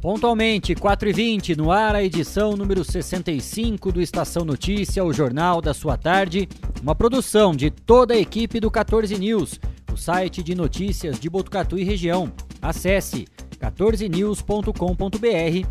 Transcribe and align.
Pontualmente, 0.00 0.74
4h20, 0.74 1.58
no 1.58 1.70
ar 1.70 1.94
a 1.94 2.02
edição 2.02 2.56
número 2.56 2.82
65 2.82 3.92
do 3.92 4.00
Estação 4.00 4.46
Notícia, 4.46 5.04
o 5.04 5.12
jornal 5.12 5.60
da 5.60 5.74
sua 5.74 5.98
tarde. 5.98 6.48
Uma 6.80 6.94
produção 6.94 7.54
de 7.54 7.70
toda 7.70 8.14
a 8.14 8.18
equipe 8.18 8.58
do 8.58 8.70
14 8.70 9.18
News, 9.18 9.60
o 9.92 9.98
site 9.98 10.42
de 10.42 10.54
notícias 10.54 11.20
de 11.20 11.28
Botucatu 11.28 11.78
e 11.78 11.84
região. 11.84 12.32
Acesse 12.62 13.26
14news.com.br 13.58 15.68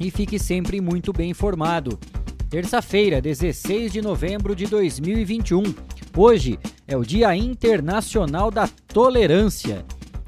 e 0.00 0.10
fique 0.10 0.38
sempre 0.38 0.80
muito 0.80 1.12
bem 1.12 1.28
informado. 1.28 2.00
Terça-feira, 2.48 3.20
16 3.20 3.92
de 3.92 4.00
novembro 4.00 4.56
de 4.56 4.64
2021. 4.64 5.62
Hoje 6.16 6.58
é 6.88 6.96
o 6.96 7.04
Dia 7.04 7.36
Internacional 7.36 8.50
da 8.50 8.66
Tolerância, 8.66 9.84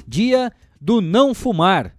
Dia 0.06 0.53
do 0.79 1.01
Não 1.01 1.33
Fumar. 1.33 1.95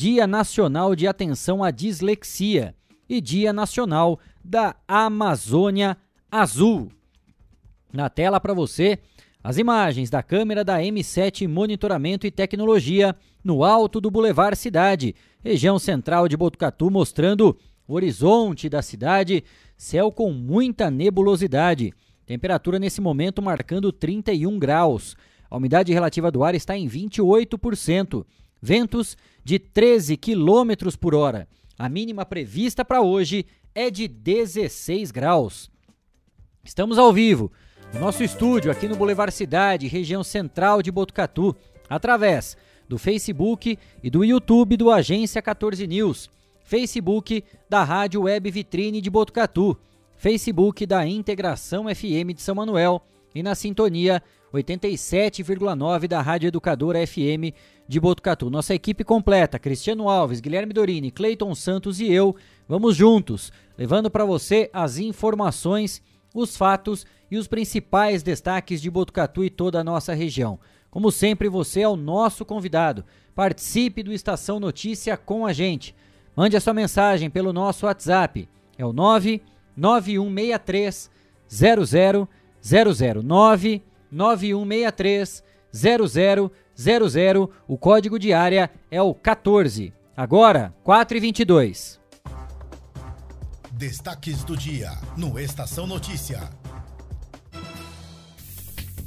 Dia 0.00 0.28
Nacional 0.28 0.94
de 0.94 1.08
Atenção 1.08 1.64
à 1.64 1.72
Dislexia 1.72 2.72
e 3.08 3.20
Dia 3.20 3.52
Nacional 3.52 4.20
da 4.44 4.76
Amazônia 4.86 5.96
Azul. 6.30 6.92
Na 7.92 8.08
tela 8.08 8.38
para 8.38 8.54
você, 8.54 9.00
as 9.42 9.58
imagens 9.58 10.08
da 10.08 10.22
câmera 10.22 10.62
da 10.62 10.78
M7 10.78 11.48
Monitoramento 11.48 12.28
e 12.28 12.30
Tecnologia 12.30 13.12
no 13.42 13.64
alto 13.64 14.00
do 14.00 14.08
Boulevard 14.08 14.56
Cidade, 14.56 15.16
região 15.42 15.80
central 15.80 16.28
de 16.28 16.36
Botucatu, 16.36 16.92
mostrando 16.92 17.58
o 17.88 17.94
horizonte 17.94 18.68
da 18.68 18.82
cidade, 18.82 19.42
céu 19.76 20.12
com 20.12 20.30
muita 20.30 20.92
nebulosidade. 20.92 21.92
Temperatura 22.24 22.78
nesse 22.78 23.00
momento 23.00 23.42
marcando 23.42 23.90
31 23.90 24.60
graus. 24.60 25.16
A 25.50 25.56
umidade 25.56 25.92
relativa 25.92 26.30
do 26.30 26.44
ar 26.44 26.54
está 26.54 26.78
em 26.78 26.88
28%. 26.88 28.24
Ventos 28.60 29.16
de 29.48 29.58
13 29.58 30.18
km 30.18 30.94
por 31.00 31.14
hora. 31.14 31.48
A 31.78 31.88
mínima 31.88 32.26
prevista 32.26 32.84
para 32.84 33.00
hoje 33.00 33.46
é 33.74 33.90
de 33.90 34.06
16 34.06 35.10
graus. 35.10 35.70
Estamos 36.62 36.98
ao 36.98 37.10
vivo 37.14 37.50
no 37.94 37.98
nosso 37.98 38.22
estúdio 38.22 38.70
aqui 38.70 38.86
no 38.86 38.94
Boulevard 38.94 39.32
Cidade, 39.32 39.88
região 39.88 40.22
central 40.22 40.82
de 40.82 40.92
Botucatu, 40.92 41.56
através 41.88 42.58
do 42.86 42.98
Facebook 42.98 43.78
e 44.02 44.10
do 44.10 44.22
YouTube 44.22 44.76
do 44.76 44.90
Agência 44.90 45.40
14 45.40 45.86
News, 45.86 46.28
Facebook 46.62 47.42
da 47.70 47.82
Rádio 47.82 48.24
Web 48.24 48.50
Vitrine 48.50 49.00
de 49.00 49.08
Botucatu, 49.08 49.78
Facebook 50.18 50.84
da 50.84 51.06
Integração 51.06 51.84
FM 51.84 52.34
de 52.34 52.42
São 52.42 52.54
Manuel 52.54 53.02
e 53.38 53.42
na 53.42 53.54
sintonia 53.54 54.20
87,9 54.52 56.08
da 56.08 56.20
Rádio 56.20 56.48
Educadora 56.48 57.06
FM 57.06 57.54
de 57.86 58.00
Botucatu. 58.00 58.50
Nossa 58.50 58.74
equipe 58.74 59.04
completa, 59.04 59.60
Cristiano 59.60 60.08
Alves, 60.08 60.40
Guilherme 60.40 60.72
Dorini, 60.72 61.12
Cleiton 61.12 61.54
Santos 61.54 62.00
e 62.00 62.10
eu, 62.10 62.34
vamos 62.66 62.96
juntos, 62.96 63.52
levando 63.76 64.10
para 64.10 64.24
você 64.24 64.68
as 64.72 64.98
informações, 64.98 66.02
os 66.34 66.56
fatos 66.56 67.06
e 67.30 67.36
os 67.36 67.46
principais 67.46 68.24
destaques 68.24 68.82
de 68.82 68.90
Botucatu 68.90 69.44
e 69.44 69.50
toda 69.50 69.78
a 69.78 69.84
nossa 69.84 70.14
região. 70.14 70.58
Como 70.90 71.12
sempre, 71.12 71.48
você 71.48 71.82
é 71.82 71.88
o 71.88 71.94
nosso 71.94 72.44
convidado. 72.44 73.04
Participe 73.36 74.02
do 74.02 74.12
Estação 74.12 74.58
Notícia 74.58 75.16
com 75.16 75.46
a 75.46 75.52
gente. 75.52 75.94
Mande 76.34 76.56
a 76.56 76.60
sua 76.60 76.74
mensagem 76.74 77.30
pelo 77.30 77.52
nosso 77.52 77.86
WhatsApp. 77.86 78.48
É 78.76 78.84
o 78.84 78.92
99163 78.92 81.08
0009 82.62 83.82
9163 84.10 85.42
0000. 85.72 87.50
O 87.66 87.78
código 87.78 88.18
de 88.18 88.32
área 88.32 88.70
é 88.90 89.02
o 89.02 89.14
14. 89.14 89.92
Agora, 90.16 90.74
4 90.82 91.16
e 91.16 91.20
22. 91.20 92.00
Destaques 93.72 94.42
do 94.42 94.56
dia 94.56 94.90
no 95.16 95.38
Estação 95.38 95.86
Notícia. 95.86 96.50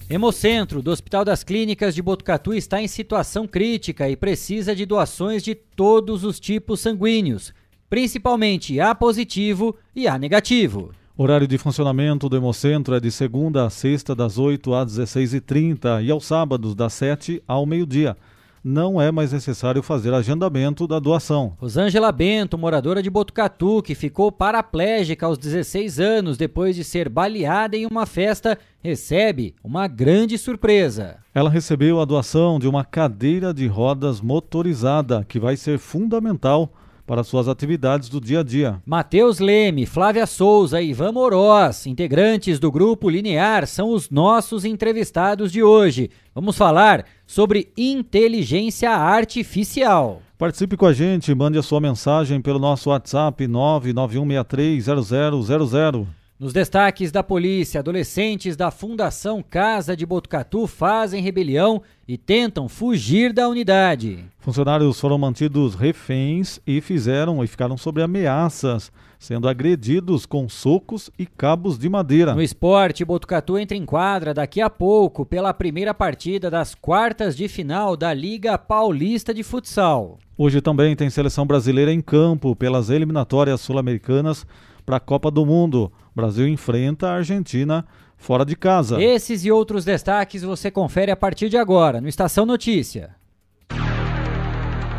Hemocentro 0.09 0.81
do 0.81 0.91
Hospital 0.91 1.23
das 1.23 1.43
Clínicas 1.43 1.95
de 1.95 2.01
Botucatu 2.01 2.53
está 2.53 2.81
em 2.81 2.87
situação 2.87 3.47
crítica 3.47 4.09
e 4.09 4.15
precisa 4.17 4.75
de 4.75 4.85
doações 4.85 5.41
de 5.41 5.55
todos 5.55 6.25
os 6.25 6.37
tipos 6.39 6.81
sanguíneos, 6.81 7.53
principalmente 7.89 8.79
A 8.79 8.93
positivo 8.93 9.77
e 9.95 10.07
A 10.07 10.17
negativo. 10.17 10.93
Horário 11.21 11.47
de 11.47 11.55
funcionamento 11.55 12.27
do 12.27 12.35
Hemocentro 12.35 12.95
é 12.95 12.99
de 12.99 13.11
segunda 13.11 13.67
a 13.67 13.69
sexta, 13.69 14.15
das 14.15 14.39
8 14.39 14.73
às 14.73 14.97
16h30 14.97 16.03
e 16.03 16.09
aos 16.09 16.25
sábados, 16.25 16.73
das 16.73 16.93
7 16.93 17.43
ao 17.47 17.63
meio-dia. 17.63 18.17
Não 18.63 18.99
é 18.99 19.11
mais 19.11 19.31
necessário 19.31 19.83
fazer 19.83 20.11
agendamento 20.15 20.87
da 20.87 20.97
doação. 20.97 21.55
Rosângela 21.59 22.11
Bento, 22.11 22.57
moradora 22.57 23.03
de 23.03 23.09
Botucatu, 23.11 23.83
que 23.83 23.93
ficou 23.93 24.31
paraplégica 24.31 25.27
aos 25.27 25.37
16 25.37 25.99
anos 25.99 26.37
depois 26.37 26.75
de 26.75 26.83
ser 26.83 27.07
baleada 27.07 27.77
em 27.77 27.85
uma 27.85 28.07
festa, 28.07 28.57
recebe 28.79 29.53
uma 29.63 29.87
grande 29.87 30.39
surpresa. 30.39 31.17
Ela 31.35 31.51
recebeu 31.51 32.01
a 32.01 32.05
doação 32.05 32.57
de 32.57 32.67
uma 32.67 32.83
cadeira 32.83 33.53
de 33.53 33.67
rodas 33.67 34.19
motorizada, 34.19 35.23
que 35.23 35.39
vai 35.39 35.55
ser 35.55 35.77
fundamental 35.77 36.73
para 37.05 37.23
suas 37.23 37.47
atividades 37.47 38.09
do 38.09 38.19
dia 38.21 38.41
a 38.41 38.43
dia. 38.43 38.81
Matheus 38.85 39.39
Leme, 39.39 39.85
Flávia 39.85 40.25
Souza 40.25 40.81
e 40.81 40.89
Ivan 40.89 41.11
Moroz, 41.11 41.85
integrantes 41.85 42.59
do 42.59 42.71
grupo 42.71 43.09
Linear, 43.09 43.67
são 43.67 43.91
os 43.91 44.09
nossos 44.09 44.65
entrevistados 44.65 45.51
de 45.51 45.61
hoje. 45.63 46.09
Vamos 46.33 46.57
falar 46.57 47.05
sobre 47.25 47.71
inteligência 47.77 48.91
artificial. 48.91 50.21
Participe 50.37 50.77
com 50.77 50.85
a 50.85 50.93
gente, 50.93 51.35
mande 51.35 51.57
a 51.57 51.63
sua 51.63 51.79
mensagem 51.79 52.41
pelo 52.41 52.59
nosso 52.59 52.89
WhatsApp 52.89 53.47
991630000. 53.47 56.20
Nos 56.41 56.53
destaques 56.53 57.11
da 57.11 57.21
polícia, 57.21 57.81
adolescentes 57.81 58.55
da 58.55 58.71
Fundação 58.71 59.43
Casa 59.47 59.95
de 59.95 60.07
Botucatu 60.07 60.65
fazem 60.65 61.21
rebelião 61.21 61.83
e 62.07 62.17
tentam 62.17 62.67
fugir 62.67 63.31
da 63.31 63.47
unidade. 63.47 64.25
Funcionários 64.39 64.99
foram 64.99 65.19
mantidos 65.19 65.75
reféns 65.75 66.59
e 66.65 66.81
fizeram 66.81 67.43
e 67.43 67.47
ficaram 67.47 67.77
sob 67.77 68.01
ameaças, 68.01 68.91
sendo 69.19 69.47
agredidos 69.47 70.25
com 70.25 70.49
socos 70.49 71.11
e 71.15 71.27
cabos 71.27 71.77
de 71.77 71.87
madeira. 71.87 72.33
No 72.33 72.41
esporte, 72.41 73.05
Botucatu 73.05 73.55
entra 73.59 73.77
em 73.77 73.85
quadra 73.85 74.33
daqui 74.33 74.61
a 74.61 74.69
pouco 74.69 75.23
pela 75.23 75.53
primeira 75.53 75.93
partida 75.93 76.49
das 76.49 76.73
quartas 76.73 77.37
de 77.37 77.47
final 77.47 77.95
da 77.95 78.11
Liga 78.15 78.57
Paulista 78.57 79.31
de 79.31 79.43
Futsal. 79.43 80.17
Hoje 80.35 80.59
também 80.59 80.95
tem 80.95 81.07
seleção 81.11 81.45
brasileira 81.45 81.93
em 81.93 82.01
campo 82.01 82.55
pelas 82.55 82.89
eliminatórias 82.89 83.61
sul-americanas 83.61 84.43
para 84.83 84.97
a 84.97 84.99
Copa 84.99 85.29
do 85.29 85.45
Mundo. 85.45 85.91
O 86.13 86.19
Brasil 86.19 86.47
enfrenta 86.47 87.07
a 87.07 87.15
Argentina 87.15 87.85
fora 88.17 88.45
de 88.45 88.55
casa. 88.55 89.01
Esses 89.01 89.45
e 89.45 89.51
outros 89.51 89.85
destaques 89.85 90.43
você 90.43 90.69
confere 90.69 91.09
a 91.09 91.15
partir 91.15 91.47
de 91.47 91.57
agora 91.57 92.01
no 92.01 92.09
Estação 92.09 92.45
Notícia. 92.45 93.15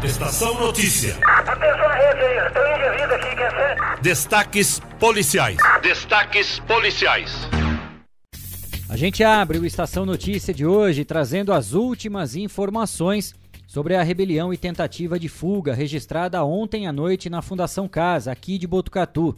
Estação 0.02 0.58
Notícia. 0.58 1.18
Atenção 1.22 1.84
à 1.84 1.94
rede 1.94 2.20
aí, 2.24 2.52
tem 2.52 2.62
um 2.62 2.76
indivíduo 2.76 3.14
aqui, 3.14 3.36
quer 3.36 3.50
ser? 3.50 4.00
Destaques 4.00 4.80
policiais. 4.98 5.58
Destaques 5.82 6.58
policiais. 6.60 7.32
A 8.88 8.97
gente 8.97 9.22
abre 9.22 9.58
o 9.58 9.66
Estação 9.66 10.06
Notícia 10.06 10.53
de 10.53 10.66
hoje 10.66 11.04
trazendo 11.04 11.53
as 11.53 11.74
últimas 11.74 12.34
informações 12.34 13.34
sobre 13.66 13.94
a 13.94 14.03
rebelião 14.03 14.53
e 14.53 14.56
tentativa 14.56 15.18
de 15.18 15.28
fuga 15.28 15.72
registrada 15.72 16.42
ontem 16.44 16.86
à 16.86 16.92
noite 16.92 17.30
na 17.30 17.41
Fundação 17.41 17.86
Casa, 17.86 18.32
aqui 18.32 18.58
de 18.58 18.66
Botucatu. 18.66 19.36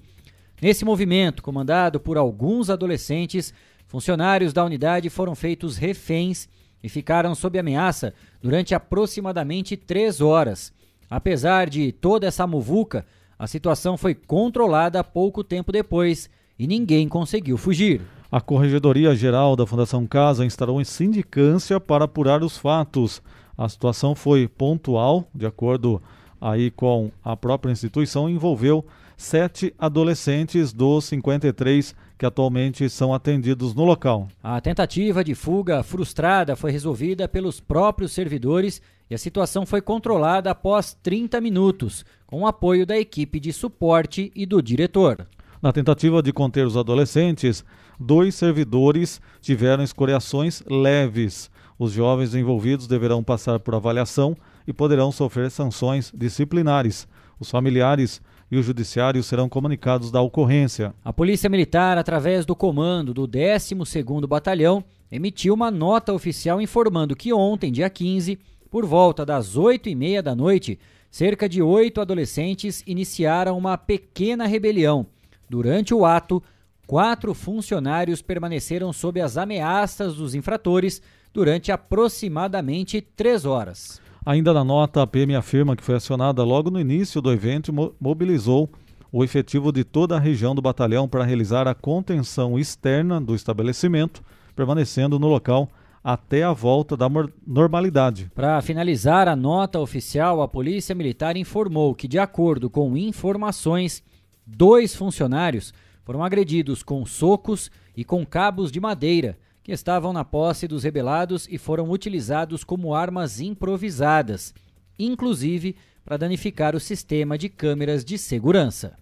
Nesse 0.61 0.85
movimento, 0.85 1.43
comandado 1.43 1.99
por 1.99 2.17
alguns 2.17 2.71
adolescentes, 2.71 3.53
funcionários 3.87 4.53
da 4.53 4.65
unidade 4.65 5.11
foram 5.11 5.35
feitos 5.35 5.77
reféns 5.77 6.49
e 6.83 6.89
ficaram 6.89 7.35
sob 7.35 7.59
ameaça 7.59 8.15
durante 8.41 8.75
aproximadamente 8.75 9.77
três 9.77 10.21
horas. 10.21 10.73
Apesar 11.11 11.69
de 11.69 11.93
toda 11.93 12.27
essa 12.27 12.47
muvuca, 12.47 13.07
a 13.39 13.47
situação 13.47 13.97
foi 13.97 14.15
controlada 14.15 15.03
pouco 15.03 15.43
tempo 15.43 15.73
depois 15.73 16.31
e 16.59 16.67
ninguém 16.67 17.09
conseguiu 17.09 17.57
fugir. 17.57 18.01
A 18.31 18.41
Corregedoria 18.41 19.15
Geral 19.15 19.55
da 19.55 19.67
Fundação 19.67 20.07
Casa 20.07 20.45
instalou 20.45 20.81
em 20.81 20.85
sindicância 20.85 21.79
para 21.79 22.05
apurar 22.05 22.43
os 22.43 22.57
fatos. 22.57 23.23
A 23.57 23.69
situação 23.69 24.15
foi 24.15 24.49
pontual, 24.49 25.29
de 25.35 25.47
acordo 25.47 26.03
aí 26.41 26.71
com 26.71 27.11
a 27.23 27.37
própria 27.37 27.73
instituição, 27.73 28.29
envolveu 28.29 28.85
sete 29.17 29.75
adolescentes 29.79 30.73
dos 30.73 31.05
53 31.07 31.95
que 32.19 32.27
atualmente 32.27 32.89
são 32.89 33.13
atendidos 33.13 33.75
no 33.75 33.85
local. 33.85 34.29
A 34.43 34.61
tentativa 34.61 35.25
de 35.25 35.35
fuga 35.35 35.83
frustrada 35.83 36.57
foi 36.57 36.71
resolvida 36.71 37.29
pelos 37.29 37.61
próprios 37.61 38.13
servidores 38.13 38.81
e 39.11 39.15
a 39.15 39.19
situação 39.19 39.67
foi 39.67 39.81
controlada 39.81 40.51
após 40.51 40.97
30 41.03 41.41
minutos, 41.41 42.05
com 42.27 42.43
o 42.43 42.47
apoio 42.47 42.87
da 42.87 42.99
equipe 42.99 43.39
de 43.39 43.53
suporte 43.53 44.33
e 44.35 44.47
do 44.47 44.63
diretor. 44.63 45.27
Na 45.61 45.73
tentativa 45.73 46.23
de 46.23 46.33
conter 46.33 46.67
os 46.67 46.77
adolescentes, 46.77 47.65
dois 47.99 48.35
servidores 48.35 49.21
tiveram 49.41 49.83
escoriações 49.83 50.63
leves. 50.69 51.51
Os 51.79 51.93
jovens 51.93 52.35
envolvidos 52.35 52.87
deverão 52.87 53.25
passar 53.25 53.59
por 53.59 53.75
avaliação 53.75 54.37
e 54.67 54.73
poderão 54.73 55.11
sofrer 55.11 55.51
sanções 55.51 56.13
disciplinares. 56.15 57.09
Os 57.41 57.51
familiares 57.51 58.21
e 58.55 58.57
o 58.57 58.63
judiciário 58.63 59.21
serão 59.23 59.49
comunicados 59.49 60.13
da 60.13 60.21
ocorrência. 60.21 60.95
A 61.05 61.13
Polícia 61.13 61.51
Militar, 61.51 61.99
através 61.99 62.47
do 62.47 62.55
comando 62.55 63.13
do 63.13 63.27
12º 63.27 64.29
Batalhão, 64.29 64.85
emitiu 65.11 65.55
uma 65.55 65.73
nota 65.73 66.13
oficial 66.13 66.63
informando 66.63 67.17
que 67.17 67.33
ontem, 67.33 67.73
dia 67.73 67.91
15, 67.91 68.39
por 68.71 68.87
volta 68.87 69.27
das 69.27 69.57
8 69.57 69.89
e 69.89 69.95
meia 69.97 70.23
da 70.23 70.37
noite, 70.37 70.79
cerca 71.11 71.49
de 71.49 71.61
oito 71.61 72.01
adolescentes 72.01 72.83
iniciaram 72.87 73.59
uma 73.59 73.77
pequena 73.77 74.47
rebelião. 74.47 75.07
Durante 75.51 75.93
o 75.93 76.05
ato, 76.05 76.41
quatro 76.87 77.35
funcionários 77.35 78.23
permaneceram 78.23 78.93
sob 78.93 79.21
as 79.21 79.37
ameaças 79.37 80.15
dos 80.15 80.33
infratores 80.33 81.03
durante 81.33 81.73
aproximadamente 81.73 83.01
três 83.01 83.45
horas. 83.45 84.01
Ainda 84.27 84.55
na 84.55 84.65
nota, 84.65 85.03
a 85.03 85.07
PM 85.07 85.35
afirma 85.37 85.77
que 85.77 85.85
foi 85.85 85.97
acionada 85.97 86.43
logo 86.43 86.71
no 86.71 86.81
início 86.81 87.21
do 87.21 87.31
evento 87.31 87.71
e 87.71 87.93
mobilizou 88.01 88.71
o 89.13 89.23
efetivo 89.23 89.71
de 89.71 89.85
toda 89.85 90.17
a 90.17 90.19
região 90.19 90.55
do 90.55 90.63
batalhão 90.63 91.07
para 91.07 91.25
realizar 91.25 91.69
a 91.69 91.75
contenção 91.75 92.59
externa 92.59 93.21
do 93.21 93.35
estabelecimento, 93.35 94.25
permanecendo 94.57 95.19
no 95.19 95.27
local 95.27 95.69
até 96.03 96.43
a 96.43 96.55
volta 96.55 96.97
da 96.97 97.07
normalidade. 97.47 98.31
Para 98.35 98.63
finalizar 98.63 99.29
a 99.29 99.37
nota 99.37 99.79
oficial, 99.79 100.41
a 100.41 100.49
Polícia 100.49 100.95
Militar 100.95 101.37
informou 101.37 101.95
que, 101.95 102.09
de 102.09 102.19
acordo 102.19 102.71
com 102.71 102.97
informações, 102.97 104.03
dois 104.47 104.95
funcionários 104.95 105.75
foram 106.03 106.25
agredidos 106.25 106.83
com 106.83 107.05
socos 107.05 107.71
e 107.95 108.05
com 108.05 108.25
cabos 108.25 108.73
de 108.73 108.81
madeira 108.81 109.37
que 109.65 109.73
estavam 109.73 110.13
na 110.13 110.25
posse 110.25 110.69
dos 110.69 110.85
rebelados 110.85 111.49
e 111.51 111.57
foram 111.57 111.91
utilizados 111.91 112.63
como 112.63 112.95
armas 112.95 113.41
improvisadas, 113.41 114.55
inclusive 114.99 115.75
para 116.05 116.19
danificar 116.19 116.77
o 116.77 116.81
sistema 116.81 117.39
de 117.39 117.49
câmeras 117.49 118.05
de 118.05 118.19
segurança. 118.19 118.99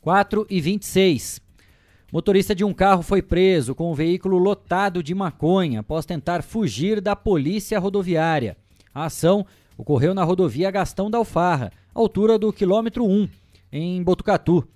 4 0.00 0.44
e 0.50 0.60
26. 0.60 1.40
Motorista 2.12 2.56
de 2.56 2.64
um 2.64 2.74
carro 2.74 3.02
foi 3.02 3.22
preso 3.22 3.72
com 3.72 3.90
um 3.90 3.94
veículo 3.94 4.36
lotado 4.36 5.00
de 5.00 5.14
maconha 5.14 5.80
após 5.80 6.04
tentar 6.04 6.42
fugir 6.42 7.00
da 7.00 7.14
polícia 7.14 7.78
rodoviária. 7.78 8.56
A 8.92 9.04
ação 9.04 9.46
ocorreu 9.78 10.12
na 10.12 10.24
rodovia 10.24 10.72
Gastão 10.72 11.08
da 11.08 11.18
Alfarra, 11.18 11.72
altura 11.94 12.36
do 12.36 12.52
quilômetro 12.52 13.04
1, 13.04 13.28
em 13.72 14.02
Botucatu. 14.02 14.66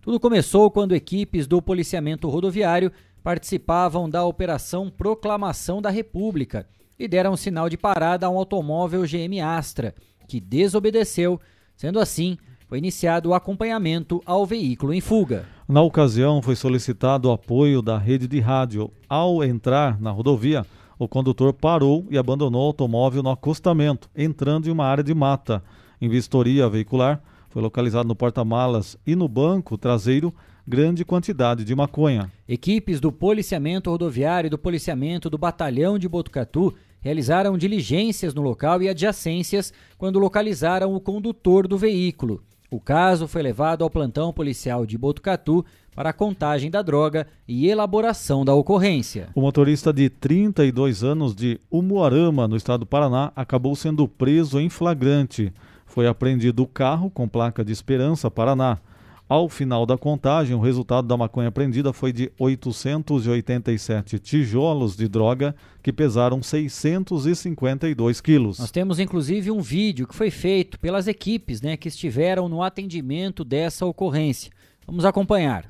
Tudo 0.00 0.20
começou 0.20 0.70
quando 0.70 0.94
equipes 0.94 1.46
do 1.46 1.60
policiamento 1.60 2.28
rodoviário 2.28 2.92
participavam 3.22 4.08
da 4.08 4.24
Operação 4.24 4.90
Proclamação 4.90 5.82
da 5.82 5.90
República 5.90 6.66
e 6.98 7.06
deram 7.06 7.36
sinal 7.36 7.68
de 7.68 7.76
parada 7.76 8.26
a 8.26 8.30
um 8.30 8.38
automóvel 8.38 9.02
GM 9.02 9.40
Astra, 9.40 9.94
que 10.26 10.40
desobedeceu. 10.40 11.40
Sendo 11.76 12.00
assim, 12.00 12.36
foi 12.68 12.78
iniciado 12.78 13.30
o 13.30 13.34
acompanhamento 13.34 14.20
ao 14.26 14.44
veículo 14.44 14.92
em 14.92 15.00
fuga. 15.00 15.46
Na 15.66 15.80
ocasião, 15.80 16.42
foi 16.42 16.56
solicitado 16.56 17.28
o 17.28 17.32
apoio 17.32 17.80
da 17.80 17.96
rede 17.96 18.26
de 18.26 18.40
rádio. 18.40 18.90
Ao 19.08 19.44
entrar 19.44 20.00
na 20.00 20.10
rodovia, 20.10 20.66
o 20.98 21.06
condutor 21.06 21.52
parou 21.52 22.06
e 22.10 22.18
abandonou 22.18 22.62
o 22.62 22.66
automóvel 22.66 23.22
no 23.22 23.30
acostamento, 23.30 24.10
entrando 24.16 24.68
em 24.68 24.72
uma 24.72 24.84
área 24.84 25.04
de 25.04 25.14
mata. 25.14 25.62
Em 26.00 26.08
vistoria 26.08 26.68
veicular, 26.68 27.22
foi 27.48 27.62
localizado 27.62 28.08
no 28.08 28.16
porta-malas 28.16 28.98
e 29.06 29.14
no 29.14 29.28
banco 29.28 29.78
traseiro 29.78 30.34
grande 30.68 31.02
quantidade 31.02 31.64
de 31.64 31.74
maconha. 31.74 32.30
Equipes 32.46 33.00
do 33.00 33.10
policiamento 33.10 33.90
rodoviário 33.90 34.48
e 34.48 34.50
do 34.50 34.58
policiamento 34.58 35.30
do 35.30 35.38
batalhão 35.38 35.98
de 35.98 36.06
Botucatu 36.06 36.74
realizaram 37.00 37.56
diligências 37.56 38.34
no 38.34 38.42
local 38.42 38.82
e 38.82 38.88
adjacências 38.88 39.72
quando 39.96 40.18
localizaram 40.18 40.94
o 40.94 41.00
condutor 41.00 41.66
do 41.66 41.78
veículo. 41.78 42.42
O 42.70 42.78
caso 42.78 43.26
foi 43.26 43.40
levado 43.40 43.82
ao 43.82 43.88
plantão 43.88 44.30
policial 44.30 44.84
de 44.84 44.98
Botucatu 44.98 45.64
para 45.94 46.10
a 46.10 46.12
contagem 46.12 46.70
da 46.70 46.82
droga 46.82 47.26
e 47.46 47.66
elaboração 47.66 48.44
da 48.44 48.52
ocorrência. 48.52 49.30
O 49.34 49.40
motorista 49.40 49.90
de 49.90 50.10
32 50.10 51.02
anos 51.02 51.34
de 51.34 51.58
Umuarama, 51.70 52.46
no 52.46 52.56
estado 52.56 52.80
do 52.80 52.86
Paraná, 52.86 53.32
acabou 53.34 53.74
sendo 53.74 54.06
preso 54.06 54.60
em 54.60 54.68
flagrante. 54.68 55.50
Foi 55.86 56.06
apreendido 56.06 56.62
o 56.62 56.66
carro 56.66 57.08
com 57.08 57.26
placa 57.26 57.64
de 57.64 57.72
Esperança, 57.72 58.30
Paraná. 58.30 58.78
Ao 59.28 59.46
final 59.46 59.84
da 59.84 59.98
contagem, 59.98 60.56
o 60.56 60.60
resultado 60.60 61.06
da 61.06 61.14
maconha 61.14 61.48
apreendida 61.48 61.92
foi 61.92 62.14
de 62.14 62.32
887 62.38 64.18
tijolos 64.18 64.96
de 64.96 65.06
droga 65.06 65.54
que 65.82 65.92
pesaram 65.92 66.42
652 66.42 68.22
quilos. 68.22 68.58
Nós 68.58 68.70
temos 68.70 68.98
inclusive 68.98 69.50
um 69.50 69.60
vídeo 69.60 70.08
que 70.08 70.14
foi 70.14 70.30
feito 70.30 70.80
pelas 70.80 71.06
equipes 71.06 71.60
né, 71.60 71.76
que 71.76 71.88
estiveram 71.88 72.48
no 72.48 72.62
atendimento 72.62 73.44
dessa 73.44 73.84
ocorrência. 73.84 74.50
Vamos 74.86 75.04
acompanhar. 75.04 75.66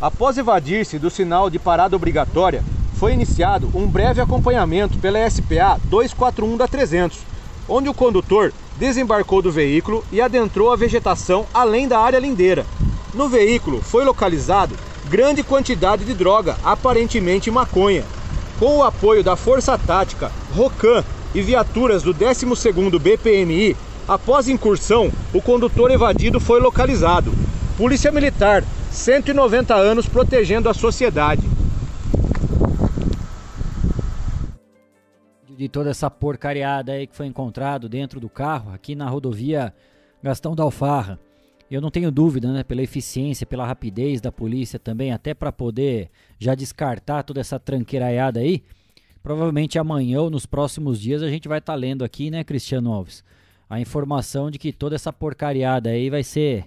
Após 0.00 0.38
evadir-se 0.38 1.00
do 1.00 1.10
sinal 1.10 1.50
de 1.50 1.58
parada 1.58 1.96
obrigatória, 1.96 2.62
foi 2.94 3.12
iniciado 3.12 3.68
um 3.74 3.88
breve 3.88 4.20
acompanhamento 4.20 4.98
pela 4.98 5.28
SPA 5.28 5.80
241 5.86 6.56
da 6.56 6.68
300, 6.68 7.18
onde 7.68 7.88
o 7.88 7.94
condutor 7.94 8.52
desembarcou 8.78 9.40
do 9.42 9.50
veículo 9.50 10.04
e 10.12 10.20
adentrou 10.20 10.72
a 10.72 10.76
vegetação 10.76 11.46
além 11.52 11.88
da 11.88 11.98
área 11.98 12.18
lindeira. 12.18 12.66
No 13.14 13.28
veículo 13.28 13.80
foi 13.80 14.04
localizado 14.04 14.76
grande 15.08 15.42
quantidade 15.42 16.04
de 16.04 16.12
droga, 16.14 16.56
aparentemente 16.64 17.50
maconha. 17.50 18.04
Com 18.58 18.78
o 18.78 18.82
apoio 18.82 19.22
da 19.22 19.36
Força 19.36 19.78
Tática, 19.78 20.32
ROCAM 20.54 21.04
e 21.34 21.40
viaturas 21.40 22.02
do 22.02 22.14
12º 22.14 22.98
BPMI, 22.98 23.76
após 24.08 24.48
incursão, 24.48 25.10
o 25.32 25.40
condutor 25.40 25.90
evadido 25.90 26.40
foi 26.40 26.60
localizado. 26.60 27.32
Polícia 27.76 28.10
Militar, 28.10 28.64
190 28.90 29.74
anos 29.74 30.08
protegendo 30.08 30.68
a 30.68 30.74
sociedade. 30.74 31.42
De 35.56 35.68
toda 35.68 35.90
essa 35.90 36.10
porcariada 36.10 36.92
aí 36.92 37.06
que 37.06 37.16
foi 37.16 37.26
encontrado 37.26 37.88
dentro 37.88 38.20
do 38.20 38.28
carro, 38.28 38.72
aqui 38.72 38.94
na 38.94 39.08
rodovia 39.08 39.72
Gastão 40.22 40.54
da 40.54 40.62
Alfarra. 40.62 41.18
Eu 41.70 41.80
não 41.80 41.90
tenho 41.90 42.10
dúvida, 42.12 42.52
né, 42.52 42.62
pela 42.62 42.82
eficiência, 42.82 43.46
pela 43.46 43.66
rapidez 43.66 44.20
da 44.20 44.30
polícia 44.30 44.78
também, 44.78 45.12
até 45.12 45.34
para 45.34 45.50
poder 45.50 46.10
já 46.38 46.54
descartar 46.54 47.22
toda 47.22 47.40
essa 47.40 47.58
tranqueiraiada 47.58 48.40
aí. 48.40 48.62
Provavelmente 49.22 49.78
amanhã 49.78 50.20
ou 50.20 50.30
nos 50.30 50.46
próximos 50.46 51.00
dias 51.00 51.22
a 51.22 51.28
gente 51.28 51.48
vai 51.48 51.58
estar 51.58 51.72
tá 51.72 51.78
lendo 51.78 52.04
aqui, 52.04 52.30
né, 52.30 52.44
Cristiano 52.44 52.92
Alves, 52.92 53.24
a 53.68 53.80
informação 53.80 54.50
de 54.50 54.58
que 54.58 54.72
toda 54.72 54.94
essa 54.94 55.12
porcariada 55.12 55.90
aí 55.90 56.08
vai 56.08 56.22
ser 56.22 56.66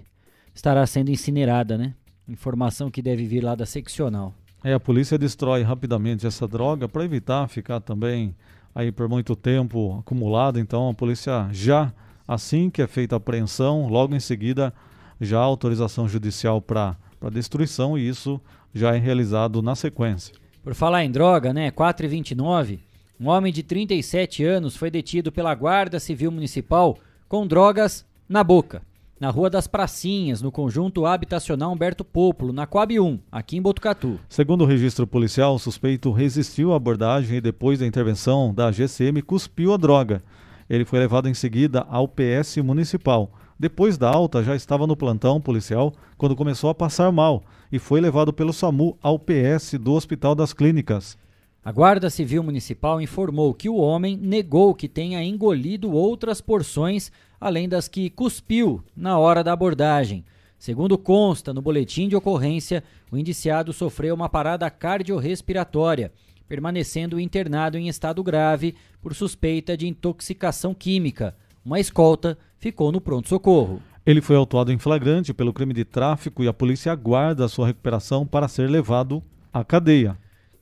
estará 0.54 0.86
sendo 0.86 1.10
incinerada, 1.10 1.78
né? 1.78 1.94
Informação 2.28 2.90
que 2.90 3.00
deve 3.00 3.24
vir 3.24 3.42
lá 3.42 3.54
da 3.54 3.64
seccional. 3.64 4.34
É, 4.62 4.74
a 4.74 4.80
polícia 4.80 5.16
destrói 5.16 5.62
rapidamente 5.62 6.26
essa 6.26 6.46
droga 6.46 6.86
para 6.86 7.04
evitar 7.04 7.48
ficar 7.48 7.80
também 7.80 8.34
aí 8.74 8.90
por 8.92 9.08
muito 9.08 9.34
tempo 9.34 9.98
acumulado, 10.00 10.58
então 10.58 10.88
a 10.88 10.94
polícia 10.94 11.48
já, 11.52 11.92
assim 12.26 12.70
que 12.70 12.82
é 12.82 12.86
feita 12.86 13.16
a 13.16 13.18
apreensão, 13.18 13.88
logo 13.88 14.14
em 14.14 14.20
seguida 14.20 14.72
já 15.20 15.38
há 15.38 15.42
autorização 15.42 16.08
judicial 16.08 16.60
para 16.60 16.96
destruição 17.30 17.98
e 17.98 18.08
isso 18.08 18.40
já 18.74 18.94
é 18.94 18.98
realizado 18.98 19.60
na 19.60 19.74
sequência. 19.74 20.34
Por 20.62 20.74
falar 20.74 21.04
em 21.04 21.10
droga, 21.10 21.52
né, 21.52 21.70
4 21.70 22.06
e 22.06 22.08
29 22.08 22.80
um 23.18 23.28
homem 23.28 23.52
de 23.52 23.62
37 23.62 24.42
anos 24.42 24.74
foi 24.74 24.90
detido 24.90 25.30
pela 25.30 25.54
Guarda 25.54 26.00
Civil 26.00 26.30
Municipal 26.30 26.96
com 27.28 27.46
drogas 27.46 28.06
na 28.26 28.42
boca 28.42 28.80
na 29.20 29.28
Rua 29.28 29.50
das 29.50 29.66
Pracinhas, 29.66 30.40
no 30.40 30.50
conjunto 30.50 31.04
habitacional 31.04 31.70
Humberto 31.70 32.02
Pópulo, 32.02 32.54
na 32.54 32.66
Coab 32.66 32.98
1, 32.98 33.18
aqui 33.30 33.58
em 33.58 33.60
Botucatu. 33.60 34.18
Segundo 34.26 34.62
o 34.62 34.66
registro 34.66 35.06
policial, 35.06 35.54
o 35.54 35.58
suspeito 35.58 36.10
resistiu 36.10 36.72
à 36.72 36.76
abordagem 36.76 37.36
e 37.36 37.40
depois 37.40 37.78
da 37.78 37.86
intervenção 37.86 38.54
da 38.54 38.72
GCM 38.72 39.20
cuspiu 39.20 39.74
a 39.74 39.76
droga. 39.76 40.22
Ele 40.70 40.86
foi 40.86 40.98
levado 40.98 41.28
em 41.28 41.34
seguida 41.34 41.86
ao 41.90 42.08
PS 42.08 42.56
municipal. 42.64 43.30
Depois 43.58 43.98
da 43.98 44.08
alta, 44.08 44.42
já 44.42 44.56
estava 44.56 44.86
no 44.86 44.96
plantão 44.96 45.38
policial 45.38 45.92
quando 46.16 46.34
começou 46.34 46.70
a 46.70 46.74
passar 46.74 47.12
mal 47.12 47.44
e 47.70 47.78
foi 47.78 48.00
levado 48.00 48.32
pelo 48.32 48.54
SAMU 48.54 48.96
ao 49.02 49.18
PS 49.18 49.74
do 49.78 49.92
Hospital 49.92 50.34
das 50.34 50.54
Clínicas. 50.54 51.18
A 51.62 51.70
Guarda 51.70 52.08
Civil 52.08 52.42
Municipal 52.42 53.02
informou 53.02 53.52
que 53.52 53.68
o 53.68 53.76
homem 53.76 54.16
negou 54.16 54.74
que 54.74 54.88
tenha 54.88 55.22
engolido 55.22 55.92
outras 55.92 56.40
porções 56.40 57.12
além 57.38 57.68
das 57.68 57.86
que 57.86 58.08
cuspiu 58.08 58.82
na 58.96 59.18
hora 59.18 59.44
da 59.44 59.52
abordagem. 59.52 60.24
Segundo 60.58 60.96
consta 60.96 61.52
no 61.52 61.60
boletim 61.60 62.08
de 62.08 62.16
ocorrência, 62.16 62.82
o 63.12 63.16
indiciado 63.18 63.74
sofreu 63.74 64.14
uma 64.14 64.26
parada 64.26 64.70
cardiorrespiratória, 64.70 66.10
permanecendo 66.48 67.20
internado 67.20 67.76
em 67.76 67.88
estado 67.88 68.22
grave 68.22 68.74
por 69.02 69.14
suspeita 69.14 69.76
de 69.76 69.86
intoxicação 69.86 70.72
química. 70.72 71.36
Uma 71.62 71.78
escolta 71.78 72.38
ficou 72.58 72.90
no 72.90 73.02
pronto-socorro. 73.02 73.82
Ele 74.06 74.22
foi 74.22 74.36
autuado 74.36 74.72
em 74.72 74.78
flagrante 74.78 75.34
pelo 75.34 75.52
crime 75.52 75.74
de 75.74 75.84
tráfico 75.84 76.42
e 76.42 76.48
a 76.48 76.54
polícia 76.54 76.90
aguarda 76.90 77.44
a 77.44 77.48
sua 77.48 77.66
recuperação 77.66 78.26
para 78.26 78.48
ser 78.48 78.68
levado 78.70 79.22
à 79.52 79.62
cadeia. 79.62 80.16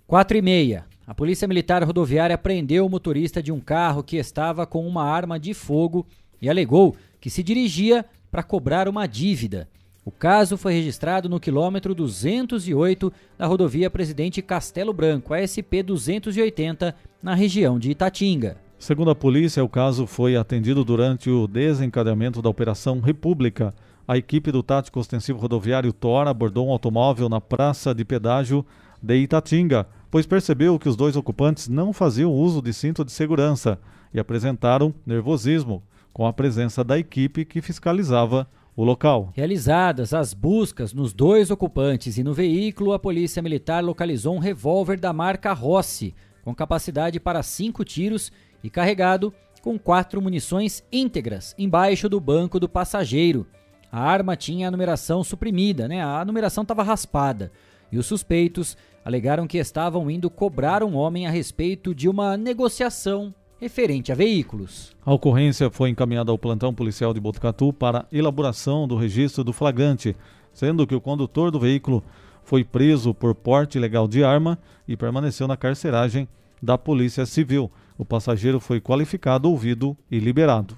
4 0.08 0.38
e 0.38 0.42
meia. 0.42 0.87
A 1.08 1.14
Polícia 1.14 1.48
Militar 1.48 1.82
Rodoviária 1.82 2.36
prendeu 2.36 2.84
o 2.84 2.90
motorista 2.90 3.42
de 3.42 3.50
um 3.50 3.58
carro 3.60 4.02
que 4.02 4.18
estava 4.18 4.66
com 4.66 4.86
uma 4.86 5.04
arma 5.04 5.40
de 5.40 5.54
fogo 5.54 6.06
e 6.38 6.50
alegou 6.50 6.94
que 7.18 7.30
se 7.30 7.42
dirigia 7.42 8.04
para 8.30 8.42
cobrar 8.42 8.86
uma 8.86 9.06
dívida. 9.06 9.66
O 10.04 10.10
caso 10.10 10.58
foi 10.58 10.74
registrado 10.74 11.26
no 11.26 11.40
quilômetro 11.40 11.94
208 11.94 13.10
da 13.38 13.46
rodovia 13.46 13.88
Presidente 13.88 14.42
Castelo 14.42 14.92
Branco, 14.92 15.32
ASP 15.32 15.82
280, 15.82 16.94
na 17.22 17.34
região 17.34 17.78
de 17.78 17.90
Itatinga. 17.90 18.58
Segundo 18.78 19.10
a 19.10 19.14
polícia, 19.14 19.64
o 19.64 19.68
caso 19.68 20.06
foi 20.06 20.36
atendido 20.36 20.84
durante 20.84 21.30
o 21.30 21.46
desencadeamento 21.46 22.42
da 22.42 22.50
Operação 22.50 23.00
República. 23.00 23.74
A 24.06 24.18
equipe 24.18 24.52
do 24.52 24.62
Tático 24.62 25.00
Ostensivo 25.00 25.38
Rodoviário 25.38 25.90
Tor 25.90 26.28
abordou 26.28 26.68
um 26.68 26.70
automóvel 26.70 27.30
na 27.30 27.40
praça 27.40 27.94
de 27.94 28.04
pedágio 28.04 28.62
de 29.02 29.16
Itatinga, 29.16 29.86
pois 30.10 30.26
percebeu 30.26 30.78
que 30.78 30.88
os 30.88 30.96
dois 30.96 31.16
ocupantes 31.16 31.68
não 31.68 31.92
faziam 31.92 32.32
uso 32.32 32.62
de 32.62 32.72
cinto 32.72 33.04
de 33.04 33.12
segurança 33.12 33.78
e 34.12 34.18
apresentaram 34.18 34.94
nervosismo 35.04 35.82
com 36.12 36.26
a 36.26 36.32
presença 36.32 36.82
da 36.82 36.98
equipe 36.98 37.44
que 37.44 37.60
fiscalizava 37.60 38.48
o 38.74 38.84
local. 38.84 39.32
Realizadas 39.34 40.14
as 40.14 40.32
buscas 40.32 40.92
nos 40.92 41.12
dois 41.12 41.50
ocupantes 41.50 42.16
e 42.16 42.22
no 42.22 42.32
veículo, 42.32 42.92
a 42.92 42.98
Polícia 42.98 43.42
Militar 43.42 43.84
localizou 43.84 44.34
um 44.34 44.38
revólver 44.38 44.98
da 44.98 45.12
marca 45.12 45.52
Rossi, 45.52 46.14
com 46.42 46.54
capacidade 46.54 47.20
para 47.20 47.42
cinco 47.42 47.84
tiros 47.84 48.32
e 48.62 48.70
carregado 48.70 49.34
com 49.60 49.78
quatro 49.78 50.22
munições 50.22 50.82
íntegras 50.90 51.54
embaixo 51.58 52.08
do 52.08 52.20
banco 52.20 52.60
do 52.60 52.68
passageiro. 52.68 53.46
A 53.90 54.00
arma 54.00 54.36
tinha 54.36 54.68
a 54.68 54.70
numeração 54.70 55.24
suprimida, 55.24 55.88
né? 55.88 56.02
A 56.02 56.24
numeração 56.24 56.62
estava 56.62 56.82
raspada. 56.82 57.50
E 57.90 57.98
os 57.98 58.06
suspeitos 58.06 58.76
alegaram 59.08 59.46
que 59.46 59.56
estavam 59.56 60.10
indo 60.10 60.28
cobrar 60.28 60.84
um 60.84 60.94
homem 60.94 61.26
a 61.26 61.30
respeito 61.30 61.94
de 61.94 62.10
uma 62.10 62.36
negociação 62.36 63.34
referente 63.58 64.12
a 64.12 64.14
veículos. 64.14 64.94
A 65.02 65.14
ocorrência 65.14 65.70
foi 65.70 65.88
encaminhada 65.88 66.30
ao 66.30 66.36
plantão 66.36 66.74
policial 66.74 67.14
de 67.14 67.18
Botucatu 67.18 67.72
para 67.72 68.04
elaboração 68.12 68.86
do 68.86 68.98
registro 68.98 69.42
do 69.42 69.50
flagrante, 69.50 70.14
sendo 70.52 70.86
que 70.86 70.94
o 70.94 71.00
condutor 71.00 71.50
do 71.50 71.58
veículo 71.58 72.04
foi 72.44 72.62
preso 72.62 73.14
por 73.14 73.34
porte 73.34 73.78
ilegal 73.78 74.06
de 74.06 74.22
arma 74.22 74.58
e 74.86 74.94
permaneceu 74.94 75.48
na 75.48 75.56
carceragem 75.56 76.28
da 76.62 76.76
Polícia 76.76 77.24
Civil. 77.24 77.72
O 77.96 78.04
passageiro 78.04 78.60
foi 78.60 78.78
qualificado, 78.78 79.48
ouvido 79.48 79.96
e 80.10 80.18
liberado. 80.18 80.76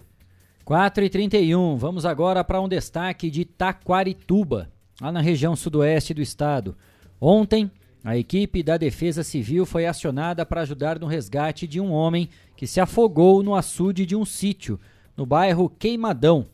4 0.64 1.04
e 1.04 1.10
31 1.10 1.76
vamos 1.76 2.06
agora 2.06 2.44
para 2.44 2.60
um 2.60 2.68
destaque 2.68 3.28
de 3.28 3.44
Taquarituba, 3.44 4.70
lá 5.00 5.10
na 5.10 5.20
região 5.20 5.56
sudoeste 5.56 6.14
do 6.14 6.22
estado. 6.22 6.76
Ontem, 7.20 7.68
a 8.02 8.16
equipe 8.16 8.62
da 8.62 8.78
Defesa 8.78 9.22
Civil 9.22 9.66
foi 9.66 9.86
acionada 9.86 10.46
para 10.46 10.62
ajudar 10.62 10.98
no 10.98 11.06
resgate 11.06 11.66
de 11.66 11.78
um 11.80 11.92
homem 11.92 12.30
que 12.56 12.66
se 12.66 12.80
afogou 12.80 13.42
no 13.42 13.54
açude 13.54 14.06
de 14.06 14.16
um 14.16 14.24
sítio, 14.24 14.80
no 15.14 15.26
bairro 15.26 15.68
Queimadão. 15.68 16.46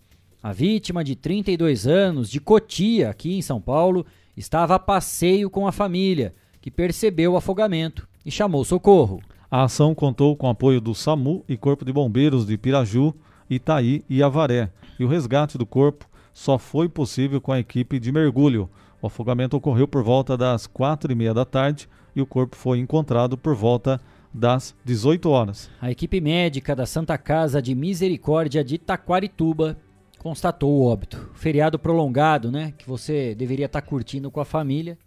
A 0.42 0.52
vítima, 0.52 1.04
de 1.04 1.14
32 1.14 1.86
anos, 1.86 2.28
de 2.28 2.40
Cotia, 2.40 3.10
aqui 3.10 3.36
em 3.36 3.42
São 3.42 3.60
Paulo, 3.60 4.04
estava 4.36 4.74
a 4.74 4.78
passeio 4.78 5.48
com 5.48 5.68
a 5.68 5.72
família, 5.72 6.34
que 6.60 6.70
percebeu 6.70 7.32
o 7.32 7.36
afogamento 7.36 8.08
e 8.24 8.30
chamou 8.30 8.64
socorro. 8.64 9.20
A 9.48 9.62
ação 9.62 9.94
contou 9.94 10.36
com 10.36 10.48
apoio 10.48 10.80
do 10.80 10.94
SAMU 10.94 11.44
e 11.48 11.56
Corpo 11.56 11.84
de 11.84 11.92
Bombeiros 11.92 12.44
de 12.44 12.58
Piraju, 12.58 13.14
Itaí 13.48 14.04
e 14.10 14.20
Avaré, 14.20 14.70
e 14.98 15.04
o 15.04 15.08
resgate 15.08 15.56
do 15.56 15.64
corpo 15.64 16.08
só 16.34 16.58
foi 16.58 16.88
possível 16.88 17.40
com 17.40 17.52
a 17.52 17.60
equipe 17.60 18.00
de 18.00 18.10
mergulho. 18.10 18.68
O 19.00 19.06
afogamento 19.06 19.56
ocorreu 19.56 19.86
por 19.86 20.02
volta 20.02 20.36
das 20.36 20.66
quatro 20.66 21.12
e 21.12 21.14
meia 21.14 21.34
da 21.34 21.44
tarde 21.44 21.88
e 22.14 22.20
o 22.20 22.26
corpo 22.26 22.56
foi 22.56 22.78
encontrado 22.78 23.36
por 23.36 23.54
volta 23.54 24.00
das 24.32 24.74
18 24.84 25.28
horas. 25.28 25.70
A 25.80 25.90
equipe 25.90 26.20
médica 26.20 26.74
da 26.74 26.86
Santa 26.86 27.16
Casa 27.16 27.60
de 27.60 27.74
Misericórdia 27.74 28.62
de 28.64 28.78
Taquarituba 28.78 29.78
constatou 30.18 30.72
o 30.72 30.84
óbito. 30.84 31.30
Feriado 31.34 31.78
prolongado, 31.78 32.50
né? 32.50 32.72
Que 32.76 32.88
você 32.88 33.34
deveria 33.34 33.66
estar 33.66 33.82
curtindo 33.82 34.30
com 34.30 34.40
a 34.40 34.44
família. 34.44 34.98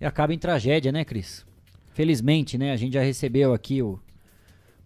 E 0.00 0.04
acaba 0.04 0.34
em 0.34 0.38
tragédia, 0.38 0.92
né, 0.92 1.04
Cris? 1.04 1.46
Felizmente, 1.90 2.58
né? 2.58 2.72
A 2.72 2.76
gente 2.76 2.94
já 2.94 3.02
recebeu 3.02 3.54
aqui 3.54 3.82
o 3.82 3.98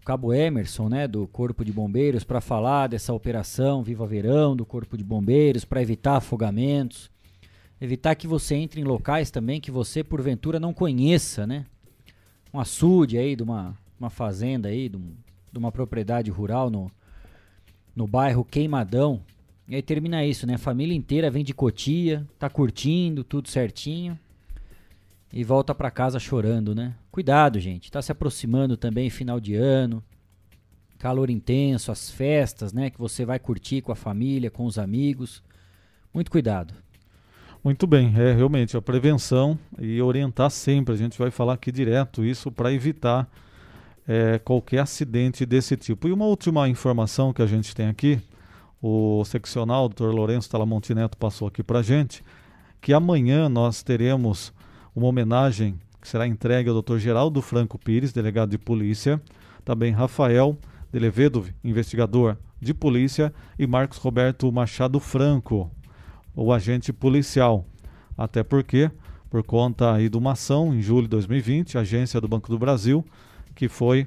Cabo 0.04 0.32
Emerson, 0.32 0.88
né, 0.88 1.08
do 1.08 1.26
Corpo 1.26 1.64
de 1.64 1.72
Bombeiros, 1.72 2.22
para 2.22 2.40
falar 2.40 2.86
dessa 2.86 3.12
operação 3.12 3.82
Viva 3.82 4.06
Verão 4.06 4.54
do 4.54 4.64
Corpo 4.64 4.96
de 4.96 5.02
Bombeiros, 5.02 5.64
para 5.64 5.82
evitar 5.82 6.16
afogamentos. 6.16 7.10
Evitar 7.80 8.14
que 8.14 8.26
você 8.26 8.54
entre 8.54 8.80
em 8.80 8.84
locais 8.84 9.30
também 9.30 9.60
que 9.60 9.70
você, 9.70 10.02
porventura, 10.02 10.58
não 10.58 10.72
conheça, 10.72 11.46
né? 11.46 11.66
Um 12.52 12.58
açude 12.58 13.18
aí 13.18 13.36
de 13.36 13.42
uma, 13.42 13.76
uma 14.00 14.08
fazenda 14.08 14.68
aí, 14.68 14.88
de, 14.88 14.96
um, 14.96 15.12
de 15.52 15.58
uma 15.58 15.70
propriedade 15.70 16.30
rural 16.30 16.70
no, 16.70 16.90
no 17.94 18.06
bairro 18.06 18.44
Queimadão. 18.44 19.20
E 19.68 19.74
aí 19.74 19.82
termina 19.82 20.24
isso, 20.24 20.46
né? 20.46 20.54
A 20.54 20.58
família 20.58 20.96
inteira 20.96 21.30
vem 21.30 21.44
de 21.44 21.52
Cotia, 21.52 22.26
tá 22.38 22.48
curtindo, 22.48 23.22
tudo 23.22 23.48
certinho. 23.48 24.18
E 25.32 25.44
volta 25.44 25.74
para 25.74 25.90
casa 25.90 26.18
chorando, 26.18 26.74
né? 26.74 26.94
Cuidado, 27.10 27.60
gente. 27.60 27.90
Tá 27.90 28.00
se 28.00 28.10
aproximando 28.10 28.76
também 28.76 29.10
final 29.10 29.38
de 29.38 29.54
ano. 29.54 30.02
Calor 30.98 31.28
intenso, 31.28 31.92
as 31.92 32.10
festas, 32.10 32.72
né? 32.72 32.88
Que 32.88 32.98
você 32.98 33.24
vai 33.24 33.38
curtir 33.38 33.82
com 33.82 33.92
a 33.92 33.96
família, 33.96 34.50
com 34.50 34.64
os 34.64 34.78
amigos. 34.78 35.42
Muito 36.14 36.30
cuidado. 36.30 36.72
Muito 37.66 37.84
bem, 37.84 38.14
é 38.16 38.32
realmente 38.32 38.76
a 38.76 38.80
prevenção 38.80 39.58
e 39.80 40.00
orientar 40.00 40.50
sempre. 40.50 40.94
A 40.94 40.96
gente 40.96 41.18
vai 41.18 41.32
falar 41.32 41.54
aqui 41.54 41.72
direto 41.72 42.24
isso 42.24 42.48
para 42.48 42.72
evitar 42.72 43.28
é, 44.06 44.38
qualquer 44.38 44.78
acidente 44.78 45.44
desse 45.44 45.76
tipo. 45.76 46.06
E 46.06 46.12
uma 46.12 46.26
última 46.26 46.68
informação 46.68 47.32
que 47.32 47.42
a 47.42 47.46
gente 47.46 47.74
tem 47.74 47.88
aqui, 47.88 48.20
o 48.80 49.24
seccional, 49.24 49.86
o 49.86 49.88
Dr. 49.88 50.14
Lourenço 50.14 50.48
Talamonte 50.48 50.94
Neto 50.94 51.18
passou 51.18 51.48
aqui 51.48 51.60
para 51.60 51.80
a 51.80 51.82
gente, 51.82 52.22
que 52.80 52.92
amanhã 52.92 53.48
nós 53.48 53.82
teremos 53.82 54.52
uma 54.94 55.08
homenagem 55.08 55.74
que 56.00 56.06
será 56.06 56.24
entregue 56.24 56.70
ao 56.70 56.80
Dr. 56.80 56.98
Geraldo 56.98 57.42
Franco 57.42 57.76
Pires, 57.76 58.12
delegado 58.12 58.50
de 58.50 58.58
polícia, 58.58 59.20
também 59.64 59.90
Rafael 59.90 60.56
Delevedo, 60.92 61.44
investigador 61.64 62.36
de 62.60 62.72
polícia, 62.72 63.34
e 63.58 63.66
Marcos 63.66 63.98
Roberto 63.98 64.52
Machado 64.52 65.00
Franco, 65.00 65.68
o 66.36 66.52
agente 66.52 66.92
policial. 66.92 67.64
Até 68.16 68.42
porque, 68.42 68.90
por 69.30 69.42
conta 69.42 69.94
aí 69.94 70.08
de 70.08 70.16
uma 70.16 70.32
ação 70.32 70.74
em 70.74 70.82
julho 70.82 71.04
de 71.04 71.10
2020, 71.10 71.78
a 71.78 71.80
agência 71.80 72.20
do 72.20 72.28
Banco 72.28 72.50
do 72.50 72.58
Brasil, 72.58 73.04
que 73.54 73.68
foi 73.68 74.06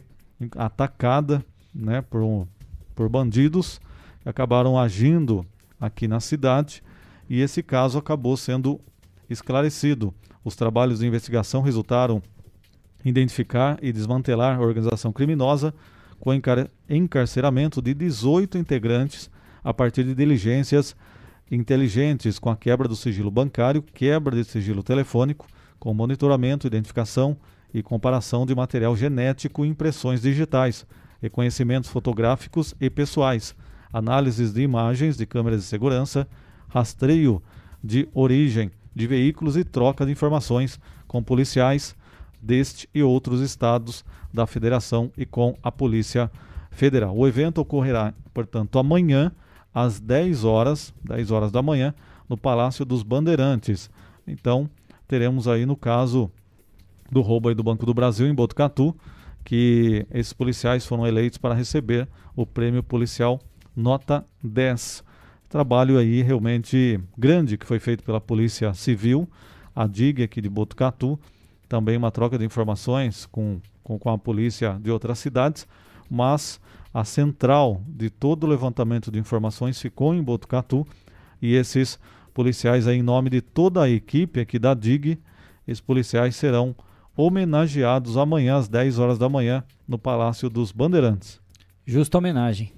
atacada 0.56 1.44
né, 1.74 2.02
por, 2.02 2.22
um, 2.22 2.48
por 2.96 3.10
bandidos 3.10 3.82
acabaram 4.26 4.78
agindo 4.78 5.46
aqui 5.80 6.08
na 6.08 6.20
cidade 6.20 6.84
e 7.30 7.42
esse 7.42 7.64
caso 7.64 7.98
acabou 7.98 8.38
sendo 8.38 8.80
esclarecido. 9.30 10.14
Os 10.44 10.56
trabalhos 10.56 11.00
de 11.00 11.08
investigação 11.08 11.62
resultaram 11.62 12.22
em 13.04 13.10
identificar 13.10 13.78
e 13.82 13.92
desmantelar 13.92 14.58
a 14.58 14.62
organização 14.62 15.12
criminosa 15.12 15.74
com 16.20 16.34
encar 16.34 16.70
encarceramento 16.90 17.82
de 17.82 17.94
18 17.94 18.58
integrantes 18.58 19.30
a 19.64 19.74
partir 19.74 20.04
de 20.04 20.14
diligências 20.14 20.96
inteligentes 21.52 22.38
com 22.38 22.50
a 22.50 22.56
quebra 22.56 22.88
do 22.88 22.96
sigilo 22.96 23.32
bancário, 23.32 23.82
quebra 23.82 24.36
de 24.36 24.44
sigilo 24.44 24.84
telefônico, 24.84 25.48
com 25.80 25.94
monitoramento, 25.94 26.68
identificação 26.68 27.38
e 27.74 27.82
comparação 27.82 28.46
de 28.46 28.54
material 28.54 28.96
genético 28.96 29.66
e 29.66 29.70
impressões 29.70 30.22
digitais, 30.22 30.86
reconhecimentos 31.22 31.90
fotográficos 31.90 32.74
e 32.80 32.90
pessoais, 32.90 33.56
análises 33.92 34.54
de 34.54 34.62
imagens 34.62 35.18
de 35.18 35.26
câmeras 35.26 35.62
de 35.62 35.68
segurança, 35.68 36.28
rastreio 36.68 37.42
de 37.84 38.08
origem 38.14 38.72
de 38.94 39.08
veículos 39.08 39.56
e 39.56 39.64
troca 39.64 40.06
de 40.06 40.12
informações 40.12 40.80
com 41.08 41.24
policiais 41.24 41.96
deste 42.42 42.90
e 42.94 43.02
outros 43.02 43.42
estados 43.42 44.04
da 44.34 44.46
federação 44.46 45.12
e 45.18 45.26
com 45.26 45.58
a 45.64 45.72
Polícia 45.72 46.32
Federal. 46.72 47.16
O 47.16 47.28
evento 47.28 47.60
ocorrerá, 47.60 48.14
portanto, 48.34 48.78
amanhã 48.80 49.32
às 49.74 50.00
10 50.00 50.44
horas, 50.44 50.94
10 51.04 51.32
horas 51.32 51.52
da 51.52 51.62
manhã, 51.62 51.94
no 52.28 52.38
Palácio 52.38 52.86
dos 52.86 53.04
Bandeirantes. 53.04 53.90
Então, 54.28 54.70
teremos 55.08 55.48
aí 55.48 55.66
no 55.66 55.76
caso 55.76 56.32
do 57.12 57.22
roubo 57.22 57.54
do 57.54 57.64
Banco 57.64 57.86
do 57.86 57.94
Brasil 57.94 58.28
em 58.28 58.34
Botucatu, 58.34 58.96
que 59.44 60.06
esses 60.12 60.34
policiais 60.34 60.86
foram 60.86 61.08
eleitos 61.08 61.38
para 61.38 61.56
receber 61.56 62.08
o 62.36 62.46
prêmio 62.46 62.84
policial 62.84 63.40
nota 63.76 64.26
10. 64.44 65.04
Trabalho 65.48 65.98
aí 65.98 66.22
realmente 66.22 67.00
grande 67.18 67.58
que 67.58 67.66
foi 67.66 67.80
feito 67.80 68.04
pela 68.04 68.22
Polícia 68.22 68.74
Civil, 68.74 69.28
a 69.76 69.88
DIG 69.88 70.24
aqui 70.24 70.42
de 70.42 70.50
Botucatu, 70.50 71.20
também 71.68 71.98
uma 71.98 72.12
troca 72.12 72.38
de 72.38 72.46
informações 72.46 73.26
com, 73.26 73.60
com, 73.84 73.98
com 73.98 74.10
a 74.10 74.18
polícia 74.18 74.80
de 74.82 74.92
outras 74.92 75.18
cidades, 75.18 75.68
mas 76.10 76.60
a 76.94 77.04
central 77.04 77.82
de 77.88 78.10
todo 78.10 78.44
o 78.44 78.48
levantamento 78.48 79.12
de 79.12 79.20
informações 79.20 79.80
ficou 79.80 80.14
em 80.14 80.24
Botucatu 80.24 80.86
e 81.42 81.54
esses 81.56 82.00
policiais 82.34 82.88
aí, 82.88 82.98
em 82.98 83.04
nome 83.04 83.30
de 83.30 83.42
toda 83.42 83.84
a 83.84 83.90
equipe 83.90 84.40
aqui 84.40 84.58
da 84.58 84.74
DIG, 84.74 85.20
esses 85.68 85.82
policiais 85.82 86.36
serão 86.36 86.76
homenageados 87.16 88.18
amanhã 88.18 88.58
às 88.58 88.68
10 88.68 88.98
horas 88.98 89.18
da 89.18 89.28
manhã 89.28 89.64
no 89.88 90.00
Palácio 90.00 90.50
dos 90.50 90.72
Bandeirantes. 90.72 91.40
Justa 91.86 92.18
homenagem. 92.18 92.72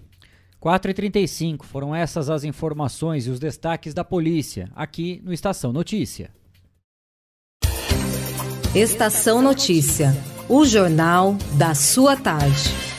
4h35 0.62 1.64
foram 1.64 1.96
essas 1.96 2.30
as 2.30 2.44
informações 2.44 3.26
e 3.26 3.30
os 3.30 3.40
destaques 3.40 3.94
da 3.94 4.04
polícia 4.04 4.70
aqui 4.76 5.22
no 5.24 5.34
Estação 5.34 5.74
Notícia. 5.74 6.30
Estação 8.76 9.42
Notícia, 9.42 10.16
o 10.48 10.64
jornal 10.64 11.36
da 11.58 11.74
sua 11.74 12.16
tarde. 12.16 12.91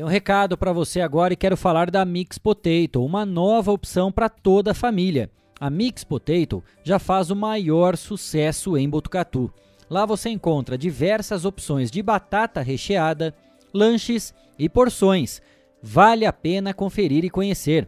Tem 0.00 0.04
um 0.06 0.08
recado 0.08 0.56
para 0.56 0.72
você 0.72 1.02
agora 1.02 1.34
e 1.34 1.36
quero 1.36 1.58
falar 1.58 1.90
da 1.90 2.02
Mix 2.06 2.38
Potato, 2.38 3.04
uma 3.04 3.26
nova 3.26 3.70
opção 3.70 4.10
para 4.10 4.30
toda 4.30 4.70
a 4.70 4.74
família. 4.74 5.30
A 5.60 5.68
Mix 5.68 6.04
Potato 6.04 6.64
já 6.82 6.98
faz 6.98 7.30
o 7.30 7.36
maior 7.36 7.98
sucesso 7.98 8.78
em 8.78 8.88
Botucatu. 8.88 9.52
Lá 9.90 10.06
você 10.06 10.30
encontra 10.30 10.78
diversas 10.78 11.44
opções 11.44 11.90
de 11.90 12.02
batata 12.02 12.62
recheada, 12.62 13.34
lanches 13.74 14.32
e 14.58 14.70
porções. 14.70 15.42
Vale 15.82 16.24
a 16.24 16.32
pena 16.32 16.72
conferir 16.72 17.22
e 17.22 17.28
conhecer. 17.28 17.86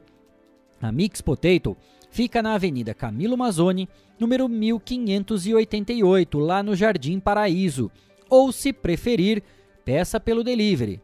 A 0.83 0.93
Mix 0.93 1.23
Potato 1.23 1.75
fica 2.11 2.43
na 2.43 2.53
Avenida 2.57 2.93
Camilo 2.93 3.39
Mazzoni, 3.39 3.89
número 4.21 4.51
1588, 4.51 6.39
lá 6.39 6.63
no 6.63 6.77
Jardim 6.77 7.19
Paraíso. 7.19 7.91
Ou, 8.29 8.53
se 8.53 8.71
preferir, 8.71 9.43
peça 9.83 10.21
pelo 10.21 10.45
delivery 10.45 11.01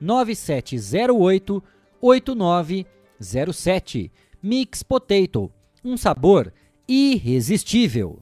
99708 0.00 1.62
8907. 2.00 4.12
Mix 4.42 4.82
Potato, 4.82 5.50
um 5.84 5.96
sabor 5.96 6.52
irresistível. 6.86 8.18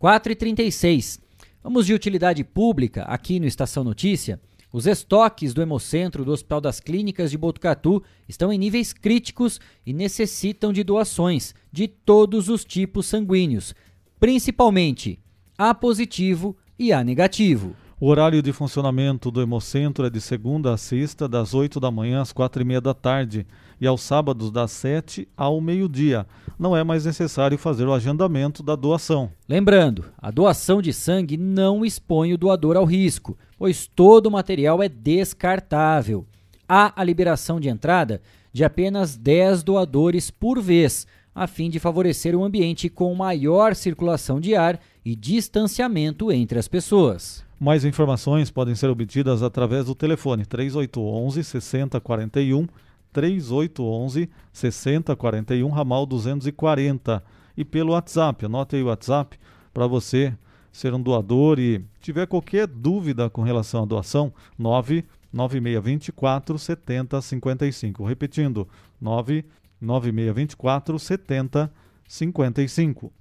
4h36. 0.00 1.20
Vamos 1.62 1.86
de 1.86 1.92
utilidade 1.92 2.44
pública 2.44 3.02
aqui 3.02 3.40
no 3.40 3.46
Estação 3.46 3.82
Notícia. 3.82 4.40
Os 4.72 4.86
estoques 4.86 5.52
do 5.52 5.62
Hemocentro 5.62 6.24
do 6.24 6.30
Hospital 6.30 6.60
das 6.60 6.78
Clínicas 6.78 7.30
de 7.30 7.38
Botucatu 7.38 8.02
estão 8.28 8.52
em 8.52 8.58
níveis 8.58 8.92
críticos 8.92 9.60
e 9.84 9.92
necessitam 9.92 10.72
de 10.72 10.84
doações 10.84 11.54
de 11.72 11.88
todos 11.88 12.48
os 12.48 12.64
tipos 12.64 13.06
sanguíneos, 13.06 13.74
principalmente 14.20 15.18
A 15.56 15.74
positivo 15.74 16.56
e 16.78 16.92
A 16.92 17.02
negativo. 17.02 17.74
O 18.00 18.06
horário 18.06 18.40
de 18.40 18.52
funcionamento 18.52 19.28
do 19.28 19.42
Hemocentro 19.42 20.06
é 20.06 20.10
de 20.10 20.20
segunda 20.20 20.72
a 20.72 20.76
sexta, 20.76 21.28
das 21.28 21.52
8 21.52 21.80
da 21.80 21.90
manhã 21.90 22.20
às 22.20 22.32
quatro 22.32 22.62
e 22.62 22.64
meia 22.64 22.80
da 22.80 22.94
tarde, 22.94 23.44
e 23.80 23.88
aos 23.88 24.02
sábados 24.02 24.52
das 24.52 24.70
7 24.70 25.26
ao 25.36 25.60
meio-dia. 25.60 26.24
Não 26.56 26.76
é 26.76 26.84
mais 26.84 27.06
necessário 27.06 27.58
fazer 27.58 27.86
o 27.86 27.92
agendamento 27.92 28.62
da 28.62 28.76
doação. 28.76 29.32
Lembrando, 29.48 30.04
a 30.16 30.30
doação 30.30 30.80
de 30.80 30.92
sangue 30.92 31.36
não 31.36 31.84
expõe 31.84 32.32
o 32.32 32.38
doador 32.38 32.76
ao 32.76 32.84
risco, 32.84 33.36
pois 33.58 33.88
todo 33.88 34.26
o 34.26 34.30
material 34.30 34.80
é 34.80 34.88
descartável. 34.88 36.24
Há 36.68 36.92
a 36.94 37.02
liberação 37.02 37.58
de 37.58 37.68
entrada 37.68 38.22
de 38.52 38.62
apenas 38.62 39.16
10 39.16 39.64
doadores 39.64 40.30
por 40.30 40.60
vez, 40.62 41.04
a 41.34 41.48
fim 41.48 41.68
de 41.68 41.80
favorecer 41.80 42.36
um 42.36 42.44
ambiente 42.44 42.88
com 42.88 43.12
maior 43.12 43.74
circulação 43.74 44.38
de 44.38 44.54
ar 44.54 44.78
e 45.04 45.16
distanciamento 45.16 46.30
entre 46.30 46.60
as 46.60 46.68
pessoas. 46.68 47.47
Mais 47.60 47.84
informações 47.84 48.52
podem 48.52 48.76
ser 48.76 48.88
obtidas 48.88 49.42
através 49.42 49.86
do 49.86 49.94
telefone 49.94 50.46
3811 50.46 51.42
6041 51.42 52.68
3811 53.12 54.30
6041 54.52 55.68
ramal 55.68 56.06
240 56.06 57.24
e 57.56 57.64
pelo 57.64 57.94
WhatsApp. 57.94 58.46
Anote 58.46 58.76
aí 58.76 58.82
o 58.82 58.86
WhatsApp 58.86 59.36
para 59.74 59.88
você 59.88 60.32
ser 60.70 60.94
um 60.94 61.02
doador 61.02 61.58
e 61.58 61.84
tiver 62.00 62.28
qualquer 62.28 62.68
dúvida 62.68 63.28
com 63.28 63.42
relação 63.42 63.82
à 63.82 63.86
doação, 63.86 64.32
99624 64.56 66.60
7055. 66.60 68.04
Repetindo, 68.04 68.68
99624 69.00 70.96
7055. 71.00 73.12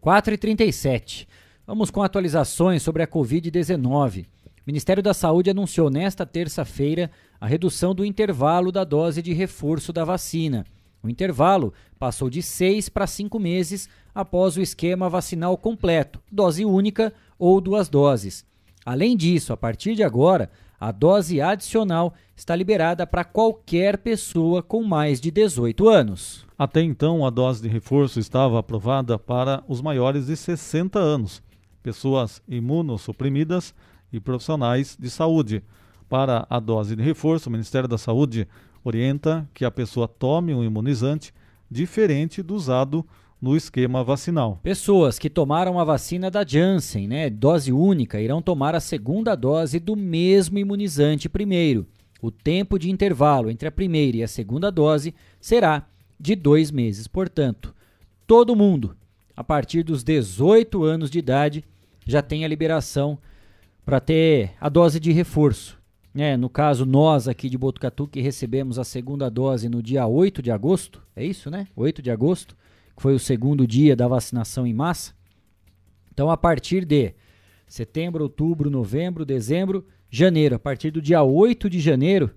4 0.00 0.34
e 0.34 0.38
37. 0.38 1.26
Vamos 1.66 1.90
com 1.90 2.02
atualizações 2.02 2.82
sobre 2.82 3.02
a 3.02 3.06
Covid-19. 3.06 4.26
O 4.26 4.26
Ministério 4.66 5.02
da 5.02 5.14
Saúde 5.14 5.48
anunciou 5.48 5.88
nesta 5.88 6.26
terça-feira 6.26 7.10
a 7.40 7.46
redução 7.46 7.94
do 7.94 8.04
intervalo 8.04 8.70
da 8.70 8.84
dose 8.84 9.22
de 9.22 9.32
reforço 9.32 9.90
da 9.90 10.04
vacina. 10.04 10.66
O 11.02 11.08
intervalo 11.08 11.72
passou 11.98 12.28
de 12.28 12.42
seis 12.42 12.90
para 12.90 13.06
cinco 13.06 13.38
meses 13.38 13.88
após 14.14 14.58
o 14.58 14.60
esquema 14.60 15.08
vacinal 15.08 15.56
completo, 15.56 16.20
dose 16.30 16.66
única 16.66 17.14
ou 17.38 17.62
duas 17.62 17.88
doses. 17.88 18.44
Além 18.84 19.16
disso, 19.16 19.50
a 19.50 19.56
partir 19.56 19.94
de 19.94 20.02
agora, 20.02 20.50
a 20.78 20.92
dose 20.92 21.40
adicional 21.40 22.12
está 22.36 22.54
liberada 22.54 23.06
para 23.06 23.24
qualquer 23.24 23.96
pessoa 23.96 24.62
com 24.62 24.82
mais 24.82 25.18
de 25.18 25.30
18 25.30 25.88
anos. 25.88 26.44
Até 26.58 26.82
então, 26.82 27.24
a 27.24 27.30
dose 27.30 27.62
de 27.62 27.68
reforço 27.68 28.20
estava 28.20 28.58
aprovada 28.58 29.18
para 29.18 29.64
os 29.66 29.80
maiores 29.80 30.26
de 30.26 30.36
60 30.36 30.98
anos, 30.98 31.42
pessoas 31.84 32.42
imunossuprimidas 32.48 33.74
e 34.10 34.18
profissionais 34.18 34.96
de 34.98 35.10
saúde. 35.10 35.62
Para 36.08 36.46
a 36.48 36.58
dose 36.58 36.96
de 36.96 37.02
reforço, 37.02 37.50
o 37.50 37.52
Ministério 37.52 37.86
da 37.86 37.98
Saúde 37.98 38.48
orienta 38.82 39.46
que 39.52 39.66
a 39.66 39.70
pessoa 39.70 40.08
tome 40.08 40.54
um 40.54 40.64
imunizante 40.64 41.32
diferente 41.70 42.42
do 42.42 42.54
usado 42.54 43.04
no 43.40 43.54
esquema 43.54 44.02
vacinal. 44.02 44.60
Pessoas 44.62 45.18
que 45.18 45.28
tomaram 45.28 45.78
a 45.78 45.84
vacina 45.84 46.30
da 46.30 46.42
Janssen, 46.46 47.06
né, 47.06 47.28
dose 47.28 47.70
única, 47.70 48.18
irão 48.18 48.40
tomar 48.40 48.74
a 48.74 48.80
segunda 48.80 49.34
dose 49.34 49.78
do 49.78 49.94
mesmo 49.94 50.58
imunizante 50.58 51.28
primeiro. 51.28 51.86
O 52.22 52.30
tempo 52.30 52.78
de 52.78 52.90
intervalo 52.90 53.50
entre 53.50 53.68
a 53.68 53.72
primeira 53.72 54.16
e 54.16 54.22
a 54.22 54.28
segunda 54.28 54.72
dose 54.72 55.14
será 55.38 55.86
de 56.18 56.34
dois 56.34 56.70
meses. 56.70 57.06
Portanto, 57.06 57.74
todo 58.26 58.56
mundo, 58.56 58.96
a 59.36 59.44
partir 59.44 59.82
dos 59.82 60.02
18 60.02 60.82
anos 60.82 61.10
de 61.10 61.18
idade, 61.18 61.64
já 62.06 62.22
tem 62.22 62.44
a 62.44 62.48
liberação 62.48 63.18
para 63.84 64.00
ter 64.00 64.52
a 64.60 64.68
dose 64.68 64.98
de 64.98 65.12
reforço. 65.12 65.78
É, 66.16 66.36
no 66.36 66.48
caso, 66.48 66.86
nós 66.86 67.26
aqui 67.26 67.50
de 67.50 67.58
Botucatu 67.58 68.06
que 68.06 68.20
recebemos 68.20 68.78
a 68.78 68.84
segunda 68.84 69.28
dose 69.28 69.68
no 69.68 69.82
dia 69.82 70.06
8 70.06 70.40
de 70.40 70.50
agosto, 70.50 71.02
é 71.16 71.24
isso, 71.24 71.50
né? 71.50 71.66
8 71.74 72.00
de 72.00 72.10
agosto, 72.10 72.56
que 72.96 73.02
foi 73.02 73.14
o 73.14 73.18
segundo 73.18 73.66
dia 73.66 73.96
da 73.96 74.06
vacinação 74.06 74.64
em 74.64 74.72
massa. 74.72 75.12
Então, 76.12 76.30
a 76.30 76.36
partir 76.36 76.84
de 76.84 77.12
setembro, 77.66 78.22
outubro, 78.22 78.70
novembro, 78.70 79.24
dezembro, 79.24 79.84
janeiro, 80.08 80.54
a 80.54 80.58
partir 80.60 80.92
do 80.92 81.02
dia 81.02 81.24
8 81.24 81.68
de 81.68 81.80
janeiro, 81.80 82.30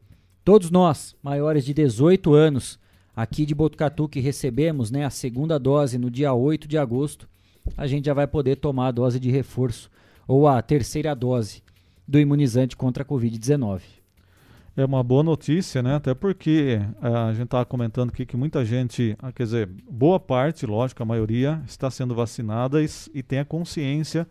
todos 0.44 0.72
nós, 0.72 1.16
maiores 1.22 1.64
de 1.64 1.76
18 1.76 2.34
anos, 2.34 2.80
aqui 3.16 3.46
de 3.46 3.54
Botucatu, 3.54 4.10
que 4.10 4.20
recebemos 4.20 4.90
né, 4.90 5.06
a 5.06 5.12
segunda 5.12 5.60
dose 5.60 6.00
no 6.00 6.10
dia 6.10 6.34
8 6.34 6.68
de 6.68 6.80
agosto, 6.80 7.30
a 7.76 7.88
gente 7.88 8.06
já 8.06 8.14
vai 8.14 8.28
poder 8.28 8.58
tomar 8.58 8.88
a 8.88 8.92
dose 8.92 9.20
de 9.20 9.32
reforço 9.32 9.90
ou 10.28 10.48
a 10.48 10.62
terceira 10.62 11.16
dose 11.16 11.64
do 12.08 12.20
imunizante 12.20 12.76
contra 12.76 13.04
a 13.04 13.06
Covid-19. 13.06 13.82
É 14.76 14.86
uma 14.86 15.04
boa 15.04 15.24
notícia, 15.24 15.82
né? 15.82 15.96
Até 15.96 16.14
porque 16.14 16.80
eh, 17.02 17.08
a 17.08 17.34
gente 17.34 17.46
estava 17.46 17.66
comentando 17.66 18.10
aqui 18.10 18.28
que 18.28 18.38
muita 18.38 18.64
gente, 18.64 19.18
ah, 19.20 19.32
quer 19.32 19.44
dizer, 19.44 19.68
boa 19.90 20.20
parte, 20.20 20.68
lógico, 20.68 21.02
a 21.02 21.06
maioria 21.06 21.60
está 21.66 21.90
sendo 21.90 22.14
vacinada 22.14 22.80
e, 22.84 22.86
e 23.12 23.24
tem 23.24 23.40
a 23.40 23.46
consciência 23.46 24.28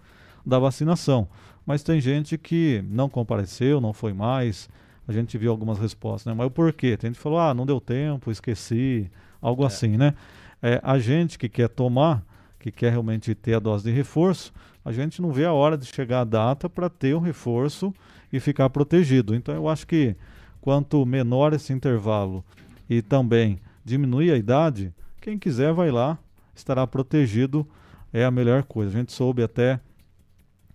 da 0.47 0.61
vacinação. 0.61 1.27
Mas 1.67 1.83
tem 1.83 2.01
gente 2.01 2.39
que 2.39 2.85
não 2.89 3.09
compareceu, 3.09 3.81
não 3.81 3.93
foi 3.93 4.13
mais. 4.13 4.69
A 5.09 5.13
gente 5.13 5.37
viu 5.37 5.51
algumas 5.51 5.81
respostas, 5.81 6.33
né? 6.33 6.35
Mas 6.39 6.47
o 6.47 6.51
porquê? 6.51 6.97
Tem 6.97 7.09
gente 7.09 7.17
que 7.17 7.23
falou, 7.23 7.41
ah, 7.41 7.53
não 7.53 7.67
deu 7.67 7.81
tempo, 7.81 8.31
esqueci, 8.31 9.11
algo 9.43 9.65
é. 9.65 9.67
assim, 9.67 9.97
né? 9.97 10.15
É, 10.63 10.81
a 10.83 10.97
gente 11.01 11.37
que 11.39 11.49
quer 11.49 11.69
tomar, 11.69 12.25
que 12.67 12.73
quer 12.73 12.91
realmente 12.91 13.33
ter 13.33 13.55
a 13.55 13.61
dose 13.61 13.85
de 13.85 13.93
reforço, 13.93 14.53
a 14.85 14.91
gente 14.91 15.23
não 15.23 15.31
vê 15.31 15.45
a 15.45 15.53
hora 15.53 15.79
de 15.79 15.87
chegar 15.87 16.23
a 16.23 16.25
data 16.25 16.69
para 16.69 16.91
ter 16.91 17.15
um 17.15 17.21
reforço 17.21 17.95
e 18.33 18.41
ficar 18.41 18.69
protegido. 18.71 19.37
Então 19.37 19.55
eu 19.55 19.69
acho 19.69 19.87
que 19.87 20.17
quanto 20.61 21.07
menor 21.07 21.53
esse 21.53 21.73
intervalo 21.73 22.45
e 22.91 23.01
também 23.03 23.61
diminuir 23.85 24.33
a 24.33 24.37
idade, 24.37 24.93
quem 25.21 25.39
quiser 25.39 25.73
vai 25.73 25.93
lá, 25.93 26.19
estará 26.57 26.85
protegido, 26.89 27.65
é 28.13 28.25
a 28.25 28.33
melhor 28.33 28.65
coisa. 28.65 28.91
A 28.91 28.99
gente 28.99 29.13
soube 29.13 29.45
até 29.45 29.79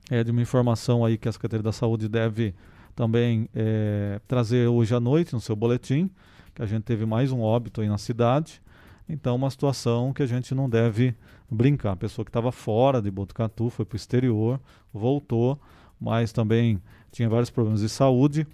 é, 0.09 0.23
de 0.23 0.31
uma 0.31 0.41
informação 0.41 1.03
aí 1.03 1.17
que 1.17 1.27
a 1.27 1.31
Secretaria 1.33 1.63
da 1.63 1.73
Saúde 1.73 2.07
deve 2.07 2.55
também 2.95 3.49
é, 3.53 4.21
trazer 4.29 4.65
hoje 4.67 4.95
à 4.95 4.99
noite 4.99 5.33
no 5.33 5.41
seu 5.41 5.57
boletim, 5.57 6.09
que 6.55 6.61
a 6.61 6.65
gente 6.65 6.83
teve 6.83 7.05
mais 7.05 7.33
um 7.33 7.41
óbito 7.41 7.81
aí 7.81 7.89
na 7.89 7.97
cidade. 7.97 8.61
Então, 9.09 9.35
uma 9.35 9.49
situação 9.49 10.13
que 10.13 10.23
a 10.23 10.25
gente 10.25 10.55
não 10.55 10.69
deve 10.69 11.13
brincar. 11.51 11.91
A 11.91 11.95
pessoa 11.97 12.23
que 12.23 12.29
estava 12.29 12.51
fora 12.51 13.01
de 13.01 13.11
Botucatu 13.11 13.69
foi 13.69 13.83
para 13.83 13.95
o 13.95 13.97
exterior, 13.97 14.59
voltou, 14.93 15.59
mas 15.99 16.31
também 16.31 16.81
tinha 17.11 17.27
vários 17.27 17.49
problemas 17.49 17.81
de 17.81 17.89
saúde 17.89 18.47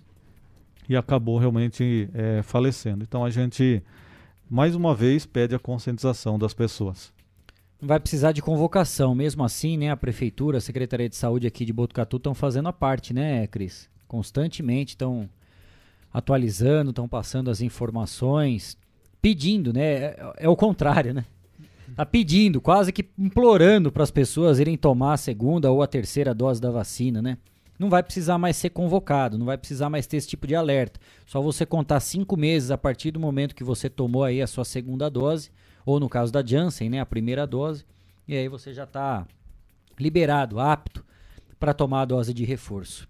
e 0.90 0.98
acabou 0.98 1.38
realmente 1.38 2.10
é, 2.14 2.42
falecendo. 2.42 3.04
Então, 3.04 3.24
a 3.24 3.30
gente, 3.30 3.84
mais 4.50 4.76
uma 4.76 4.96
vez, 4.96 5.26
pede 5.26 5.54
a 5.54 5.60
conscientização 5.60 6.40
das 6.40 6.54
pessoas. 6.54 7.14
Vai 7.80 8.00
precisar 8.00 8.32
de 8.32 8.42
convocação, 8.42 9.14
mesmo 9.14 9.44
assim, 9.44 9.78
né? 9.78 9.92
A 9.92 9.98
prefeitura, 9.98 10.58
a 10.58 10.62
Secretaria 10.62 11.08
de 11.08 11.16
Saúde 11.16 11.46
aqui 11.46 11.64
de 11.64 11.72
Botucatu 11.72 12.18
estão 12.18 12.34
fazendo 12.34 12.68
a 12.68 12.74
parte, 12.74 13.14
né, 13.14 13.46
Cris? 13.46 13.88
Constantemente 14.08 14.90
estão 14.90 15.30
atualizando, 16.12 16.90
estão 16.90 17.08
passando 17.08 17.52
as 17.52 17.62
informações, 17.62 18.76
pedindo, 19.22 19.72
né? 19.72 19.84
É, 19.84 20.34
é, 20.38 20.50
o 20.50 20.56
contrário, 20.56 21.14
né? 21.14 21.26
Tá 21.98 22.06
pedindo, 22.06 22.62
quase 22.62 22.94
que 22.94 23.10
implorando 23.18 23.92
para 23.92 24.04
as 24.04 24.12
pessoas 24.12 24.60
irem 24.60 24.78
tomar 24.78 25.14
a 25.14 25.18
segunda 25.18 25.72
ou 25.72 25.82
a 25.82 25.88
terceira 25.88 26.32
dose 26.32 26.62
da 26.62 26.70
vacina, 26.70 27.24
né? 27.24 27.40
Não 27.80 27.90
vai 27.90 28.04
precisar 28.04 28.38
mais 28.38 28.56
ser 28.56 28.70
convocado, 28.70 29.36
não 29.36 29.48
vai 29.48 29.58
precisar 29.58 29.90
mais 29.90 30.06
ter 30.06 30.18
esse 30.18 30.28
tipo 30.28 30.46
de 30.46 30.54
alerta. 30.54 31.00
Só 31.26 31.42
você 31.42 31.66
contar 31.66 32.00
cinco 32.00 32.38
meses 32.38 32.70
a 32.70 32.78
partir 32.78 33.10
do 33.10 33.20
momento 33.20 33.56
que 33.56 33.64
você 33.64 33.90
tomou 33.90 34.24
aí 34.24 34.44
a 34.44 34.46
sua 34.46 34.64
segunda 34.64 35.10
dose, 35.10 35.50
ou 35.84 36.00
no 36.00 36.08
caso 36.08 36.32
da 36.32 36.46
Janssen, 36.46 36.88
né, 36.88 37.00
a 37.00 37.06
primeira 37.06 37.48
dose, 37.48 37.84
e 38.28 38.38
aí 38.38 38.48
você 38.48 38.76
já 38.76 38.84
está 38.84 39.26
liberado, 40.00 40.60
apto 40.60 41.04
para 41.60 41.74
tomar 41.74 42.02
a 42.02 42.06
dose 42.06 42.32
de 42.32 42.46
reforço. 42.46 43.10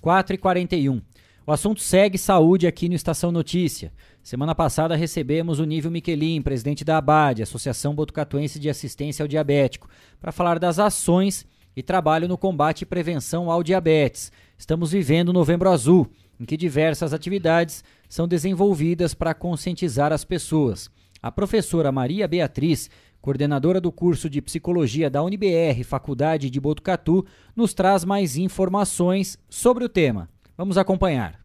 4 0.00 0.34
e 0.34 0.38
41 0.38 1.02
o 1.46 1.52
assunto 1.52 1.82
segue 1.82 2.16
saúde 2.16 2.66
aqui 2.66 2.88
no 2.88 2.94
Estação 2.94 3.30
Notícia. 3.30 3.92
Semana 4.24 4.54
passada 4.54 4.96
recebemos 4.96 5.58
o 5.58 5.66
Nível 5.66 5.90
Miquelin, 5.90 6.40
presidente 6.40 6.82
da 6.82 6.96
ABAD, 6.96 7.42
Associação 7.42 7.94
Botucatuense 7.94 8.58
de 8.58 8.70
Assistência 8.70 9.22
ao 9.22 9.28
Diabético, 9.28 9.86
para 10.18 10.32
falar 10.32 10.58
das 10.58 10.78
ações 10.78 11.46
e 11.76 11.82
trabalho 11.82 12.26
no 12.26 12.38
combate 12.38 12.80
e 12.80 12.86
prevenção 12.86 13.50
ao 13.50 13.62
diabetes. 13.62 14.32
Estamos 14.56 14.92
vivendo 14.92 15.28
o 15.28 15.32
Novembro 15.34 15.68
Azul, 15.68 16.10
em 16.40 16.46
que 16.46 16.56
diversas 16.56 17.12
atividades 17.12 17.84
são 18.08 18.26
desenvolvidas 18.26 19.12
para 19.12 19.34
conscientizar 19.34 20.10
as 20.10 20.24
pessoas. 20.24 20.90
A 21.20 21.30
professora 21.30 21.92
Maria 21.92 22.26
Beatriz, 22.26 22.88
coordenadora 23.20 23.78
do 23.78 23.92
curso 23.92 24.30
de 24.30 24.40
Psicologia 24.40 25.10
da 25.10 25.22
UniBR, 25.22 25.84
Faculdade 25.84 26.48
de 26.48 26.58
Botucatu, 26.58 27.26
nos 27.54 27.74
traz 27.74 28.06
mais 28.06 28.38
informações 28.38 29.38
sobre 29.50 29.84
o 29.84 29.88
tema. 29.88 30.30
Vamos 30.56 30.78
acompanhar. 30.78 31.44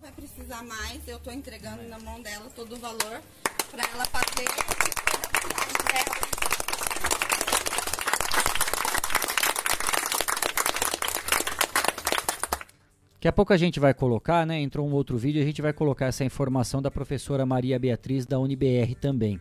Vai 0.00 0.12
mais, 0.56 1.06
eu 1.06 1.18
estou 1.18 1.32
entregando 1.32 1.82
na 1.84 1.98
mão 1.98 2.20
dela 2.22 2.50
todo 2.56 2.74
o 2.74 2.78
valor 2.78 3.20
para 3.70 3.82
ela 3.92 4.04
fazer. 4.06 4.48
Daqui 13.14 13.28
a 13.28 13.32
pouco 13.32 13.52
a 13.52 13.56
gente 13.56 13.78
vai 13.78 13.92
colocar, 13.92 14.46
né? 14.46 14.60
Entrou 14.60 14.88
um 14.88 14.92
outro 14.92 15.18
vídeo, 15.18 15.42
a 15.42 15.44
gente 15.44 15.60
vai 15.60 15.72
colocar 15.72 16.06
essa 16.06 16.24
informação 16.24 16.80
da 16.80 16.90
professora 16.90 17.44
Maria 17.44 17.78
Beatriz 17.78 18.24
da 18.24 18.38
UniBR 18.38 18.94
também. 18.94 19.40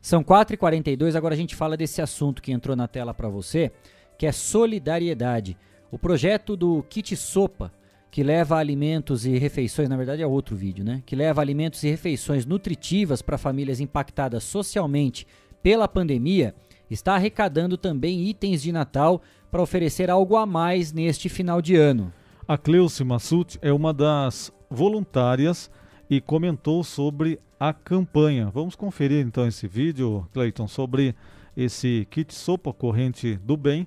São 0.00 0.22
4h42, 0.22 1.16
agora 1.16 1.34
a 1.34 1.36
gente 1.36 1.54
fala 1.54 1.76
desse 1.76 2.00
assunto 2.00 2.40
que 2.40 2.52
entrou 2.52 2.74
na 2.74 2.88
tela 2.88 3.12
para 3.12 3.28
você, 3.28 3.70
que 4.16 4.24
é 4.24 4.32
solidariedade. 4.32 5.58
O 5.90 5.98
projeto 5.98 6.56
do 6.56 6.82
Kit 6.84 7.16
Sopa, 7.16 7.72
que 8.10 8.22
leva 8.22 8.56
alimentos 8.56 9.26
e 9.26 9.36
refeições, 9.38 9.88
na 9.88 9.96
verdade 9.96 10.22
é 10.22 10.26
outro 10.26 10.56
vídeo, 10.56 10.84
né? 10.84 11.02
Que 11.04 11.14
leva 11.14 11.40
alimentos 11.40 11.82
e 11.82 11.90
refeições 11.90 12.46
nutritivas 12.46 13.20
para 13.22 13.38
famílias 13.38 13.80
impactadas 13.80 14.44
socialmente 14.44 15.26
pela 15.62 15.86
pandemia, 15.86 16.54
está 16.90 17.14
arrecadando 17.14 17.76
também 17.76 18.26
itens 18.28 18.62
de 18.62 18.72
Natal 18.72 19.20
para 19.50 19.62
oferecer 19.62 20.10
algo 20.10 20.36
a 20.36 20.46
mais 20.46 20.92
neste 20.92 21.28
final 21.28 21.60
de 21.60 21.76
ano. 21.76 22.12
A 22.46 22.56
Cleuce 22.56 23.04
Massuti 23.04 23.58
é 23.60 23.72
uma 23.72 23.92
das 23.92 24.52
voluntárias 24.70 25.70
e 26.08 26.20
comentou 26.20 26.82
sobre 26.82 27.38
a 27.60 27.72
campanha. 27.72 28.50
Vamos 28.52 28.74
conferir 28.74 29.26
então 29.26 29.46
esse 29.46 29.66
vídeo, 29.66 30.26
Cleiton, 30.32 30.66
sobre 30.66 31.14
esse 31.56 32.06
kit 32.10 32.34
sopa 32.34 32.72
corrente 32.72 33.36
do 33.36 33.56
bem 33.56 33.86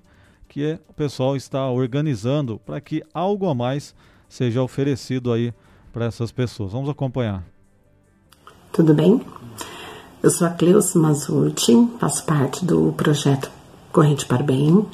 que 0.51 0.65
é, 0.65 0.79
o 0.89 0.91
pessoal 0.91 1.37
está 1.37 1.69
organizando 1.69 2.59
para 2.59 2.81
que 2.81 3.01
algo 3.13 3.47
a 3.47 3.55
mais 3.55 3.95
seja 4.31 4.63
oferecido 4.63 5.31
aí 5.33 5.53
para 5.91 6.05
essas 6.05 6.31
pessoas. 6.31 6.71
Vamos 6.71 6.89
acompanhar. 6.89 7.43
Tudo 8.71 8.93
bem? 8.93 9.21
Eu 10.23 10.29
sou 10.29 10.47
a 10.47 10.49
Cleusa 10.49 10.97
Mazurti, 10.97 11.89
faço 11.99 12.23
parte 12.23 12.63
do 12.63 12.93
projeto 12.95 13.51
Corrente 13.91 14.25
para 14.25 14.41
o 14.41 14.45
Bem. 14.45 14.85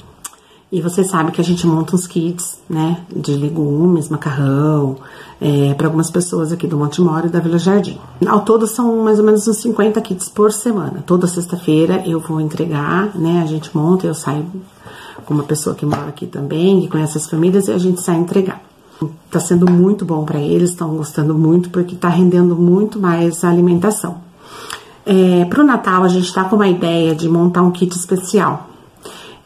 E 0.72 0.82
você 0.82 1.04
sabe 1.04 1.30
que 1.30 1.40
a 1.40 1.44
gente 1.44 1.66
monta 1.66 1.94
uns 1.94 2.06
kits, 2.06 2.58
né, 2.68 3.02
de 3.14 3.32
legumes, 3.34 4.08
macarrão, 4.08 4.96
é, 5.40 5.72
para 5.74 5.86
algumas 5.86 6.10
pessoas 6.10 6.52
aqui 6.52 6.66
do 6.66 6.76
Monte 6.76 7.00
Moro 7.00 7.28
e 7.28 7.30
da 7.30 7.40
Vila 7.40 7.58
Jardim. 7.58 7.98
Ao 8.26 8.40
todo 8.40 8.66
são 8.66 9.02
mais 9.02 9.18
ou 9.18 9.24
menos 9.24 9.46
uns 9.46 9.58
50 9.58 10.00
kits 10.02 10.28
por 10.28 10.52
semana. 10.52 11.02
Toda 11.06 11.26
sexta-feira 11.26 12.02
eu 12.04 12.20
vou 12.20 12.40
entregar, 12.40 13.16
né, 13.16 13.40
a 13.42 13.46
gente 13.46 13.74
monta, 13.74 14.06
eu 14.06 14.14
saio 14.14 14.44
com 15.24 15.32
uma 15.32 15.44
pessoa 15.44 15.76
que 15.76 15.86
mora 15.86 16.08
aqui 16.08 16.26
também, 16.26 16.80
que 16.80 16.88
conhece 16.88 17.16
as 17.16 17.30
famílias, 17.30 17.68
e 17.68 17.72
a 17.72 17.78
gente 17.78 18.02
sai 18.02 18.16
entregar. 18.16 18.67
Está 19.26 19.38
sendo 19.38 19.70
muito 19.70 20.04
bom 20.04 20.24
para 20.24 20.40
eles, 20.40 20.70
estão 20.70 20.96
gostando 20.96 21.34
muito 21.34 21.70
porque 21.70 21.94
está 21.94 22.08
rendendo 22.08 22.56
muito 22.56 22.98
mais 22.98 23.44
a 23.44 23.50
alimentação. 23.50 24.18
É, 25.06 25.44
para 25.44 25.62
o 25.62 25.66
Natal, 25.66 26.02
a 26.02 26.08
gente 26.08 26.26
está 26.26 26.44
com 26.44 26.56
uma 26.56 26.68
ideia 26.68 27.14
de 27.14 27.28
montar 27.28 27.62
um 27.62 27.70
kit 27.70 27.94
especial. 27.96 28.68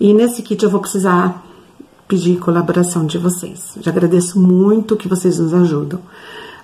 E 0.01 0.13
nesse 0.13 0.43
kit 0.43 0.63
eu 0.65 0.71
vou 0.71 0.81
precisar 0.81 1.45
pedir 2.09 2.39
colaboração 2.39 3.07
de 3.07 3.17
vocês. 3.19 3.77
Já 3.81 3.91
agradeço 3.91 4.41
muito 4.41 4.97
que 4.97 5.09
vocês 5.09 5.39
nos 5.39 5.55
ajudam. 5.55 6.01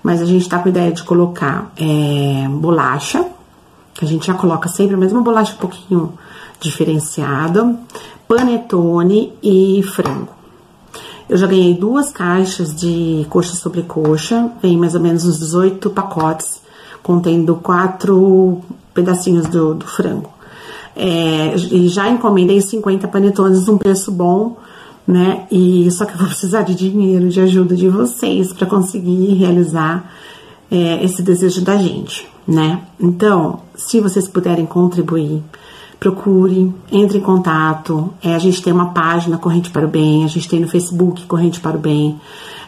Mas 0.03 0.21
a 0.21 0.25
gente 0.25 0.43
está 0.43 0.59
com 0.59 0.69
a 0.69 0.71
ideia 0.71 0.93
de 0.93 1.03
colocar 1.03 1.73
é, 1.77 2.47
bolacha, 2.49 3.25
que 3.95 4.05
a 4.05 4.09
gente 4.09 4.27
já 4.27 4.35
coloca 4.35 4.69
sempre 4.69 4.95
a 4.95 4.99
mesma 4.99 5.21
bolacha 5.21 5.55
um 5.55 5.59
pouquinho 5.59 6.13
diferenciada, 6.61 7.77
panetone 8.27 9.33
e 9.43 9.83
frango. 9.83 10.38
Eu 11.29 11.37
já 11.37 11.47
ganhei 11.47 11.75
duas 11.75 12.11
caixas 12.11 12.75
de 12.75 13.27
coxa 13.29 13.55
sobre 13.55 13.83
coxa, 13.83 14.51
vem 14.63 14.77
mais 14.77 14.95
ou 14.95 15.01
menos 15.01 15.27
uns 15.27 15.39
18 15.39 15.91
pacotes, 15.91 16.61
contendo 17.03 17.55
quatro 17.57 18.61
pedacinhos 18.95 19.47
do, 19.47 19.75
do 19.75 19.87
frango. 19.87 20.31
É, 20.97 21.55
e 21.55 21.87
já 21.89 22.09
encomendei 22.09 22.61
50 22.61 23.07
panetones 23.09 23.67
num 23.67 23.79
preço 23.79 24.11
bom, 24.11 24.57
né? 25.07 25.47
E 25.51 25.91
só 25.91 26.05
que 26.05 26.15
eu 26.15 26.19
vou 26.19 26.27
precisar 26.27 26.63
de 26.63 26.75
dinheiro, 26.75 27.29
de 27.29 27.41
ajuda 27.41 27.77
de 27.77 27.89
vocês 27.89 28.53
para 28.53 28.67
conseguir 28.67 29.35
realizar 29.35 30.11
é, 30.71 31.05
esse 31.05 31.23
desejo 31.23 31.63
da 31.63 31.77
gente, 31.77 32.27
né? 32.47 32.83
Então, 32.99 33.61
se 33.75 34.01
vocês 34.01 34.27
puderem 34.27 34.67
contribuir 34.67 35.43
procure, 35.99 36.73
entre 36.91 37.19
em 37.19 37.21
contato. 37.21 38.11
É, 38.23 38.35
a 38.35 38.39
gente 38.39 38.63
tem 38.63 38.73
uma 38.73 38.91
página 38.91 39.39
Corrente 39.39 39.71
para 39.71 39.85
o 39.85 39.89
Bem, 39.89 40.25
a 40.25 40.29
gente 40.29 40.49
tem 40.49 40.61
no 40.61 40.69
Facebook 40.69 41.27
Corrente 41.27 41.61
para 41.61 41.77
o 41.77 41.81
Bem. 41.81 42.21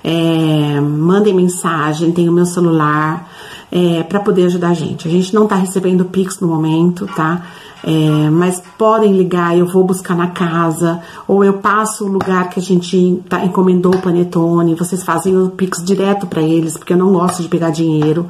É, 0.03 0.81
mandem 0.81 1.35
mensagem, 1.35 2.11
tem 2.11 2.29
o 2.29 2.33
meu 2.33 2.47
celular 2.47 3.29
é, 3.71 4.03
para 4.03 4.21
poder 4.21 4.47
ajudar 4.47 4.71
a 4.71 4.75
gente. 4.75 5.07
A 5.07 5.11
gente 5.11 5.35
não 5.35 5.45
está 5.45 5.57
recebendo 5.57 6.05
Pix 6.07 6.41
no 6.41 6.49
momento, 6.49 7.07
tá? 7.15 7.43
É, 7.83 8.31
mas 8.31 8.63
podem 8.77 9.13
ligar, 9.13 9.57
eu 9.57 9.67
vou 9.67 9.85
buscar 9.85 10.15
na 10.15 10.29
casa, 10.29 11.01
ou 11.27 11.43
eu 11.43 11.55
passo 11.55 12.05
o 12.05 12.09
lugar 12.09 12.51
que 12.51 12.61
a 12.61 12.63
gente 12.63 13.23
tá, 13.29 13.43
encomendou 13.45 13.95
o 13.95 14.03
panetone, 14.03 14.75
vocês 14.75 15.03
fazem 15.03 15.37
o 15.37 15.49
Pix 15.49 15.83
direto 15.83 16.27
para 16.27 16.43
eles, 16.43 16.77
porque 16.77 16.93
eu 16.93 16.99
não 16.99 17.13
gosto 17.13 17.43
de 17.43 17.49
pegar 17.49 17.71
dinheiro. 17.71 18.29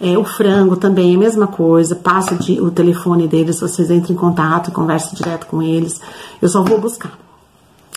É, 0.00 0.16
o 0.16 0.24
frango 0.24 0.76
também 0.76 1.12
é 1.12 1.16
a 1.16 1.18
mesma 1.18 1.46
coisa, 1.46 1.96
passa 1.96 2.36
de, 2.36 2.60
o 2.60 2.70
telefone 2.70 3.26
deles, 3.26 3.60
vocês 3.60 3.90
entram 3.90 4.14
em 4.14 4.18
contato, 4.18 4.70
conversam 4.70 5.14
direto 5.14 5.46
com 5.46 5.60
eles. 5.60 6.00
Eu 6.40 6.48
só 6.48 6.62
vou 6.62 6.80
buscar. 6.80 7.18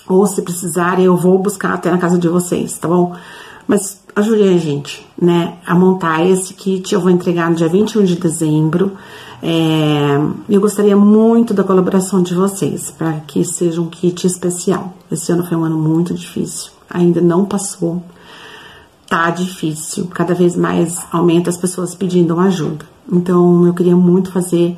Ou 0.08 0.26
se 0.26 0.42
precisarem, 0.42 1.06
eu 1.06 1.16
vou 1.16 1.38
buscar 1.38 1.74
até 1.74 1.92
na 1.92 2.00
casa 2.00 2.18
de 2.18 2.28
vocês, 2.28 2.78
tá 2.78 2.88
bom? 2.88 3.16
Mas 3.68 4.02
ajudem 4.16 4.56
a 4.56 4.58
gente, 4.58 5.06
né, 5.22 5.58
a 5.66 5.76
montar 5.76 6.26
esse 6.26 6.54
kit. 6.56 6.94
Eu 6.94 7.00
vou 7.00 7.12
entregar 7.12 7.50
no 7.50 7.56
dia 7.56 7.70
21 7.70 8.04
de 8.04 8.16
dezembro. 8.16 8.94
É, 9.44 10.20
eu 10.50 10.60
gostaria 10.60 10.98
muito 10.98 11.54
da 11.54 11.64
colaboração 11.64 12.22
de 12.22 12.34
vocês 12.34 12.92
para 12.92 13.14
que 13.28 13.46
seja 13.46 13.80
um 13.80 13.88
kit 13.88 14.26
especial. 14.26 14.94
Esse 15.12 15.32
ano 15.32 15.46
foi 15.46 15.56
um 15.56 15.64
ano 15.64 15.78
muito 15.78 16.14
difícil, 16.16 16.72
ainda 16.90 17.22
não 17.22 17.46
passou 17.46 18.04
tá 19.12 19.30
difícil, 19.30 20.08
cada 20.08 20.34
vez 20.34 20.56
mais 20.56 21.06
aumenta 21.12 21.50
as 21.50 21.58
pessoas 21.58 21.94
pedindo 21.94 22.40
ajuda. 22.40 22.86
Então 23.12 23.68
eu 23.68 23.74
queria 23.74 23.94
muito 23.94 24.32
fazer 24.32 24.78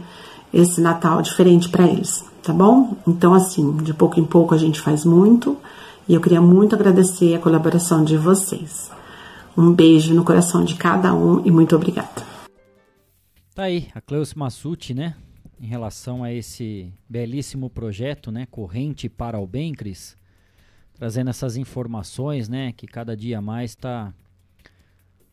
esse 0.51 0.81
Natal 0.81 1.21
diferente 1.21 1.69
para 1.69 1.85
eles, 1.85 2.25
tá 2.41 2.51
bom? 2.51 2.97
Então 3.07 3.35
assim, 3.35 3.77
de 3.77 3.93
pouco 3.93 4.19
em 4.19 4.25
pouco 4.25 4.55
a 4.55 4.57
gente 4.57 4.81
faz 4.81 5.05
muito 5.05 5.55
e 6.09 6.15
eu 6.15 6.19
queria 6.19 6.41
muito 6.41 6.73
agradecer 6.73 7.35
a 7.35 7.39
colaboração 7.39 8.03
de 8.03 8.17
vocês. 8.17 8.89
Um 9.55 9.71
beijo 9.71 10.15
no 10.15 10.23
coração 10.23 10.63
de 10.65 10.73
cada 10.73 11.13
um 11.13 11.45
e 11.45 11.51
muito 11.51 11.75
obrigada. 11.75 12.25
Tá 13.53 13.65
aí, 13.65 13.89
a 13.93 14.01
Cleusa 14.01 14.33
Massucci, 14.35 14.95
né? 14.95 15.13
Em 15.61 15.67
relação 15.67 16.23
a 16.23 16.33
esse 16.33 16.91
belíssimo 17.07 17.69
projeto, 17.69 18.31
né? 18.31 18.47
Corrente 18.49 19.07
para 19.07 19.39
o 19.39 19.45
bem, 19.45 19.73
Cris. 19.73 20.17
Trazendo 20.95 21.29
essas 21.29 21.55
informações, 21.55 22.49
né? 22.49 22.71
Que 22.71 22.87
cada 22.87 23.15
dia 23.15 23.39
mais 23.39 23.71
está 23.71 24.11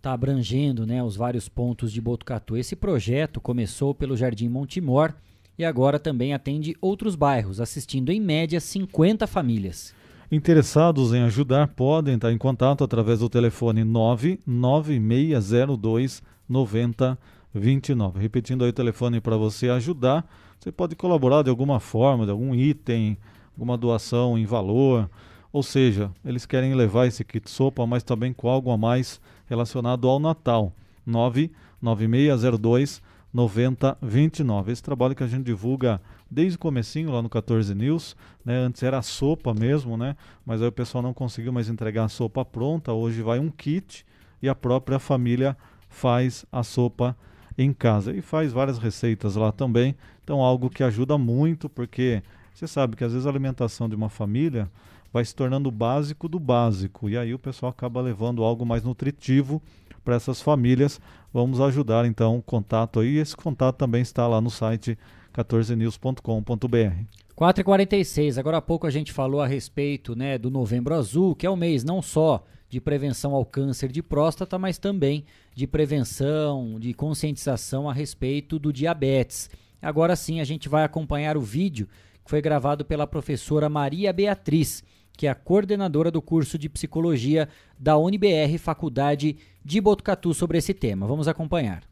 tá 0.00 0.12
abrangendo, 0.12 0.86
né? 0.86 1.02
Os 1.02 1.16
vários 1.16 1.48
pontos 1.48 1.92
de 1.92 2.00
Botucatu. 2.00 2.56
Esse 2.56 2.74
projeto 2.74 3.38
começou 3.40 3.94
pelo 3.94 4.16
Jardim 4.16 4.48
Montemor 4.48 5.12
e 5.58 5.64
agora 5.64 5.98
também 5.98 6.32
atende 6.32 6.76
outros 6.80 7.14
bairros, 7.14 7.60
assistindo 7.60 8.10
em 8.10 8.18
média 8.20 8.58
50 8.60 9.26
famílias. 9.26 9.94
Interessados 10.32 11.12
em 11.12 11.20
ajudar 11.22 11.68
podem 11.68 12.14
estar 12.14 12.32
em 12.32 12.38
contato 12.38 12.82
através 12.84 13.18
do 13.18 13.28
telefone 13.28 13.84
99602 13.84 16.22
9029. 16.48 18.20
Repetindo 18.20 18.64
aí 18.64 18.70
o 18.70 18.72
telefone 18.72 19.20
para 19.20 19.36
você 19.36 19.68
ajudar, 19.68 20.24
você 20.58 20.72
pode 20.72 20.96
colaborar 20.96 21.42
de 21.42 21.50
alguma 21.50 21.78
forma, 21.80 22.24
de 22.24 22.30
algum 22.30 22.54
item, 22.54 23.18
alguma 23.54 23.76
doação 23.76 24.38
em 24.38 24.46
valor. 24.46 25.10
Ou 25.52 25.62
seja, 25.62 26.10
eles 26.24 26.46
querem 26.46 26.74
levar 26.74 27.06
esse 27.06 27.22
kit 27.24 27.50
sopa, 27.50 27.86
mas 27.86 28.02
também 28.02 28.32
com 28.32 28.48
algo 28.48 28.70
a 28.70 28.78
mais 28.78 29.20
relacionado 29.50 30.08
ao 30.08 30.18
Natal. 30.18 30.72
99602 31.04 33.02
9029. 33.32 34.72
Esse 34.72 34.82
trabalho 34.82 35.14
que 35.14 35.22
a 35.22 35.26
gente 35.26 35.44
divulga 35.44 36.00
desde 36.30 36.56
o 36.56 36.58
comecinho 36.58 37.10
lá 37.10 37.22
no 37.22 37.28
14 37.28 37.74
News, 37.74 38.16
né? 38.44 38.56
Antes 38.56 38.82
era 38.82 38.98
a 38.98 39.02
sopa 39.02 39.52
mesmo, 39.52 39.96
né? 39.96 40.16
Mas 40.44 40.62
aí 40.62 40.68
o 40.68 40.72
pessoal 40.72 41.02
não 41.02 41.12
conseguiu 41.12 41.52
mais 41.52 41.68
entregar 41.68 42.04
a 42.04 42.08
sopa 42.08 42.44
pronta. 42.44 42.92
Hoje 42.92 43.22
vai 43.22 43.38
um 43.38 43.50
kit 43.50 44.06
e 44.42 44.48
a 44.48 44.54
própria 44.54 44.98
família 44.98 45.56
faz 45.88 46.44
a 46.50 46.62
sopa 46.62 47.16
em 47.58 47.72
casa 47.72 48.12
e 48.12 48.20
faz 48.20 48.52
várias 48.52 48.78
receitas 48.78 49.36
lá 49.36 49.52
também. 49.52 49.94
Então 50.24 50.40
algo 50.40 50.70
que 50.70 50.82
ajuda 50.82 51.18
muito, 51.18 51.68
porque 51.68 52.22
você 52.54 52.66
sabe 52.66 52.96
que 52.96 53.04
às 53.04 53.12
vezes 53.12 53.26
a 53.26 53.30
alimentação 53.30 53.88
de 53.88 53.94
uma 53.94 54.08
família 54.08 54.70
vai 55.12 55.24
se 55.24 55.34
tornando 55.34 55.68
o 55.68 55.72
básico 55.72 56.28
do 56.28 56.38
básico 56.38 57.08
e 57.08 57.16
aí 57.16 57.34
o 57.34 57.38
pessoal 57.38 57.70
acaba 57.70 58.00
levando 58.00 58.44
algo 58.44 58.64
mais 58.64 58.82
nutritivo 58.84 59.60
para 60.04 60.16
essas 60.16 60.40
famílias. 60.40 61.00
Vamos 61.32 61.60
ajudar 61.60 62.06
então 62.06 62.38
o 62.38 62.42
contato 62.42 63.00
aí. 63.00 63.16
Esse 63.16 63.36
contato 63.36 63.76
também 63.76 64.02
está 64.02 64.26
lá 64.26 64.40
no 64.40 64.50
site 64.50 64.98
14news.com.br. 65.32 67.20
4h46, 67.36 68.36
agora 68.36 68.58
há 68.58 68.62
pouco 68.62 68.86
a 68.86 68.90
gente 68.90 69.12
falou 69.12 69.40
a 69.40 69.46
respeito 69.46 70.14
né, 70.14 70.36
do 70.36 70.50
Novembro 70.50 70.94
Azul, 70.94 71.34
que 71.34 71.46
é 71.46 71.50
o 71.50 71.56
mês 71.56 71.82
não 71.82 72.02
só 72.02 72.44
de 72.68 72.80
prevenção 72.80 73.34
ao 73.34 73.46
câncer 73.46 73.90
de 73.90 74.02
próstata, 74.02 74.58
mas 74.58 74.76
também 74.76 75.24
de 75.54 75.66
prevenção, 75.66 76.78
de 76.78 76.92
conscientização 76.92 77.88
a 77.88 77.94
respeito 77.94 78.58
do 78.58 78.70
diabetes. 78.72 79.48
Agora 79.80 80.14
sim, 80.14 80.40
a 80.40 80.44
gente 80.44 80.68
vai 80.68 80.84
acompanhar 80.84 81.36
o 81.36 81.40
vídeo 81.40 81.88
que 82.22 82.30
foi 82.30 82.42
gravado 82.42 82.84
pela 82.84 83.06
professora 83.06 83.70
Maria 83.70 84.12
Beatriz, 84.12 84.84
que 85.20 85.26
é 85.26 85.30
a 85.30 85.34
coordenadora 85.34 86.10
do 86.10 86.22
curso 86.22 86.56
de 86.56 86.66
psicologia 86.66 87.46
da 87.78 87.94
UniBR 87.94 88.56
Faculdade 88.58 89.36
de 89.62 89.78
Botucatu 89.78 90.32
sobre 90.32 90.56
esse 90.56 90.72
tema. 90.72 91.06
Vamos 91.06 91.28
acompanhar. 91.28 91.82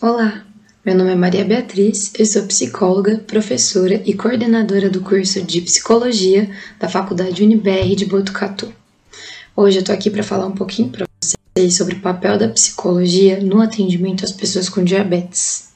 Olá, 0.00 0.46
meu 0.84 0.94
nome 0.94 1.10
é 1.10 1.16
Maria 1.16 1.44
Beatriz, 1.44 2.12
eu 2.16 2.24
sou 2.24 2.44
psicóloga, 2.44 3.18
professora 3.26 4.00
e 4.06 4.14
coordenadora 4.14 4.88
do 4.88 5.00
curso 5.00 5.42
de 5.42 5.60
Psicologia 5.60 6.48
da 6.78 6.88
Faculdade 6.88 7.42
UniBR 7.42 7.96
de 7.96 8.06
Botucatu. 8.06 8.72
Hoje 9.56 9.78
eu 9.78 9.84
tô 9.84 9.90
aqui 9.90 10.08
para 10.08 10.22
falar 10.22 10.46
um 10.46 10.54
pouquinho 10.54 10.90
para 10.90 11.04
vocês 11.20 11.74
sobre 11.74 11.96
o 11.96 12.00
papel 12.00 12.38
da 12.38 12.48
psicologia 12.48 13.40
no 13.40 13.60
atendimento 13.60 14.24
às 14.24 14.30
pessoas 14.30 14.68
com 14.68 14.84
diabetes. 14.84 15.70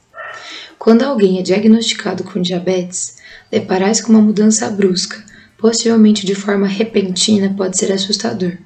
Quando 0.79 1.03
alguém 1.03 1.41
é 1.41 1.43
diagnosticado 1.43 2.23
com 2.23 2.41
diabetes, 2.41 3.17
deparar-se 3.51 4.05
com 4.05 4.13
uma 4.13 4.23
mudança 4.23 4.71
brusca, 4.71 5.29
possivelmente 5.61 6.25
de 6.25 6.35
forma 6.35 6.67
repentina, 6.67 7.55
pode 7.57 7.77
ser 7.77 7.93
assustador. 7.93 8.57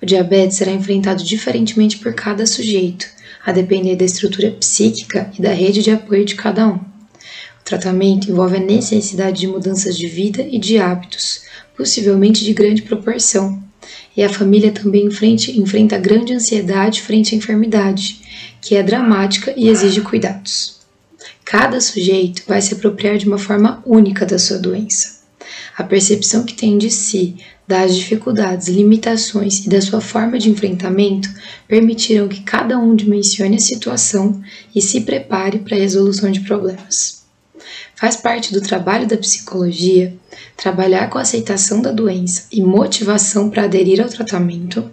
O 0.00 0.06
diabetes 0.06 0.58
será 0.58 0.70
enfrentado 0.70 1.24
diferentemente 1.24 1.98
por 1.98 2.12
cada 2.12 2.44
sujeito 2.44 3.06
a 3.44 3.50
depender 3.50 3.96
da 3.96 4.04
estrutura 4.04 4.50
psíquica 4.52 5.30
e 5.36 5.42
da 5.42 5.52
rede 5.52 5.82
de 5.82 5.90
apoio 5.90 6.24
de 6.24 6.34
cada 6.34 6.68
um. 6.68 6.76
O 6.76 7.64
tratamento 7.64 8.30
envolve 8.30 8.56
a 8.56 8.60
necessidade 8.60 9.40
de 9.40 9.46
mudanças 9.46 9.96
de 9.96 10.06
vida 10.06 10.42
e 10.42 10.58
de 10.58 10.78
hábitos, 10.78 11.42
possivelmente 11.76 12.44
de 12.44 12.52
grande 12.52 12.82
proporção, 12.82 13.62
e 14.16 14.22
a 14.22 14.28
família 14.28 14.70
também 14.70 15.06
enfrenta, 15.06 15.98
grande 15.98 16.34
ansiedade 16.34 17.00
frente 17.00 17.34
à 17.34 17.38
enfermidade, 17.38 18.20
que 18.60 18.74
é 18.74 18.82
dramática 18.82 19.54
e 19.56 19.68
exige 19.68 20.02
cuidados. 20.02 20.80
Cada 21.44 21.80
sujeito 21.80 22.42
vai 22.46 22.60
se 22.60 22.74
apropriar 22.74 23.16
de 23.16 23.26
uma 23.26 23.38
forma 23.38 23.82
única 23.86 24.26
da 24.26 24.38
sua 24.38 24.58
doença. 24.58 25.21
A 25.76 25.82
percepção 25.82 26.44
que 26.44 26.54
tem 26.54 26.76
de 26.76 26.90
si, 26.90 27.36
das 27.66 27.96
dificuldades, 27.96 28.68
limitações 28.68 29.64
e 29.64 29.68
da 29.68 29.80
sua 29.80 30.00
forma 30.00 30.38
de 30.38 30.50
enfrentamento 30.50 31.30
permitirão 31.66 32.28
que 32.28 32.42
cada 32.42 32.78
um 32.78 32.94
dimensione 32.94 33.56
a 33.56 33.60
situação 33.60 34.42
e 34.74 34.82
se 34.82 35.00
prepare 35.00 35.60
para 35.60 35.76
a 35.76 35.80
resolução 35.80 36.30
de 36.30 36.40
problemas. 36.40 37.22
Faz 37.94 38.16
parte 38.16 38.52
do 38.52 38.60
trabalho 38.60 39.06
da 39.06 39.16
psicologia 39.16 40.14
trabalhar 40.56 41.08
com 41.08 41.18
a 41.18 41.22
aceitação 41.22 41.80
da 41.80 41.92
doença 41.92 42.46
e 42.52 42.60
motivação 42.60 43.48
para 43.48 43.64
aderir 43.64 44.00
ao 44.00 44.08
tratamento, 44.08 44.90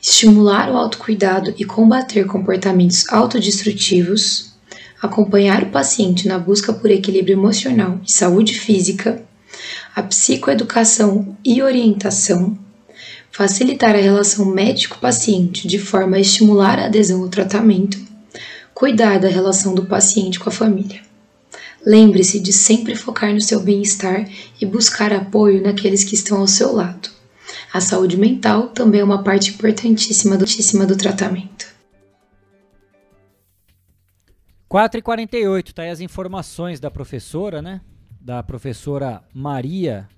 estimular 0.00 0.70
o 0.70 0.76
autocuidado 0.76 1.54
e 1.56 1.64
combater 1.64 2.26
comportamentos 2.26 3.08
autodestrutivos, 3.08 4.52
acompanhar 5.00 5.62
o 5.62 5.70
paciente 5.70 6.26
na 6.26 6.38
busca 6.38 6.72
por 6.72 6.90
equilíbrio 6.90 7.34
emocional 7.34 8.00
e 8.06 8.10
saúde 8.10 8.58
física, 8.58 9.22
a 9.94 10.02
psicoeducação 10.02 11.36
e 11.44 11.62
orientação, 11.62 12.58
facilitar 13.30 13.94
a 13.94 14.00
relação 14.00 14.46
médico-paciente 14.46 15.68
de 15.68 15.78
forma 15.78 16.16
a 16.16 16.20
estimular 16.20 16.78
a 16.78 16.86
adesão 16.86 17.22
ao 17.22 17.28
tratamento, 17.28 17.98
cuidar 18.72 19.18
da 19.18 19.28
relação 19.28 19.74
do 19.74 19.84
paciente 19.84 20.40
com 20.40 20.48
a 20.48 20.52
família. 20.52 21.00
Lembre-se 21.84 22.40
de 22.40 22.52
sempre 22.52 22.94
focar 22.94 23.34
no 23.34 23.40
seu 23.40 23.60
bem-estar 23.60 24.28
e 24.60 24.64
buscar 24.64 25.12
apoio 25.12 25.62
naqueles 25.62 26.04
que 26.04 26.14
estão 26.14 26.38
ao 26.38 26.46
seu 26.46 26.72
lado. 26.72 27.10
A 27.72 27.80
saúde 27.80 28.16
mental 28.16 28.68
também 28.68 29.00
é 29.00 29.04
uma 29.04 29.22
parte 29.22 29.50
importantíssima 29.50 30.36
do, 30.36 30.46
do 30.86 30.96
tratamento. 30.96 31.66
4h48, 34.70 35.72
tá 35.72 35.82
aí 35.82 35.90
as 35.90 36.00
informações 36.00 36.80
da 36.80 36.90
professora, 36.90 37.60
né? 37.60 37.82
Da 38.24 38.40
professora 38.40 39.20
Maria, 39.34 40.08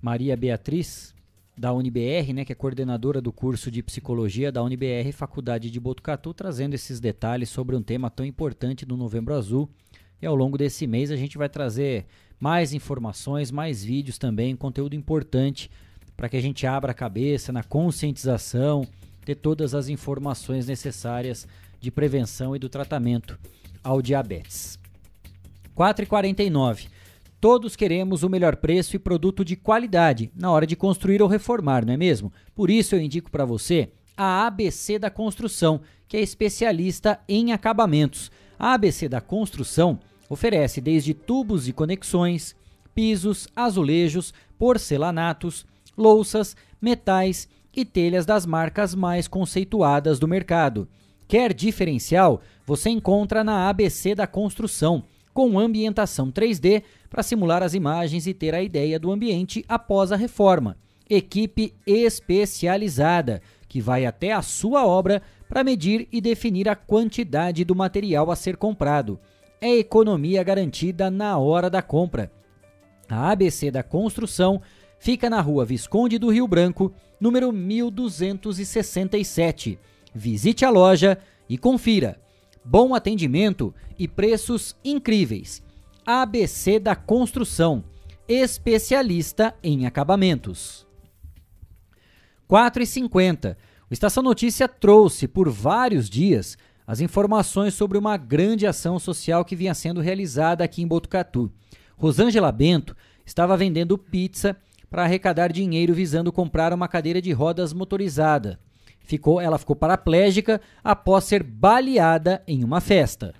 Maria 0.00 0.34
Beatriz, 0.34 1.14
da 1.54 1.70
UniBR, 1.72 2.32
né? 2.32 2.44
Que 2.46 2.52
é 2.52 2.54
coordenadora 2.54 3.20
do 3.20 3.30
curso 3.30 3.70
de 3.70 3.82
psicologia 3.82 4.50
da 4.50 4.62
UniBR, 4.62 5.12
Faculdade 5.12 5.70
de 5.70 5.78
Botucatu, 5.78 6.32
trazendo 6.32 6.72
esses 6.72 6.98
detalhes 6.98 7.50
sobre 7.50 7.76
um 7.76 7.82
tema 7.82 8.08
tão 8.08 8.24
importante 8.24 8.86
do 8.86 8.96
Novembro 8.96 9.34
Azul. 9.34 9.68
E 10.22 10.26
ao 10.26 10.34
longo 10.34 10.56
desse 10.56 10.86
mês 10.86 11.10
a 11.10 11.16
gente 11.16 11.36
vai 11.36 11.48
trazer 11.48 12.06
mais 12.40 12.72
informações, 12.72 13.50
mais 13.50 13.84
vídeos 13.84 14.16
também, 14.16 14.56
conteúdo 14.56 14.96
importante 14.96 15.70
para 16.16 16.28
que 16.28 16.36
a 16.36 16.40
gente 16.42 16.66
abra 16.66 16.92
a 16.92 16.94
cabeça 16.94 17.52
na 17.52 17.62
conscientização, 17.62 18.86
ter 19.26 19.34
todas 19.34 19.74
as 19.74 19.88
informações 19.88 20.66
necessárias 20.66 21.46
de 21.80 21.90
prevenção 21.90 22.56
e 22.56 22.58
do 22.58 22.68
tratamento 22.68 23.38
ao 23.84 24.00
diabetes. 24.00 24.78
4,49. 25.78 26.88
Todos 27.40 27.76
queremos 27.76 28.24
o 28.24 28.28
melhor 28.28 28.56
preço 28.56 28.96
e 28.96 28.98
produto 28.98 29.44
de 29.44 29.54
qualidade 29.54 30.28
na 30.34 30.50
hora 30.50 30.66
de 30.66 30.74
construir 30.74 31.22
ou 31.22 31.28
reformar, 31.28 31.86
não 31.86 31.92
é 31.92 31.96
mesmo? 31.96 32.32
Por 32.52 32.68
isso 32.68 32.96
eu 32.96 33.00
indico 33.00 33.30
para 33.30 33.44
você 33.44 33.90
a 34.16 34.44
ABC 34.48 34.98
da 34.98 35.08
Construção, 35.08 35.80
que 36.08 36.16
é 36.16 36.20
especialista 36.20 37.20
em 37.28 37.52
acabamentos. 37.52 38.32
A 38.58 38.74
ABC 38.74 39.08
da 39.08 39.20
Construção 39.20 40.00
oferece 40.28 40.80
desde 40.80 41.14
tubos 41.14 41.68
e 41.68 41.72
conexões, 41.72 42.56
pisos, 42.92 43.46
azulejos, 43.54 44.34
porcelanatos, 44.58 45.64
louças, 45.96 46.56
metais 46.82 47.48
e 47.72 47.84
telhas 47.84 48.26
das 48.26 48.44
marcas 48.44 48.96
mais 48.96 49.28
conceituadas 49.28 50.18
do 50.18 50.26
mercado. 50.26 50.88
Quer 51.28 51.54
diferencial? 51.54 52.42
Você 52.66 52.90
encontra 52.90 53.44
na 53.44 53.68
ABC 53.68 54.16
da 54.16 54.26
Construção, 54.26 55.04
com 55.38 55.56
ambientação 55.56 56.32
3D 56.32 56.82
para 57.08 57.22
simular 57.22 57.62
as 57.62 57.72
imagens 57.72 58.26
e 58.26 58.34
ter 58.34 58.56
a 58.56 58.60
ideia 58.60 58.98
do 58.98 59.12
ambiente 59.12 59.64
após 59.68 60.10
a 60.10 60.16
reforma. 60.16 60.76
Equipe 61.08 61.76
especializada 61.86 63.40
que 63.68 63.80
vai 63.80 64.04
até 64.04 64.32
a 64.32 64.42
sua 64.42 64.84
obra 64.84 65.22
para 65.48 65.62
medir 65.62 66.08
e 66.10 66.20
definir 66.20 66.68
a 66.68 66.74
quantidade 66.74 67.64
do 67.64 67.72
material 67.72 68.32
a 68.32 68.36
ser 68.36 68.56
comprado. 68.56 69.16
É 69.60 69.76
economia 69.76 70.42
garantida 70.42 71.08
na 71.08 71.38
hora 71.38 71.70
da 71.70 71.82
compra. 71.82 72.32
A 73.08 73.30
ABC 73.30 73.70
da 73.70 73.84
Construção 73.84 74.60
fica 74.98 75.30
na 75.30 75.40
rua 75.40 75.64
Visconde 75.64 76.18
do 76.18 76.30
Rio 76.30 76.48
Branco, 76.48 76.92
número 77.20 77.52
1267. 77.52 79.78
Visite 80.12 80.64
a 80.64 80.70
loja 80.70 81.16
e 81.48 81.56
confira. 81.56 82.18
Bom 82.64 82.94
atendimento 82.94 83.74
e 83.98 84.06
preços 84.06 84.76
incríveis. 84.84 85.62
ABC 86.06 86.78
da 86.78 86.96
Construção, 86.96 87.84
especialista 88.28 89.54
em 89.62 89.86
acabamentos. 89.86 90.86
4 92.46 92.82
e 92.82 92.86
50 92.86 93.58
O 93.90 93.92
Estação 93.92 94.22
Notícia 94.22 94.66
trouxe 94.66 95.28
por 95.28 95.50
vários 95.50 96.08
dias 96.08 96.56
as 96.86 97.00
informações 97.00 97.74
sobre 97.74 97.98
uma 97.98 98.16
grande 98.16 98.66
ação 98.66 98.98
social 98.98 99.44
que 99.44 99.54
vinha 99.54 99.74
sendo 99.74 100.00
realizada 100.00 100.64
aqui 100.64 100.80
em 100.80 100.86
Botucatu. 100.86 101.52
Rosângela 101.98 102.50
Bento 102.50 102.96
estava 103.26 103.56
vendendo 103.56 103.98
pizza 103.98 104.56
para 104.88 105.04
arrecadar 105.04 105.52
dinheiro 105.52 105.92
visando 105.92 106.32
comprar 106.32 106.72
uma 106.72 106.88
cadeira 106.88 107.20
de 107.20 107.30
rodas 107.32 107.74
motorizada. 107.74 108.58
Ficou, 109.08 109.40
ela 109.40 109.56
ficou 109.56 109.74
paraplégica 109.74 110.60
após 110.84 111.24
ser 111.24 111.42
baleada 111.42 112.42
em 112.46 112.62
uma 112.62 112.78
festa. 112.78 113.32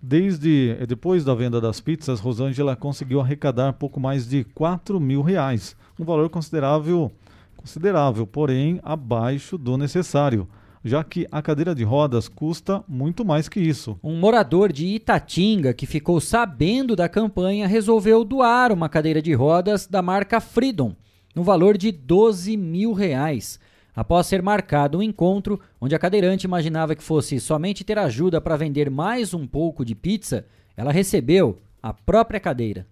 Desde 0.00 0.74
depois 0.86 1.22
da 1.22 1.34
venda 1.34 1.60
das 1.60 1.82
pizzas, 1.82 2.18
Rosângela 2.18 2.74
conseguiu 2.74 3.20
arrecadar 3.20 3.74
pouco 3.74 4.00
mais 4.00 4.26
de 4.26 4.42
4 4.42 4.98
mil 4.98 5.20
reais, 5.20 5.76
um 6.00 6.04
valor 6.06 6.30
considerável, 6.30 7.12
considerável, 7.54 8.26
porém 8.26 8.80
abaixo 8.82 9.58
do 9.58 9.76
necessário, 9.76 10.48
já 10.82 11.04
que 11.04 11.26
a 11.30 11.42
cadeira 11.42 11.74
de 11.74 11.84
rodas 11.84 12.26
custa 12.26 12.82
muito 12.88 13.22
mais 13.22 13.50
que 13.50 13.60
isso. 13.60 13.98
Um 14.02 14.18
morador 14.18 14.72
de 14.72 14.86
Itatinga 14.86 15.74
que 15.74 15.84
ficou 15.84 16.22
sabendo 16.22 16.96
da 16.96 17.06
campanha 17.06 17.68
resolveu 17.68 18.24
doar 18.24 18.72
uma 18.72 18.88
cadeira 18.88 19.20
de 19.20 19.34
rodas 19.34 19.86
da 19.86 20.00
marca 20.00 20.40
Freedom, 20.40 20.96
no 21.34 21.42
valor 21.42 21.76
de 21.76 21.92
12 21.92 22.56
mil 22.56 22.94
reais. 22.94 23.60
Após 23.94 24.26
ser 24.26 24.42
marcado 24.42 24.98
um 24.98 25.02
encontro 25.02 25.60
onde 25.80 25.94
a 25.94 25.98
cadeirante 25.98 26.46
imaginava 26.46 26.94
que 26.94 27.02
fosse 27.02 27.38
somente 27.38 27.84
ter 27.84 27.98
ajuda 27.98 28.40
para 28.40 28.56
vender 28.56 28.90
mais 28.90 29.34
um 29.34 29.46
pouco 29.46 29.84
de 29.84 29.94
pizza, 29.94 30.46
ela 30.76 30.90
recebeu 30.90 31.58
a 31.82 31.92
própria 31.92 32.40
cadeira. 32.40 32.86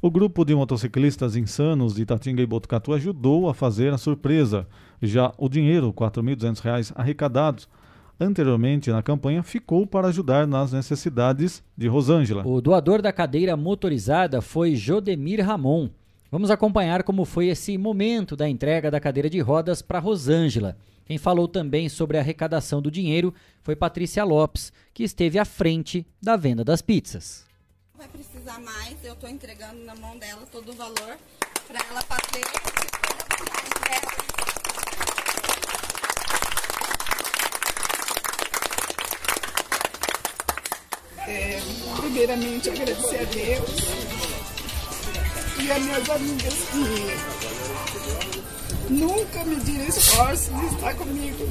O 0.00 0.10
grupo 0.10 0.44
de 0.44 0.54
motociclistas 0.54 1.34
insanos 1.34 1.94
de 1.94 2.02
Itatinga 2.02 2.42
e 2.42 2.46
Botucatu 2.46 2.92
ajudou 2.92 3.48
a 3.48 3.54
fazer 3.54 3.92
a 3.92 3.98
surpresa. 3.98 4.68
Já 5.02 5.32
o 5.38 5.48
dinheiro, 5.48 5.86
R$ 5.88 5.94
4.200 5.94 6.92
arrecadados 6.94 7.68
anteriormente 8.20 8.90
na 8.90 9.02
campanha, 9.02 9.42
ficou 9.42 9.86
para 9.86 10.08
ajudar 10.08 10.46
nas 10.46 10.72
necessidades 10.72 11.64
de 11.76 11.88
Rosângela. 11.88 12.46
O 12.46 12.60
doador 12.60 13.02
da 13.02 13.12
cadeira 13.12 13.56
motorizada 13.56 14.40
foi 14.40 14.76
Jodemir 14.76 15.44
Ramon. 15.44 15.88
Vamos 16.34 16.50
acompanhar 16.50 17.04
como 17.04 17.24
foi 17.24 17.46
esse 17.46 17.78
momento 17.78 18.34
da 18.34 18.48
entrega 18.48 18.90
da 18.90 18.98
cadeira 18.98 19.30
de 19.30 19.38
rodas 19.38 19.80
para 19.80 20.00
Rosângela. 20.00 20.76
Quem 21.06 21.16
falou 21.16 21.46
também 21.46 21.88
sobre 21.88 22.18
a 22.18 22.20
arrecadação 22.20 22.82
do 22.82 22.90
dinheiro 22.90 23.32
foi 23.62 23.76
Patrícia 23.76 24.24
Lopes, 24.24 24.72
que 24.92 25.04
esteve 25.04 25.38
à 25.38 25.44
frente 25.44 26.04
da 26.20 26.34
venda 26.34 26.64
das 26.64 26.82
pizzas. 26.82 27.46
Vai 27.96 28.08
precisar 28.08 28.58
mais, 28.58 28.96
eu 29.04 29.12
estou 29.12 29.30
entregando 29.30 29.84
na 29.84 29.94
mão 29.94 30.18
dela 30.18 30.42
todo 30.50 30.72
o 30.72 30.74
valor 30.74 31.16
para 31.68 31.78
ela 31.88 32.02
fazer. 32.02 32.44
É, 41.28 41.60
primeiramente 42.00 42.70
agradecer 42.70 43.20
a 43.20 43.24
Deus 43.24 44.13
e 45.64 45.72
a 45.72 45.78
minhas 45.78 46.10
amigas 46.10 46.54
que 46.70 47.16
nunca 48.92 49.44
mediram 49.46 49.86
esforço 49.86 50.52
de 50.52 50.66
estar 50.66 50.94
comigo, 50.94 51.48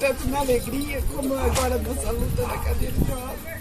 tanto 0.00 0.26
na 0.28 0.40
alegria 0.40 1.00
como 1.14 1.34
agora 1.34 1.78
nessa 1.78 2.10
luta 2.10 2.42
na 2.42 2.58
cadeira 2.58 2.92
de 2.92 3.10
rodas. 3.12 3.54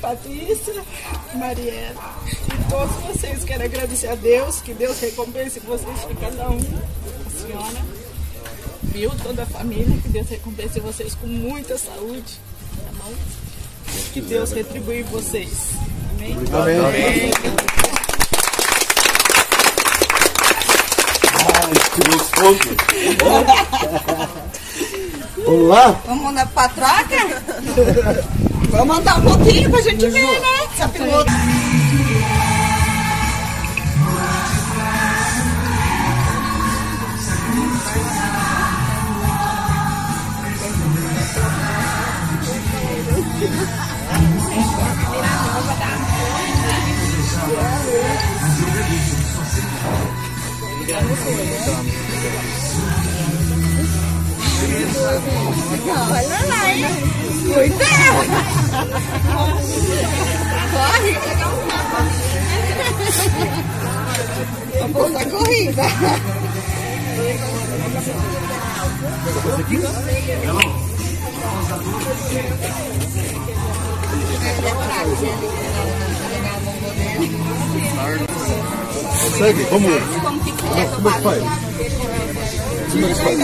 Patrícia, 0.00 0.84
Mariela 1.34 2.14
e 2.46 2.70
todos 2.70 2.96
vocês. 3.06 3.44
Quero 3.44 3.64
agradecer 3.64 4.08
a 4.08 4.16
Deus, 4.16 4.60
que 4.60 4.74
Deus 4.74 4.98
recompense 4.98 5.60
vocês 5.60 6.00
por 6.00 6.16
cada 6.16 6.50
um. 6.50 6.58
A 6.58 7.30
senhora, 7.40 7.84
viu? 8.82 9.10
Toda 9.22 9.44
a 9.44 9.46
família, 9.46 9.96
que 10.02 10.08
Deus 10.08 10.28
recompense 10.28 10.80
vocês 10.80 11.14
com 11.14 11.28
muita 11.28 11.78
saúde. 11.78 12.40
Tá 12.84 12.90
bom? 13.04 13.14
Que 14.12 14.20
Deus 14.20 14.50
retribui 14.50 15.04
vocês. 15.04 15.70
Amém? 16.16 16.34
Amém. 16.34 17.75
Vamos 25.44 25.68
lá? 25.68 26.00
Vamos 26.06 26.24
mandar 26.24 26.46
pra 26.48 26.68
troca? 26.68 27.42
Vamos 28.70 28.86
mandar 28.86 29.18
um 29.18 29.22
pouquinho 29.22 29.70
pra 29.70 29.80
gente 29.82 30.08
ver, 30.08 30.40
né? 30.40 30.68
Se 30.76 30.82
a 30.82 30.88
piloto... 30.88 31.30
Olha 56.08 56.38
lá, 56.48 56.72
hein? 56.72 56.86
Cuidado! 57.52 58.20
Corre! 60.72 61.12
Vamos 64.92 65.12
na 65.12 65.24
corrida! 65.26 65.84
Segue, 79.38 79.62
vamos. 79.70 80.02
Como, 80.22 80.40
como 80.96 81.08
é 81.08 81.12
que 81.12 81.22
faz? 81.22 81.42
Como 82.90 83.04
é 83.04 83.08
que 83.08 83.14
faz? 83.14 83.36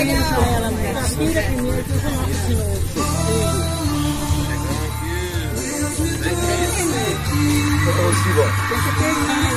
Ó. 8.39 9.53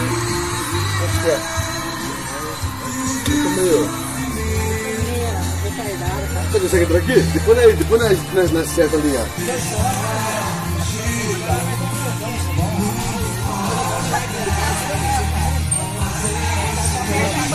Acho 1.04 1.20
que 1.22 1.30
é. 1.30 1.40
Fica 3.26 3.50
meio. 3.50 3.90
Você 6.52 6.60
consegue 6.60 6.84
entrar 6.84 6.98
aqui? 6.98 7.14
Depois, 7.34 7.58
nós- 7.58 7.76
depois 7.78 8.02
nós, 8.02 8.20
nós, 8.34 8.52
nós 8.52 8.68
seta 8.70 8.96
ali, 8.96 9.14
ó. 9.18 10.35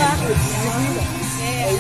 barco. 0.01 0.25
É, 1.43 1.71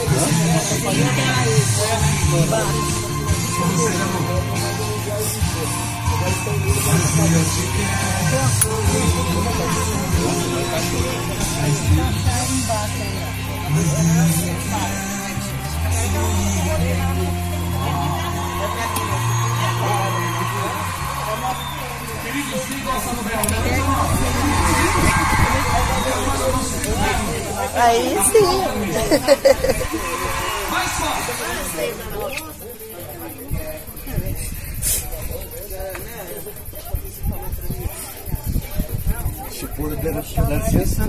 Querido, 22.22 22.58
siga 22.66 22.90
essa 22.90 23.12
novela. 23.12 23.42
Aí 27.74 28.18
sim. 28.30 28.60
Chipura 39.50 39.96
deve 39.96 40.18
deve 40.18 40.56
licença. 40.56 41.06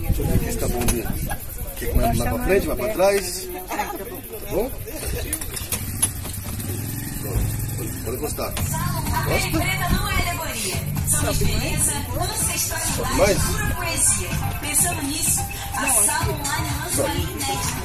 Deixa 0.00 0.22
eu 0.22 0.26
ver 0.26 0.34
aqui 0.34 0.52
se 0.52 0.58
tá 0.58 0.68
bom. 0.68 0.80
Quer 1.76 1.86
que 1.86 2.22
pra 2.22 2.44
frente, 2.44 2.66
vai 2.66 2.76
pra 2.76 2.88
trás? 2.88 3.48
Tá 3.68 4.50
bom? 4.50 4.70
Pronto. 7.20 7.93
Pode 8.04 8.16
encostar. 8.16 8.52
Gosta? 9.24 9.58
Sobe 11.08 11.44
mais? 11.54 11.84
Sobe 12.96 13.14
mais? 13.16 13.38
Pensando 14.60 15.02
nisso, 15.04 15.40
a 15.74 15.86
sala 15.86 16.32
online 16.32 16.68
lança 16.82 17.02
uma 17.04 17.14
inédita. 17.14 17.84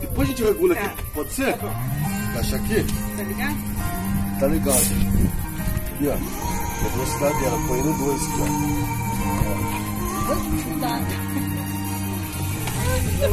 Depois 0.00 0.28
a 0.28 0.30
gente 0.30 0.44
regula 0.44 0.74
aqui. 0.74 0.88
Pode 1.14 1.32
ser? 1.32 1.54
Encaixa 2.30 2.56
aqui? 2.56 2.84
Tá 3.16 3.22
ligado? 3.22 3.56
Tá 4.40 4.46
ligado. 4.46 4.84
E 6.00 6.08
ó, 6.08 6.12
a 6.12 6.88
velocidade 6.88 7.40
dela, 7.40 7.58
põe 7.66 7.82
no 7.82 7.92
2 7.96 8.22
aqui, 8.22 8.40
ó. 8.42 8.46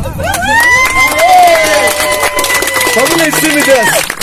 Sobe 0.03 0.84
lá 3.17 3.27
em 3.27 3.31
cima 3.31 3.59
e 3.59 3.63
desce. 3.63 4.15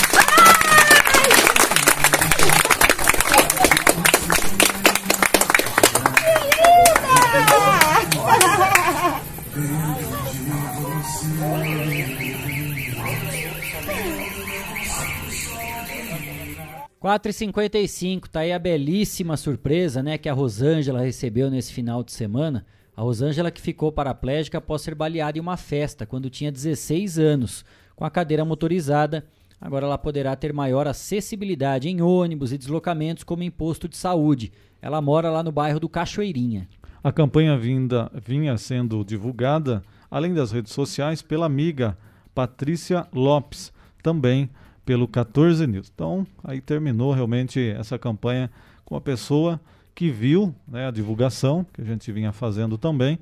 Quatro 17.01 17.31
e 17.31 17.33
55 17.33 18.31
tá 18.31 18.41
aí 18.41 18.53
a 18.53 18.59
belíssima 18.61 19.37
surpresa, 19.37 20.03
né, 20.05 20.17
que 20.17 20.29
a 20.29 20.33
Rosângela 20.33 21.01
recebeu 21.01 21.51
nesse 21.51 21.73
final 21.73 22.05
de 22.05 22.13
semana. 22.13 22.65
A 22.97 23.03
Rosângela 23.03 23.51
que 23.51 23.61
ficou 23.61 23.91
paraplégica 23.91 24.59
após 24.59 24.83
ser 24.83 24.95
baleada 24.95 25.37
em 25.37 25.41
uma 25.41 25.57
festa 25.57 26.07
quando 26.07 26.31
tinha 26.31 26.53
16 26.53 27.19
anos. 27.19 27.65
Com 28.03 28.07
a 28.07 28.11
cadeira 28.11 28.45
motorizada, 28.45 29.25
agora 29.61 29.87
ela 29.87 29.97
poderá 29.97 30.35
ter 30.35 30.53
maior 30.53 30.89
acessibilidade 30.89 31.89
em 31.89 32.03
ônibus 32.03 32.51
e 32.51 32.59
deslocamentos 32.59 33.23
como 33.23 33.45
em 33.45 33.51
posto 33.51 33.89
de 33.89 33.97
saúde. 33.97 34.53
Ela 34.83 35.01
mora 35.01 35.31
lá 35.31 35.41
no 35.41 35.53
bairro 35.53 35.79
do 35.79 35.89
Cachoeirinha. 35.89 36.69
A 37.01 37.13
campanha 37.13 37.57
vinda, 37.57 38.11
vinha 38.27 38.59
sendo 38.59 39.05
divulgada, 39.05 39.85
além 40.11 40.35
das 40.35 40.51
redes 40.51 40.73
sociais, 40.73 41.23
pela 41.23 41.47
amiga 41.47 41.97
Patrícia 42.35 43.07
Lopes, 43.15 43.73
também 44.03 44.51
pelo 44.85 45.07
14 45.07 45.65
News. 45.69 45.89
Então, 45.95 46.27
aí 46.43 46.61
terminou 46.61 47.13
realmente 47.13 47.61
essa 47.71 47.97
campanha 48.01 48.51
com 48.85 48.97
a 48.97 49.01
pessoa 49.01 49.61
que 49.95 50.11
viu 50.11 50.53
né, 50.67 50.89
a 50.89 50.91
divulgação, 50.91 51.65
que 51.73 51.81
a 51.81 51.85
gente 51.85 52.11
vinha 52.11 52.33
fazendo 52.33 52.77
também, 52.77 53.21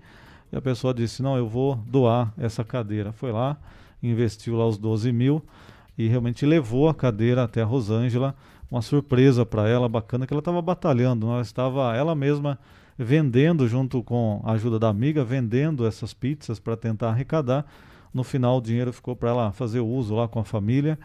e 0.51 0.57
a 0.57 0.62
pessoa 0.62 0.95
disse, 0.95 1.22
não, 1.22 1.37
eu 1.37 1.47
vou 1.47 1.76
doar 1.87 2.33
essa 2.39 2.64
cadeira. 2.64 3.12
Foi 3.12 3.31
lá, 3.31 3.59
investiu 4.03 4.57
lá 4.57 4.67
os 4.67 4.79
12 4.79 5.13
mil 5.13 5.43
e 5.97 6.09
realmente 6.09 6.47
levou 6.47 6.89
a 6.89 6.95
cadeira 6.95 7.45
até 7.45 7.63
a 7.63 7.65
Rosângela, 7.65 8.35
uma 8.71 8.81
surpresa 8.81 9.45
para 9.45 9.69
ela, 9.69 9.89
bacana, 9.89 10.27
que 10.27 10.33
ela 10.33 10.41
estava 10.41 10.63
batalhando, 10.63 11.27
ela 11.27 11.43
estava 11.43 11.95
ela 11.95 12.15
mesma 12.15 12.59
vendendo, 12.97 13.67
junto 13.67 14.03
com 14.03 14.41
a 14.45 14.53
ajuda 14.53 14.79
da 14.79 14.89
amiga, 14.89 15.25
vendendo 15.25 15.87
essas 15.87 16.15
pizzas 16.15 16.59
para 16.59 16.77
tentar 16.77 17.11
arrecadar. 17.11 17.67
No 18.13 18.23
final, 18.23 18.59
o 18.59 18.61
dinheiro 18.61 18.93
ficou 18.93 19.17
para 19.17 19.31
ela 19.31 19.53
fazer 19.53 19.81
uso 19.81 20.15
lá 20.15 20.29
com 20.29 20.39
a 20.39 20.45
família. 20.45 20.99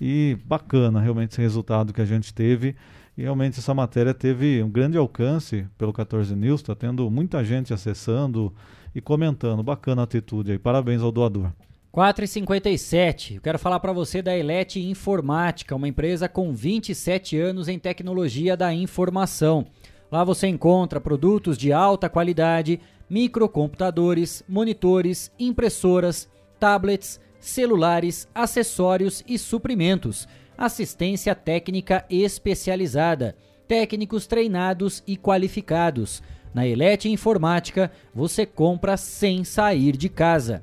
E 0.00 0.36
bacana 0.44 1.00
realmente 1.00 1.32
esse 1.32 1.40
resultado 1.40 1.92
que 1.92 2.00
a 2.00 2.04
gente 2.04 2.32
teve. 2.34 2.76
E 3.16 3.22
realmente 3.22 3.58
essa 3.58 3.72
matéria 3.72 4.12
teve 4.12 4.62
um 4.62 4.68
grande 4.68 4.98
alcance 4.98 5.66
pelo 5.78 5.92
14 5.92 6.36
News, 6.36 6.60
está 6.60 6.74
tendo 6.74 7.08
muita 7.10 7.42
gente 7.42 7.72
acessando 7.72 8.52
e 8.94 9.00
comentando. 9.00 9.62
Bacana 9.62 10.02
a 10.02 10.04
atitude 10.04 10.52
aí. 10.52 10.58
Parabéns 10.58 11.00
ao 11.00 11.10
doador. 11.10 11.50
4h57, 11.96 13.36
eu 13.36 13.40
quero 13.40 13.58
falar 13.58 13.80
para 13.80 13.90
você 13.90 14.20
da 14.20 14.36
Elete 14.36 14.78
Informática, 14.78 15.74
uma 15.74 15.88
empresa 15.88 16.28
com 16.28 16.52
27 16.52 17.38
anos 17.38 17.68
em 17.68 17.78
tecnologia 17.78 18.54
da 18.54 18.70
informação. 18.74 19.64
Lá 20.12 20.22
você 20.22 20.46
encontra 20.46 21.00
produtos 21.00 21.56
de 21.56 21.72
alta 21.72 22.10
qualidade, 22.10 22.80
microcomputadores, 23.08 24.44
monitores, 24.46 25.32
impressoras, 25.38 26.28
tablets, 26.60 27.18
celulares, 27.40 28.28
acessórios 28.34 29.24
e 29.26 29.38
suprimentos, 29.38 30.28
assistência 30.58 31.34
técnica 31.34 32.04
especializada, 32.10 33.34
técnicos 33.66 34.26
treinados 34.26 35.02
e 35.06 35.16
qualificados. 35.16 36.22
Na 36.52 36.66
Elete 36.66 37.08
Informática, 37.08 37.90
você 38.14 38.44
compra 38.44 38.98
sem 38.98 39.44
sair 39.44 39.96
de 39.96 40.10
casa. 40.10 40.62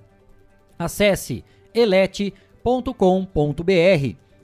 Acesse 0.77 1.43
elete.com.br. 1.73 2.63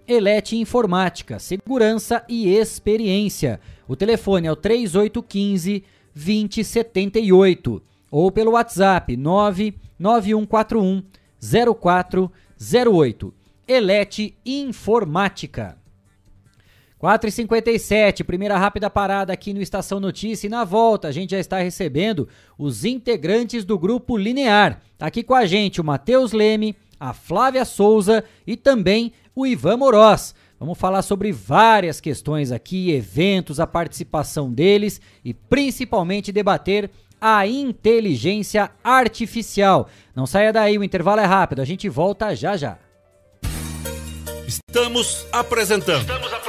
Elete 0.07 0.57
Informática, 0.57 1.37
segurança 1.37 2.23
e 2.27 2.49
experiência. 2.49 3.59
O 3.87 3.95
telefone 3.95 4.47
é 4.47 4.51
o 4.51 4.55
3815 4.55 5.83
2078 6.15 7.81
ou 8.11 8.31
pelo 8.31 8.53
WhatsApp 8.53 9.15
99141 9.15 11.03
0408. 11.79 13.33
Elete 13.67 14.35
Informática. 14.45 15.78
4h57, 17.01 18.25
primeira 18.25 18.57
rápida 18.57 18.89
parada 18.89 19.31
aqui 19.31 19.53
no 19.53 19.61
Estação 19.61 20.01
Notícia 20.01 20.47
e 20.47 20.49
na 20.49 20.65
volta 20.65 21.07
a 21.07 21.11
gente 21.13 21.31
já 21.31 21.39
está 21.39 21.59
recebendo 21.59 22.27
os 22.57 22.83
integrantes 22.83 23.63
do 23.63 23.79
grupo 23.79 24.17
Linear. 24.17 24.81
Tá 24.97 25.07
aqui 25.07 25.23
com 25.23 25.33
a 25.33 25.45
gente 25.45 25.79
o 25.79 25.83
Matheus 25.83 26.33
Leme, 26.33 26.75
a 26.99 27.13
Flávia 27.13 27.63
Souza 27.63 28.23
e 28.45 28.57
também 28.57 29.13
o 29.33 29.47
Ivan 29.47 29.77
Moroz. 29.77 30.35
Vamos 30.59 30.77
falar 30.77 31.01
sobre 31.01 31.31
várias 31.31 32.01
questões 32.01 32.51
aqui, 32.51 32.91
eventos, 32.91 33.61
a 33.61 33.65
participação 33.65 34.51
deles 34.51 34.99
e 35.23 35.33
principalmente 35.33 36.33
debater 36.33 36.91
a 37.21 37.47
inteligência 37.47 38.69
artificial. 38.83 39.87
Não 40.13 40.25
saia 40.25 40.51
daí, 40.51 40.77
o 40.77 40.83
intervalo 40.83 41.21
é 41.21 41.25
rápido, 41.25 41.61
a 41.61 41.65
gente 41.65 41.87
volta 41.87 42.35
já 42.35 42.57
já. 42.57 42.77
Estamos 44.45 45.25
apresentando. 45.31 46.01
Estamos 46.01 46.25
apresentando. 46.25 46.48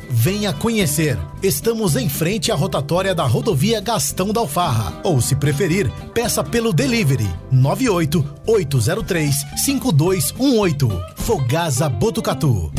Venha 0.13 0.51
conhecer. 0.51 1.17
Estamos 1.41 1.95
em 1.95 2.09
frente 2.09 2.51
à 2.51 2.55
rotatória 2.55 3.15
da 3.15 3.23
rodovia 3.23 3.79
Gastão 3.79 4.33
da 4.33 4.41
Alfarra. 4.41 4.99
Ou, 5.05 5.21
se 5.21 5.37
preferir, 5.37 5.89
peça 6.13 6.43
pelo 6.43 6.73
delivery 6.73 7.29
98 7.49 8.23
803 8.45 9.33
5218. 9.55 10.89
Fogasa 11.15 11.87
Botucatu. 11.87 12.73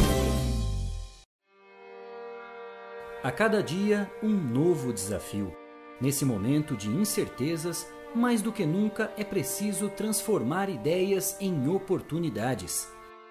A 3.24 3.30
cada 3.30 3.62
dia, 3.62 4.10
um 4.22 4.28
novo 4.28 4.92
desafio. 4.92 5.54
Nesse 6.02 6.26
momento 6.26 6.76
de 6.76 6.90
incertezas, 6.90 7.86
mais 8.14 8.42
do 8.42 8.52
que 8.52 8.66
nunca 8.66 9.10
é 9.16 9.24
preciso 9.24 9.88
transformar 9.88 10.68
ideias 10.68 11.34
em 11.40 11.66
oportunidades. 11.66 12.88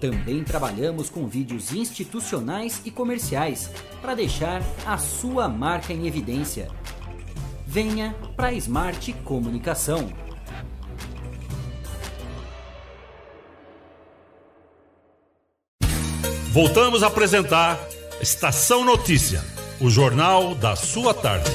Também 0.00 0.42
trabalhamos 0.42 1.10
com 1.10 1.28
vídeos 1.28 1.74
institucionais 1.74 2.80
e 2.86 2.90
comerciais 2.90 3.70
para 4.00 4.14
deixar 4.14 4.62
a 4.86 4.96
sua 4.96 5.46
marca 5.46 5.92
em 5.92 6.06
evidência. 6.06 6.68
Venha 7.66 8.16
para 8.34 8.48
a 8.48 8.52
Smart 8.54 9.12
Comunicação. 9.24 10.10
Voltamos 16.50 17.02
a 17.02 17.06
apresentar 17.06 17.78
Estação 18.20 18.84
Notícia, 18.84 19.44
o 19.80 19.88
jornal 19.88 20.54
da 20.54 20.74
sua 20.74 21.14
tarde. 21.14 21.48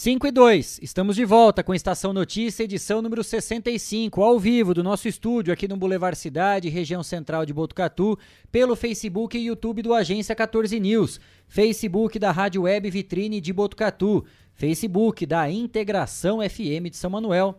5 0.00 0.28
e 0.28 0.30
2, 0.30 0.78
estamos 0.80 1.16
de 1.16 1.24
volta 1.24 1.60
com 1.60 1.74
Estação 1.74 2.12
Notícia, 2.12 2.62
edição 2.62 3.02
número 3.02 3.24
65, 3.24 4.22
ao 4.22 4.38
vivo 4.38 4.72
do 4.72 4.80
nosso 4.80 5.08
estúdio 5.08 5.52
aqui 5.52 5.66
no 5.66 5.76
Boulevard 5.76 6.16
Cidade, 6.16 6.68
região 6.68 7.02
central 7.02 7.44
de 7.44 7.52
Botucatu, 7.52 8.16
pelo 8.52 8.76
Facebook 8.76 9.36
e 9.36 9.46
YouTube 9.46 9.82
do 9.82 9.92
Agência 9.92 10.36
14 10.36 10.78
News, 10.78 11.18
Facebook 11.48 12.16
da 12.16 12.30
Rádio 12.30 12.62
Web 12.62 12.88
Vitrine 12.90 13.40
de 13.40 13.52
Botucatu, 13.52 14.24
Facebook 14.54 15.26
da 15.26 15.50
Integração 15.50 16.48
FM 16.48 16.90
de 16.90 16.96
São 16.96 17.10
Manuel 17.10 17.58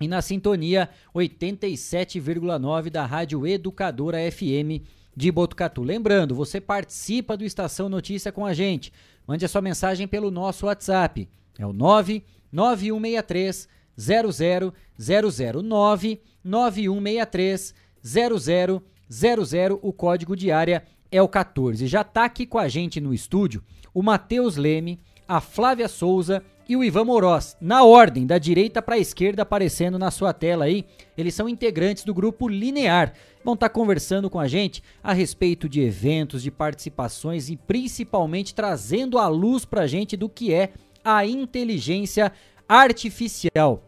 e 0.00 0.08
na 0.08 0.22
sintonia 0.22 0.88
87,9 1.14 2.88
da 2.88 3.04
Rádio 3.04 3.46
Educadora 3.46 4.16
FM 4.32 4.88
de 5.14 5.30
Botucatu. 5.30 5.82
Lembrando, 5.82 6.34
você 6.34 6.62
participa 6.62 7.36
do 7.36 7.44
Estação 7.44 7.90
Notícia 7.90 8.32
com 8.32 8.46
a 8.46 8.54
gente. 8.54 8.90
Mande 9.26 9.44
a 9.44 9.48
sua 9.50 9.60
mensagem 9.60 10.08
pelo 10.08 10.30
nosso 10.30 10.64
WhatsApp. 10.64 11.28
É 11.58 11.66
o 11.66 11.72
99163 11.72 13.68
00009 13.98 16.20
9163 16.44 17.74
0000. 18.02 18.82
O 19.82 19.92
código 19.92 20.36
de 20.36 20.52
área 20.52 20.84
é 21.10 21.20
o 21.20 21.28
14. 21.28 21.86
Já 21.86 22.02
está 22.02 22.24
aqui 22.24 22.46
com 22.46 22.58
a 22.58 22.68
gente 22.68 23.00
no 23.00 23.12
estúdio 23.12 23.62
o 23.92 24.02
Matheus 24.02 24.56
Leme, 24.56 25.00
a 25.26 25.40
Flávia 25.40 25.88
Souza 25.88 26.42
e 26.68 26.76
o 26.76 26.84
Ivan 26.84 27.04
Moroz, 27.04 27.56
na 27.60 27.82
ordem, 27.82 28.26
da 28.26 28.36
direita 28.36 28.82
para 28.82 28.96
a 28.96 28.98
esquerda, 28.98 29.42
aparecendo 29.42 29.98
na 29.98 30.10
sua 30.10 30.34
tela 30.34 30.66
aí. 30.66 30.84
Eles 31.16 31.34
são 31.34 31.48
integrantes 31.48 32.04
do 32.04 32.12
grupo 32.12 32.46
Linear. 32.46 33.14
Vão 33.42 33.54
estar 33.54 33.70
tá 33.70 33.74
conversando 33.74 34.28
com 34.28 34.38
a 34.38 34.46
gente 34.46 34.82
a 35.02 35.14
respeito 35.14 35.66
de 35.66 35.80
eventos, 35.80 36.42
de 36.42 36.50
participações 36.50 37.48
e 37.48 37.56
principalmente 37.56 38.54
trazendo 38.54 39.18
a 39.18 39.28
luz 39.28 39.64
para 39.64 39.82
a 39.82 39.86
gente 39.86 40.16
do 40.16 40.28
que 40.28 40.52
é 40.52 40.72
a 41.16 41.24
inteligência 41.24 42.30
artificial. 42.68 43.82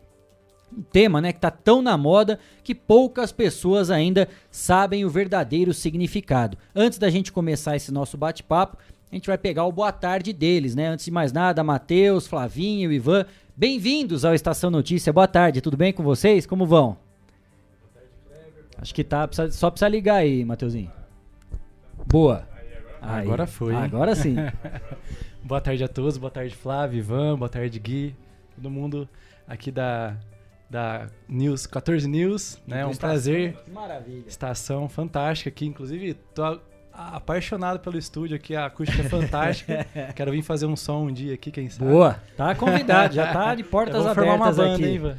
Um 0.74 0.82
tema 0.82 1.20
né, 1.20 1.32
que 1.32 1.38
está 1.38 1.50
tão 1.50 1.82
na 1.82 1.98
moda 1.98 2.38
que 2.64 2.74
poucas 2.74 3.30
pessoas 3.30 3.90
ainda 3.90 4.26
sabem 4.50 5.04
o 5.04 5.10
verdadeiro 5.10 5.74
significado. 5.74 6.56
Antes 6.74 6.98
da 6.98 7.10
gente 7.10 7.30
começar 7.30 7.76
esse 7.76 7.92
nosso 7.92 8.16
bate-papo, 8.16 8.78
a 9.10 9.14
gente 9.14 9.26
vai 9.26 9.36
pegar 9.36 9.66
o 9.66 9.72
boa 9.72 9.92
tarde 9.92 10.32
deles, 10.32 10.74
né? 10.74 10.86
Antes 10.86 11.04
de 11.04 11.10
mais 11.10 11.30
nada, 11.30 11.62
Matheus, 11.62 12.26
Flavinho, 12.26 12.90
Ivan, 12.90 13.26
bem-vindos 13.54 14.24
ao 14.24 14.34
Estação 14.34 14.70
Notícia. 14.70 15.12
Boa 15.12 15.28
tarde, 15.28 15.60
tudo 15.60 15.76
bem 15.76 15.92
com 15.92 16.02
vocês? 16.02 16.46
Como 16.46 16.64
vão? 16.64 16.96
Acho 18.78 18.94
que 18.94 19.04
tá, 19.04 19.28
só 19.50 19.70
precisa 19.70 19.88
ligar 19.88 20.16
aí, 20.16 20.42
Matheusinho. 20.42 20.90
Boa. 22.06 22.48
Aí, 23.02 23.26
agora 23.26 23.46
foi. 23.46 23.74
Agora 23.74 24.14
sim. 24.14 24.36
boa 25.50 25.60
tarde 25.60 25.82
a 25.82 25.88
todos, 25.88 26.16
boa 26.16 26.30
tarde 26.30 26.54
Flávio, 26.54 27.00
Ivan, 27.00 27.36
boa 27.36 27.48
tarde 27.48 27.76
Gui, 27.80 28.14
todo 28.54 28.70
mundo 28.70 29.08
aqui 29.48 29.72
da 29.72 30.16
da 30.70 31.08
News 31.28 31.66
14 31.66 32.06
News, 32.06 32.62
né? 32.64 32.86
Um 32.86 32.94
prazer. 32.94 33.54
Que 33.54 33.70
maravilha. 33.72 34.28
Estação 34.28 34.88
fantástica 34.88 35.50
aqui, 35.50 35.66
inclusive 35.66 36.14
tô 36.14 36.60
apaixonado 36.92 37.80
pelo 37.80 37.98
estúdio 37.98 38.36
aqui, 38.36 38.54
a 38.54 38.66
acústica 38.66 39.02
é 39.02 39.08
fantástica. 39.08 39.84
Quero 40.14 40.30
vir 40.30 40.42
fazer 40.42 40.66
um 40.66 40.76
som 40.76 41.08
um 41.08 41.12
dia 41.12 41.34
aqui, 41.34 41.50
quem 41.50 41.68
sabe. 41.68 41.90
Boa, 41.90 42.22
tá 42.36 42.54
convidado, 42.54 43.12
já 43.12 43.32
tá 43.32 43.52
de 43.52 43.64
portas 43.66 44.06
abertas 44.06 44.14
formar 44.14 44.34
uma 44.36 44.52
banda, 44.52 44.74
aqui. 44.74 44.84
Hein, 44.84 44.94
Ivan? 44.94 45.16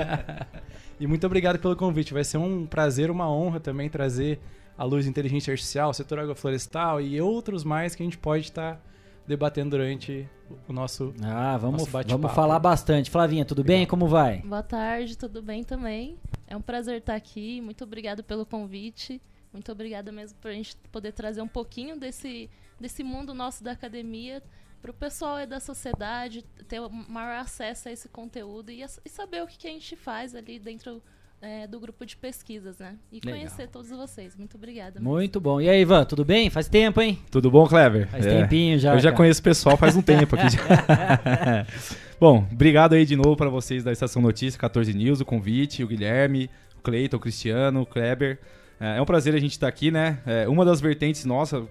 e 0.98 1.06
muito 1.06 1.26
obrigado 1.26 1.58
pelo 1.58 1.76
convite. 1.76 2.14
Vai 2.14 2.24
ser 2.24 2.38
um 2.38 2.64
prazer, 2.64 3.10
uma 3.10 3.30
honra 3.30 3.60
também 3.60 3.90
trazer 3.90 4.40
a 4.78 4.84
luz 4.84 5.06
inteligência 5.06 5.52
artificial, 5.52 5.90
o 5.90 5.92
setor 5.92 6.20
agroflorestal 6.20 7.02
e 7.02 7.20
outros 7.20 7.64
mais 7.64 7.94
que 7.94 8.02
a 8.02 8.06
gente 8.06 8.16
pode 8.16 8.44
estar 8.44 8.76
tá 8.76 8.93
debatendo 9.26 9.70
durante 9.70 10.28
o 10.68 10.72
nosso 10.72 11.14
Ah, 11.22 11.56
vamos, 11.56 11.86
nosso 11.90 12.08
vamos 12.08 12.32
falar 12.32 12.58
bastante. 12.58 13.10
Flavinha, 13.10 13.44
tudo 13.44 13.60
obrigado. 13.60 13.78
bem? 13.78 13.86
Como 13.86 14.06
vai? 14.06 14.38
Boa 14.42 14.62
tarde, 14.62 15.16
tudo 15.16 15.42
bem 15.42 15.64
também. 15.64 16.18
É 16.46 16.56
um 16.56 16.60
prazer 16.60 16.98
estar 16.98 17.14
aqui. 17.14 17.60
Muito 17.60 17.84
obrigado 17.84 18.22
pelo 18.22 18.44
convite. 18.44 19.20
Muito 19.52 19.70
obrigada 19.70 20.10
mesmo 20.10 20.36
por 20.40 20.50
a 20.50 20.54
gente 20.54 20.76
poder 20.90 21.12
trazer 21.12 21.40
um 21.40 21.48
pouquinho 21.48 21.98
desse, 21.98 22.50
desse 22.78 23.04
mundo 23.04 23.32
nosso 23.32 23.62
da 23.62 23.70
academia 23.70 24.42
para 24.82 24.90
o 24.90 24.94
pessoal 24.94 25.40
e 25.40 25.46
da 25.46 25.60
sociedade 25.60 26.42
ter 26.68 26.80
maior 27.08 27.36
acesso 27.36 27.88
a 27.88 27.92
esse 27.92 28.08
conteúdo 28.08 28.70
e, 28.70 28.82
e 28.82 29.08
saber 29.08 29.42
o 29.42 29.46
que, 29.46 29.56
que, 29.56 29.66
a 29.66 29.70
gente 29.70 29.96
faz 29.96 30.34
ali 30.34 30.58
dentro 30.58 31.02
é, 31.44 31.66
do 31.66 31.78
grupo 31.78 32.06
de 32.06 32.16
pesquisas, 32.16 32.78
né? 32.78 32.96
E 33.12 33.16
Legal. 33.16 33.38
conhecer 33.38 33.68
todos 33.68 33.90
vocês. 33.90 34.34
Muito 34.34 34.56
obrigada. 34.56 34.98
Mesmo. 34.98 35.10
Muito 35.10 35.38
bom. 35.38 35.60
E 35.60 35.68
aí, 35.68 35.82
Ivan, 35.82 36.04
tudo 36.06 36.24
bem? 36.24 36.48
Faz 36.48 36.68
tempo, 36.68 37.02
hein? 37.02 37.18
Tudo 37.30 37.50
bom, 37.50 37.66
Clever? 37.66 38.08
Faz 38.08 38.24
é. 38.24 38.40
tempinho 38.40 38.78
já. 38.78 38.94
Eu 38.94 38.98
já 38.98 39.10
cara. 39.10 39.16
conheço 39.16 39.40
o 39.40 39.44
pessoal 39.44 39.76
faz 39.76 39.94
um 39.94 40.00
tempo 40.00 40.34
aqui. 40.34 40.56
bom, 42.18 42.48
obrigado 42.50 42.94
aí 42.94 43.04
de 43.04 43.14
novo 43.14 43.36
para 43.36 43.50
vocês 43.50 43.84
da 43.84 43.92
Estação 43.92 44.22
Notícia 44.22 44.58
14 44.58 44.94
News, 44.94 45.20
o 45.20 45.24
convite, 45.24 45.84
o 45.84 45.86
Guilherme, 45.86 46.48
o 46.78 46.80
Cleiton, 46.80 47.18
o 47.18 47.20
Cristiano, 47.20 47.82
o 47.82 47.86
Kleber. 47.86 48.38
É, 48.80 48.96
é 48.96 49.02
um 49.02 49.04
prazer 49.04 49.34
a 49.34 49.38
gente 49.38 49.52
estar 49.52 49.68
aqui, 49.68 49.90
né? 49.90 50.20
É, 50.24 50.48
uma 50.48 50.64
das 50.64 50.80
vertentes 50.80 51.26
nossa 51.26 51.62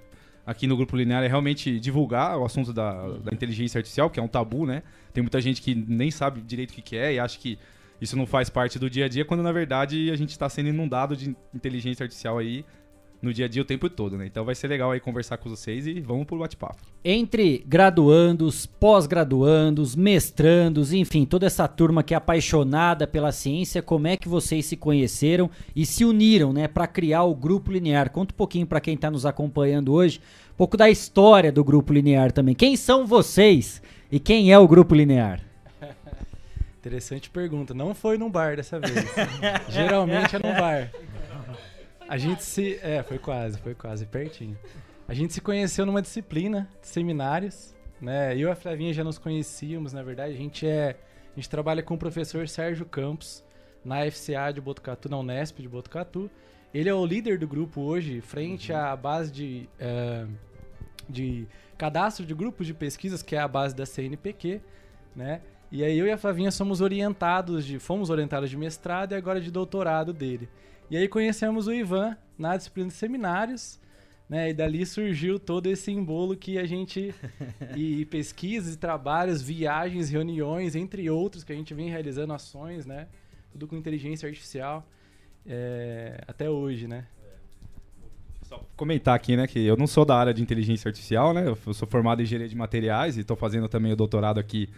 aqui 0.46 0.68
no 0.68 0.78
Grupo 0.78 0.96
Linear 0.96 1.24
é 1.24 1.28
realmente 1.28 1.80
divulgar 1.80 2.38
o 2.38 2.46
assunto 2.46 2.72
da, 2.72 3.08
da 3.08 3.32
inteligência 3.34 3.80
artificial, 3.80 4.08
que 4.10 4.20
é 4.20 4.24
um 4.24 4.28
tabu, 4.28 4.68
né? 4.68 4.84
Tem 5.12 5.24
muita 5.24 5.42
gente 5.42 5.64
que 5.64 5.74
nem 5.74 6.12
sabe 6.12 6.42
direito 6.42 6.72
o 6.72 6.74
que, 6.74 6.82
que 6.82 6.96
é 6.96 7.14
e 7.14 7.20
acha 7.20 7.40
que 7.40 7.58
isso 8.04 8.18
não 8.18 8.26
faz 8.26 8.50
parte 8.50 8.78
do 8.78 8.90
dia 8.90 9.06
a 9.06 9.08
dia, 9.08 9.24
quando 9.24 9.42
na 9.42 9.52
verdade 9.52 10.12
a 10.12 10.16
gente 10.18 10.32
está 10.32 10.50
sendo 10.50 10.68
inundado 10.68 11.16
de 11.16 11.34
inteligência 11.56 12.04
artificial 12.04 12.38
aí 12.38 12.66
no 13.22 13.34
dia 13.34 13.46
a 13.46 13.48
dia 13.48 13.62
o 13.62 13.66
tempo 13.66 13.90
todo, 13.90 14.18
né? 14.18 14.26
Então 14.26 14.44
vai 14.44 14.54
ser 14.54 14.68
legal 14.68 14.92
aí 14.92 15.00
conversar 15.00 15.38
com 15.38 15.50
vocês 15.50 15.88
e 15.88 16.02
vamos 16.02 16.26
pro 16.26 16.38
bate-papo. 16.38 16.82
Entre 17.06 17.64
graduandos, 17.66 18.66
pós-graduandos, 18.66 19.96
mestrandos, 19.96 20.92
enfim, 20.92 21.24
toda 21.24 21.46
essa 21.46 21.66
turma 21.66 22.04
que 22.04 22.14
é 22.14 22.18
apaixonada 22.18 23.08
pela 23.08 23.32
ciência, 23.32 23.82
como 23.82 24.08
é 24.08 24.18
que 24.18 24.28
vocês 24.28 24.66
se 24.66 24.76
conheceram 24.76 25.50
e 25.74 25.86
se 25.86 26.04
uniram, 26.04 26.52
né, 26.52 26.68
para 26.68 26.86
criar 26.86 27.24
o 27.24 27.34
Grupo 27.34 27.72
Linear? 27.72 28.10
Conta 28.10 28.34
um 28.34 28.38
pouquinho 28.38 28.68
para 28.68 28.82
quem 28.82 28.96
está 28.96 29.10
nos 29.10 29.26
acompanhando 29.26 29.94
hoje, 29.94 30.20
um 30.52 30.58
pouco 30.58 30.76
da 30.76 30.90
história 30.90 31.54
do 31.54 31.64
Grupo 31.64 31.94
Linear 31.94 32.34
também. 32.34 32.54
Quem 32.54 32.76
são 32.76 33.08
vocês 33.08 33.82
e 34.12 34.20
quem 34.20 34.52
é 34.52 34.60
o 34.60 34.68
Grupo 34.68 34.94
Linear? 34.94 35.53
Interessante 36.84 37.30
pergunta. 37.30 37.74
Não 37.74 37.96
foi 37.96 38.18
num 38.18 38.30
bar 38.30 38.58
dessa 38.58 38.78
vez. 38.78 38.94
Geralmente 39.70 40.36
é 40.36 40.40
num 40.40 40.54
bar. 40.54 40.92
A 42.10 42.18
gente 42.18 42.44
se. 42.44 42.78
É, 42.84 43.02
foi 43.02 43.18
quase, 43.18 43.58
foi 43.58 43.74
quase, 43.74 44.06
pertinho. 44.06 44.60
A 45.08 45.14
gente 45.14 45.32
se 45.32 45.40
conheceu 45.40 45.86
numa 45.86 46.02
disciplina 46.02 46.70
de 46.82 46.90
seminários, 46.90 47.74
né? 48.02 48.34
Eu 48.34 48.50
e 48.50 48.52
a 48.52 48.56
Flavinha 48.56 48.92
já 48.92 49.02
nos 49.02 49.18
conhecíamos, 49.18 49.94
na 49.94 50.04
verdade. 50.04 50.34
A 50.34 50.36
gente 50.36 50.68
é. 50.68 50.98
A 51.32 51.36
gente 51.38 51.50
trabalha 51.50 51.82
com 51.82 51.94
o 51.94 51.98
professor 51.98 52.46
Sérgio 52.50 52.86
Campos 52.86 53.42
na 53.84 54.00
FCA 54.12 54.52
de 54.54 54.60
Botucatu, 54.60 55.08
na 55.08 55.18
Unesp 55.18 55.62
de 55.62 55.70
Botucatu. 55.70 56.30
Ele 56.74 56.90
é 56.90 56.94
o 56.94 57.06
líder 57.06 57.40
do 57.40 57.48
grupo 57.48 57.80
hoje, 57.80 58.20
frente 58.20 58.74
uhum. 58.74 58.78
à 58.78 58.94
base 58.98 59.32
de, 59.32 59.70
uh, 59.80 60.30
de 61.08 61.48
cadastro 61.78 62.26
de 62.26 62.34
grupos 62.34 62.68
de 62.68 62.74
pesquisas, 62.74 63.24
que 63.24 63.38
é 63.38 63.40
a 63.40 63.48
base 63.48 63.74
da 63.74 63.86
CNPq, 63.86 64.60
né? 65.16 65.40
E 65.74 65.84
aí 65.84 65.98
eu 65.98 66.06
e 66.06 66.12
a 66.12 66.18
Flavinha 66.20 66.52
somos 66.52 66.82
orientados 66.82 67.66
de, 67.66 67.80
fomos 67.80 68.12
orientados 68.12 68.48
de 68.48 68.56
mestrado 68.56 69.14
e 69.14 69.16
agora 69.16 69.42
de 69.42 69.50
doutorado 69.50 70.14
dele. 70.14 70.48
E 70.88 70.96
aí 70.96 71.08
conhecemos 71.08 71.66
o 71.66 71.74
Ivan 71.74 72.16
na 72.38 72.56
disciplina 72.56 72.90
de 72.90 72.94
seminários, 72.94 73.80
né? 74.30 74.52
E 74.52 74.54
dali 74.54 74.86
surgiu 74.86 75.40
todo 75.40 75.66
esse 75.66 75.92
embolo 75.92 76.38
que 76.38 76.60
a 76.60 76.66
gente 76.68 77.12
e 77.76 78.06
pesquisas, 78.06 78.76
e 78.76 78.78
trabalhos, 78.78 79.42
viagens, 79.42 80.12
reuniões, 80.12 80.76
entre 80.76 81.10
outros 81.10 81.44
que 81.44 81.52
a 81.52 81.56
gente 81.56 81.74
vem 81.74 81.90
realizando 81.90 82.34
ações, 82.34 82.86
né? 82.86 83.08
Tudo 83.52 83.68
com 83.68 83.76
inteligência 83.76 84.30
artificial 84.30 84.88
é, 85.44 86.24
até 86.28 86.52
hoje, 86.52 86.88
né? 86.88 87.08
Só 88.44 88.64
comentar 88.78 89.16
aqui, 89.16 89.36
né, 89.36 89.48
que 89.48 89.66
eu 89.66 89.76
não 89.76 89.88
sou 89.88 90.06
da 90.06 90.16
área 90.16 90.36
de 90.36 90.44
inteligência 90.44 90.88
artificial, 90.88 91.34
né? 91.34 91.48
Eu 91.48 91.74
sou 91.74 91.88
formado 91.88 92.22
em 92.22 92.26
engenharia 92.26 92.48
de 92.48 92.56
materiais 92.56 93.18
e 93.18 93.22
estou 93.22 93.36
fazendo 93.36 93.68
também 93.68 93.92
o 93.92 93.96
doutorado 93.96 94.40
aqui 94.40 94.70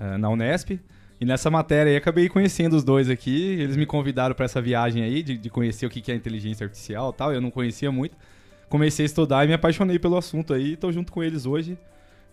uh, 0.00 0.18
na 0.18 0.30
Unesp. 0.30 0.80
E 1.20 1.24
nessa 1.26 1.50
matéria 1.50 1.90
aí 1.90 1.96
acabei 1.96 2.28
conhecendo 2.30 2.74
os 2.74 2.82
dois 2.82 3.10
aqui. 3.10 3.60
Eles 3.60 3.76
me 3.76 3.84
convidaram 3.84 4.34
para 4.34 4.46
essa 4.46 4.60
viagem 4.60 5.02
aí 5.02 5.22
de, 5.22 5.36
de, 5.36 5.50
conhecer 5.50 5.84
o 5.84 5.90
que 5.90 6.10
é 6.10 6.14
inteligência 6.14 6.64
artificial, 6.64 7.12
tal. 7.12 7.32
Eu 7.32 7.40
não 7.40 7.50
conhecia 7.50 7.92
muito. 7.92 8.16
Comecei 8.70 9.04
a 9.04 9.06
estudar 9.06 9.44
e 9.44 9.48
me 9.48 9.54
apaixonei 9.54 9.98
pelo 9.98 10.16
assunto 10.16 10.54
aí. 10.54 10.72
Estou 10.72 10.90
junto 10.90 11.12
com 11.12 11.22
eles 11.22 11.44
hoje. 11.44 11.76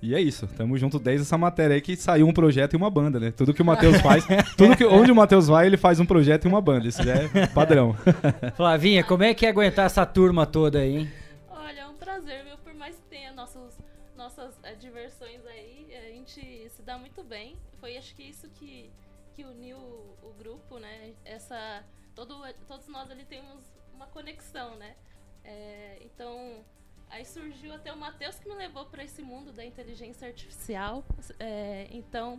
E 0.01 0.13
é 0.13 0.21
isso, 0.21 0.45
tamo 0.55 0.77
junto 0.77 0.99
desde 0.99 1.23
essa 1.23 1.37
matéria 1.39 1.73
aí 1.73 1.81
que 1.81 1.95
saiu 1.95 2.27
um 2.27 2.31
projeto 2.31 2.73
e 2.73 2.77
uma 2.77 2.89
banda, 2.89 3.19
né? 3.19 3.31
Tudo 3.31 3.51
que 3.51 3.63
o 3.63 3.65
Matheus 3.65 3.99
faz, 3.99 4.23
tudo 4.55 4.77
que 4.77 4.85
onde 4.85 5.11
o 5.11 5.15
Matheus 5.15 5.47
vai, 5.47 5.65
ele 5.65 5.75
faz 5.75 5.99
um 5.99 6.05
projeto 6.05 6.45
e 6.45 6.47
uma 6.47 6.61
banda. 6.61 6.87
Isso 6.87 7.01
já 7.01 7.15
é 7.15 7.47
padrão. 7.47 7.95
Flavinha, 8.55 9.03
como 9.03 9.23
é 9.23 9.33
que 9.33 9.45
é 9.45 9.49
aguentar 9.49 9.87
essa 9.87 10.05
turma 10.05 10.45
toda 10.45 10.79
aí, 10.79 10.97
hein? 10.97 11.11
Olha, 11.49 11.79
é 11.79 11.87
um 11.87 11.95
prazer, 11.95 12.43
viu? 12.45 12.57
Por 12.63 12.75
mais 12.75 12.95
que 12.95 13.01
tenha 13.09 13.33
nossas, 13.33 13.79
nossas 14.15 14.53
é, 14.61 14.75
diversões 14.75 15.41
aí, 15.47 15.87
a 15.97 16.13
gente 16.13 16.66
dá 16.87 16.97
muito 16.97 17.21
bem. 17.23 17.57
Foi 17.79 17.97
acho 17.97 18.15
que 18.15 18.23
isso 18.23 18.49
que, 18.51 18.89
que 19.35 19.43
uniu 19.43 19.77
o, 19.77 20.33
grupo, 20.39 20.79
né? 20.79 21.13
Essa, 21.25 21.83
todo, 22.15 22.33
todos 22.67 22.87
nós 22.87 23.11
ali 23.11 23.25
temos 23.25 23.61
uma 23.93 24.07
conexão, 24.07 24.75
né? 24.75 24.95
É, 25.43 25.99
então 26.01 26.63
Aí 27.09 27.23
surgiu 27.25 27.73
até 27.73 27.91
o 27.93 27.97
Matheus 27.97 28.37
que 28.37 28.49
me 28.49 28.55
levou 28.55 28.85
para 28.85 29.01
esse 29.01 29.21
mundo 29.21 29.53
da 29.53 29.63
inteligência 29.63 30.27
artificial. 30.27 31.05
É, 31.39 31.87
então, 31.89 32.37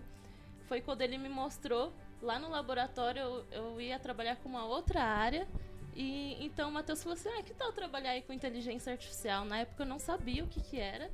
foi 0.69 0.81
quando 0.83 1.01
ele 1.01 1.17
me 1.17 1.29
mostrou. 1.29 1.93
Lá 2.21 2.39
no 2.39 2.51
laboratório, 2.51 3.23
eu, 3.23 3.47
eu 3.51 3.81
ia 3.81 3.99
trabalhar 3.99 4.37
com 4.37 4.49
uma 4.49 4.67
outra 4.67 5.03
área. 5.03 5.49
E 5.95 6.37
então 6.45 6.69
o 6.69 6.73
Matheus 6.73 7.03
falou 7.03 7.15
assim: 7.15 7.31
ah, 7.31 7.43
que 7.43 7.55
tal 7.55 7.73
trabalhar 7.73 8.11
aí 8.11 8.23
com 8.23 8.33
inteligência 8.33 8.93
artificial? 8.93 9.45
Na 9.45 9.61
época 9.61 9.85
eu 9.85 9.87
não 9.87 9.99
sabia 9.99 10.45
o 10.45 10.49
que, 10.49 10.61
que 10.61 10.79
era. 10.79 11.11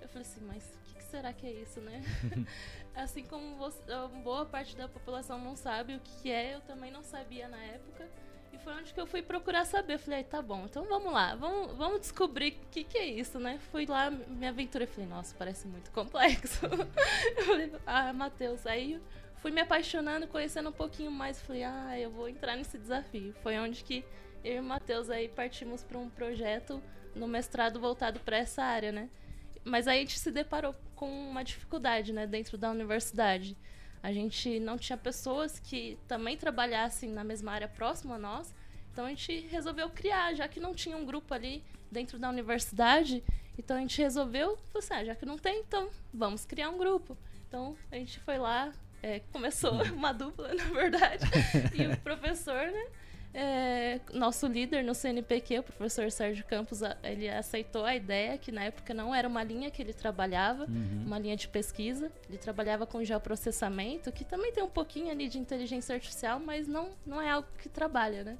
Eu 0.00 0.08
falei 0.08 0.22
assim: 0.22 0.40
mas 0.46 0.64
será 1.14 1.32
que 1.32 1.46
é 1.46 1.52
isso, 1.52 1.80
né? 1.80 2.02
assim 2.92 3.22
como 3.22 3.54
você, 3.54 3.80
boa 4.24 4.44
parte 4.44 4.76
da 4.76 4.88
população 4.88 5.38
não 5.38 5.54
sabe 5.54 5.94
o 5.94 6.00
que, 6.00 6.28
é, 6.28 6.56
eu 6.56 6.60
também 6.62 6.90
não 6.90 7.04
sabia 7.04 7.46
na 7.46 7.62
época. 7.62 8.08
E 8.52 8.58
foi 8.58 8.72
onde 8.72 8.92
que 8.92 9.00
eu 9.00 9.06
fui 9.06 9.22
procurar 9.22 9.64
saber. 9.64 9.94
Eu 9.94 9.98
falei, 10.00 10.24
tá 10.24 10.42
bom, 10.42 10.64
então 10.64 10.84
vamos 10.86 11.12
lá, 11.12 11.36
vamos, 11.36 11.76
vamos 11.76 12.00
descobrir 12.00 12.60
o 12.64 12.68
que, 12.68 12.82
que 12.82 12.98
é 12.98 13.06
isso, 13.06 13.38
né? 13.38 13.60
Fui 13.70 13.86
lá, 13.86 14.10
me 14.10 14.48
aventurei, 14.48 14.88
falei, 14.88 15.08
nossa, 15.08 15.32
parece 15.38 15.68
muito 15.68 15.92
complexo. 15.92 16.66
eu 17.36 17.44
falei, 17.44 17.72
ah, 17.86 18.12
Matheus, 18.12 18.66
aí 18.66 19.00
fui 19.36 19.52
me 19.52 19.60
apaixonando, 19.60 20.26
conhecendo 20.26 20.70
um 20.70 20.72
pouquinho 20.72 21.12
mais, 21.12 21.40
falei, 21.40 21.62
ah, 21.62 21.96
eu 21.96 22.10
vou 22.10 22.28
entrar 22.28 22.56
nesse 22.56 22.76
desafio. 22.76 23.32
Foi 23.40 23.56
onde 23.56 23.84
que 23.84 24.04
eu 24.42 24.56
e 24.56 24.58
o 24.58 24.64
Matheus 24.64 25.08
aí 25.10 25.28
partimos 25.28 25.84
para 25.84 25.96
um 25.96 26.10
projeto 26.10 26.82
no 27.14 27.28
mestrado 27.28 27.78
voltado 27.78 28.18
para 28.18 28.36
essa 28.36 28.64
área, 28.64 28.90
né? 28.90 29.08
Mas 29.64 29.88
aí 29.88 29.98
a 29.98 30.00
gente 30.00 30.18
se 30.18 30.30
deparou 30.30 30.74
com 30.94 31.08
uma 31.30 31.42
dificuldade, 31.42 32.12
né, 32.12 32.26
dentro 32.26 32.58
da 32.58 32.70
universidade 32.70 33.56
a 34.04 34.12
gente 34.12 34.60
não 34.60 34.76
tinha 34.76 34.98
pessoas 34.98 35.58
que 35.58 35.98
também 36.06 36.36
trabalhassem 36.36 37.08
na 37.08 37.24
mesma 37.24 37.52
área 37.52 37.66
próxima 37.66 38.16
a 38.16 38.18
nós. 38.18 38.54
Então 38.92 39.06
a 39.06 39.08
gente 39.08 39.46
resolveu 39.50 39.88
criar, 39.88 40.34
já 40.34 40.46
que 40.46 40.60
não 40.60 40.74
tinha 40.74 40.94
um 40.94 41.06
grupo 41.06 41.32
ali 41.32 41.64
dentro 41.90 42.18
da 42.18 42.28
universidade. 42.28 43.24
Então 43.58 43.78
a 43.78 43.80
gente 43.80 44.02
resolveu, 44.02 44.58
assim, 44.76 44.92
ah, 44.92 45.04
já 45.06 45.14
que 45.14 45.24
não 45.24 45.38
tem, 45.38 45.60
então 45.60 45.88
vamos 46.12 46.44
criar 46.44 46.68
um 46.68 46.76
grupo. 46.76 47.16
Então 47.48 47.74
a 47.90 47.96
gente 47.96 48.20
foi 48.20 48.36
lá, 48.36 48.74
é, 49.02 49.20
começou 49.32 49.72
uma 49.94 50.12
dupla, 50.12 50.52
na 50.52 50.64
verdade. 50.64 51.24
e 51.72 51.86
o 51.86 51.96
professor, 52.00 52.60
né? 52.70 52.86
É, 53.36 53.98
nosso 54.12 54.46
líder 54.46 54.84
no 54.84 54.94
CNPq, 54.94 55.58
o 55.58 55.62
professor 55.64 56.08
Sérgio 56.12 56.44
Campos, 56.44 56.82
ele 57.02 57.28
aceitou 57.28 57.84
a 57.84 57.96
ideia 57.96 58.38
que 58.38 58.52
na 58.52 58.62
época 58.62 58.94
não 58.94 59.12
era 59.12 59.26
uma 59.26 59.42
linha 59.42 59.72
que 59.72 59.82
ele 59.82 59.92
trabalhava, 59.92 60.66
uhum. 60.66 61.02
uma 61.04 61.18
linha 61.18 61.36
de 61.36 61.48
pesquisa. 61.48 62.12
Ele 62.28 62.38
trabalhava 62.38 62.86
com 62.86 63.02
geoprocessamento, 63.02 64.12
que 64.12 64.24
também 64.24 64.52
tem 64.52 64.62
um 64.62 64.70
pouquinho 64.70 65.10
ali 65.10 65.28
de 65.28 65.38
inteligência 65.38 65.96
artificial, 65.96 66.38
mas 66.38 66.68
não, 66.68 66.90
não 67.04 67.20
é 67.20 67.28
algo 67.30 67.48
que 67.58 67.68
trabalha, 67.68 68.22
né? 68.22 68.38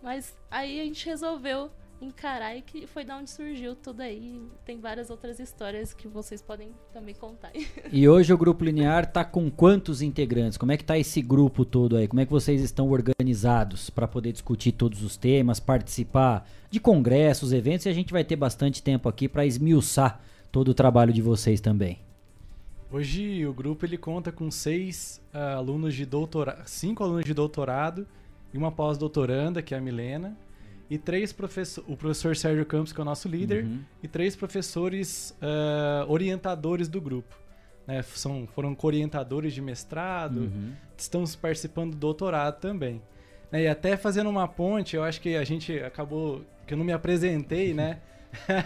Mas 0.00 0.36
aí 0.48 0.80
a 0.80 0.84
gente 0.84 1.04
resolveu 1.04 1.68
encarar 2.00 2.56
e 2.56 2.62
que 2.62 2.86
foi 2.86 3.04
da 3.04 3.16
onde 3.16 3.30
surgiu 3.30 3.74
tudo 3.74 4.00
aí. 4.00 4.40
Tem 4.64 4.80
várias 4.80 5.10
outras 5.10 5.38
histórias 5.38 5.92
que 5.92 6.08
vocês 6.08 6.40
podem 6.40 6.70
também 6.92 7.14
contar. 7.14 7.52
E 7.92 8.08
hoje 8.08 8.32
o 8.32 8.38
Grupo 8.38 8.64
Linear 8.64 9.10
tá 9.10 9.24
com 9.24 9.50
quantos 9.50 10.00
integrantes? 10.00 10.56
Como 10.56 10.70
é 10.72 10.76
que 10.76 10.84
tá 10.84 10.96
esse 10.96 11.20
grupo 11.20 11.64
todo 11.64 11.96
aí? 11.96 12.06
Como 12.06 12.20
é 12.20 12.24
que 12.24 12.30
vocês 12.30 12.62
estão 12.62 12.88
organizados 12.88 13.90
para 13.90 14.06
poder 14.06 14.32
discutir 14.32 14.72
todos 14.72 15.02
os 15.02 15.16
temas, 15.16 15.58
participar 15.58 16.48
de 16.70 16.78
congressos, 16.78 17.52
eventos 17.52 17.86
e 17.86 17.88
a 17.88 17.92
gente 17.92 18.12
vai 18.12 18.24
ter 18.24 18.36
bastante 18.36 18.82
tempo 18.82 19.08
aqui 19.08 19.28
para 19.28 19.44
esmiuçar 19.44 20.20
todo 20.52 20.68
o 20.68 20.74
trabalho 20.74 21.12
de 21.12 21.20
vocês 21.20 21.60
também. 21.60 21.98
Hoje 22.92 23.44
o 23.46 23.52
grupo 23.52 23.84
ele 23.84 23.96
conta 23.96 24.32
com 24.32 24.50
seis 24.50 25.20
uh, 25.34 25.56
alunos 25.56 25.94
de 25.94 26.06
doutorado, 26.06 26.62
cinco 26.66 27.02
alunos 27.02 27.24
de 27.24 27.34
doutorado 27.34 28.06
e 28.52 28.58
uma 28.58 28.72
pós-doutoranda, 28.72 29.62
que 29.62 29.74
é 29.74 29.78
a 29.78 29.80
Milena 29.80 30.36
e 30.90 30.98
três 30.98 31.32
professores, 31.32 31.88
o 31.88 31.96
professor 31.96 32.34
Sérgio 32.34 32.66
Campos, 32.66 32.92
que 32.92 33.00
é 33.00 33.02
o 33.02 33.04
nosso 33.04 33.28
líder, 33.28 33.62
uhum. 33.62 33.78
e 34.02 34.08
três 34.08 34.34
professores 34.34 35.30
uh, 35.40 36.10
orientadores 36.10 36.88
do 36.88 37.00
grupo. 37.00 37.38
Né? 37.86 38.02
São, 38.02 38.48
foram 38.48 38.76
orientadores 38.82 39.54
de 39.54 39.62
mestrado, 39.62 40.40
uhum. 40.40 40.72
estamos 40.98 41.36
participando 41.36 41.92
do 41.92 41.96
doutorado 41.96 42.58
também. 42.58 43.00
Né? 43.52 43.62
E 43.62 43.68
até 43.68 43.96
fazendo 43.96 44.28
uma 44.28 44.48
ponte, 44.48 44.96
eu 44.96 45.04
acho 45.04 45.20
que 45.20 45.36
a 45.36 45.44
gente 45.44 45.78
acabou, 45.78 46.44
que 46.66 46.74
eu 46.74 46.78
não 46.78 46.84
me 46.84 46.92
apresentei, 46.92 47.72
né? 47.72 48.00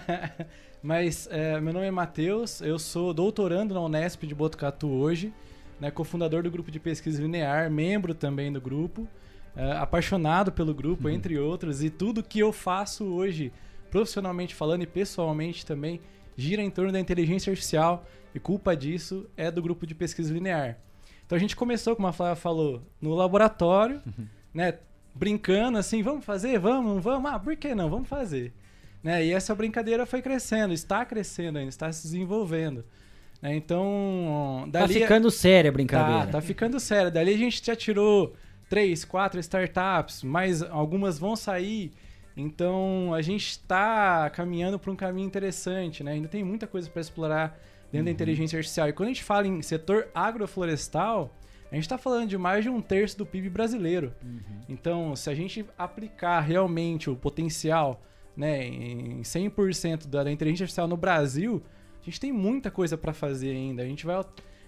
Mas 0.83 1.29
é, 1.31 1.61
meu 1.61 1.75
nome 1.75 1.87
é 1.87 1.91
Matheus, 1.91 2.63
eu 2.63 2.79
sou 2.79 3.13
doutorando 3.13 3.75
na 3.75 3.81
Unesp 3.81 4.27
de 4.27 4.35
Botucatu 4.35 4.89
hoje, 4.89 5.33
né, 5.81 5.91
cofundador 5.91 6.43
do 6.43 6.51
grupo 6.51 6.71
de 6.71 6.79
pesquisa 6.79 7.21
linear, 7.21 7.71
membro 7.71 8.15
também 8.15 8.53
do 8.53 8.61
grupo 8.61 9.09
uh, 9.57 9.79
apaixonado 9.83 10.53
pelo 10.53 10.75
grupo, 10.75 11.09
uhum. 11.09 11.15
entre 11.15 11.39
outros, 11.39 11.83
e 11.83 11.91
tudo 11.91 12.23
que 12.23 12.39
eu 12.39 12.53
faço 12.53 13.05
hoje, 13.05 13.53
profissionalmente 13.91 14.55
falando 14.55 14.83
e 14.83 14.87
pessoalmente 14.87 15.65
também, 15.65 16.01
gira 16.37 16.63
em 16.63 16.71
torno 16.71 16.93
da 16.93 17.01
inteligência 17.01 17.51
artificial, 17.51 18.05
e 18.35 18.41
culpa 18.41 18.77
disso 18.77 19.29
é 19.37 19.51
do 19.51 19.63
grupo 19.63 19.87
de 19.87 19.95
pesquisa 19.95 20.33
linear. 20.33 20.79
Então 21.25 21.37
a 21.37 21.41
gente 21.41 21.57
começou, 21.57 21.95
como 21.95 22.09
a 22.09 22.13
Flávia 22.13 22.37
falou, 22.37 22.83
no 23.01 23.15
laboratório, 23.15 24.03
uhum. 24.07 24.27
né? 24.53 24.75
brincando 25.15 25.79
assim, 25.79 26.03
vamos 26.03 26.25
fazer, 26.25 26.59
vamos, 26.59 27.03
vamos, 27.03 27.31
ah, 27.31 27.39
por 27.39 27.55
que 27.57 27.75
não? 27.75 27.89
Vamos 27.89 28.09
fazer. 28.09 28.53
Né? 29.03 29.27
E 29.27 29.33
essa 29.33 29.55
brincadeira 29.55 30.05
foi 30.05 30.21
crescendo, 30.21 30.75
está 30.75 31.05
crescendo 31.05 31.59
ainda, 31.59 31.69
está 31.69 31.93
se 31.93 32.03
desenvolvendo. 32.03 32.85
Né? 33.41 33.55
Então, 33.55 34.69
Tá 34.73 34.81
dali 34.81 34.95
ficando 34.95 35.31
séria 35.31 35.69
a 35.69 35.73
brincadeira. 35.73 36.27
Tá, 36.27 36.33
tá 36.33 36.41
ficando 36.41 36.81
sério. 36.81 37.13
Dali 37.13 37.35
a 37.35 37.39
gente 37.39 37.65
já 37.65 37.77
tirou 37.77 38.35
três, 38.75 39.05
quatro 39.05 39.39
startups, 39.39 40.25
mas 40.25 40.61
algumas 40.61 41.17
vão 41.17 41.37
sair. 41.37 41.93
Então 42.37 43.15
a 43.15 43.23
gente 43.23 43.51
está 43.51 44.29
caminhando 44.31 44.81
para 44.81 44.91
um 44.91 44.97
caminho 44.97 45.27
interessante, 45.27 46.03
né? 46.03 46.13
Ainda 46.13 46.27
tem 46.27 46.43
muita 46.43 46.67
coisa 46.67 46.91
para 46.91 47.01
explorar 47.01 47.57
dentro 47.93 48.07
da 48.07 48.11
Uhum. 48.11 48.15
inteligência 48.15 48.57
artificial. 48.57 48.89
E 48.89 48.93
quando 48.93 49.11
a 49.11 49.13
gente 49.13 49.23
fala 49.23 49.47
em 49.47 49.63
setor 49.63 50.09
agroflorestal, 50.13 51.33
a 51.71 51.75
gente 51.77 51.85
está 51.85 51.97
falando 51.97 52.29
de 52.29 52.37
mais 52.37 52.65
de 52.65 52.69
um 52.69 52.81
terço 52.81 53.17
do 53.17 53.25
PIB 53.25 53.49
brasileiro. 53.49 54.13
Uhum. 54.21 54.41
Então, 54.69 55.15
se 55.15 55.31
a 55.31 55.35
gente 55.37 55.65
aplicar 55.79 56.41
realmente 56.41 57.09
o 57.09 57.15
potencial 57.15 58.03
né, 58.37 58.67
em 58.67 59.23
100% 59.23 60.09
da, 60.09 60.25
da 60.25 60.33
inteligência 60.33 60.65
artificial 60.65 60.89
no 60.89 60.97
Brasil, 60.97 61.63
a 62.03 62.05
gente 62.05 62.19
tem 62.19 62.33
muita 62.33 62.73
coisa 62.73 62.99
para 62.99 63.13
fazer 63.13 63.51
ainda. 63.51 63.85
A 63.85 63.87
gente 63.87 64.05
vai. 64.05 64.17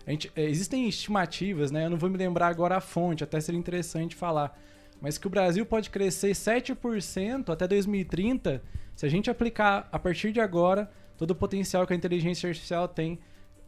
Gente, 0.07 0.31
é, 0.37 0.45
existem 0.45 0.89
estimativas, 0.89 1.71
né? 1.71 1.87
Eu 1.87 1.91
não 1.91 1.97
vou 1.97 2.09
me 2.09 2.17
lembrar 2.17 2.49
agora 2.49 2.77
a 2.77 2.81
fonte, 2.81 3.25
até 3.25 3.41
seria 3.41 3.59
interessante 3.59 4.15
falar. 4.15 4.57
Mas 5.01 5.19
que 5.19 5.27
o 5.27 5.31
Brasil 5.31 5.67
pode 5.67 5.91
crescer 5.91 6.33
7% 6.33 7.51
até 7.51 7.67
2030 7.67 8.63
se 8.95 9.05
a 9.05 9.09
gente 9.09 9.29
aplicar 9.29 9.89
a 9.93 9.99
partir 9.99 10.33
de 10.33 10.41
agora 10.41 10.91
todo 11.19 11.33
o 11.33 11.35
potencial 11.35 11.87
que 11.87 11.93
a 11.93 11.97
inteligência 11.97 12.49
artificial 12.49 12.89
tem 12.89 13.19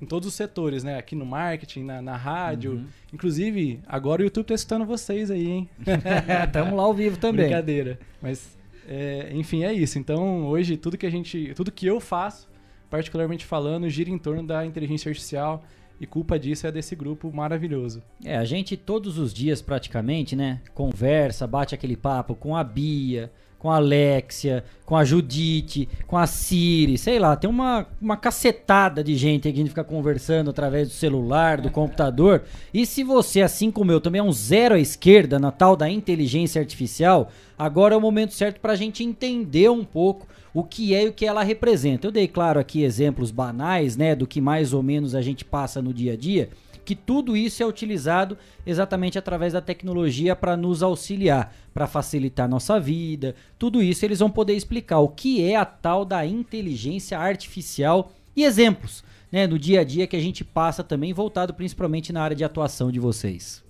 em 0.01 0.07
todos 0.07 0.28
os 0.28 0.34
setores, 0.34 0.84
né? 0.84 0.97
Aqui 0.97 1.16
no 1.16 1.26
marketing, 1.26 1.82
na, 1.82 2.01
na 2.01 2.16
rádio. 2.16 2.72
Uhum. 2.72 2.86
Inclusive, 3.12 3.80
agora 3.86 4.22
o 4.22 4.24
YouTube 4.24 4.47
tá 4.47 4.55
escutando 4.55 4.86
vocês 4.86 5.30
aí, 5.30 5.49
hein? 5.49 5.68
Tamo 6.53 6.76
lá 6.76 6.84
ao 6.84 6.95
vivo 6.95 7.16
também. 7.18 7.47
Brincadeira. 7.47 7.99
Mas, 8.22 8.57
é, 8.86 9.30
enfim, 9.32 9.64
é 9.64 9.72
isso. 9.72 9.99
Então, 9.99 10.47
hoje, 10.47 10.76
tudo 10.76 10.97
que 10.97 11.07
a 11.07 11.11
gente. 11.11 11.53
Tudo 11.55 11.72
que 11.72 11.84
eu 11.84 12.01
faço, 12.01 12.49
particularmente 12.89 13.45
falando, 13.45 13.89
gira 13.89 14.09
em 14.09 14.18
torno 14.18 14.47
da 14.47 14.64
inteligência 14.64 15.09
artificial. 15.09 15.64
E 16.01 16.07
culpa 16.07 16.38
disso 16.38 16.66
é 16.66 16.72
desse 16.72 16.94
grupo 16.94 17.30
maravilhoso. 17.32 18.03
É, 18.24 18.36
a 18.36 18.44
gente 18.44 18.76
todos 18.76 19.18
os 19.18 19.34
dias 19.34 19.61
praticamente, 19.61 20.36
né, 20.36 20.61
conversa, 20.74 21.46
bate 21.46 21.74
aquele 21.74 21.96
papo 21.96 22.34
com 22.34 22.57
a 22.57 22.62
Bia, 22.62 23.30
com 23.59 23.70
a 23.70 23.76
Alexia, 23.76 24.64
com 24.86 24.96
a 24.96 25.05
Judite, 25.05 25.88
com 26.07 26.16
a 26.16 26.26
Siri, 26.26 26.96
sei 26.96 27.18
lá, 27.18 27.34
tem 27.34 27.51
uma, 27.51 27.86
uma 28.01 28.16
cacetada 28.16 29.03
de 29.03 29.16
gente 29.16 29.42
que 29.42 29.49
a 29.49 29.53
gente 29.53 29.70
fica 29.70 29.82
conversando 29.82 30.51
através 30.51 30.88
do 30.88 30.94
celular, 30.94 31.61
do 31.61 31.70
computador. 31.70 32.44
E 32.72 32.86
se 32.86 33.03
você, 33.03 33.42
assim 33.42 33.70
como 33.70 33.90
eu, 33.90 34.01
também 34.01 34.20
é 34.20 34.24
um 34.24 34.32
zero 34.32 34.76
à 34.76 34.78
esquerda 34.78 35.38
na 35.38 35.51
tal 35.51 35.76
da 35.76 35.90
inteligência 35.90 36.61
artificial, 36.61 37.30
agora 37.59 37.94
é 37.94 37.99
o 37.99 38.01
momento 38.01 38.32
certo 38.32 38.61
para 38.61 38.72
a 38.72 38.76
gente 38.76 39.03
entender 39.03 39.68
um 39.68 39.84
pouco 39.84 40.26
o 40.53 40.64
que 40.64 40.94
é 40.94 41.05
e 41.05 41.09
o 41.09 41.12
que 41.12 41.26
ela 41.26 41.42
representa. 41.42 42.07
Eu 42.07 42.12
dei, 42.12 42.28
claro, 42.28 42.59
aqui 42.59 42.82
exemplos 42.82 43.30
banais, 43.30 43.96
né, 43.96 44.14
do 44.14 44.26
que 44.26 44.40
mais 44.40 44.72
ou 44.72 44.82
menos 44.82 45.14
a 45.14 45.22
gente 45.22 45.44
passa 45.44 45.80
no 45.82 45.92
dia 45.92 46.14
a 46.14 46.16
dia, 46.16 46.51
que 46.84 46.94
tudo 46.94 47.36
isso 47.36 47.62
é 47.62 47.66
utilizado 47.66 48.38
exatamente 48.66 49.18
através 49.18 49.53
da 49.53 49.61
tecnologia 49.61 50.34
para 50.34 50.57
nos 50.57 50.82
auxiliar, 50.82 51.55
para 51.74 51.86
facilitar 51.86 52.49
nossa 52.49 52.80
vida. 52.80 53.34
Tudo 53.59 53.82
isso 53.82 54.05
eles 54.07 54.20
vão 54.20 54.30
poder 54.30 54.55
explicar 54.55 55.01
o 55.01 55.09
que 55.09 55.44
é 55.44 55.55
a 55.55 55.66
tal 55.66 56.05
da 56.05 56.24
inteligência 56.24 57.18
artificial 57.18 58.12
e 58.34 58.42
exemplos, 58.42 59.05
né, 59.30 59.46
no 59.46 59.59
dia 59.59 59.80
a 59.80 59.84
dia 59.84 60.07
que 60.07 60.16
a 60.16 60.20
gente 60.20 60.42
passa 60.42 60.82
também, 60.82 61.12
voltado 61.12 61.53
principalmente 61.53 62.11
na 62.12 62.22
área 62.22 62.36
de 62.36 62.44
atuação 62.44 62.90
de 62.90 62.99
vocês. 62.99 63.62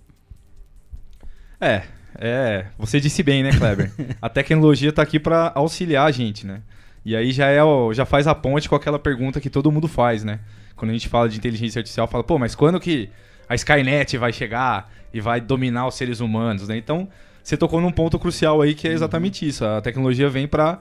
É, 1.61 1.83
é, 2.19 2.67
você 2.77 3.01
disse 3.01 3.23
bem, 3.23 3.43
né, 3.43 3.53
Kleber? 3.53 3.93
a 4.21 4.29
tecnologia 4.29 4.91
está 4.91 5.03
aqui 5.03 5.21
para 5.21 5.53
auxiliar 5.55 6.07
a 6.07 6.11
gente, 6.11 6.47
né? 6.47 6.61
E 7.05 7.15
aí 7.15 7.31
já 7.31 7.47
é 7.47 7.61
já 7.93 8.05
faz 8.05 8.27
a 8.27 8.35
ponte 8.35 8.69
com 8.69 8.75
aquela 8.75 8.99
pergunta 8.99 9.41
que 9.41 9.49
todo 9.49 9.71
mundo 9.71 9.87
faz, 9.87 10.25
né? 10.25 10.41
Quando 10.75 10.91
a 10.91 10.95
gente 10.95 11.09
fala 11.09 11.29
de 11.29 11.39
inteligência 11.39 11.79
artificial, 11.79 12.09
fala, 12.09 12.25
pô, 12.25 12.39
mas 12.39 12.55
quando 12.55 12.79
que 12.81 13.09
a 13.49 13.55
Skynet 13.55 14.17
vai 14.19 14.33
chegar 14.33 14.91
e 15.15 15.21
vai 15.21 15.41
dominar 15.41 15.87
os 15.87 15.95
seres 15.95 16.21
humanos, 16.21 16.69
né? 16.69 16.77
Então, 16.77 17.09
você 17.43 17.57
tocou 17.57 17.81
num 17.81 17.93
ponto 17.93 18.19
crucial 18.19 18.61
aí 18.61 18.75
que 18.75 18.87
é 18.87 18.93
exatamente 18.93 19.47
isso. 19.47 19.65
A 19.65 19.81
tecnologia 19.81 20.29
vem 20.29 20.47
para 20.47 20.81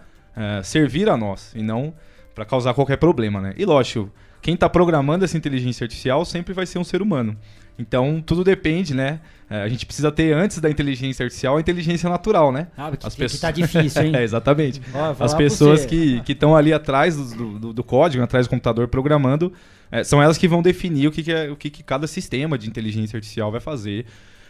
servir 0.63 1.09
a 1.09 1.15
nós 1.15 1.53
e 1.55 1.61
não 1.61 1.93
para 2.35 2.45
causar 2.45 2.73
qualquer 2.73 2.97
problema, 2.97 3.39
né? 3.39 3.53
E 3.57 3.65
lógico, 3.65 4.11
quem 4.41 4.53
está 4.53 4.69
programando 4.69 5.25
essa 5.25 5.37
inteligência 5.37 5.85
artificial 5.85 6.23
sempre 6.25 6.53
vai 6.53 6.65
ser 6.65 6.77
um 6.77 6.83
ser 6.83 7.01
humano. 7.01 7.37
Então, 7.79 8.21
tudo 8.25 8.43
depende, 8.43 8.93
né? 8.93 9.19
É, 9.49 9.61
a 9.61 9.67
gente 9.69 9.85
precisa 9.85 10.11
ter 10.11 10.33
antes 10.33 10.59
da 10.59 10.69
inteligência 10.69 11.23
artificial 11.23 11.55
a 11.57 11.59
inteligência 11.61 12.09
natural, 12.09 12.51
né? 12.51 12.67
Ah, 12.77 12.91
que- 12.91 13.25
que 13.35 13.37
tá 13.39 13.51
difícil, 13.51 14.01
hein? 14.03 14.11
é, 14.17 14.23
exatamente. 14.23 14.81
Ó, 14.93 15.15
As 15.23 15.33
pessoas 15.33 15.85
que 15.85 16.31
estão 16.33 16.55
ali 16.55 16.73
atrás 16.73 17.15
do, 17.33 17.57
do- 17.59 17.73
do 17.73 17.83
código, 17.83 18.21
atrás 18.23 18.45
do 18.45 18.49
computador 18.49 18.87
programando, 18.89 19.53
é, 19.91 20.03
são 20.03 20.21
elas 20.21 20.37
que 20.37 20.47
vão 20.47 20.61
definir 20.61 21.07
o 21.07 21.11
que, 21.11 21.23
que 21.23 21.31
é, 21.31 21.49
o 21.49 21.55
que, 21.55 21.69
que 21.69 21.81
cada 21.81 22.07
sistema 22.07 22.57
de 22.57 22.67
inteligência 22.67 23.15
artificial 23.15 23.49
vai 23.51 23.61
fazer 23.61 24.05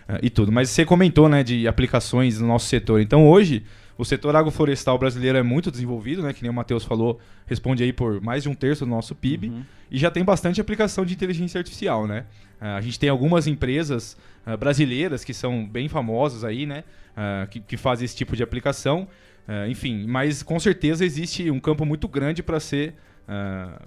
é, 0.08 0.20
e 0.24 0.30
tudo. 0.32 0.52
Mas 0.52 0.70
você 0.72 0.84
comentou, 0.84 1.30
né, 1.30 1.44
de 1.44 1.68
aplicações 1.68 2.40
no 2.40 2.48
nosso 2.48 2.66
setor. 2.68 3.00
Então, 3.00 3.28
hoje, 3.28 3.64
o 3.98 4.06
setor 4.06 4.36
agroflorestal 4.36 4.98
brasileiro 4.98 5.38
é 5.38 5.44
muito 5.44 5.72
desenvolvido, 5.72 6.22
né? 6.22 6.32
Que 6.32 6.42
nem 6.44 6.52
o 6.52 6.54
Matheus 6.54 6.84
falou, 6.84 7.20
responde 7.46 7.84
aí 7.84 7.92
por 7.92 8.22
mais 8.22 8.44
de 8.44 8.50
um 8.50 8.54
terço 8.54 8.86
do 8.86 8.92
nosso 8.92 9.16
PIB. 9.16 9.52
E 9.90 9.98
já 9.98 10.12
tem 10.12 10.24
bastante 10.24 10.62
aplicação 10.62 11.06
de 11.06 11.14
inteligência 11.14 11.58
artificial, 11.58 12.06
né? 12.06 12.26
Ah, 12.60 12.76
a 12.76 12.82
gente 12.82 13.00
tem 13.00 13.10
algumas 13.10 13.48
empresas 13.48 14.18
ah, 14.46 14.56
brasileiras 14.56 15.24
que 15.24 15.34
são 15.34 15.66
bem 15.66 15.88
famosas 15.88 16.44
aí, 16.44 16.66
né? 16.66 16.84
Ah, 17.16 17.48
que, 17.50 17.60
que 17.60 17.78
fazem 17.78 18.06
esse 18.06 18.16
tipo 18.16 18.36
de 18.36 18.44
aplicação. 18.44 19.08
Enfim, 19.70 20.06
mas 20.06 20.44
com 20.44 20.60
certeza 20.60 21.06
existe 21.06 21.50
um 21.50 21.58
campo 21.58 21.86
muito 21.86 22.06
grande 22.06 22.44
para 22.44 22.60
ser 22.60 22.96
ah, 23.26 23.82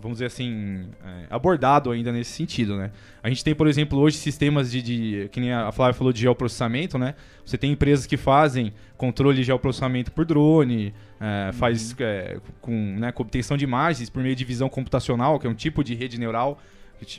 vamos 0.00 0.16
dizer 0.16 0.26
assim, 0.26 0.88
é, 1.04 1.26
abordado 1.30 1.90
ainda 1.90 2.12
nesse 2.12 2.32
sentido, 2.32 2.76
né? 2.76 2.90
A 3.22 3.28
gente 3.28 3.42
tem, 3.42 3.54
por 3.54 3.66
exemplo, 3.66 3.98
hoje 3.98 4.16
sistemas 4.18 4.70
de, 4.70 4.82
de- 4.82 5.28
que 5.30 5.40
nem 5.40 5.52
a 5.52 5.70
Flávia 5.72 5.94
falou 5.94 6.12
de 6.12 6.20
geoprocessamento, 6.20 6.98
né? 6.98 7.14
Você 7.44 7.56
tem 7.56 7.72
empresas 7.72 8.04
que 8.06 8.16
fazem 8.16 8.72
controle 8.96 9.36
de 9.36 9.44
geoprocessamento 9.44 10.12
por 10.12 10.24
drone, 10.24 10.92
é, 11.20 11.52
faz 11.52 11.94
é, 12.00 12.38
com, 12.60 12.96
né, 12.98 13.12
com 13.12 13.22
obtenção 13.22 13.56
de 13.56 13.64
imagens 13.64 14.10
por 14.10 14.22
meio 14.22 14.36
de 14.36 14.44
visão 14.44 14.68
computacional, 14.68 15.38
que 15.38 15.46
é 15.46 15.50
um 15.50 15.54
tipo 15.54 15.82
de 15.82 15.94
rede 15.94 16.18
neural, 16.18 16.60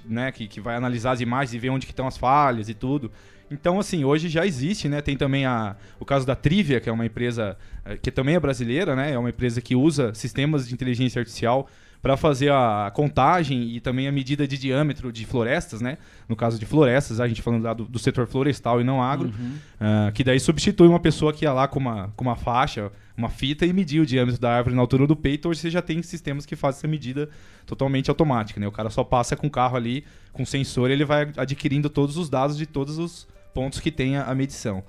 né, 0.06 0.32
que, 0.32 0.48
que 0.48 0.60
vai 0.62 0.76
analisar 0.76 1.12
as 1.12 1.22
imagens 1.22 1.54
e 1.54 1.60
ver 1.60 1.70
onde 1.70 1.86
que 1.86 1.92
estão 1.92 2.08
as 2.08 2.18
falhas 2.18 2.70
e 2.70 2.74
tudo. 2.74 3.12
Então, 3.50 3.80
assim, 3.80 4.04
hoje 4.04 4.28
já 4.28 4.44
existe, 4.46 4.90
né? 4.90 5.02
Tem 5.02 5.16
também 5.16 5.46
a, 5.46 5.76
o 6.00 6.06
caso 6.06 6.26
da 6.26 6.36
Trivia, 6.36 6.80
que 6.80 6.90
é 6.90 6.92
uma 6.92 7.06
empresa 7.06 7.56
eh, 7.86 7.96
que 7.96 8.10
também 8.10 8.34
é 8.34 8.40
brasileira, 8.40 8.96
né? 8.96 9.12
É 9.12 9.20
uma 9.20 9.30
empresa 9.30 9.62
que 9.62 9.76
usa 9.76 10.16
sistemas 10.16 10.68
de 10.68 10.74
inteligência 10.74 11.20
artificial 11.20 11.70
para 12.06 12.16
fazer 12.16 12.52
a 12.52 12.92
contagem 12.94 13.76
e 13.76 13.80
também 13.80 14.08
a 14.08 14.12
medida 14.12 14.48
de 14.48 14.60
diâmetro 14.60 15.12
de 15.12 15.26
florestas, 15.26 15.82
né? 15.82 15.98
No 16.30 16.36
caso 16.36 16.60
de 16.60 16.64
florestas, 16.64 17.20
a 17.20 17.28
gente 17.28 17.42
falando 17.42 17.64
lá 17.64 17.74
do, 17.74 17.86
do 17.86 17.98
setor 17.98 18.28
florestal 18.28 18.80
e 18.80 18.84
não 18.84 19.02
agro, 19.02 19.30
Uhum. 19.30 19.56
ah, 19.80 20.12
que 20.14 20.24
daí 20.24 20.40
substitui 20.40 20.88
uma 20.88 21.00
pessoa 21.00 21.34
que 21.34 21.46
ia 21.46 21.52
lá 21.52 21.68
com 21.68 21.80
uma, 21.80 22.14
com 22.16 22.24
uma 22.24 22.36
faixa, 22.36 22.92
uma 23.18 23.28
fita 23.28 23.66
e 23.66 23.74
media 23.74 24.04
o 24.04 24.06
diâmetro 24.06 24.40
da 24.40 24.56
árvore 24.56 24.76
na 24.76 24.84
altura 24.84 25.08
do 25.08 25.16
peito. 25.16 25.50
Hoje 25.50 25.62
você 25.62 25.72
já 25.72 25.82
tem 25.82 26.00
sistemas 26.04 26.46
que 26.46 26.56
fazem 26.56 26.78
essa 26.78 26.88
medida 26.88 27.28
totalmente 27.66 28.08
automática, 28.08 28.60
né? 28.60 28.68
O 28.68 28.72
cara 28.72 28.92
só 28.92 29.04
passa 29.04 29.36
com 29.36 29.48
o 29.48 29.50
carro 29.50 29.76
ali, 29.76 30.06
com 30.32 30.46
sensor, 30.46 30.92
e 30.92 30.94
ele 30.94 31.06
vai 31.06 31.32
adquirindo 31.36 31.90
todos 31.90 32.18
os 32.18 32.30
dados 32.30 32.56
de 32.56 32.68
todos 32.68 33.00
os 33.00 33.28
pontos 33.52 33.80
que 33.80 33.90
tem 33.90 34.16
a, 34.16 34.26
a 34.26 34.36
medição. 34.36 34.84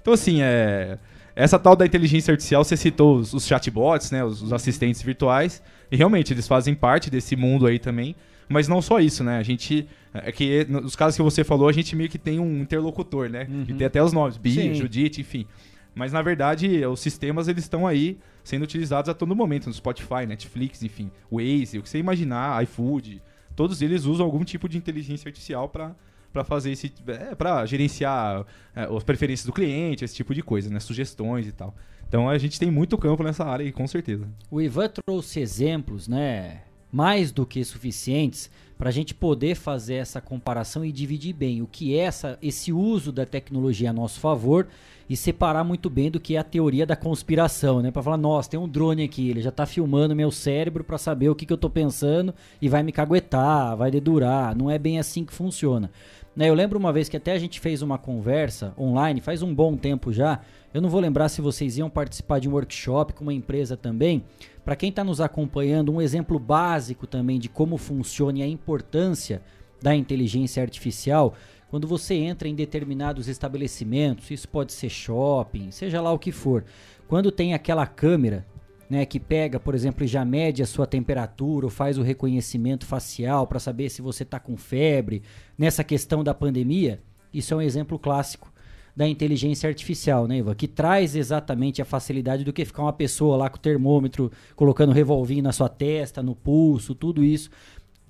Então, 0.00 0.14
assim, 0.14 0.40
é... 0.40 0.98
Essa 1.40 1.58
tal 1.58 1.74
da 1.74 1.86
inteligência 1.86 2.32
artificial, 2.32 2.62
você 2.62 2.76
citou 2.76 3.16
os, 3.16 3.32
os 3.32 3.46
chatbots, 3.46 4.10
né, 4.10 4.22
os, 4.22 4.42
os 4.42 4.52
assistentes 4.52 5.00
virtuais, 5.00 5.62
e 5.90 5.96
realmente 5.96 6.32
eles 6.34 6.46
fazem 6.46 6.74
parte 6.74 7.10
desse 7.10 7.34
mundo 7.34 7.66
aí 7.66 7.78
também, 7.78 8.14
mas 8.46 8.68
não 8.68 8.82
só 8.82 9.00
isso, 9.00 9.24
né? 9.24 9.38
A 9.38 9.42
gente, 9.42 9.88
é 10.12 10.30
que 10.32 10.66
nos 10.68 10.94
casos 10.94 11.16
que 11.16 11.22
você 11.22 11.42
falou, 11.42 11.68
a 11.68 11.72
gente 11.72 11.96
meio 11.96 12.10
que 12.10 12.18
tem 12.18 12.38
um 12.38 12.60
interlocutor, 12.60 13.30
né? 13.30 13.46
E 13.68 13.72
tem 13.72 13.86
até 13.86 14.02
os 14.02 14.12
nomes, 14.12 14.36
Bia. 14.36 14.74
Judite, 14.74 15.20
enfim. 15.20 15.46
Mas 15.94 16.12
na 16.12 16.20
verdade, 16.20 16.84
os 16.84 17.00
sistemas 17.00 17.48
eles 17.48 17.64
estão 17.64 17.86
aí 17.86 18.18
sendo 18.44 18.64
utilizados 18.64 19.08
a 19.08 19.14
todo 19.14 19.34
momento, 19.34 19.66
no 19.66 19.72
Spotify, 19.72 20.26
Netflix, 20.26 20.82
enfim, 20.82 21.10
Waze, 21.30 21.78
o 21.78 21.82
que 21.82 21.88
você 21.88 21.98
imaginar, 21.98 22.62
iFood, 22.64 23.22
todos 23.56 23.80
eles 23.80 24.04
usam 24.04 24.26
algum 24.26 24.44
tipo 24.44 24.68
de 24.68 24.76
inteligência 24.76 25.28
artificial 25.28 25.68
para 25.68 25.94
para 26.32 26.44
fazer 26.44 26.72
esse 26.72 26.92
é, 27.06 27.34
para 27.34 27.64
gerenciar 27.66 28.46
é, 28.74 28.84
as 28.84 29.02
preferências 29.04 29.46
do 29.46 29.52
cliente, 29.52 30.04
esse 30.04 30.14
tipo 30.14 30.34
de 30.34 30.42
coisa, 30.42 30.70
né, 30.70 30.80
sugestões 30.80 31.46
e 31.46 31.52
tal. 31.52 31.74
Então 32.08 32.28
a 32.28 32.36
gente 32.38 32.58
tem 32.58 32.70
muito 32.70 32.98
campo 32.98 33.22
nessa 33.22 33.44
área 33.44 33.64
aí, 33.64 33.72
com 33.72 33.86
certeza. 33.86 34.28
O 34.50 34.60
Ivan 34.60 34.88
trouxe 34.88 35.40
exemplos, 35.40 36.08
né? 36.08 36.62
mais 36.92 37.30
do 37.30 37.46
que 37.46 37.64
suficientes 37.64 38.50
para 38.76 38.88
a 38.88 38.92
gente 38.92 39.14
poder 39.14 39.54
fazer 39.54 39.94
essa 39.94 40.20
comparação 40.20 40.84
e 40.84 40.90
dividir 40.90 41.34
bem 41.34 41.60
o 41.60 41.66
que 41.66 41.96
é 41.96 42.04
essa, 42.04 42.38
esse 42.40 42.72
uso 42.72 43.12
da 43.12 43.26
tecnologia 43.26 43.90
a 43.90 43.92
nosso 43.92 44.18
favor 44.18 44.66
e 45.08 45.16
separar 45.16 45.64
muito 45.64 45.90
bem 45.90 46.10
do 46.10 46.20
que 46.20 46.36
é 46.36 46.38
a 46.38 46.44
teoria 46.44 46.86
da 46.86 46.96
conspiração, 46.96 47.82
né? 47.82 47.90
Para 47.90 48.02
falar, 48.02 48.16
nossa, 48.16 48.48
tem 48.48 48.58
um 48.58 48.68
drone 48.68 49.02
aqui, 49.02 49.28
ele 49.28 49.42
já 49.42 49.50
tá 49.50 49.66
filmando 49.66 50.14
meu 50.14 50.30
cérebro 50.30 50.84
para 50.84 50.96
saber 50.96 51.28
o 51.28 51.34
que, 51.34 51.44
que 51.44 51.52
eu 51.52 51.58
tô 51.58 51.68
pensando 51.68 52.32
e 52.62 52.68
vai 52.68 52.82
me 52.82 52.92
caguetar, 52.92 53.76
vai 53.76 53.90
dedurar. 53.90 54.56
Não 54.56 54.70
é 54.70 54.78
bem 54.78 54.98
assim 54.98 55.24
que 55.24 55.32
funciona. 55.32 55.90
Né, 56.34 56.48
eu 56.48 56.54
lembro 56.54 56.78
uma 56.78 56.92
vez 56.92 57.08
que 57.08 57.16
até 57.16 57.32
a 57.32 57.38
gente 57.38 57.58
fez 57.58 57.82
uma 57.82 57.98
conversa 57.98 58.72
online, 58.78 59.20
faz 59.20 59.42
um 59.42 59.52
bom 59.52 59.76
tempo 59.76 60.12
já. 60.12 60.40
Eu 60.72 60.80
não 60.80 60.88
vou 60.88 61.00
lembrar 61.00 61.28
se 61.28 61.40
vocês 61.40 61.76
iam 61.76 61.90
participar 61.90 62.38
de 62.38 62.48
um 62.48 62.52
workshop 62.52 63.12
com 63.14 63.24
uma 63.24 63.34
empresa 63.34 63.76
também. 63.76 64.24
Para 64.64 64.76
quem 64.76 64.90
está 64.90 65.02
nos 65.02 65.20
acompanhando, 65.20 65.92
um 65.92 66.00
exemplo 66.00 66.38
básico 66.38 67.06
também 67.06 67.38
de 67.38 67.48
como 67.48 67.76
funciona 67.76 68.38
e 68.38 68.42
a 68.42 68.46
importância 68.46 69.42
da 69.82 69.94
inteligência 69.94 70.62
artificial. 70.62 71.34
Quando 71.68 71.88
você 71.88 72.14
entra 72.14 72.48
em 72.48 72.54
determinados 72.54 73.26
estabelecimentos, 73.26 74.30
isso 74.30 74.48
pode 74.48 74.72
ser 74.72 74.88
shopping, 74.88 75.72
seja 75.72 76.00
lá 76.00 76.12
o 76.12 76.18
que 76.18 76.30
for. 76.30 76.64
Quando 77.08 77.32
tem 77.32 77.54
aquela 77.54 77.86
câmera 77.86 78.46
né, 78.90 79.06
que 79.06 79.20
pega, 79.20 79.60
por 79.60 79.72
exemplo, 79.72 80.04
e 80.04 80.08
já 80.08 80.24
mede 80.24 80.64
a 80.64 80.66
sua 80.66 80.84
temperatura 80.84 81.64
ou 81.64 81.70
faz 81.70 81.96
o 81.96 82.02
reconhecimento 82.02 82.84
facial 82.84 83.46
para 83.46 83.60
saber 83.60 83.88
se 83.88 84.02
você 84.02 84.24
está 84.24 84.40
com 84.40 84.56
febre, 84.56 85.22
nessa 85.56 85.84
questão 85.84 86.24
da 86.24 86.34
pandemia, 86.34 87.00
isso 87.32 87.54
é 87.54 87.56
um 87.56 87.62
exemplo 87.62 87.96
clássico 88.00 88.52
da 88.96 89.06
inteligência 89.06 89.68
artificial, 89.68 90.26
né, 90.26 90.38
Ivan? 90.38 90.56
Que 90.56 90.66
traz 90.66 91.14
exatamente 91.14 91.80
a 91.80 91.84
facilidade 91.84 92.42
do 92.42 92.52
que 92.52 92.64
ficar 92.64 92.82
uma 92.82 92.92
pessoa 92.92 93.36
lá 93.36 93.48
com 93.48 93.56
o 93.56 93.60
termômetro 93.60 94.32
colocando 94.56 94.92
revolvinho 94.92 95.44
na 95.44 95.52
sua 95.52 95.68
testa, 95.68 96.20
no 96.20 96.34
pulso, 96.34 96.92
tudo 96.92 97.22
isso. 97.22 97.48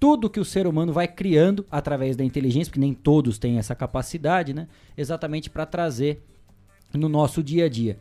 Tudo 0.01 0.31
que 0.31 0.41
o 0.41 0.45
ser 0.47 0.67
humano 0.67 0.95
vai 0.95 1.07
criando 1.07 1.67
através 1.71 2.17
da 2.17 2.25
inteligência, 2.25 2.71
porque 2.71 2.81
nem 2.81 2.95
todos 2.95 3.39
têm 3.39 3.59
essa 3.59 3.75
capacidade, 3.75 4.55
né? 4.55 4.67
Exatamente 4.97 5.51
para 5.51 5.67
trazer 5.67 6.25
no 6.95 7.07
nosso 7.07 7.43
dia 7.43 7.67
a 7.67 7.69
dia 7.69 7.99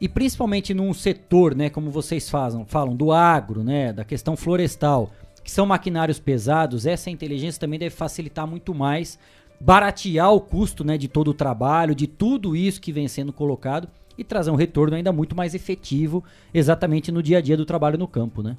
e 0.00 0.08
principalmente 0.08 0.72
num 0.72 0.94
setor, 0.94 1.54
né, 1.54 1.68
como 1.68 1.90
vocês 1.90 2.30
falam, 2.30 2.64
falam 2.64 2.96
do 2.96 3.12
agro, 3.12 3.62
né, 3.62 3.92
da 3.92 4.04
questão 4.04 4.36
florestal, 4.36 5.12
que 5.44 5.50
são 5.50 5.66
maquinários 5.66 6.18
pesados, 6.18 6.86
essa 6.86 7.10
inteligência 7.10 7.60
também 7.60 7.78
deve 7.78 7.94
facilitar 7.94 8.46
muito 8.46 8.74
mais, 8.74 9.18
baratear 9.60 10.32
o 10.32 10.40
custo, 10.40 10.84
né, 10.84 10.96
de 10.96 11.06
todo 11.06 11.28
o 11.28 11.34
trabalho, 11.34 11.94
de 11.94 12.06
tudo 12.06 12.56
isso 12.56 12.80
que 12.80 12.92
vem 12.92 13.08
sendo 13.08 13.32
colocado 13.32 13.88
e 14.16 14.24
trazer 14.24 14.50
um 14.50 14.56
retorno 14.56 14.96
ainda 14.96 15.12
muito 15.12 15.36
mais 15.36 15.54
efetivo, 15.54 16.24
exatamente 16.52 17.12
no 17.12 17.22
dia 17.22 17.38
a 17.38 17.40
dia 17.40 17.56
do 17.56 17.66
trabalho 17.66 17.98
no 17.98 18.08
campo, 18.08 18.42
né? 18.42 18.56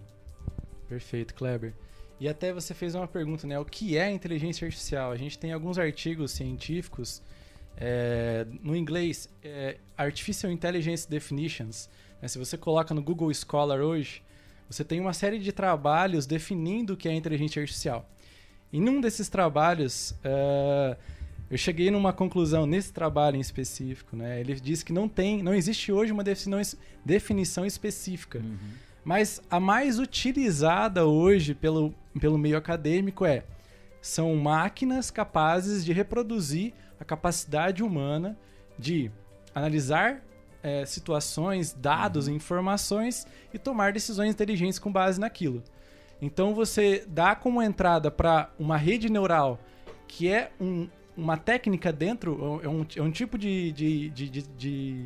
Perfeito, 0.87 1.33
Kleber. 1.33 1.73
E 2.19 2.27
até 2.27 2.53
você 2.53 2.73
fez 2.73 2.93
uma 2.93 3.07
pergunta, 3.07 3.47
né? 3.47 3.59
O 3.59 3.65
que 3.65 3.97
é 3.97 4.11
inteligência 4.11 4.65
artificial? 4.65 5.11
A 5.11 5.17
gente 5.17 5.39
tem 5.39 5.53
alguns 5.53 5.79
artigos 5.79 6.31
científicos 6.31 7.21
é, 7.77 8.45
no 8.61 8.75
inglês, 8.75 9.29
é 9.43 9.77
Artificial 9.97 10.51
Intelligence 10.51 11.09
Definitions. 11.09 11.89
Né? 12.21 12.27
Se 12.27 12.37
você 12.37 12.57
coloca 12.57 12.93
no 12.93 13.01
Google 13.01 13.33
Scholar 13.33 13.79
hoje, 13.79 14.21
você 14.69 14.83
tem 14.83 14.99
uma 14.99 15.13
série 15.13 15.39
de 15.39 15.51
trabalhos 15.51 16.25
definindo 16.25 16.93
o 16.93 16.97
que 16.97 17.09
é 17.09 17.13
inteligência 17.13 17.61
artificial. 17.61 18.09
Em 18.71 18.87
um 18.87 19.01
desses 19.01 19.27
trabalhos, 19.27 20.11
uh, 20.23 20.95
eu 21.49 21.57
cheguei 21.57 21.91
numa 21.91 22.13
conclusão 22.13 22.65
nesse 22.65 22.93
trabalho 22.93 23.35
em 23.35 23.41
específico. 23.41 24.15
Né? 24.15 24.39
Ele 24.39 24.55
diz 24.55 24.81
que 24.81 24.93
não 24.93 25.09
tem, 25.09 25.43
não 25.43 25.53
existe 25.53 25.91
hoje 25.91 26.13
uma 26.13 26.23
definição, 26.23 26.79
definição 27.03 27.65
específica. 27.65 28.39
Uhum. 28.39 28.57
Mas 29.03 29.41
a 29.49 29.59
mais 29.59 29.99
utilizada 29.99 31.05
hoje 31.05 31.53
pelo, 31.53 31.93
pelo 32.19 32.37
meio 32.37 32.55
acadêmico 32.55 33.25
é 33.25 33.43
são 34.01 34.35
máquinas 34.35 35.11
capazes 35.11 35.83
de 35.83 35.91
reproduzir 35.91 36.73
a 37.01 37.03
capacidade 37.03 37.81
humana 37.81 38.37
de 38.77 39.11
analisar 39.55 40.23
é, 40.61 40.85
situações, 40.85 41.73
dados, 41.73 42.27
uhum. 42.27 42.35
informações 42.35 43.25
e 43.51 43.57
tomar 43.57 43.91
decisões 43.91 44.29
inteligentes 44.29 44.77
com 44.77 44.91
base 44.91 45.19
naquilo. 45.19 45.63
Então 46.21 46.53
você 46.53 47.03
dá 47.07 47.35
como 47.35 47.59
entrada 47.59 48.11
para 48.11 48.51
uma 48.59 48.77
rede 48.77 49.11
neural 49.11 49.59
que 50.07 50.29
é 50.29 50.51
um, 50.59 50.87
uma 51.17 51.37
técnica 51.37 51.91
dentro, 51.91 52.61
é 52.63 52.67
um, 52.67 52.85
é 52.97 53.01
um 53.01 53.11
tipo 53.11 53.35
de, 53.35 53.71
de, 53.71 54.09
de, 54.09 54.29
de, 54.29 55.05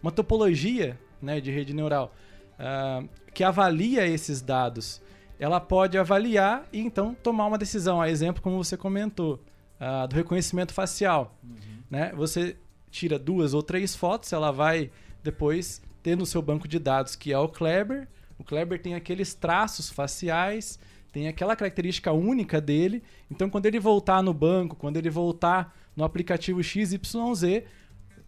uma 0.00 0.12
topologia 0.12 0.96
né, 1.20 1.40
de 1.40 1.50
rede 1.50 1.74
neural 1.74 2.14
uh, 2.54 3.08
que 3.34 3.42
avalia 3.42 4.06
esses 4.06 4.40
dados. 4.40 5.02
Ela 5.40 5.58
pode 5.58 5.98
avaliar 5.98 6.68
e 6.72 6.78
então 6.78 7.14
tomar 7.14 7.46
uma 7.46 7.58
decisão. 7.58 8.00
A 8.00 8.08
exemplo, 8.08 8.40
como 8.40 8.62
você 8.62 8.76
comentou, 8.76 9.40
uh, 9.82 10.06
do 10.06 10.14
reconhecimento 10.14 10.72
facial. 10.72 11.36
Uhum. 11.42 11.58
Né? 11.90 12.12
Você 12.14 12.56
tira 12.90 13.18
duas 13.18 13.52
ou 13.52 13.62
três 13.62 13.96
fotos, 13.96 14.32
ela 14.32 14.52
vai 14.52 14.90
depois 15.22 15.82
ter 16.02 16.16
no 16.16 16.24
seu 16.24 16.40
banco 16.40 16.68
de 16.68 16.78
dados, 16.78 17.16
que 17.16 17.32
é 17.32 17.38
o 17.38 17.48
Kleber. 17.48 18.06
O 18.38 18.44
Kleber 18.44 18.80
tem 18.80 18.94
aqueles 18.94 19.34
traços 19.34 19.90
faciais, 19.90 20.78
tem 21.12 21.28
aquela 21.28 21.56
característica 21.56 22.12
única 22.12 22.60
dele. 22.60 23.02
Então, 23.30 23.50
quando 23.50 23.66
ele 23.66 23.78
voltar 23.80 24.22
no 24.22 24.32
banco, 24.32 24.76
quando 24.76 24.96
ele 24.96 25.10
voltar 25.10 25.76
no 25.96 26.04
aplicativo 26.04 26.62
XYZ, 26.62 27.62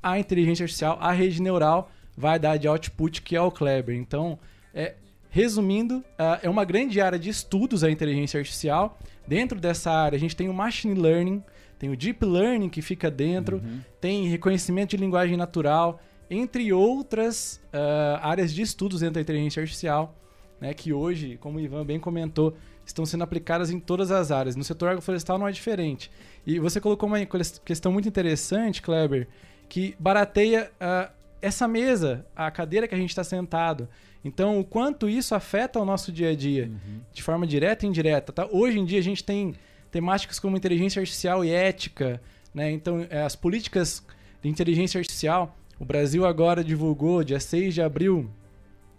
a 0.03 0.19
inteligência 0.19 0.65
artificial, 0.65 0.99
a 1.01 1.13
rede 1.13 1.41
neural, 1.41 1.91
vai 2.17 2.39
dar 2.39 2.57
de 2.57 2.69
output 2.69 3.23
que 3.23 3.35
é 3.35 3.41
o 3.41 3.51
Kleber. 3.51 3.97
Então, 3.97 4.39
é, 4.73 4.95
resumindo, 5.31 5.99
uh, 5.99 6.39
é 6.43 6.49
uma 6.49 6.65
grande 6.65 7.01
área 7.01 7.19
de 7.19 7.31
estudos 7.31 7.83
a 7.83 7.91
inteligência 7.91 8.39
artificial. 8.39 8.99
Dentro 9.27 9.59
dessa 9.59 9.91
área, 9.91 10.17
a 10.17 10.21
gente 10.21 10.37
tem 10.37 10.49
o 10.49 10.55
machine 10.55 10.95
learning, 10.95 11.43
tem 11.79 11.91
o 11.91 11.97
deep 11.97 12.25
learning 12.25 12.69
que 12.69 12.83
fica 12.83 13.11
dentro, 13.11 13.57
uhum. 13.57 13.81
tem 14.01 14.29
reconhecimento 14.29 14.91
de 14.91 14.97
linguagem 14.97 15.37
natural, 15.37 16.01
entre 16.31 16.73
outras 16.73 17.61
uh, 17.67 18.19
áreas 18.23 18.53
de 18.53 18.63
estudos 18.63 19.01
dentro 19.01 19.15
da 19.15 19.21
inteligência 19.21 19.61
artificial, 19.61 20.15
né, 20.61 20.73
que 20.73 20.93
hoje, 20.93 21.37
como 21.41 21.59
o 21.59 21.61
Ivan 21.61 21.85
bem 21.85 21.99
comentou, 21.99 22.57
estão 22.87 23.05
sendo 23.05 23.25
aplicadas 23.25 23.71
em 23.71 23.81
todas 23.81 24.11
as 24.11 24.31
áreas. 24.31 24.57
No 24.57 24.65
setor 24.65 24.91
agroflorestal 24.91 25.39
não 25.39 25.49
é 25.49 25.53
diferente. 25.53 26.11
E 26.47 26.59
você 26.59 26.81
colocou 26.81 27.09
uma 27.09 27.19
questão 27.65 27.93
muito 27.93 28.09
interessante, 28.09 28.83
Kleber, 28.83 29.27
que 29.69 29.95
barateia 29.99 30.71
uh, 30.75 31.13
essa 31.41 31.69
mesa, 31.69 32.25
a 32.35 32.51
cadeira 32.51 32.89
que 32.89 32.95
a 32.95 32.99
gente 32.99 33.11
está 33.11 33.25
sentado. 33.25 33.89
Então, 34.25 34.59
o 34.59 34.65
quanto 34.65 35.09
isso 35.09 35.35
afeta 35.35 35.79
o 35.79 35.85
nosso 35.85 36.11
dia 36.11 36.31
a 36.31 36.35
dia, 36.35 36.65
uhum. 36.65 37.01
de 37.13 37.23
forma 37.23 37.47
direta 37.47 37.85
e 37.85 37.89
indireta. 37.89 38.33
Tá? 38.33 38.49
Hoje 38.51 38.79
em 38.79 38.85
dia, 38.85 38.99
a 38.99 39.03
gente 39.03 39.23
tem 39.23 39.55
temáticas 39.91 40.39
como 40.41 40.57
inteligência 40.57 40.99
artificial 40.99 41.45
e 41.45 41.51
ética. 41.51 42.21
Né? 42.55 42.73
Então, 42.73 43.07
é, 43.11 43.23
as 43.23 43.37
políticas 43.37 44.03
de 44.45 44.49
inteligência 44.49 44.99
artificial. 44.99 45.57
O 45.79 45.85
Brasil 45.85 46.25
agora 46.25 46.63
divulgou, 46.63 47.25
dia 47.25 47.41
6 47.41 47.75
de 47.75 47.83
abril, 47.83 48.31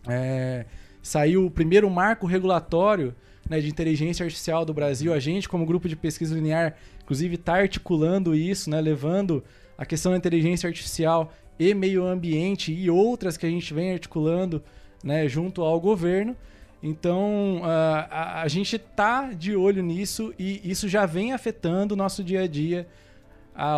é, 0.08 0.66
saiu 1.02 1.46
o 1.46 1.52
primeiro 1.52 1.90
marco 1.90 2.26
regulatório 2.26 3.16
né, 3.50 3.60
de 3.60 3.70
inteligência 3.70 4.24
artificial 4.24 4.66
do 4.66 4.74
Brasil. 4.74 5.14
A 5.14 5.20
gente, 5.20 5.48
como 5.48 5.66
grupo 5.66 5.88
de 5.88 5.96
pesquisa 5.96 6.34
linear, 6.34 6.76
inclusive 7.04 7.36
está 7.36 7.56
articulando 7.56 8.36
isso, 8.36 8.70
né, 8.70 8.82
levando 8.82 9.44
a 9.78 9.86
questão 9.86 10.12
da 10.12 10.18
inteligência 10.18 10.68
artificial 10.68 11.32
e 11.60 11.74
meio 11.74 12.06
ambiente 12.06 12.74
e 12.74 12.90
outras 12.90 13.38
que 13.38 13.46
a 13.46 13.50
gente 13.50 13.74
vem 13.74 13.94
articulando 13.94 14.64
né, 15.06 15.30
junto 15.30 15.62
ao 15.62 15.80
governo. 15.80 16.36
Então, 16.82 17.62
uh, 17.62 17.66
a, 18.10 18.42
a, 18.42 18.48
gente 18.48 18.78
tá 18.78 19.32
de 19.32 19.56
olho 19.56 19.82
nisso 19.82 20.34
e 20.38 20.60
isso 20.70 20.90
já 20.90 21.06
vem 21.06 21.32
afetando 21.32 21.94
o 21.94 21.98
nosso 21.98 22.24
dia 22.24 22.42
a 22.42 22.48
dia, 22.48 22.88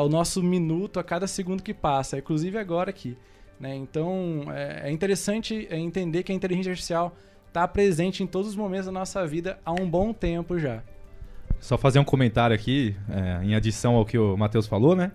o 0.04 0.10
nosso 0.10 0.42
minuto 0.42 1.00
a 1.00 1.04
cada 1.04 1.28
segundo 1.28 1.62
que 1.62 1.74
passa, 1.74 2.18
inclusive 2.18 2.58
agora 2.58 2.90
aqui. 2.90 3.16
Né? 3.60 3.76
Então, 3.76 4.46
é, 4.50 4.90
é 4.90 4.92
interessante 4.92 5.68
entender 5.70 6.24
que 6.24 6.32
a 6.32 6.36
inteligência 6.36 6.72
artificial 6.72 7.16
está 7.48 7.68
presente 7.68 8.24
em 8.24 8.28
todos 8.28 8.50
os 8.50 8.56
momentos 8.56 8.88
da 8.88 8.92
nossa 8.92 9.26
vida 9.26 9.60
há 9.64 9.72
um 9.72 9.90
bom 9.90 10.14
tempo 10.14 10.58
já. 10.58 10.82
Só 11.60 11.78
fazer 11.78 12.00
um 12.00 12.04
comentário 12.04 12.56
aqui, 12.56 12.96
é, 13.10 13.44
em 13.44 13.56
adição 13.56 13.96
ao 13.96 14.06
que 14.06 14.18
o 14.18 14.36
Matheus 14.36 14.68
falou, 14.68 14.96
né? 14.96 15.12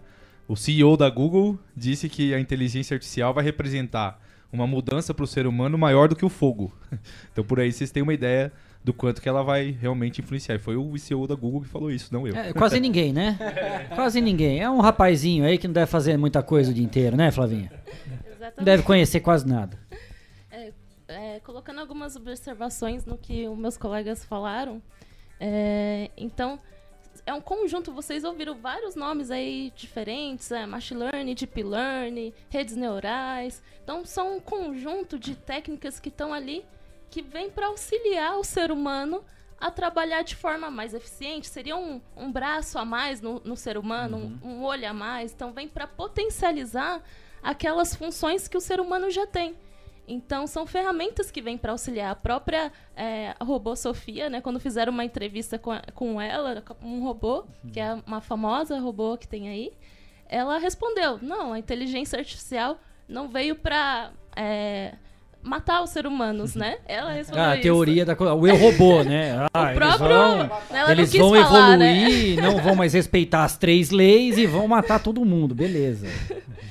O 0.48 0.56
CEO 0.56 0.96
da 0.96 1.08
Google 1.08 1.58
disse 1.76 2.08
que 2.08 2.34
a 2.34 2.40
inteligência 2.40 2.94
artificial 2.94 3.32
vai 3.32 3.44
representar 3.44 4.20
uma 4.52 4.66
mudança 4.66 5.14
para 5.14 5.24
o 5.24 5.26
ser 5.26 5.46
humano 5.46 5.78
maior 5.78 6.08
do 6.08 6.14
que 6.14 6.24
o 6.24 6.28
fogo. 6.28 6.72
então 7.32 7.42
por 7.42 7.58
aí 7.58 7.72
vocês 7.72 7.90
têm 7.90 8.02
uma 8.02 8.12
ideia 8.12 8.52
do 8.84 8.92
quanto 8.92 9.22
que 9.22 9.28
ela 9.28 9.42
vai 9.42 9.76
realmente 9.80 10.20
influenciar. 10.20 10.56
E 10.56 10.58
foi 10.58 10.76
o 10.76 10.96
CEO 10.98 11.26
da 11.26 11.34
Google 11.34 11.62
que 11.62 11.68
falou 11.68 11.90
isso, 11.90 12.12
não 12.12 12.26
eu. 12.26 12.36
É, 12.36 12.52
quase 12.52 12.78
ninguém, 12.80 13.12
né? 13.12 13.38
quase 13.94 14.20
ninguém. 14.20 14.60
É 14.60 14.68
um 14.68 14.80
rapazinho 14.80 15.44
aí 15.44 15.56
que 15.56 15.66
não 15.66 15.72
deve 15.72 15.86
fazer 15.86 16.16
muita 16.16 16.42
coisa 16.42 16.70
o 16.70 16.74
dia 16.74 16.84
inteiro, 16.84 17.16
né, 17.16 17.30
Flavinha? 17.30 17.70
Exatamente. 18.26 18.56
Não 18.58 18.64
deve 18.64 18.82
conhecer 18.82 19.20
quase 19.20 19.46
nada. 19.46 19.78
É, 20.50 20.72
é, 21.08 21.40
colocando 21.40 21.80
algumas 21.80 22.16
observações 22.16 23.04
no 23.06 23.16
que 23.16 23.48
os 23.48 23.56
meus 23.56 23.76
colegas 23.76 24.24
falaram, 24.24 24.82
é, 25.38 26.10
então 26.16 26.58
é 27.24 27.32
um 27.32 27.40
conjunto, 27.40 27.92
vocês 27.92 28.24
ouviram 28.24 28.54
vários 28.56 28.94
nomes 28.94 29.30
aí 29.30 29.72
diferentes, 29.76 30.50
é, 30.50 30.66
machine 30.66 31.00
learning, 31.00 31.34
deep 31.34 31.62
learning, 31.62 32.32
redes 32.50 32.74
neurais. 32.76 33.62
Então 33.82 34.04
são 34.04 34.36
um 34.36 34.40
conjunto 34.40 35.18
de 35.18 35.34
técnicas 35.36 36.00
que 36.00 36.08
estão 36.08 36.32
ali 36.32 36.64
que 37.10 37.22
vem 37.22 37.50
para 37.50 37.66
auxiliar 37.66 38.38
o 38.38 38.44
ser 38.44 38.72
humano 38.72 39.22
a 39.60 39.70
trabalhar 39.70 40.22
de 40.22 40.34
forma 40.34 40.70
mais 40.70 40.92
eficiente. 40.94 41.46
Seria 41.46 41.76
um, 41.76 42.00
um 42.16 42.32
braço 42.32 42.78
a 42.78 42.84
mais 42.84 43.20
no, 43.20 43.40
no 43.44 43.56
ser 43.56 43.78
humano, 43.78 44.16
Uhum. 44.16 44.38
um, 44.42 44.48
um 44.54 44.64
olho 44.64 44.88
a 44.88 44.92
mais. 44.92 45.32
Então, 45.32 45.52
vem 45.52 45.68
para 45.68 45.86
potencializar 45.86 47.00
aquelas 47.42 47.94
funções 47.94 48.48
que 48.48 48.56
o 48.56 48.60
ser 48.60 48.80
humano 48.80 49.10
já 49.10 49.26
tem. 49.26 49.54
Então, 50.12 50.46
são 50.46 50.66
ferramentas 50.66 51.30
que 51.30 51.40
vêm 51.40 51.56
para 51.56 51.72
auxiliar. 51.72 52.10
A 52.12 52.14
própria 52.14 52.70
é, 52.96 53.34
robô 53.40 53.74
Sofia, 53.74 54.28
né, 54.28 54.40
quando 54.40 54.60
fizeram 54.60 54.92
uma 54.92 55.04
entrevista 55.04 55.58
com, 55.58 55.72
com 55.94 56.20
ela, 56.20 56.60
com 56.60 56.86
um 56.86 57.02
robô, 57.02 57.44
que 57.72 57.80
é 57.80 57.96
uma 58.06 58.20
famosa 58.20 58.78
robô 58.78 59.16
que 59.16 59.26
tem 59.26 59.48
aí, 59.48 59.72
ela 60.28 60.58
respondeu: 60.58 61.18
não, 61.22 61.52
a 61.52 61.58
inteligência 61.58 62.18
artificial 62.18 62.78
não 63.08 63.28
veio 63.28 63.56
para 63.56 64.10
matar 65.42 65.82
os 65.82 65.90
seres 65.90 66.10
humanos, 66.10 66.54
né? 66.54 66.78
Ela 66.86 67.12
respondeu 67.12 67.42
Ah, 67.44 67.50
a 67.50 67.54
isso. 67.54 67.62
teoria 67.62 68.04
da 68.04 68.14
coisa. 68.14 68.32
O 68.32 68.46
eu 68.46 68.56
robô, 68.56 69.02
né? 69.02 69.46
Ah, 69.52 69.72
eles 69.74 69.76
próprio- 69.76 70.08
vão, 70.08 70.38
ela 70.70 70.84
não 70.86 70.90
eles 70.92 71.12
vão 71.12 71.30
falar, 71.34 71.76
né? 71.76 71.96
evoluir, 71.98 72.42
não 72.42 72.58
vão 72.58 72.74
mais 72.76 72.92
respeitar 72.94 73.44
as 73.44 73.56
três 73.56 73.90
leis 73.90 74.38
e 74.38 74.46
vão 74.46 74.68
matar 74.68 75.00
todo 75.02 75.24
mundo, 75.24 75.54
beleza. 75.54 76.06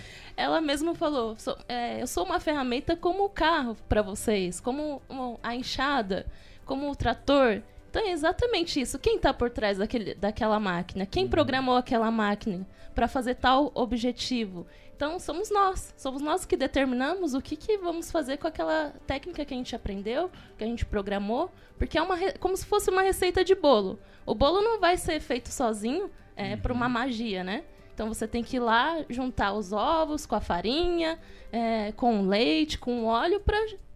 Ela 0.41 0.59
mesma 0.61 0.95
falou: 0.95 1.35
"Sou- 1.37 1.57
é, 1.67 2.01
eu 2.01 2.07
sou 2.07 2.25
uma 2.25 2.39
ferramenta 2.39 2.95
como 2.95 3.25
o 3.25 3.29
carro 3.29 3.75
para 3.87 4.01
vocês, 4.01 4.59
como 4.59 5.01
a 5.43 5.55
enxada, 5.55 6.25
como 6.65 6.89
o 6.89 6.95
trator. 6.95 7.61
Então 7.89 8.01
é 8.07 8.11
exatamente 8.11 8.79
isso. 8.79 8.97
Quem 8.97 9.17
está 9.17 9.33
por 9.33 9.49
trás 9.49 9.77
daquele, 9.77 10.15
daquela 10.15 10.59
máquina? 10.59 11.05
Quem 11.05 11.27
programou 11.27 11.75
aquela 11.75 12.09
máquina 12.09 12.65
para 12.95 13.07
fazer 13.07 13.35
tal 13.35 13.69
objetivo? 13.75 14.65
Então 14.95 15.19
somos 15.19 15.51
nós. 15.51 15.93
Somos 15.97 16.21
nós 16.21 16.45
que 16.45 16.55
determinamos 16.55 17.33
o 17.33 17.41
que, 17.41 17.55
que 17.57 17.77
vamos 17.77 18.09
fazer 18.09 18.37
com 18.37 18.47
aquela 18.47 18.93
técnica 19.05 19.43
que 19.43 19.53
a 19.53 19.57
gente 19.57 19.75
aprendeu, 19.75 20.31
que 20.57 20.63
a 20.63 20.67
gente 20.67 20.85
programou, 20.85 21.51
porque 21.77 21.97
é 21.97 22.01
uma 22.01 22.15
como 22.39 22.55
se 22.55 22.65
fosse 22.65 22.89
uma 22.89 23.01
receita 23.01 23.43
de 23.43 23.53
bolo. 23.55 23.99
O 24.25 24.33
bolo 24.33 24.61
não 24.61 24.79
vai 24.79 24.95
ser 24.97 25.19
feito 25.19 25.49
sozinho 25.49 26.09
é, 26.35 26.55
por 26.55 26.71
uma 26.71 26.87
magia, 26.87 27.43
né? 27.43 27.63
Então 27.93 28.07
você 28.07 28.27
tem 28.27 28.43
que 28.43 28.57
ir 28.57 28.59
lá 28.59 29.03
juntar 29.09 29.53
os 29.53 29.71
ovos 29.71 30.25
com 30.25 30.35
a 30.35 30.41
farinha, 30.41 31.19
é, 31.51 31.91
com 31.93 32.21
o 32.21 32.27
leite, 32.27 32.77
com 32.77 33.03
o 33.03 33.05
óleo 33.05 33.41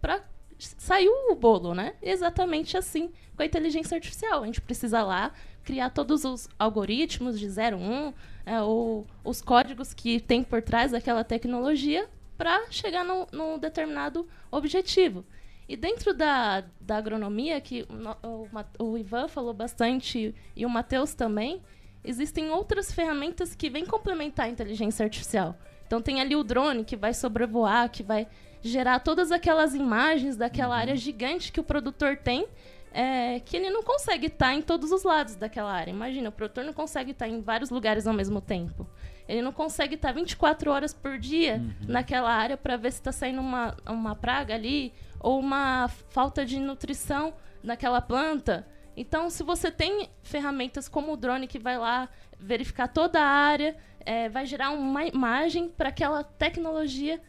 para 0.00 0.22
sair 0.58 1.08
o 1.08 1.34
bolo, 1.34 1.74
né? 1.74 1.94
Exatamente 2.02 2.76
assim 2.76 3.10
com 3.36 3.42
a 3.42 3.46
inteligência 3.46 3.94
artificial. 3.94 4.42
A 4.42 4.46
gente 4.46 4.60
precisa 4.60 5.02
lá 5.02 5.32
criar 5.62 5.90
todos 5.90 6.24
os 6.24 6.48
algoritmos 6.58 7.38
de 7.38 7.48
0, 7.48 7.76
1, 7.76 8.14
é, 8.46 8.62
ou 8.62 9.06
os 9.24 9.42
códigos 9.42 9.92
que 9.92 10.20
tem 10.20 10.42
por 10.42 10.62
trás 10.62 10.92
daquela 10.92 11.24
tecnologia 11.24 12.08
para 12.38 12.70
chegar 12.70 13.04
num, 13.04 13.58
determinado 13.58 14.26
objetivo. 14.50 15.24
E 15.68 15.76
dentro 15.76 16.14
da, 16.14 16.64
da 16.80 16.96
agronomia, 16.96 17.60
que 17.60 17.84
o 18.22 18.48
o, 18.78 18.84
o 18.92 18.98
Ivan 18.98 19.26
falou 19.26 19.52
bastante 19.52 20.32
e 20.54 20.64
o 20.64 20.70
Matheus 20.70 21.12
também, 21.12 21.60
existem 22.06 22.50
outras 22.50 22.92
ferramentas 22.92 23.54
que 23.54 23.68
vêm 23.68 23.84
complementar 23.84 24.46
a 24.46 24.48
inteligência 24.48 25.04
artificial. 25.04 25.56
Então 25.86 26.00
tem 26.00 26.20
ali 26.20 26.34
o 26.34 26.42
drone 26.42 26.84
que 26.84 26.96
vai 26.96 27.12
sobrevoar, 27.12 27.90
que 27.90 28.02
vai 28.02 28.26
gerar 28.62 29.00
todas 29.00 29.30
aquelas 29.30 29.74
imagens 29.74 30.36
daquela 30.36 30.76
área 30.76 30.96
gigante 30.96 31.52
que 31.52 31.60
o 31.60 31.64
produtor 31.64 32.16
tem, 32.16 32.46
é, 32.92 33.40
que 33.40 33.56
ele 33.56 33.70
não 33.70 33.82
consegue 33.82 34.26
estar 34.26 34.54
em 34.54 34.62
todos 34.62 34.90
os 34.90 35.04
lados 35.04 35.36
daquela 35.36 35.70
área. 35.70 35.90
Imagina, 35.90 36.30
o 36.30 36.32
produtor 36.32 36.64
não 36.64 36.72
consegue 36.72 37.10
estar 37.10 37.28
em 37.28 37.40
vários 37.40 37.70
lugares 37.70 38.06
ao 38.06 38.14
mesmo 38.14 38.40
tempo. 38.40 38.88
Ele 39.28 39.42
não 39.42 39.52
consegue 39.52 39.96
estar 39.96 40.12
24 40.12 40.70
horas 40.70 40.94
por 40.94 41.18
dia 41.18 41.60
naquela 41.86 42.32
área 42.32 42.56
para 42.56 42.76
ver 42.76 42.92
se 42.92 42.98
está 42.98 43.12
saindo 43.12 43.40
uma, 43.40 43.76
uma 43.86 44.14
praga 44.14 44.54
ali 44.54 44.92
ou 45.20 45.38
uma 45.38 45.88
falta 46.08 46.44
de 46.44 46.58
nutrição 46.58 47.34
naquela 47.62 48.00
planta. 48.00 48.66
Então, 48.96 49.28
se 49.28 49.42
você 49.42 49.70
tem 49.70 50.08
ferramentas 50.22 50.88
como 50.88 51.12
o 51.12 51.16
drone 51.16 51.46
que 51.46 51.58
vai 51.58 51.76
lá 51.76 52.08
verificar 52.38 52.88
toda 52.88 53.20
a 53.20 53.26
área, 53.26 53.76
é, 54.00 54.28
vai 54.28 54.46
gerar 54.46 54.70
uma 54.70 55.04
imagem 55.04 55.68
para 55.68 55.90
aquela 55.90 56.24
tecnologia, 56.24 57.20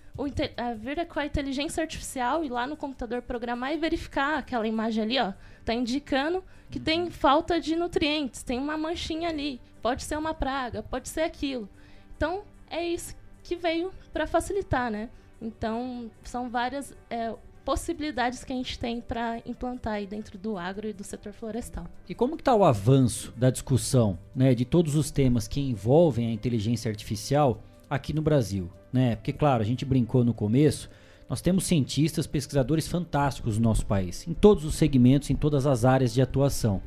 é, 0.55 0.73
vir 0.73 1.05
com 1.07 1.19
a 1.19 1.25
inteligência 1.25 1.81
artificial 1.81 2.43
e 2.43 2.49
lá 2.49 2.65
no 2.65 2.77
computador 2.77 3.21
programar 3.21 3.73
e 3.73 3.77
verificar 3.77 4.37
aquela 4.37 4.67
imagem 4.67 5.03
ali, 5.03 5.19
ó, 5.19 5.33
tá 5.65 5.73
indicando 5.73 6.43
que 6.71 6.79
tem 6.79 7.09
falta 7.09 7.59
de 7.59 7.75
nutrientes, 7.75 8.43
tem 8.43 8.59
uma 8.59 8.77
manchinha 8.77 9.29
ali, 9.29 9.59
pode 9.81 10.03
ser 10.03 10.17
uma 10.17 10.33
praga, 10.33 10.81
pode 10.81 11.09
ser 11.09 11.21
aquilo. 11.21 11.69
Então, 12.15 12.43
é 12.69 12.85
isso 12.85 13.15
que 13.43 13.55
veio 13.55 13.91
para 14.11 14.27
facilitar, 14.27 14.89
né? 14.91 15.09
Então, 15.41 16.09
são 16.23 16.49
várias 16.49 16.95
é, 17.09 17.33
possibilidades 17.67 18.45
que 18.45 18.53
a 18.53 18.55
gente 18.55 18.79
tem 18.79 19.01
para 19.01 19.41
implantar 19.45 19.95
aí 19.95 20.07
dentro 20.07 20.37
do 20.37 20.57
agro 20.57 20.87
e 20.87 20.93
do 20.93 21.03
setor 21.03 21.33
florestal. 21.33 21.85
E 22.07 22.15
como 22.15 22.35
está 22.35 22.55
o 22.55 22.63
avanço 22.63 23.33
da 23.35 23.49
discussão, 23.49 24.17
né, 24.33 24.55
de 24.55 24.63
todos 24.63 24.95
os 24.95 25.11
temas 25.11 25.49
que 25.49 25.59
envolvem 25.59 26.29
a 26.29 26.31
inteligência 26.31 26.89
artificial 26.89 27.61
aqui 27.89 28.13
no 28.13 28.21
Brasil, 28.21 28.69
né? 28.93 29.17
Porque 29.17 29.33
claro, 29.33 29.61
a 29.61 29.65
gente 29.65 29.83
brincou 29.83 30.23
no 30.23 30.33
começo, 30.33 30.89
nós 31.29 31.41
temos 31.41 31.65
cientistas, 31.65 32.25
pesquisadores 32.25 32.87
fantásticos 32.87 33.57
no 33.57 33.65
nosso 33.65 33.85
país, 33.85 34.25
em 34.25 34.33
todos 34.33 34.63
os 34.63 34.75
segmentos, 34.75 35.29
em 35.29 35.35
todas 35.35 35.67
as 35.67 35.83
áreas 35.83 36.13
de 36.13 36.21
atuação. 36.21 36.81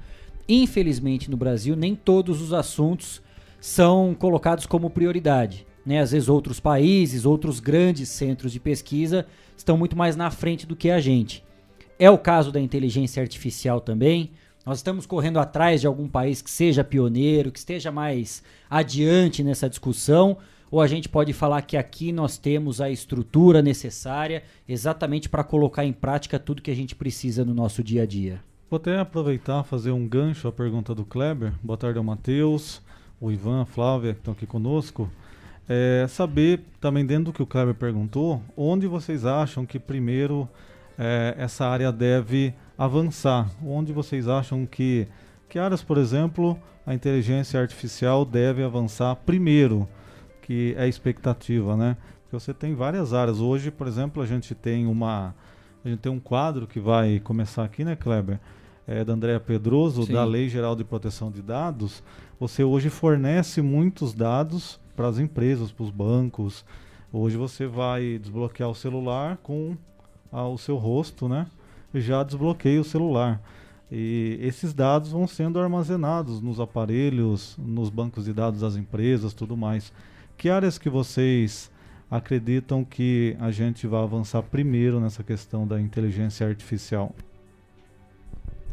Infelizmente 0.49 1.31
no 1.31 1.37
Brasil 1.37 1.77
nem 1.77 1.95
todos 1.95 2.41
os 2.41 2.55
assuntos 2.55 3.21
são 3.61 4.17
colocados 4.19 4.65
como 4.65 4.89
prioridade. 4.89 5.67
Né? 5.91 5.99
Às 5.99 6.13
vezes 6.13 6.29
outros 6.29 6.61
países, 6.61 7.27
outros 7.27 7.59
grandes 7.59 8.09
centros 8.11 8.53
de 8.53 8.61
pesquisa 8.61 9.27
estão 9.57 9.77
muito 9.77 9.97
mais 9.97 10.15
na 10.15 10.31
frente 10.31 10.65
do 10.65 10.77
que 10.77 10.89
a 10.89 11.01
gente. 11.01 11.43
É 11.99 12.09
o 12.09 12.17
caso 12.17 12.53
da 12.53 12.61
inteligência 12.61 13.21
artificial 13.21 13.81
também. 13.81 14.31
Nós 14.65 14.79
estamos 14.79 15.05
correndo 15.05 15.41
atrás 15.41 15.81
de 15.81 15.89
algum 15.89 16.07
país 16.07 16.41
que 16.41 16.51
seja 16.51 16.85
pioneiro, 16.85 17.51
que 17.51 17.59
esteja 17.59 17.91
mais 17.91 18.41
adiante 18.71 19.43
nessa 19.43 19.69
discussão, 19.69 20.37
ou 20.71 20.81
a 20.81 20.87
gente 20.87 21.09
pode 21.09 21.33
falar 21.33 21.63
que 21.63 21.77
aqui 21.77 22.13
nós 22.13 22.39
temos 22.39 22.81
a 22.81 22.89
estrutura 22.89 23.61
necessária 23.61 24.45
exatamente 24.69 25.29
para 25.29 25.43
colocar 25.43 25.85
em 25.85 25.93
prática 25.93 26.39
tudo 26.39 26.63
que 26.63 26.71
a 26.71 26.77
gente 26.77 26.95
precisa 26.95 27.45
no 27.45 27.53
nosso 27.53 27.83
dia 27.83 28.05
a 28.05 28.07
dia. 28.07 28.41
Vou 28.71 28.77
até 28.77 28.97
aproveitar 28.97 29.65
fazer 29.65 29.91
um 29.91 30.07
gancho 30.07 30.47
à 30.47 30.53
pergunta 30.53 30.95
do 30.95 31.05
Kleber. 31.05 31.53
Boa 31.61 31.77
tarde 31.77 31.99
ao 31.99 32.05
Matheus, 32.05 32.81
o 33.21 33.33
Ivan, 33.33 33.63
a 33.63 33.67
Flávia, 33.67 34.13
que 34.13 34.21
estão 34.21 34.35
aqui 34.35 34.47
conosco. 34.47 35.11
É, 35.73 36.05
saber 36.09 36.65
também 36.81 37.07
dentro 37.07 37.27
do 37.27 37.33
que 37.33 37.41
o 37.41 37.47
Kleber 37.47 37.77
perguntou, 37.77 38.43
onde 38.57 38.89
vocês 38.89 39.25
acham 39.25 39.65
que 39.65 39.79
primeiro 39.79 40.49
é, 40.99 41.37
essa 41.39 41.65
área 41.65 41.93
deve 41.93 42.53
avançar? 42.77 43.49
Onde 43.65 43.93
vocês 43.93 44.27
acham 44.27 44.67
que, 44.67 45.07
que 45.49 45.61
áreas, 45.61 45.81
por 45.81 45.97
exemplo, 45.97 46.59
a 46.85 46.93
inteligência 46.93 47.61
artificial 47.61 48.25
deve 48.25 48.65
avançar 48.65 49.15
primeiro? 49.15 49.89
Que 50.43 50.75
é 50.77 50.83
a 50.83 50.89
expectativa, 50.89 51.77
né? 51.77 51.97
Porque 52.25 52.35
você 52.45 52.53
tem 52.53 52.75
várias 52.75 53.15
áreas. 53.15 53.39
Hoje, 53.39 53.71
por 53.71 53.87
exemplo, 53.87 54.21
a 54.21 54.27
gente 54.27 54.57
tem 54.57 54.89
uma 54.89 55.33
a 55.85 55.89
gente 55.89 56.01
tem 56.01 56.11
um 56.11 56.19
quadro 56.19 56.67
que 56.67 56.81
vai 56.81 57.21
começar 57.21 57.63
aqui, 57.63 57.85
né, 57.85 57.95
Kleber? 57.95 58.41
É, 58.89 59.05
da 59.05 59.13
Andréa 59.13 59.39
Pedroso, 59.39 60.03
Sim. 60.03 60.15
da 60.15 60.25
Lei 60.25 60.49
Geral 60.49 60.75
de 60.75 60.83
Proteção 60.83 61.31
de 61.31 61.41
Dados. 61.41 62.03
Você 62.41 62.65
hoje 62.65 62.91
fornece 62.91 63.63
muitos 63.63 64.13
dados 64.13 64.81
para 65.01 65.09
as 65.09 65.19
empresas, 65.19 65.73
para 65.73 65.85
os 65.85 65.91
bancos. 65.91 66.63
Hoje 67.11 67.35
você 67.35 67.67
vai 67.67 68.19
desbloquear 68.19 68.69
o 68.69 68.75
celular 68.75 69.39
com 69.39 69.75
ah, 70.31 70.47
o 70.47 70.59
seu 70.59 70.77
rosto, 70.77 71.27
né? 71.27 71.47
Já 71.95 72.23
desbloqueia 72.23 72.83
o 72.83 72.85
celular. 72.85 73.41
E 73.91 74.39
esses 74.43 74.75
dados 74.75 75.13
vão 75.13 75.27
sendo 75.27 75.59
armazenados 75.59 76.43
nos 76.43 76.61
aparelhos, 76.61 77.57
nos 77.57 77.89
bancos 77.89 78.27
de 78.27 78.35
dados 78.35 78.61
das 78.61 78.77
empresas, 78.77 79.33
tudo 79.33 79.57
mais. 79.57 79.91
Que 80.37 80.51
áreas 80.51 80.77
que 80.77 80.91
vocês 80.91 81.71
acreditam 82.11 82.85
que 82.85 83.35
a 83.41 83.51
gente 83.51 83.87
vai 83.87 84.03
avançar 84.03 84.43
primeiro 84.43 85.01
nessa 85.01 85.25
questão 85.25 85.67
da 85.67 85.81
inteligência 85.81 86.47
artificial? 86.47 87.15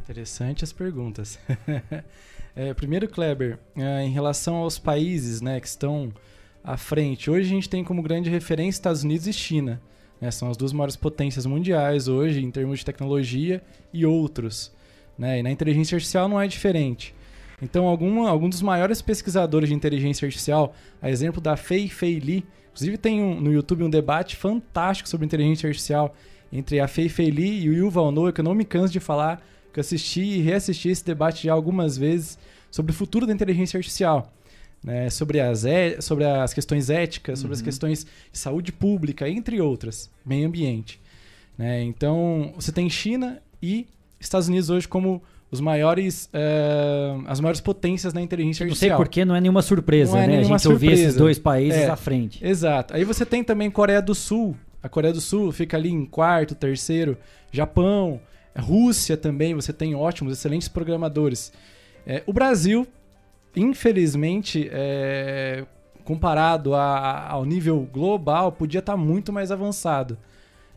Interessante 0.03 0.65
as 0.65 0.73
perguntas. 0.73 1.39
É, 2.59 2.73
primeiro, 2.73 3.07
Kleber, 3.07 3.59
é, 3.75 4.01
em 4.03 4.09
relação 4.09 4.55
aos 4.55 4.79
países 4.79 5.41
né, 5.41 5.59
que 5.59 5.67
estão 5.67 6.11
à 6.63 6.75
frente, 6.75 7.29
hoje 7.29 7.45
a 7.45 7.53
gente 7.53 7.69
tem 7.69 7.83
como 7.83 8.01
grande 8.01 8.31
referência 8.31 8.79
Estados 8.79 9.03
Unidos 9.03 9.27
e 9.27 9.31
China. 9.33 9.79
né, 10.19 10.31
são 10.31 10.49
as 10.49 10.57
duas 10.57 10.73
maiores 10.73 10.95
potências 10.95 11.45
mundiais 11.45 12.07
hoje 12.07 12.43
em 12.43 12.49
termos 12.49 12.79
de 12.79 12.85
tecnologia 12.85 13.61
e 13.93 14.07
outros. 14.07 14.75
né, 15.19 15.39
e 15.39 15.43
na 15.43 15.51
inteligência 15.51 15.95
artificial 15.95 16.27
não 16.27 16.41
é 16.41 16.47
diferente. 16.47 17.13
Então, 17.61 17.85
alguma, 17.87 18.27
algum 18.29 18.47
dos 18.49 18.61
maiores 18.61 19.01
pesquisadores 19.03 19.69
de 19.69 19.73
inteligência 19.75 20.25
artificial, 20.25 20.73
a 20.99 21.09
exemplo 21.11 21.39
da 21.41 21.55
Fei 21.55 21.87
Fei 21.87 22.19
Li, 22.19 22.43
inclusive 22.71 22.97
tem 22.97 23.21
um- 23.21 23.39
no 23.41 23.51
YouTube 23.51 23.83
um 23.83 23.89
debate 23.89 24.35
fantástico 24.35 25.09
sobre 25.09 25.25
inteligência 25.25 25.67
artificial 25.67 26.15
entre 26.53 26.79
a 26.79 26.87
Fei 26.87 27.09
Fei 27.09 27.29
Li 27.31 27.63
e 27.63 27.69
o 27.69 27.73
Yuval 27.73 28.11
Noah, 28.11 28.31
que 28.31 28.41
eu 28.41 28.45
não 28.45 28.53
me 28.53 28.63
canso 28.65 28.93
de 28.93 28.99
falar, 28.99 29.43
que 29.73 29.79
eu 29.79 29.81
assisti 29.81 30.21
e 30.21 30.41
reassisti 30.41 30.89
esse 30.89 31.03
debate 31.05 31.45
já 31.45 31.53
algumas 31.53 31.97
vezes 31.97 32.37
sobre 32.71 32.91
o 32.91 32.95
futuro 32.95 33.25
da 33.25 33.33
inteligência 33.33 33.77
artificial. 33.77 34.31
né, 34.83 35.09
sobre, 35.09 35.39
as 35.39 35.65
é- 35.65 35.99
sobre 35.99 36.23
as 36.23 36.53
questões 36.53 36.91
éticas, 36.91 37.39
sobre 37.39 37.53
as 37.53 37.59
Uhum. 37.59 37.65
questões 37.65 38.05
de 38.31 38.37
saúde 38.37 38.71
pública, 38.71 39.27
entre 39.27 39.59
outras, 39.59 40.07
meio 40.23 40.47
ambiente. 40.47 41.01
né. 41.57 41.81
Então, 41.81 42.53
você 42.55 42.71
tem 42.71 42.87
China 42.87 43.41
e 43.61 43.87
Estados 44.19 44.47
Unidos 44.47 44.69
hoje 44.69 44.87
como 44.87 45.19
os 45.49 45.59
maiores, 45.59 46.29
é, 46.31 47.15
as 47.25 47.39
maiores 47.39 47.59
potências 47.59 48.13
na 48.13 48.21
inteligência 48.21 48.65
Não 48.67 48.75
sei 48.75 48.89
artificial. 48.91 48.97
porque 48.97 49.25
não 49.25 49.35
é 49.35 49.41
nenhuma 49.41 49.63
surpresa, 49.63 50.11
Não 50.11 50.19
é 50.19 50.27
né? 50.27 50.35
nenhuma 50.37 50.55
a 50.55 50.57
gente 50.59 50.67
ouvir 50.67 50.91
esses 50.91 51.15
dois 51.15 51.39
países 51.39 51.79
É, 51.81 51.89
à 51.89 51.95
frente. 51.95 52.45
Exato. 52.45 52.93
Aí 52.93 53.03
você 53.03 53.25
tem 53.25 53.43
também 53.43 53.71
Coreia 53.71 54.01
do 54.01 54.13
Sul. 54.13 54.55
A 54.83 54.87
Coreia 54.87 55.11
do 55.13 55.19
Sul 55.21 55.51
fica 55.51 55.75
ali 55.75 55.89
em 55.89 56.05
quarto, 56.05 56.53
terceiro. 56.53 57.17
Japão, 57.51 58.21
Rússia 58.55 59.17
também. 59.17 59.55
Você 59.55 59.73
tem 59.73 59.95
ótimos, 59.95 60.33
excelentes 60.33 60.67
programadores. 60.67 61.51
É, 62.09 62.23
o 62.25 62.31
Brasil, 62.31 62.87
infelizmente, 63.53 64.69
é, 64.71 65.65
comparado 66.05 66.73
a- 66.73 67.27
ao 67.29 67.43
nível 67.43 67.87
global, 67.91 68.49
podia 68.49 68.79
estar 68.79 68.95
muito 68.95 69.33
mais 69.33 69.51
avançado. 69.51 70.17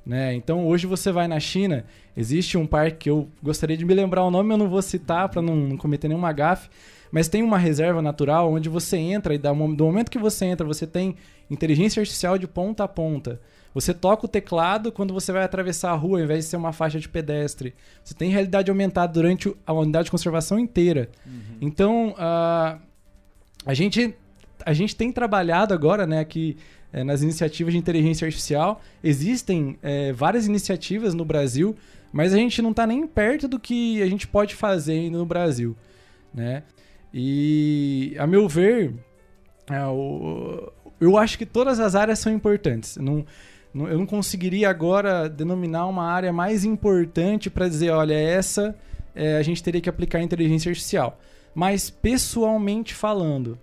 Né? 0.04 0.34
Então 0.34 0.66
hoje 0.66 0.88
você 0.88 1.12
vai 1.12 1.28
na 1.28 1.38
China, 1.38 1.84
existe 2.16 2.58
um 2.58 2.66
parque 2.66 2.96
que 2.96 3.10
eu 3.10 3.28
gostaria 3.40 3.76
de 3.76 3.84
me 3.84 3.94
lembrar 3.94 4.24
o 4.24 4.30
nome, 4.30 4.52
eu 4.52 4.58
não 4.58 4.68
vou 4.68 4.82
citar 4.82 5.28
para 5.28 5.40
não, 5.40 5.54
não 5.54 5.76
cometer 5.76 6.08
nenhuma 6.08 6.32
gafe, 6.32 6.68
mas 7.12 7.28
tem 7.28 7.42
uma 7.42 7.58
reserva 7.58 8.02
natural 8.02 8.50
onde 8.52 8.68
você 8.68 8.96
entra 8.96 9.34
e 9.34 9.38
do 9.38 9.54
momento 9.54 10.10
que 10.10 10.18
você 10.18 10.46
entra, 10.46 10.66
você 10.66 10.86
tem 10.86 11.14
inteligência 11.50 12.00
artificial 12.00 12.38
de 12.38 12.48
ponta 12.48 12.82
a 12.82 12.88
ponta. 12.88 13.40
Você 13.72 13.94
toca 13.94 14.24
o 14.26 14.28
teclado 14.28 14.90
quando 14.90 15.14
você 15.14 15.30
vai 15.32 15.44
atravessar 15.44 15.90
a 15.92 15.94
rua, 15.94 16.18
ao 16.18 16.24
invés 16.24 16.44
de 16.44 16.50
ser 16.50 16.56
uma 16.56 16.72
faixa 16.72 16.98
de 16.98 17.08
pedestre. 17.08 17.74
Você 18.02 18.14
tem 18.14 18.30
realidade 18.30 18.70
aumentada 18.70 19.12
durante 19.12 19.54
a 19.66 19.72
unidade 19.72 20.06
de 20.06 20.10
conservação 20.10 20.58
inteira. 20.58 21.08
Então, 21.60 22.14
ah, 22.18 22.78
a 23.64 23.74
gente 23.74 24.14
a 24.66 24.72
gente 24.74 24.94
tem 24.94 25.10
trabalhado 25.10 25.72
agora, 25.72 26.06
né, 26.06 26.18
aqui 26.20 26.54
eh, 26.92 27.02
nas 27.02 27.22
iniciativas 27.22 27.72
de 27.72 27.78
inteligência 27.78 28.26
artificial. 28.26 28.80
Existem 29.02 29.78
eh, 29.82 30.12
várias 30.12 30.46
iniciativas 30.46 31.14
no 31.14 31.24
Brasil, 31.24 31.74
mas 32.12 32.34
a 32.34 32.36
gente 32.36 32.60
não 32.60 32.70
está 32.72 32.86
nem 32.86 33.06
perto 33.06 33.48
do 33.48 33.58
que 33.58 34.02
a 34.02 34.06
gente 34.06 34.26
pode 34.26 34.54
fazer 34.54 34.92
ainda 34.94 35.16
no 35.16 35.24
Brasil, 35.24 35.74
né? 36.34 36.62
E, 37.14 38.14
a 38.18 38.26
meu 38.26 38.48
ver, 38.48 38.94
é, 39.70 39.84
o- 39.86 40.70
eu 41.00 41.16
acho 41.16 41.38
que 41.38 41.46
todas 41.46 41.80
as 41.80 41.94
áreas 41.94 42.18
são 42.18 42.32
importantes. 42.32 42.96
Não- 42.98 43.24
eu 43.74 43.98
não 43.98 44.06
conseguiria 44.06 44.68
agora 44.68 45.28
denominar 45.28 45.86
uma 45.86 46.04
área 46.04 46.32
mais 46.32 46.64
importante 46.64 47.48
para 47.48 47.68
dizer, 47.68 47.90
olha, 47.90 48.14
essa 48.14 48.76
eh, 49.14 49.36
a 49.36 49.42
gente 49.42 49.62
teria 49.62 49.80
que 49.80 49.88
aplicar 49.88 50.20
inteligência 50.20 50.70
artificial. 50.70 51.18
Mas 51.54 51.90
pessoalmente 51.90 52.94
falando, 52.94 53.58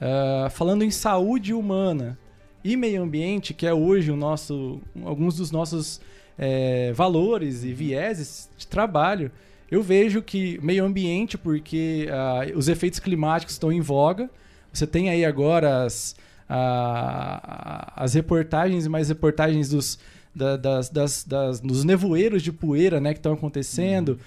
ah, 0.00 0.48
falando 0.50 0.82
em 0.82 0.90
saúde 0.90 1.54
humana 1.54 2.18
e 2.64 2.76
meio 2.76 3.02
ambiente, 3.02 3.54
que 3.54 3.66
é 3.66 3.72
hoje 3.72 4.10
o 4.10 4.16
nosso, 4.16 4.80
alguns 5.04 5.36
dos 5.36 5.52
nossos 5.52 6.00
eh, 6.36 6.92
valores 6.92 7.62
e 7.62 7.72
vieses 7.72 8.50
de 8.56 8.66
trabalho, 8.66 9.30
eu 9.70 9.80
vejo 9.80 10.20
que 10.20 10.58
meio 10.60 10.84
ambiente, 10.84 11.38
porque 11.38 12.08
ah, 12.10 12.40
os 12.56 12.68
efeitos 12.68 12.98
climáticos 12.98 13.54
estão 13.54 13.70
em 13.72 13.80
voga. 13.80 14.28
Você 14.72 14.86
tem 14.86 15.08
aí 15.08 15.24
agora 15.24 15.84
as, 15.84 16.16
a- 16.48 17.92
a- 17.96 18.04
as 18.04 18.14
reportagens 18.14 18.86
e 18.86 18.88
mais 18.88 19.08
reportagens 19.08 19.68
dos, 19.68 19.98
da- 20.34 20.56
das, 20.56 20.88
das, 20.90 21.24
das- 21.24 21.60
dos 21.60 21.84
nevoeiros 21.84 22.42
de 22.42 22.52
poeira 22.52 23.00
né, 23.00 23.12
que 23.12 23.18
estão 23.18 23.32
acontecendo. 23.32 24.18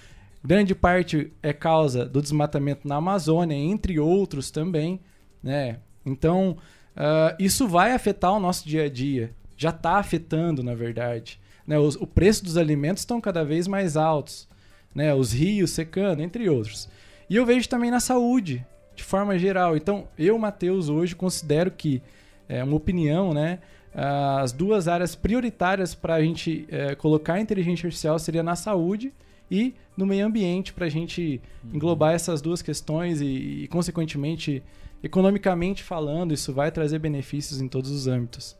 Grande 0.43 0.75
parte 0.75 1.31
é 1.41 1.51
causa 1.53 2.05
do 2.05 2.21
desmatamento 2.21 2.87
na 2.87 2.95
Amazônia, 2.97 3.55
entre 3.55 3.99
outros 3.99 4.51
também. 4.51 4.99
Né? 5.41 5.77
Então, 6.05 6.57
ah, 6.95 7.35
isso 7.39 7.67
vai 7.67 7.91
afetar 7.93 8.31
o 8.33 8.39
nosso 8.39 8.67
dia 8.67 8.83
a 8.83 8.89
dia. 8.89 9.31
Já 9.57 9.69
está 9.69 9.93
afetando, 9.97 10.61
na 10.61 10.75
verdade. 10.75 11.39
Né? 11.65 11.79
Os- 11.79 11.95
o 11.95 12.05
preço 12.05 12.43
dos 12.43 12.57
alimentos 12.57 13.01
estão 13.01 13.19
cada 13.19 13.43
vez 13.43 13.67
mais 13.67 13.97
altos. 13.97 14.47
Né? 14.93 15.13
Os 15.13 15.33
rios 15.33 15.71
secando, 15.71 16.21
entre 16.21 16.47
outros. 16.49 16.87
E 17.29 17.35
eu 17.35 17.45
vejo 17.45 17.67
também 17.67 17.89
na 17.89 17.99
saúde, 17.99 18.63
de 18.95 19.03
forma 19.03 19.37
geral. 19.37 19.75
Então, 19.75 20.07
eu, 20.17 20.37
Matheus, 20.37 20.89
hoje 20.89 21.15
considero 21.15 21.69
que, 21.71 22.01
é 22.47 22.63
uma 22.63 22.75
opinião, 22.75 23.33
né? 23.33 23.59
As 23.93 24.51
duas 24.51 24.87
áreas 24.87 25.15
prioritárias 25.15 25.95
para 25.95 26.15
a 26.15 26.21
gente 26.21 26.65
é, 26.69 26.95
colocar 26.95 27.35
a 27.35 27.39
inteligência 27.39 27.87
artificial 27.87 28.19
seria 28.19 28.43
na 28.43 28.55
saúde 28.55 29.13
e 29.49 29.73
no 29.95 30.05
meio 30.05 30.25
ambiente, 30.25 30.73
para 30.73 30.85
a 30.85 30.89
gente 30.89 31.41
englobar 31.73 32.13
essas 32.13 32.41
duas 32.41 32.61
questões 32.61 33.21
e, 33.21 33.63
e, 33.63 33.67
consequentemente, 33.69 34.61
economicamente 35.01 35.81
falando, 35.81 36.33
isso 36.33 36.51
vai 36.51 36.71
trazer 36.71 36.99
benefícios 36.99 37.61
em 37.61 37.67
todos 37.67 37.89
os 37.89 38.07
âmbitos. 38.07 38.57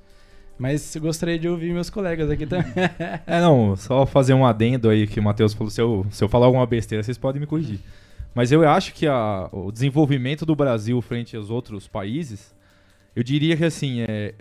Mas 0.58 0.96
eu 0.96 1.02
gostaria 1.02 1.38
de 1.38 1.50
ouvir 1.50 1.74
meus 1.74 1.90
colegas 1.90 2.30
aqui 2.30 2.46
também. 2.46 2.72
É, 3.28 3.42
não, 3.42 3.76
só 3.76 4.06
fazer 4.06 4.34
um 4.34 4.46
adendo 4.46 4.90
aí 4.90 5.06
que 5.06 5.20
o 5.20 5.24
Matheus 5.24 5.54
falou. 5.54 5.70
Se 5.70 5.82
eu, 5.82 6.06
se 6.10 6.24
eu 6.24 6.30
falar 6.30 6.46
alguma 6.46 6.66
besteira, 6.66 7.04
vocês 7.04 7.18
podem 7.18 7.42
me 7.42 7.48
corrigir. 7.48 7.80
Mas 8.36 8.52
eu 8.52 8.68
acho 8.70 8.94
que 8.94 9.08
a- 9.08 9.50
o 9.52 9.72
desenvolvimento 9.72 10.46
do 10.46 10.56
Brasil 10.56 11.02
frente 11.02 11.36
aos 11.36 11.50
outros 11.50 11.88
países, 11.88 12.54
eu 13.16 13.24
diria 13.24 13.56
que 13.58 13.64
assim, 13.64 14.02
é, 14.02 14.36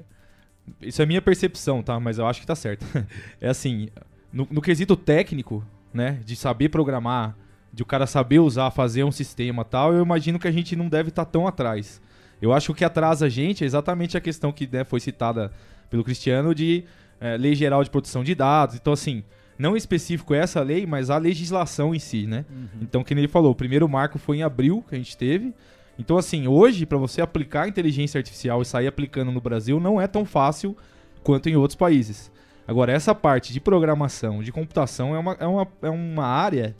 isso 0.83 1.01
é 1.01 1.07
minha 1.07 1.23
percepção, 1.23 1.83
tá? 1.83 1.99
Mas 2.01 2.19
eu 2.19 2.27
acho 2.27 2.41
que 2.41 2.47
tá 2.47 2.57
certo. 2.57 2.85
É 3.41 3.49
assim, 3.49 3.89
no, 4.33 4.47
no 4.51 4.61
quesito 4.61 4.97
técnico, 4.97 5.65
né, 5.93 6.19
de 6.25 6.35
saber 6.35 6.69
programar, 6.71 7.37
de 7.73 7.83
o 7.83 7.87
cara 7.87 8.07
saber 8.07 8.41
usar, 8.41 8.71
fazer 8.73 9.05
um 9.05 9.13
sistema 9.13 9.65
tal, 9.65 9.93
eu 9.95 10.03
imagino 10.03 10.39
que 10.39 10.49
a 10.49 10.53
gente 10.53 10.75
não 10.75 10.89
deve 10.89 11.11
estar 11.11 11.25
tão 11.25 11.47
atrás. 11.47 12.01
Eu 12.43 12.53
acho 12.53 12.67
que 12.67 12.73
o 12.73 12.75
que 12.75 12.85
atrasa 12.85 13.27
a 13.27 13.29
gente 13.29 13.63
é 13.63 13.67
exatamente 13.67 14.17
a 14.17 14.21
questão 14.21 14.53
que 14.53 14.69
né, 14.71 14.85
foi 14.85 14.99
citada 15.01 15.53
pelo 15.89 16.03
Cristiano 16.05 16.53
de 16.55 16.85
eh, 17.21 17.37
lei 17.37 17.55
geral 17.55 17.83
de 17.85 17.91
proteção 17.91 18.25
de 18.25 18.35
dados. 18.35 18.75
Então, 18.77 18.93
assim, 18.93 19.23
não 19.59 19.77
específico 19.77 20.35
essa 20.35 20.61
lei, 20.63 20.87
mas 20.87 21.11
a 21.11 21.19
legislação 21.19 21.95
em 21.95 21.99
si, 21.99 22.27
né? 22.27 22.45
Então, 22.83 23.03
que 23.05 23.15
ele 23.15 23.29
falou, 23.29 23.53
o 23.53 23.55
primeiro 23.55 23.89
marco 23.89 24.19
foi 24.19 24.39
em 24.39 24.43
abril 24.43 24.85
que 24.89 24.95
a 24.95 24.99
gente 24.99 25.17
teve. 25.17 25.53
Então, 25.99 26.17
assim, 26.19 26.49
hoje, 26.49 26.85
para 26.87 26.99
você 26.99 27.21
aplicar 27.23 27.69
inteligência 27.69 28.19
artificial 28.19 28.61
e 28.61 28.65
sair 28.65 28.87
aplicando 28.89 29.31
no 29.31 29.41
Brasil, 29.41 29.79
não 29.79 30.01
é 30.01 30.07
tão 30.09 30.25
fácil 30.25 30.77
quanto 31.23 31.49
em 31.49 31.57
outros 31.57 31.77
países. 31.77 32.33
Agora, 32.67 32.91
essa 32.93 33.15
parte 33.15 33.53
de 33.53 33.61
programação, 33.61 34.43
de 34.43 34.51
computação, 34.51 35.15
é 35.15 35.19
uma, 35.19 35.37
é 35.39 35.47
uma, 35.47 35.69
é 35.83 35.91
uma 35.91 36.25
área 36.27 36.75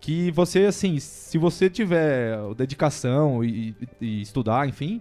que 0.00 0.30
você, 0.30 0.66
assim, 0.66 0.98
se 1.00 1.36
você 1.36 1.68
tiver 1.68 2.38
dedicação 2.56 3.42
e- 3.44 3.74
e 4.00 4.20
estudar, 4.22 4.68
enfim, 4.68 5.00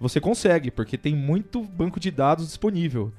você 0.00 0.20
consegue, 0.20 0.70
porque 0.70 0.96
tem 0.96 1.14
muito 1.14 1.62
banco 1.62 1.98
de 1.98 2.10
dados 2.10 2.46
disponível. 2.46 3.12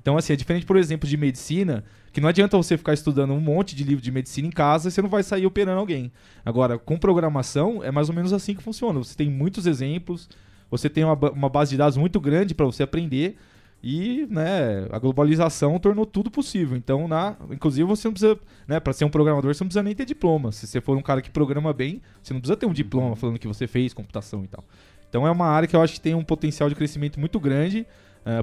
Então, 0.00 0.16
assim, 0.16 0.32
é 0.32 0.36
diferente, 0.36 0.64
por 0.64 0.76
exemplo, 0.76 1.08
de 1.08 1.16
medicina, 1.16 1.84
que 2.12 2.20
não 2.20 2.28
adianta 2.28 2.56
você 2.56 2.76
ficar 2.76 2.94
estudando 2.94 3.32
um 3.32 3.40
monte 3.40 3.76
de 3.76 3.84
livro 3.84 4.02
de 4.02 4.10
medicina 4.10 4.48
em 4.48 4.50
casa 4.50 4.88
e 4.88 4.90
você 4.90 5.02
não 5.02 5.08
vai 5.08 5.22
sair 5.22 5.46
operando 5.46 5.78
alguém. 5.78 6.10
Agora, 6.44 6.78
com 6.78 6.96
programação, 6.96 7.82
é 7.84 7.90
mais 7.90 8.08
ou 8.08 8.14
menos 8.14 8.32
assim 8.32 8.54
que 8.54 8.62
funciona. 8.62 8.98
Você 8.98 9.14
tem 9.14 9.30
muitos 9.30 9.66
exemplos, 9.66 10.28
você 10.70 10.88
tem 10.88 11.04
uma, 11.04 11.14
uma 11.30 11.48
base 11.48 11.72
de 11.72 11.76
dados 11.76 11.96
muito 11.96 12.18
grande 12.20 12.54
para 12.54 12.66
você 12.66 12.82
aprender 12.82 13.36
e, 13.82 14.26
né, 14.28 14.86
a 14.90 14.98
globalização 14.98 15.78
tornou 15.78 16.04
tudo 16.04 16.30
possível. 16.30 16.76
Então, 16.76 17.08
na, 17.08 17.36
inclusive, 17.50 17.86
você 17.86 18.08
não 18.08 18.12
precisa, 18.12 18.38
né, 18.68 18.78
para 18.78 18.92
ser 18.92 19.04
um 19.04 19.10
programador, 19.10 19.54
você 19.54 19.64
não 19.64 19.68
precisa 19.68 19.82
nem 19.82 19.94
ter 19.94 20.04
diploma. 20.04 20.52
Se 20.52 20.66
você 20.66 20.80
for 20.80 20.96
um 20.96 21.02
cara 21.02 21.22
que 21.22 21.30
programa 21.30 21.72
bem, 21.72 22.02
você 22.22 22.34
não 22.34 22.40
precisa 22.40 22.56
ter 22.56 22.66
um 22.66 22.72
diploma 22.72 23.16
falando 23.16 23.38
que 23.38 23.48
você 23.48 23.66
fez 23.66 23.94
computação 23.94 24.44
e 24.44 24.48
tal. 24.48 24.64
Então, 25.10 25.26
é 25.26 25.30
uma 25.30 25.46
área 25.46 25.68
que 25.68 25.76
eu 25.76 25.82
acho 25.82 25.94
que 25.94 26.00
tem 26.00 26.14
um 26.14 26.24
potencial 26.24 26.68
de 26.68 26.74
crescimento 26.74 27.20
muito 27.20 27.38
grande 27.38 27.86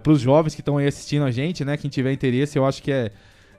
para 0.04 0.12
os 0.12 0.20
jovens 0.20 0.54
que 0.54 0.62
estão 0.62 0.78
aí 0.78 0.88
assistindo 0.88 1.24
a 1.24 1.32
gente, 1.32 1.64
né, 1.64 1.78
quem 1.78 1.90
tiver 1.90 2.12
interesse, 2.12 2.58
eu 2.58 2.66
acho 2.66 2.82
que 2.82 2.92
é, 2.92 3.12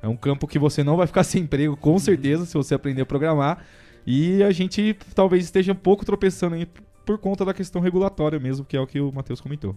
é 0.03 0.09
um 0.09 0.17
campo 0.17 0.47
que 0.47 0.59
você 0.59 0.83
não 0.85 0.97
vai 0.97 1.07
ficar 1.07 1.23
sem 1.25 1.43
emprego, 1.43 1.77
com 1.77 1.99
certeza, 1.99 2.45
se 2.45 2.55
você 2.55 2.75
aprender 2.75 3.03
a 3.03 3.07
programar. 3.07 3.65
E 4.07 4.43
a 4.43 4.51
gente 4.51 4.97
talvez 5.15 5.45
esteja 5.45 5.73
um 5.73 5.77
pouco 5.77 6.05
tropeçando 6.05 6.55
aí 6.55 6.67
por 7.05 7.19
conta 7.19 7.45
da 7.45 7.55
questão 7.55 7.81
regulatória 7.81 8.39
mesmo, 8.39 8.65
que 8.65 8.77
é 8.77 8.81
o 8.81 8.87
que 8.87 9.01
o 9.01 9.13
Matheus 9.13 9.41
comentou. 9.41 9.75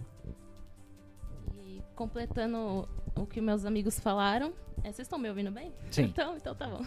completando 1.94 2.88
o 3.14 3.26
que 3.26 3.40
meus 3.40 3.64
amigos 3.64 3.98
falaram. 3.98 4.52
É, 4.82 4.90
vocês 4.90 5.00
estão 5.00 5.18
me 5.18 5.28
ouvindo 5.28 5.50
bem? 5.50 5.72
Sim. 5.90 6.04
Então, 6.12 6.36
então 6.36 6.54
tá 6.54 6.66
bom. 6.66 6.84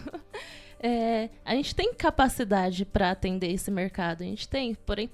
É, 0.80 1.30
a 1.44 1.54
gente 1.54 1.74
tem 1.74 1.94
capacidade 1.94 2.84
para 2.84 3.12
atender 3.12 3.50
esse 3.50 3.70
mercado. 3.70 4.22
A 4.22 4.24
gente 4.24 4.48
tem, 4.48 4.74
porém, 4.74 5.08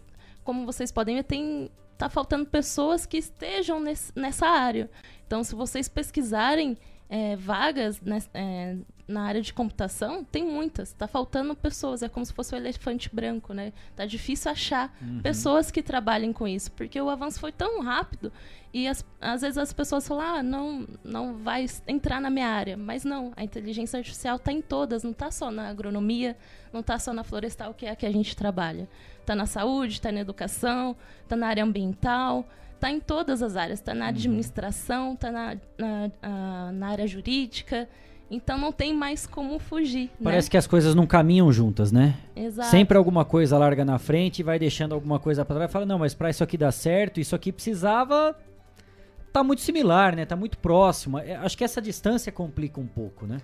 como 0.44 0.66
vocês 0.66 0.90
podem 0.92 1.16
ver, 1.16 1.24
tem 1.24 1.70
tá 1.98 2.08
faltando 2.08 2.46
pessoas 2.46 3.06
que 3.06 3.16
estejam 3.16 3.78
nesse- 3.78 4.12
nessa 4.16 4.46
área. 4.46 4.90
Então, 5.26 5.44
se 5.44 5.54
vocês 5.54 5.88
pesquisarem 5.88 6.76
é, 7.08 7.36
vagas 7.36 8.00
nes- 8.00 8.28
é, 8.32 8.76
na 9.12 9.22
área 9.22 9.40
de 9.42 9.52
computação, 9.52 10.24
tem 10.24 10.44
muitas. 10.44 10.92
Tá 10.92 11.06
faltando 11.06 11.54
pessoas. 11.54 12.02
É 12.02 12.08
como 12.08 12.24
se 12.26 12.32
fosse 12.32 12.54
o 12.54 12.56
elefante 12.56 13.08
branco, 13.14 13.52
né? 13.54 13.72
Tá 13.94 14.06
difícil 14.06 14.50
achar 14.50 14.96
Uhum. 15.00 15.20
pessoas 15.22 15.70
que 15.70 15.82
trabalhem 15.82 16.32
com 16.32 16.48
isso, 16.48 16.72
porque 16.72 17.00
o 17.00 17.08
avanço 17.10 17.38
foi 17.38 17.52
tão 17.52 17.82
rápido 17.82 18.32
e 18.72 18.88
as- 18.88 19.04
às 19.20 19.42
vezes 19.42 19.58
as 19.58 19.72
pessoas 19.72 20.08
falam, 20.08 20.24
ah, 20.36 20.42
não, 20.42 20.86
não 21.04 21.34
vai 21.34 21.66
entrar 21.86 22.20
na 22.20 22.30
minha 22.30 22.48
área. 22.48 22.76
Mas 22.76 23.04
não, 23.04 23.32
a 23.36 23.44
inteligência 23.44 23.98
artificial 23.98 24.36
está 24.36 24.50
em 24.50 24.62
todas, 24.62 25.02
não 25.04 25.10
está 25.12 25.30
só 25.30 25.50
na 25.50 25.68
agronomia, 25.68 26.36
não 26.72 26.80
está 26.80 26.98
só 26.98 27.12
na 27.12 27.22
florestal, 27.22 27.74
que 27.74 27.86
é 27.86 27.90
a 27.90 27.96
que 27.96 28.06
a 28.06 28.10
gente 28.12 28.34
trabalha. 28.34 28.88
Está 29.20 29.34
na 29.36 29.46
saúde, 29.46 29.94
está 29.94 30.10
na 30.10 30.20
educação, 30.20 30.96
está 31.22 31.36
na 31.36 31.46
área 31.46 31.62
ambiental, 31.62 32.48
está 32.74 32.90
em 32.90 32.98
todas 32.98 33.42
as 33.42 33.54
áreas. 33.56 33.78
Está 33.78 33.94
na 33.94 34.08
administração, 34.08 35.12
está 35.14 35.30
na, 35.30 35.54
na, 35.78 36.10
ah, 36.22 36.70
na 36.72 36.88
área 36.88 37.06
jurídica. 37.06 37.88
Então 38.32 38.56
não 38.56 38.72
tem 38.72 38.94
mais 38.94 39.26
como 39.26 39.58
fugir. 39.58 40.10
Parece 40.24 40.46
né? 40.46 40.52
que 40.52 40.56
as 40.56 40.66
coisas 40.66 40.94
não 40.94 41.06
caminham 41.06 41.52
juntas, 41.52 41.92
né? 41.92 42.16
Exato. 42.34 42.70
Sempre 42.70 42.96
alguma 42.96 43.26
coisa 43.26 43.58
larga 43.58 43.84
na 43.84 43.98
frente 43.98 44.38
e 44.38 44.42
vai 44.42 44.58
deixando 44.58 44.94
alguma 44.94 45.20
coisa 45.20 45.44
para 45.44 45.56
trás 45.56 45.70
e 45.70 45.72
fala: 45.72 45.84
"Não, 45.84 45.98
mas 45.98 46.14
para 46.14 46.30
isso 46.30 46.42
aqui 46.42 46.56
dar 46.56 46.72
certo, 46.72 47.20
isso 47.20 47.36
aqui 47.36 47.52
precisava 47.52 48.34
tá 49.30 49.44
muito 49.44 49.60
similar, 49.60 50.16
né? 50.16 50.24
Tá 50.24 50.34
muito 50.34 50.56
próximo". 50.56 51.18
É, 51.18 51.36
acho 51.36 51.58
que 51.58 51.62
essa 51.62 51.82
distância 51.82 52.32
complica 52.32 52.80
um 52.80 52.86
pouco, 52.86 53.26
né? 53.26 53.36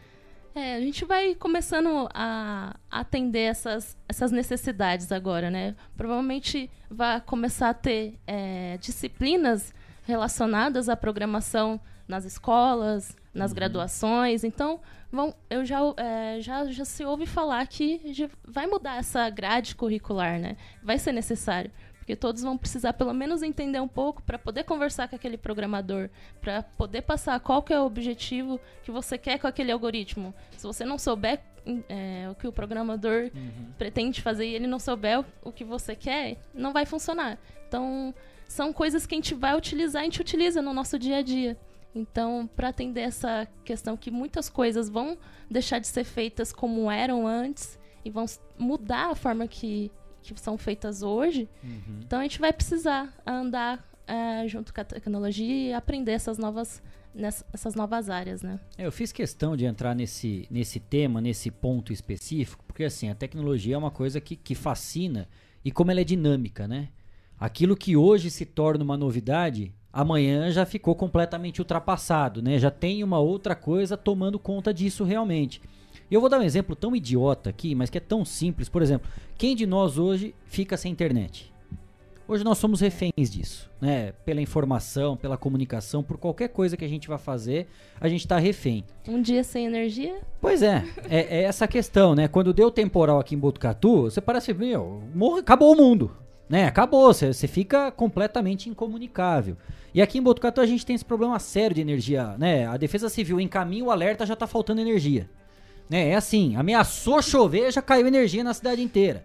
É, 0.54 0.76
a 0.76 0.80
gente 0.80 1.04
vai 1.04 1.34
começando 1.34 2.08
a 2.14 2.74
atender 2.90 3.42
essas, 3.42 3.94
essas 4.08 4.32
necessidades 4.32 5.12
agora, 5.12 5.50
né? 5.50 5.76
Provavelmente 5.98 6.70
vai 6.90 7.20
começar 7.20 7.68
a 7.68 7.74
ter 7.74 8.18
é, 8.26 8.78
disciplinas 8.78 9.74
relacionadas 10.06 10.88
à 10.88 10.96
programação 10.96 11.78
nas 12.08 12.24
escolas, 12.24 13.14
nas 13.32 13.52
graduações. 13.52 14.44
Então, 14.44 14.80
vão, 15.10 15.34
eu 15.48 15.64
já, 15.64 15.80
é, 15.96 16.40
já, 16.40 16.66
já 16.66 16.84
se 16.84 17.04
ouve 17.04 17.26
falar 17.26 17.66
que 17.66 18.28
vai 18.46 18.66
mudar 18.66 18.98
essa 18.98 19.28
grade 19.30 19.74
curricular, 19.74 20.38
né? 20.38 20.56
Vai 20.82 20.98
ser 20.98 21.12
necessário. 21.12 21.70
Porque 21.98 22.16
todos 22.16 22.42
vão 22.42 22.56
precisar 22.56 22.94
pelo 22.94 23.12
menos 23.12 23.42
entender 23.42 23.80
um 23.80 23.88
pouco 23.88 24.22
para 24.22 24.38
poder 24.38 24.64
conversar 24.64 25.08
com 25.08 25.16
aquele 25.16 25.36
programador, 25.36 26.08
para 26.40 26.62
poder 26.62 27.02
passar 27.02 27.38
qual 27.38 27.62
que 27.62 27.70
é 27.70 27.78
o 27.78 27.84
objetivo 27.84 28.58
que 28.82 28.90
você 28.90 29.18
quer 29.18 29.38
com 29.38 29.46
aquele 29.46 29.70
algoritmo. 29.70 30.34
Se 30.56 30.66
você 30.66 30.86
não 30.86 30.96
souber 30.96 31.38
é, 31.86 32.26
o 32.30 32.34
que 32.34 32.48
o 32.48 32.52
programador 32.52 33.30
pretende 33.76 34.22
fazer 34.22 34.46
e 34.46 34.54
ele 34.54 34.66
não 34.66 34.78
souber 34.78 35.20
o, 35.20 35.24
o 35.42 35.52
que 35.52 35.64
você 35.64 35.94
quer, 35.94 36.38
não 36.54 36.72
vai 36.72 36.86
funcionar. 36.86 37.38
Então, 37.68 38.14
são 38.46 38.72
coisas 38.72 39.06
que 39.06 39.14
a 39.14 39.18
gente 39.18 39.34
vai 39.34 39.54
utilizar, 39.54 40.00
a 40.00 40.04
gente 40.04 40.22
utiliza 40.22 40.62
no 40.62 40.72
nosso 40.72 40.98
dia 40.98 41.18
a 41.18 41.22
dia. 41.22 41.58
Então, 41.98 42.48
para 42.54 42.68
atender 42.68 43.00
essa 43.00 43.48
questão 43.64 43.96
que 43.96 44.10
muitas 44.10 44.48
coisas 44.48 44.88
vão 44.88 45.18
deixar 45.50 45.80
de 45.80 45.88
ser 45.88 46.04
feitas 46.04 46.52
como 46.52 46.88
eram 46.90 47.26
antes 47.26 47.78
e 48.04 48.10
vão 48.10 48.24
mudar 48.56 49.10
a 49.10 49.14
forma 49.16 49.48
que, 49.48 49.90
que 50.22 50.38
são 50.40 50.56
feitas 50.56 51.02
hoje, 51.02 51.48
então 51.98 52.20
a 52.20 52.22
gente 52.22 52.38
vai 52.38 52.52
precisar 52.52 53.12
andar 53.26 53.84
eh, 54.06 54.46
junto 54.46 54.72
com 54.72 54.80
a 54.80 54.84
tecnologia 54.84 55.70
e 55.70 55.72
aprender 55.72 56.12
essas 56.12 56.38
novas, 56.38 56.80
essas 57.52 57.74
novas 57.74 58.08
áreas, 58.08 58.42
né? 58.42 58.60
É, 58.78 58.86
eu 58.86 58.92
fiz 58.92 59.10
questão 59.10 59.56
de 59.56 59.64
entrar 59.64 59.94
nesse, 59.94 60.46
nesse 60.48 60.78
tema, 60.78 61.20
nesse 61.20 61.50
ponto 61.50 61.92
específico, 61.92 62.64
porque 62.64 62.84
assim, 62.84 63.10
a 63.10 63.14
tecnologia 63.14 63.74
é 63.74 63.78
uma 63.78 63.90
coisa 63.90 64.20
que, 64.20 64.36
que 64.36 64.54
fascina 64.54 65.28
e 65.64 65.72
como 65.72 65.90
ela 65.90 66.00
é 66.00 66.04
dinâmica, 66.04 66.68
né? 66.68 66.90
Aquilo 67.38 67.76
que 67.76 67.96
hoje 67.96 68.30
se 68.30 68.46
torna 68.46 68.82
uma 68.82 68.96
novidade, 68.96 69.74
amanhã 70.00 70.48
já 70.52 70.64
ficou 70.64 70.94
completamente 70.94 71.60
ultrapassado, 71.60 72.40
né? 72.40 72.56
Já 72.56 72.70
tem 72.70 73.02
uma 73.02 73.18
outra 73.18 73.56
coisa 73.56 73.96
tomando 73.96 74.38
conta 74.38 74.72
disso 74.72 75.02
realmente. 75.02 75.60
E 76.08 76.14
eu 76.14 76.20
vou 76.20 76.30
dar 76.30 76.38
um 76.38 76.42
exemplo 76.42 76.76
tão 76.76 76.94
idiota 76.94 77.50
aqui, 77.50 77.74
mas 77.74 77.90
que 77.90 77.98
é 77.98 78.00
tão 78.00 78.24
simples. 78.24 78.68
Por 78.68 78.80
exemplo, 78.80 79.10
quem 79.36 79.56
de 79.56 79.66
nós 79.66 79.98
hoje 79.98 80.36
fica 80.46 80.76
sem 80.76 80.92
internet? 80.92 81.52
Hoje 82.28 82.44
nós 82.44 82.58
somos 82.58 82.80
reféns 82.80 83.28
disso, 83.28 83.68
né? 83.80 84.12
Pela 84.24 84.40
informação, 84.40 85.16
pela 85.16 85.36
comunicação, 85.36 86.00
por 86.00 86.16
qualquer 86.16 86.48
coisa 86.48 86.76
que 86.76 86.84
a 86.84 86.88
gente 86.88 87.08
vai 87.08 87.18
fazer, 87.18 87.66
a 88.00 88.08
gente 88.08 88.20
está 88.20 88.38
refém. 88.38 88.84
Um 89.08 89.20
dia 89.20 89.42
sem 89.42 89.66
energia, 89.66 90.20
Pois 90.40 90.62
é, 90.62 90.84
é, 91.10 91.40
é 91.40 91.42
essa 91.42 91.66
questão, 91.66 92.14
né? 92.14 92.28
Quando 92.28 92.52
deu 92.52 92.70
temporal 92.70 93.18
aqui 93.18 93.34
em 93.34 93.38
Botucatu, 93.38 94.02
você 94.02 94.20
parece, 94.20 94.54
meu, 94.54 95.02
morre, 95.12 95.40
acabou 95.40 95.72
o 95.72 95.76
mundo, 95.76 96.12
né? 96.48 96.64
Acabou, 96.64 97.12
você, 97.12 97.46
fica 97.46 97.90
completamente 97.90 98.68
incomunicável. 98.68 99.56
E 99.92 100.00
aqui 100.00 100.18
em 100.18 100.22
Botucatu 100.22 100.60
a 100.60 100.66
gente 100.66 100.86
tem 100.86 100.94
esse 100.94 101.04
problema 101.04 101.38
sério 101.38 101.74
de 101.74 101.80
energia, 101.80 102.36
né? 102.38 102.66
A 102.66 102.76
Defesa 102.76 103.08
Civil 103.08 103.40
encaminha 103.40 103.84
o 103.84 103.90
alerta, 103.90 104.24
já 104.24 104.34
tá 104.34 104.46
faltando 104.46 104.80
energia. 104.80 105.28
Né? 105.88 106.10
É 106.10 106.14
assim, 106.14 106.56
ameaçou 106.56 107.22
chover, 107.22 107.72
já 107.72 107.82
caiu 107.82 108.06
energia 108.06 108.44
na 108.44 108.54
cidade 108.54 108.82
inteira. 108.82 109.24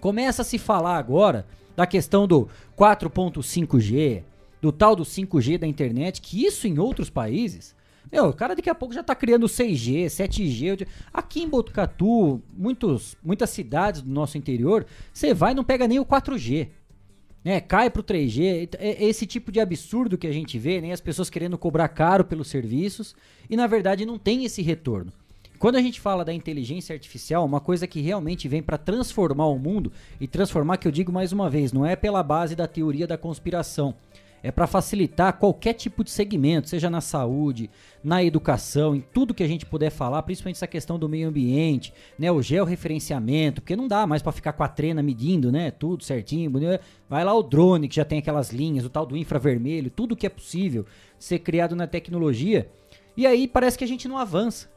Começa 0.00 0.42
a 0.42 0.44
se 0.44 0.58
falar 0.58 0.96
agora 0.96 1.46
da 1.76 1.86
questão 1.86 2.26
do 2.26 2.48
4.5G, 2.76 4.22
do 4.60 4.72
tal 4.72 4.96
do 4.96 5.04
5G 5.04 5.58
da 5.58 5.66
internet, 5.66 6.20
que 6.20 6.44
isso 6.44 6.66
em 6.66 6.78
outros 6.78 7.10
países, 7.10 7.74
meu, 8.12 8.26
o 8.26 8.32
cara 8.32 8.56
daqui 8.56 8.68
a 8.68 8.74
pouco 8.74 8.94
já 8.94 9.02
tá 9.02 9.14
criando 9.14 9.46
6G, 9.46 10.06
7G. 10.06 10.86
Aqui 11.12 11.42
em 11.42 11.48
Botucatu, 11.48 12.42
muitos, 12.56 13.16
muitas 13.22 13.50
cidades 13.50 14.02
do 14.02 14.10
nosso 14.10 14.36
interior, 14.36 14.84
você 15.12 15.32
vai 15.32 15.52
e 15.52 15.54
não 15.54 15.64
pega 15.64 15.86
nem 15.86 15.98
o 15.98 16.04
4G. 16.04 16.68
Né, 17.42 17.58
cai 17.58 17.88
pro 17.88 18.02
3G, 18.02 18.68
é 18.78 19.02
esse 19.02 19.26
tipo 19.26 19.50
de 19.50 19.60
absurdo 19.60 20.18
que 20.18 20.26
a 20.26 20.32
gente 20.32 20.58
vê, 20.58 20.78
né, 20.78 20.92
as 20.92 21.00
pessoas 21.00 21.30
querendo 21.30 21.56
cobrar 21.56 21.88
caro 21.88 22.22
pelos 22.22 22.48
serviços 22.48 23.16
e 23.48 23.56
na 23.56 23.66
verdade 23.66 24.04
não 24.04 24.18
tem 24.18 24.44
esse 24.44 24.60
retorno. 24.60 25.10
Quando 25.58 25.76
a 25.76 25.82
gente 25.82 26.00
fala 26.00 26.24
da 26.24 26.32
inteligência 26.32 26.94
artificial, 26.94 27.44
uma 27.44 27.60
coisa 27.60 27.86
que 27.86 28.00
realmente 28.00 28.48
vem 28.48 28.62
para 28.62 28.78
transformar 28.78 29.46
o 29.46 29.58
mundo 29.58 29.92
e 30.18 30.26
transformar, 30.26 30.78
que 30.78 30.88
eu 30.88 30.92
digo 30.92 31.12
mais 31.12 31.32
uma 31.32 31.50
vez, 31.50 31.70
não 31.70 31.84
é 31.84 31.94
pela 31.94 32.22
base 32.22 32.56
da 32.56 32.66
teoria 32.66 33.06
da 33.06 33.18
conspiração. 33.18 33.94
É 34.42 34.50
para 34.50 34.66
facilitar 34.66 35.38
qualquer 35.38 35.74
tipo 35.74 36.02
de 36.02 36.10
segmento, 36.10 36.68
seja 36.68 36.88
na 36.88 37.00
saúde, 37.00 37.70
na 38.02 38.24
educação, 38.24 38.94
em 38.94 39.00
tudo 39.00 39.34
que 39.34 39.42
a 39.42 39.48
gente 39.48 39.66
puder 39.66 39.90
falar, 39.90 40.22
principalmente 40.22 40.56
essa 40.56 40.66
questão 40.66 40.98
do 40.98 41.08
meio 41.08 41.28
ambiente, 41.28 41.92
né, 42.18 42.32
o 42.32 42.40
georreferenciamento, 42.40 43.60
porque 43.60 43.76
não 43.76 43.86
dá 43.86 44.06
mais 44.06 44.22
para 44.22 44.32
ficar 44.32 44.52
com 44.54 44.62
a 44.62 44.68
trena 44.68 45.02
medindo, 45.02 45.52
né, 45.52 45.70
tudo 45.70 46.04
certinho, 46.04 46.50
vai 47.08 47.24
lá 47.24 47.34
o 47.34 47.42
drone 47.42 47.88
que 47.88 47.96
já 47.96 48.04
tem 48.04 48.18
aquelas 48.18 48.50
linhas, 48.50 48.84
o 48.84 48.90
tal 48.90 49.04
do 49.04 49.16
infravermelho, 49.16 49.90
tudo 49.90 50.16
que 50.16 50.26
é 50.26 50.30
possível 50.30 50.86
ser 51.18 51.40
criado 51.40 51.76
na 51.76 51.86
tecnologia. 51.86 52.68
E 53.16 53.26
aí 53.26 53.46
parece 53.46 53.76
que 53.76 53.84
a 53.84 53.88
gente 53.88 54.08
não 54.08 54.16
avança 54.16 54.68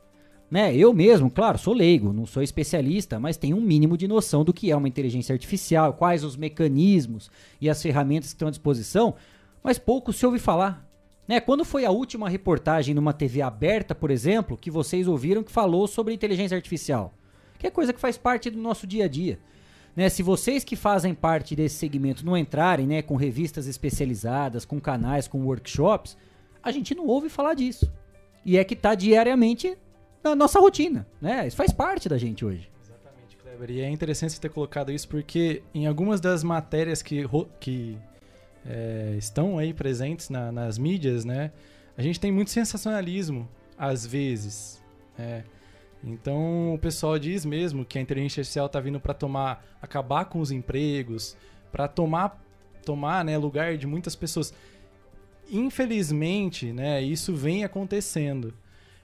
né? 0.53 0.76
Eu 0.76 0.94
mesmo, 0.94 1.31
claro, 1.31 1.57
sou 1.57 1.73
leigo, 1.73 2.14
não 2.14 2.27
sou 2.27 2.44
especialista, 2.44 3.19
mas 3.19 3.38
tenho 3.38 3.57
um 3.57 3.60
mínimo 3.60 3.98
de 3.98 4.07
noção 4.07 4.44
do 4.44 4.53
que 4.53 4.69
é 4.69 4.76
uma 4.76 4.88
inteligência 4.88 5.34
artificial, 5.34 5.94
quais 5.94 6.23
os 6.23 6.38
mecanismos 6.38 7.31
e 7.60 7.68
as 7.68 7.81
ferramentas 7.81 8.30
que 8.30 8.35
estão 8.35 8.49
à 8.49 8.52
disposição, 8.52 9.15
mas 9.64 9.80
pouco 9.80 10.11
se 10.11 10.26
ouve 10.26 10.38
falar. 10.40 10.85
Né? 11.27 11.40
Quando 11.40 11.64
foi 11.64 11.85
a 11.85 11.91
última 11.91 12.30
reportagem 12.30 12.94
numa 12.94 13.14
TV 13.14 13.41
aberta, 13.41 13.95
por 13.95 14.11
exemplo, 14.11 14.57
que 14.57 14.69
vocês 14.69 15.07
ouviram 15.07 15.44
que 15.44 15.52
falou 15.52 15.88
sobre 15.88 16.14
inteligência 16.14 16.56
artificial? 16.56 17.14
Que 17.57 17.68
é 17.68 17.72
coisa 17.72 17.94
que 17.94 17.99
faz 17.99 18.18
parte 18.18 18.49
do 18.49 18.60
nosso 18.60 18.85
dia 18.85 19.06
a 19.06 19.07
dia. 19.07 19.40
Né, 19.95 20.10
se 20.10 20.23
vocês 20.23 20.64
que 20.64 20.76
fazem 20.76 21.14
parte 21.14 21.56
desse 21.56 21.76
segmento 21.76 22.26
não 22.26 22.35
entrarem 22.35 22.88
né, 22.88 23.02
com 23.03 23.15
revistas 23.15 23.68
especializadas, 23.68 24.65
com 24.65 24.81
canais, 24.81 25.27
com 25.27 25.45
workshops, 25.45 26.18
a 26.64 26.72
gente 26.72 26.95
não 26.95 27.06
ouve 27.06 27.30
falar 27.30 27.53
disso. 27.53 27.91
E 28.44 28.57
é 28.57 28.64
que 28.64 28.73
está 28.73 28.95
diariamente 28.95 29.77
na 30.23 30.35
nossa 30.35 30.60
rotina, 30.60 31.07
né? 31.22 31.48
Isso 31.48 31.56
faz 31.56 31.72
parte 31.72 32.10
da 32.10 32.18
gente 32.18 32.44
hoje. 32.44 32.69
Kleber, 33.41 33.69
E 33.69 33.81
é 33.81 33.90
interessante 33.90 34.34
você 34.34 34.41
ter 34.41 34.49
colocado 34.49 34.91
isso 34.91 35.07
porque 35.07 35.61
em 35.73 35.85
algumas 35.85 36.19
das 36.19 36.44
matérias 36.44 37.02
que, 37.02 37.26
que 37.60 37.98
é, 38.65 39.15
estão 39.18 39.57
aí 39.57 39.73
presentes 39.73 40.30
na- 40.30 40.52
nas 40.52 40.77
mídias, 40.77 41.26
né? 41.26 41.52
A 41.98 42.02
gente 42.02 42.19
tem 42.19 42.31
muito 42.31 42.49
sensacionalismo, 42.52 43.48
às 43.77 44.06
vezes. 44.06 44.81
né? 45.18 45.44
Então 46.03 46.73
o 46.73 46.77
pessoal 46.80 47.18
diz 47.19 47.45
mesmo 47.45 47.85
que 47.85 47.98
a 47.98 48.02
inteligência 48.02 48.41
artificial 48.41 48.65
está 48.65 48.80
vindo 48.80 48.99
para 48.99 49.14
tomar, 49.14 49.64
acabar 49.81 50.26
com 50.26 50.40
os 50.40 50.52
empregos, 50.52 51.38
para 51.72 51.88
tomar, 51.88 52.44
tomar 52.85 53.23
né, 53.23 53.38
lugar 53.38 53.77
de 53.77 53.85
muitas 53.88 54.15
pessoas. 54.15 54.53
Infelizmente, 55.52 56.72
né, 56.73 57.02
isso 57.02 57.35
vem 57.35 57.64
acontecendo. 57.64 58.53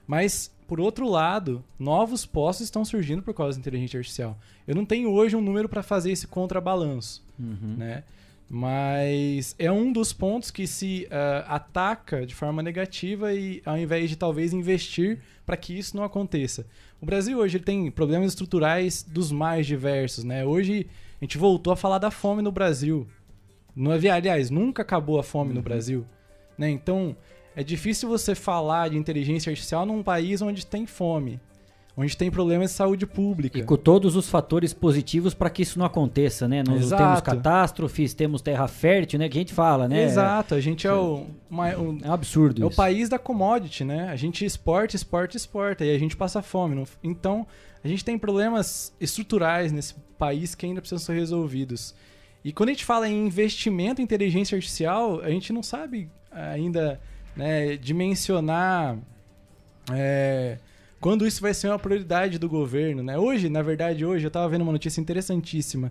Mas, 0.06 0.50
por 0.66 0.80
outro 0.80 1.08
lado, 1.08 1.62
novos 1.78 2.26
postos 2.26 2.64
estão 2.64 2.84
surgindo 2.84 3.22
por 3.22 3.34
causa 3.34 3.56
da 3.56 3.60
inteligência 3.60 3.98
artificial. 3.98 4.36
Eu 4.66 4.74
não 4.74 4.84
tenho 4.84 5.10
hoje 5.12 5.36
um 5.36 5.40
número 5.40 5.68
para 5.68 5.82
fazer 5.82 6.10
esse 6.10 6.26
contrabalanço, 6.26 7.22
Uhum. 7.38 7.76
né? 7.78 8.02
Mas 8.52 9.54
é 9.60 9.70
um 9.70 9.92
dos 9.92 10.12
pontos 10.12 10.50
que 10.50 10.66
se 10.66 11.06
ah, 11.08 11.44
ataca 11.46 12.26
de 12.26 12.34
forma 12.34 12.60
negativa 12.64 13.32
e 13.32 13.62
ao 13.64 13.78
invés 13.78 14.10
de 14.10 14.16
talvez 14.16 14.52
investir 14.52 15.20
para 15.46 15.56
que 15.56 15.78
isso 15.78 15.96
não 15.96 16.02
aconteça. 16.02 16.66
O 17.00 17.06
Brasil 17.06 17.38
hoje 17.38 17.58
ele 17.58 17.64
tem 17.64 17.88
problemas 17.92 18.32
estruturais 18.32 19.04
dos 19.04 19.30
mais 19.30 19.68
diversos, 19.68 20.24
né? 20.24 20.44
Hoje 20.44 20.88
a 21.20 21.24
gente 21.24 21.38
voltou 21.38 21.72
a 21.72 21.76
falar 21.76 21.98
da 21.98 22.10
fome 22.10 22.42
no 22.42 22.50
Brasil. 22.50 23.06
Não 23.74 23.92
havia, 23.92 24.14
aliás, 24.14 24.50
nunca 24.50 24.82
acabou 24.82 25.20
a 25.20 25.22
fome 25.22 25.54
no 25.54 25.62
Brasil, 25.62 26.04
né? 26.58 26.68
Então, 26.68 27.16
é 27.54 27.62
difícil 27.62 28.08
você 28.08 28.34
falar 28.34 28.90
de 28.90 28.96
inteligência 28.96 29.50
artificial 29.50 29.86
num 29.86 30.02
país 30.02 30.42
onde 30.42 30.66
tem 30.66 30.86
fome, 30.86 31.40
onde 31.96 32.16
tem 32.16 32.30
problemas 32.30 32.70
de 32.70 32.76
saúde 32.76 33.06
pública. 33.06 33.58
E 33.58 33.62
com 33.62 33.76
todos 33.76 34.16
os 34.16 34.28
fatores 34.28 34.72
positivos 34.72 35.34
para 35.34 35.50
que 35.50 35.62
isso 35.62 35.78
não 35.78 35.84
aconteça, 35.86 36.46
né? 36.48 36.62
Nós 36.66 36.82
Exato. 36.82 37.02
temos 37.02 37.20
catástrofes, 37.20 38.14
temos 38.14 38.40
terra 38.40 38.66
fértil, 38.68 39.18
né? 39.18 39.28
Que 39.28 39.36
a 39.38 39.40
gente 39.40 39.52
fala, 39.52 39.86
né? 39.88 40.04
Exato, 40.04 40.54
a 40.54 40.60
gente 40.60 40.86
é 40.86 40.92
o, 40.92 41.26
uma- 41.50 41.68
o- 41.76 41.98
É 42.02 42.08
um 42.08 42.12
absurdo 42.12 42.62
é 42.62 42.64
o 42.64 42.68
isso. 42.68 42.76
país 42.76 43.08
da 43.08 43.18
commodity, 43.18 43.84
né? 43.84 44.08
A 44.08 44.16
gente 44.16 44.44
exporta, 44.44 44.96
exporta, 44.96 45.36
exporta 45.36 45.84
e 45.84 45.94
a 45.94 45.98
gente 45.98 46.16
passa 46.16 46.40
fome. 46.40 46.74
não- 46.74 46.86
Então, 47.02 47.46
a 47.84 47.88
gente 47.88 48.04
tem 48.04 48.18
problemas 48.18 48.92
estruturais 49.00 49.72
nesse 49.72 49.94
país 50.18 50.54
que 50.54 50.66
ainda 50.66 50.80
precisam 50.80 50.98
ser 51.04 51.14
resolvidos. 51.14 51.94
E 52.44 52.52
quando 52.52 52.70
a 52.70 52.72
gente 52.72 52.84
fala 52.84 53.08
em 53.08 53.26
investimento 53.26 54.00
em 54.00 54.04
inteligência 54.04 54.54
artificial, 54.56 55.20
a 55.20 55.28
gente 55.28 55.52
não 55.52 55.62
sabe 55.62 56.08
ainda 56.32 56.98
né, 57.36 57.76
dimensionar 57.76 58.96
é, 59.92 60.58
quando 61.00 61.26
isso 61.26 61.40
vai 61.40 61.54
ser 61.54 61.68
uma 61.68 61.78
prioridade 61.78 62.38
do 62.38 62.48
governo, 62.48 63.02
né? 63.02 63.18
Hoje, 63.18 63.48
na 63.48 63.62
verdade, 63.62 64.04
hoje 64.04 64.26
eu 64.26 64.28
estava 64.28 64.48
vendo 64.48 64.62
uma 64.62 64.72
notícia 64.72 65.00
interessantíssima. 65.00 65.90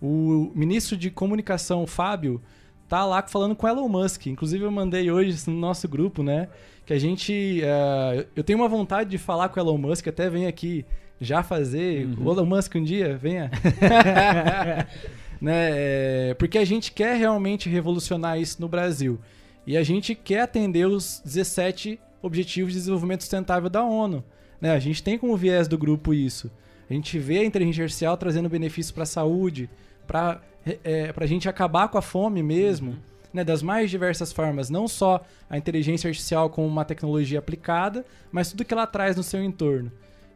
O 0.00 0.52
ministro 0.54 0.96
de 0.96 1.10
comunicação, 1.10 1.86
Fábio, 1.86 2.40
tá 2.88 3.06
lá 3.06 3.22
falando 3.22 3.56
com 3.56 3.66
Elon 3.66 3.88
Musk. 3.88 4.26
Inclusive 4.26 4.64
eu 4.64 4.70
mandei 4.70 5.10
hoje 5.10 5.48
no 5.48 5.56
nosso 5.56 5.88
grupo, 5.88 6.22
né? 6.22 6.48
Que 6.84 6.92
a 6.92 6.98
gente. 6.98 7.62
Uh, 7.62 8.26
eu 8.36 8.44
tenho 8.44 8.58
uma 8.58 8.68
vontade 8.68 9.08
de 9.08 9.16
falar 9.16 9.48
com 9.48 9.58
o 9.58 9.62
Elon 9.62 9.78
Musk, 9.78 10.08
até 10.08 10.28
vem 10.28 10.46
aqui 10.46 10.84
já 11.18 11.42
fazer. 11.42 12.06
Uhum. 12.06 12.26
O 12.26 12.32
Elon 12.32 12.44
Musk 12.44 12.74
um 12.74 12.84
dia, 12.84 13.16
venha. 13.16 13.50
né? 15.40 15.70
É, 15.70 16.34
porque 16.38 16.58
a 16.58 16.64
gente 16.64 16.92
quer 16.92 17.16
realmente 17.16 17.70
revolucionar 17.70 18.38
isso 18.38 18.60
no 18.60 18.68
Brasil. 18.68 19.18
E 19.66 19.76
a 19.76 19.82
gente 19.82 20.14
quer 20.14 20.42
atender 20.42 20.86
os 20.86 21.22
17 21.24 21.98
Objetivos 22.20 22.72
de 22.72 22.78
Desenvolvimento 22.78 23.22
Sustentável 23.22 23.70
da 23.70 23.82
ONU. 23.82 24.22
Né? 24.62 24.70
A 24.70 24.78
gente 24.78 25.02
tem 25.02 25.18
como 25.18 25.36
viés 25.36 25.66
do 25.66 25.76
grupo 25.76 26.14
isso. 26.14 26.48
A 26.88 26.94
gente 26.94 27.18
vê 27.18 27.38
a 27.38 27.44
inteligência 27.44 27.82
artificial 27.82 28.16
trazendo 28.16 28.48
benefícios 28.48 28.92
para 28.92 29.02
a 29.02 29.06
saúde, 29.06 29.68
para 30.06 30.40
é, 30.84 31.12
a 31.14 31.26
gente 31.26 31.48
acabar 31.48 31.88
com 31.88 31.98
a 31.98 32.02
fome 32.02 32.44
mesmo, 32.44 32.92
uhum. 32.92 32.98
né? 33.34 33.42
das 33.42 33.60
mais 33.60 33.90
diversas 33.90 34.32
formas. 34.32 34.70
Não 34.70 34.86
só 34.86 35.20
a 35.50 35.58
inteligência 35.58 36.06
artificial 36.06 36.48
como 36.48 36.68
uma 36.68 36.84
tecnologia 36.84 37.40
aplicada, 37.40 38.06
mas 38.30 38.50
tudo 38.50 38.64
que 38.64 38.72
ela 38.72 38.86
traz 38.86 39.16
no 39.16 39.24
seu 39.24 39.42
entorno. 39.42 39.90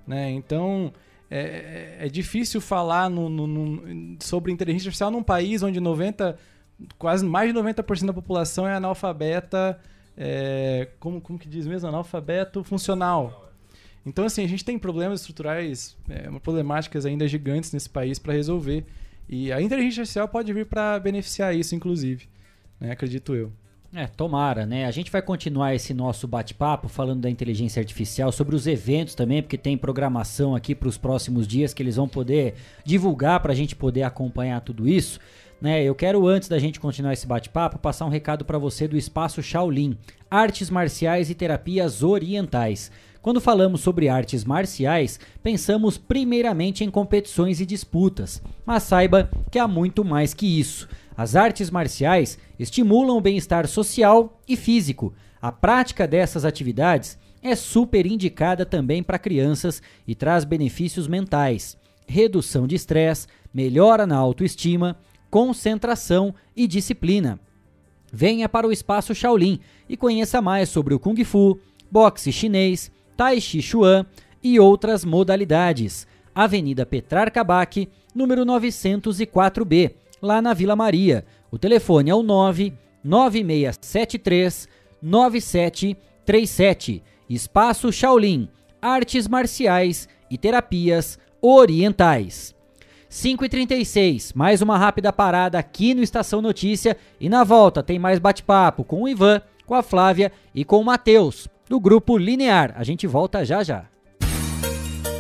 Né? 0.05 0.33
Então, 0.33 0.93
é, 1.31 1.97
é, 2.01 2.07
é 2.07 2.09
difícil 2.09 2.61
falar 2.61 3.09
no, 3.09 3.29
no, 3.29 3.47
no, 3.47 4.17
sobre 4.21 4.51
inteligência 4.51 4.89
artificial 4.89 5.13
num 5.13 5.23
país 5.23 5.63
onde 5.63 5.79
90, 5.79 6.37
quase 6.99 7.25
mais 7.25 7.55
de 7.55 7.59
90% 7.61 8.07
da 8.07 8.13
população 8.13 8.67
é 8.67 8.75
analfabeta, 8.75 9.79
é, 10.17 10.89
como, 10.99 11.21
como 11.21 11.39
que 11.39 11.49
diz 11.49 11.65
mesmo? 11.65 11.89
Analfabeto 11.89 12.65
funcional. 12.65 13.46
Então, 14.07 14.25
assim, 14.25 14.45
a 14.45 14.49
gente 14.49 14.65
tem 14.65 14.79
problemas 14.79 15.21
estruturais, 15.21 15.97
é, 16.09 16.31
problemáticas 16.39 17.05
ainda 17.05 17.27
gigantes 17.27 17.73
nesse 17.73 17.91
país 17.91 18.21
para 18.21 18.33
resolver. 18.33 18.85
E 19.29 19.53
a 19.53 19.61
inteligência 19.61 20.03
artificial 20.03 20.29
pode 20.29 20.53
vir 20.53 20.67
para 20.67 20.99
beneficiar 21.01 21.55
isso, 21.55 21.75
inclusive, 21.75 22.29
né? 22.79 22.93
acredito 22.93 23.35
eu. 23.35 23.53
É, 23.95 24.07
tomara, 24.07 24.67
né? 24.67 24.85
A 24.85 24.91
gente 24.91 25.11
vai 25.11 25.23
continuar 25.23 25.75
esse 25.75 25.95
nosso 25.95 26.29
bate-papo 26.29 26.87
falando 26.87 27.23
da 27.23 27.31
inteligência 27.31 27.81
artificial, 27.81 28.31
sobre 28.31 28.55
os 28.55 28.67
eventos 28.67 29.15
também, 29.15 29.43
porque 29.43 29.57
tem 29.57 29.77
programação 29.77 30.55
aqui 30.55 30.75
para 30.75 30.89
os 30.89 30.99
próximos 30.99 31.47
dias 31.47 31.73
que 31.73 31.83
eles 31.83 31.97
vão 31.97 32.07
poder 32.07 32.55
divulgar 32.85 33.41
para 33.41 33.53
a 33.53 33.57
gente 33.57 33.75
poder 33.75 34.03
acompanhar 34.03 34.61
tudo 34.61 34.87
isso. 34.87 35.19
Né, 35.61 35.83
eu 35.83 35.95
quero, 35.95 36.27
antes 36.27 36.49
da 36.49 36.59
gente 36.59 36.79
continuar 36.79 37.15
esse 37.15 37.27
bate-papo, 37.27 37.79
passar 37.79 38.05
um 38.05 38.11
recado 38.11 38.45
para 38.45 38.59
você 38.59 38.87
do 38.87 38.97
Espaço 38.97 39.43
Shaolin, 39.43 39.97
Artes 40.31 40.69
Marciais 40.69 41.31
e 41.31 41.35
Terapias 41.35 42.03
Orientais. 42.03 42.93
Quando 43.27 43.41
falamos 43.41 43.81
sobre 43.81 44.09
artes 44.09 44.45
marciais, 44.45 45.19
pensamos 45.43 45.99
primeiramente 45.99 46.85
em 46.85 46.89
competições 46.89 47.61
e 47.61 47.67
disputas, 47.67 48.41
mas 48.65 48.85
saiba 48.85 49.29
que 49.51 49.59
há 49.59 49.67
muito 49.67 50.05
mais 50.05 50.33
que 50.33 50.47
isso. 50.47 50.89
As 51.17 51.35
artes 51.35 51.69
marciais 51.69 52.39
estimulam 52.57 53.17
o 53.17 53.21
bem-estar 53.21 53.67
social 53.67 54.41
e 54.47 54.57
físico. 54.57 55.13
A 55.43 55.51
prática 55.51 56.07
dessas 56.07 56.45
atividades 56.45 57.19
é 57.43 57.57
super 57.57 58.07
indicada 58.07 58.65
também 58.65 59.03
para 59.03 59.19
crianças 59.19 59.83
e 60.07 60.15
traz 60.15 60.45
benefícios 60.45 61.09
mentais, 61.09 61.77
redução 62.07 62.65
de 62.65 62.77
estresse, 62.77 63.27
melhora 63.53 64.07
na 64.07 64.17
autoestima, 64.17 64.97
concentração 65.29 66.33
e 66.55 66.69
disciplina. 66.69 67.41
Venha 68.13 68.49
para 68.49 68.69
o 68.69 68.73
Espaço 68.73 69.13
Shaolin 69.17 69.59
e 69.89 69.97
conheça 69.97 70.41
mais 70.41 70.69
sobre 70.69 70.95
o 70.95 71.01
Kung 71.01 71.25
Fu, 71.25 71.59
boxe 71.91 72.31
chinês, 72.31 72.95
Tai 73.17 73.41
Chi 73.41 73.63
Chuan 73.63 74.05
e 74.43 74.59
outras 74.61 75.03
modalidades. 75.05 76.07
Avenida 76.35 76.85
Petrarca 76.85 77.43
Bac, 77.43 77.89
número 78.15 78.45
904B, 78.45 79.95
lá 80.21 80.43
na 80.43 80.53
Vila 80.53 80.77
Maria. 80.77 81.25
O 81.51 81.59
telefone 81.59 82.11
é 82.11 82.15
o 82.15 82.23
99673 82.23 84.69
9737. 85.01 87.03
Espaço 87.29 87.91
Shaolin, 87.91 88.49
artes 88.83 89.27
marciais 89.27 90.07
e 90.31 90.37
terapias 90.37 91.19
orientais. 91.41 92.55
5h36, 93.11 94.33
mais 94.35 94.61
uma 94.61 94.77
rápida 94.77 95.11
parada 95.13 95.59
aqui 95.59 95.95
no 95.95 96.03
Estação 96.03 96.43
Notícia 96.43 96.99
e 97.19 97.31
na 97.31 97.43
volta 97.45 97.83
tem 97.83 97.99
mais 97.99 98.19
bate-papo 98.19 98.85
com 98.85 99.03
o 99.03 99.09
Ivan, 99.09 99.41
com 99.65 99.75
a 99.75 99.83
Flávia 99.83 100.31
e 100.55 100.63
com 100.65 100.81
o 100.81 100.85
Matheus 100.85 101.49
do 101.69 101.81
grupo 101.81 102.17
Linear. 102.17 102.73
A 102.77 102.85
gente 102.85 103.07
volta 103.07 103.45
já 103.45 103.63
já. 103.63 103.87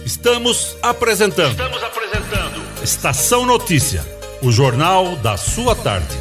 Estamos 0.04 0.76
apresentando. 0.82 1.50
Estamos 1.50 1.82
apresentando. 1.82 2.82
Estação 2.82 3.44
Notícia, 3.44 4.02
o 4.42 4.52
jornal 4.52 5.16
da 5.16 5.36
sua 5.36 5.74
tarde. 5.74 6.14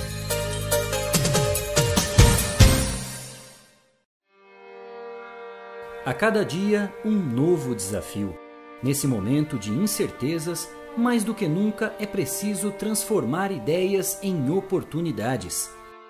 A 6.06 6.14
cada 6.14 6.46
dia, 6.46 6.94
um 7.04 7.12
novo 7.12 7.76
desafio. 7.76 8.38
Nesse 8.82 9.08
momento 9.08 9.58
de 9.58 9.72
incertezas, 9.72 10.70
mais 10.96 11.24
do 11.24 11.34
que 11.34 11.48
nunca 11.48 11.94
é 12.00 12.06
preciso 12.06 12.72
transformar 12.72 13.52
ideias 13.52 14.20
em 14.22 14.50
oportunidades. 14.52 15.75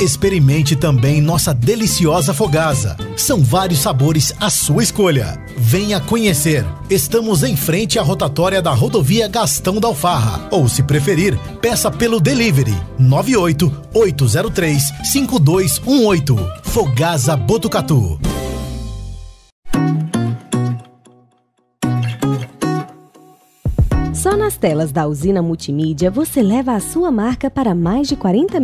Experimente 0.00 0.76
também 0.76 1.20
nossa 1.20 1.54
deliciosa 1.54 2.34
fogasa. 2.34 2.96
São 3.16 3.42
vários 3.42 3.80
sabores 3.80 4.34
à 4.40 4.50
sua 4.50 4.82
escolha. 4.82 5.40
Venha 5.56 6.00
conhecer. 6.00 6.64
Estamos 6.90 7.42
em 7.42 7.56
frente 7.56 7.98
à 7.98 8.02
rotatória 8.02 8.60
da 8.60 8.72
rodovia 8.72 9.28
Gastão 9.28 9.80
da 9.80 9.88
Alfarra. 9.88 10.48
Ou, 10.50 10.68
se 10.68 10.82
preferir, 10.82 11.38
peça 11.60 11.90
pelo 11.90 12.20
delivery 12.20 12.76
98 12.98 13.72
803 13.94 14.82
5218. 15.12 16.36
Fogasa 16.62 17.36
Botucatu. 17.36 18.18
nas 24.44 24.58
telas 24.58 24.92
da 24.92 25.06
usina 25.06 25.40
multimídia, 25.40 26.10
você 26.10 26.42
leva 26.42 26.74
a 26.74 26.80
sua 26.80 27.10
marca 27.10 27.50
para 27.50 27.74
mais 27.74 28.06
de 28.06 28.14
40 28.14 28.58
mil. 28.58 28.63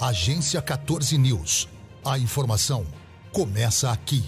Agência 0.00 0.62
14 0.62 1.18
News. 1.18 1.68
A 2.02 2.18
informação 2.18 2.86
começa 3.30 3.92
aqui. 3.92 4.24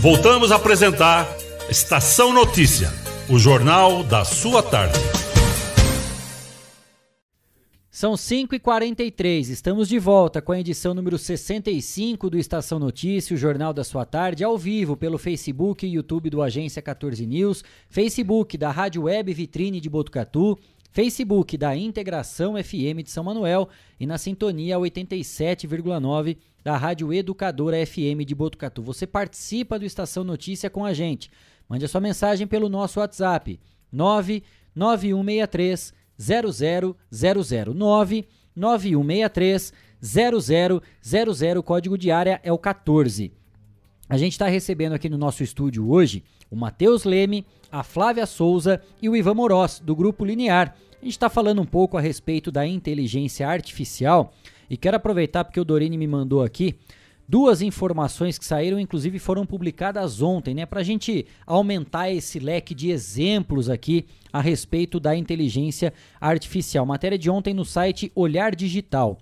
Voltamos 0.00 0.50
a 0.50 0.56
apresentar 0.56 1.24
Estação 1.70 2.32
Notícia, 2.32 2.88
o 3.28 3.38
jornal 3.38 4.02
da 4.02 4.24
sua 4.24 4.60
tarde. 4.60 4.98
São 7.92 8.14
5h43, 8.14 9.50
estamos 9.50 9.86
de 9.86 9.98
volta 10.00 10.42
com 10.42 10.50
a 10.50 10.58
edição 10.58 10.92
número 10.92 11.16
65 11.16 12.28
do 12.28 12.38
Estação 12.38 12.80
Notícia, 12.80 13.34
o 13.34 13.38
jornal 13.38 13.72
da 13.72 13.84
sua 13.84 14.04
tarde, 14.04 14.42
ao 14.42 14.58
vivo 14.58 14.96
pelo 14.96 15.18
Facebook 15.18 15.86
e 15.86 15.92
YouTube 15.92 16.28
do 16.28 16.42
Agência 16.42 16.82
14 16.82 17.24
News, 17.24 17.62
Facebook 17.88 18.58
da 18.58 18.72
Rádio 18.72 19.02
Web 19.02 19.32
Vitrine 19.34 19.80
de 19.80 19.90
Botucatu, 19.90 20.58
Facebook 20.90 21.56
da 21.56 21.76
Integração 21.76 22.54
FM 22.62 23.02
de 23.04 23.10
São 23.10 23.24
Manuel 23.24 23.68
e 23.98 24.06
na 24.06 24.18
sintonia 24.18 24.76
87,9 24.76 26.36
da 26.64 26.76
Rádio 26.76 27.10
Educadora 27.12 27.86
FM 27.86 28.26
de 28.26 28.34
Botucatu. 28.34 28.82
Você 28.82 29.06
participa 29.06 29.78
do 29.78 29.84
Estação 29.84 30.24
Notícia 30.24 30.68
com 30.68 30.84
a 30.84 30.92
gente. 30.92 31.30
Mande 31.68 31.84
a 31.84 31.88
sua 31.88 32.00
mensagem 32.00 32.44
pelo 32.46 32.68
nosso 32.68 32.98
WhatsApp 32.98 33.60
99163 33.92 35.94
0000 36.18 36.96
99163 37.74 39.72
0000, 40.02 41.62
código 41.62 41.96
de 41.96 42.10
área 42.10 42.40
é 42.42 42.52
o 42.52 42.58
14. 42.58 43.32
A 44.08 44.16
gente 44.16 44.32
está 44.32 44.48
recebendo 44.48 44.94
aqui 44.94 45.08
no 45.08 45.16
nosso 45.16 45.44
estúdio 45.44 45.88
hoje 45.88 46.24
o 46.50 46.56
Matheus 46.56 47.04
Leme, 47.04 47.46
a 47.70 47.82
Flávia 47.82 48.26
Souza 48.26 48.82
e 49.00 49.08
o 49.08 49.16
Ivan 49.16 49.34
Moroz, 49.34 49.80
do 49.80 49.94
Grupo 49.94 50.24
Linear. 50.24 50.74
A 51.00 51.04
gente 51.04 51.12
está 51.12 51.30
falando 51.30 51.62
um 51.62 51.66
pouco 51.66 51.96
a 51.96 52.00
respeito 52.00 52.50
da 52.50 52.66
inteligência 52.66 53.48
artificial 53.48 54.34
e 54.68 54.76
quero 54.76 54.96
aproveitar 54.96 55.44
porque 55.44 55.60
o 55.60 55.64
Dorine 55.64 55.96
me 55.96 56.06
mandou 56.06 56.42
aqui 56.42 56.76
duas 57.30 57.62
informações 57.62 58.36
que 58.36 58.44
saíram, 58.44 58.80
inclusive 58.80 59.20
foram 59.20 59.46
publicadas 59.46 60.20
ontem, 60.20 60.52
né? 60.52 60.66
Para 60.66 60.80
a 60.80 60.84
gente 60.84 61.26
aumentar 61.46 62.10
esse 62.10 62.40
leque 62.40 62.74
de 62.74 62.90
exemplos 62.90 63.70
aqui 63.70 64.04
a 64.32 64.40
respeito 64.40 64.98
da 64.98 65.14
inteligência 65.14 65.92
artificial. 66.20 66.84
Matéria 66.84 67.16
de 67.16 67.30
ontem 67.30 67.54
no 67.54 67.64
site 67.64 68.10
Olhar 68.16 68.54
Digital. 68.56 69.16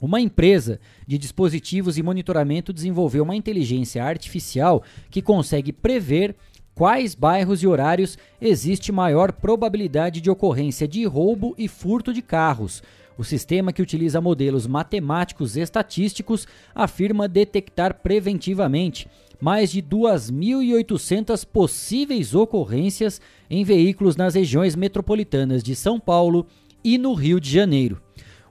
Uma 0.00 0.20
empresa 0.20 0.80
de 1.06 1.18
dispositivos 1.18 1.98
e 1.98 2.02
monitoramento 2.02 2.72
desenvolveu 2.72 3.24
uma 3.24 3.34
inteligência 3.34 4.04
artificial 4.04 4.82
que 5.10 5.22
consegue 5.22 5.72
prever 5.72 6.36
quais 6.78 7.12
bairros 7.12 7.60
e 7.60 7.66
horários 7.66 8.16
existe 8.40 8.92
maior 8.92 9.32
probabilidade 9.32 10.20
de 10.20 10.30
ocorrência 10.30 10.86
de 10.86 11.04
roubo 11.04 11.52
e 11.58 11.66
furto 11.66 12.12
de 12.12 12.22
carros. 12.22 12.84
O 13.18 13.24
sistema, 13.24 13.72
que 13.72 13.82
utiliza 13.82 14.20
modelos 14.20 14.64
matemáticos 14.64 15.56
estatísticos, 15.56 16.46
afirma 16.72 17.26
detectar 17.26 17.94
preventivamente 17.94 19.08
mais 19.40 19.72
de 19.72 19.82
2.800 19.82 21.44
possíveis 21.44 22.32
ocorrências 22.32 23.20
em 23.50 23.64
veículos 23.64 24.14
nas 24.14 24.36
regiões 24.36 24.76
metropolitanas 24.76 25.64
de 25.64 25.74
São 25.74 25.98
Paulo 25.98 26.46
e 26.84 26.96
no 26.96 27.12
Rio 27.12 27.40
de 27.40 27.50
Janeiro. 27.50 28.00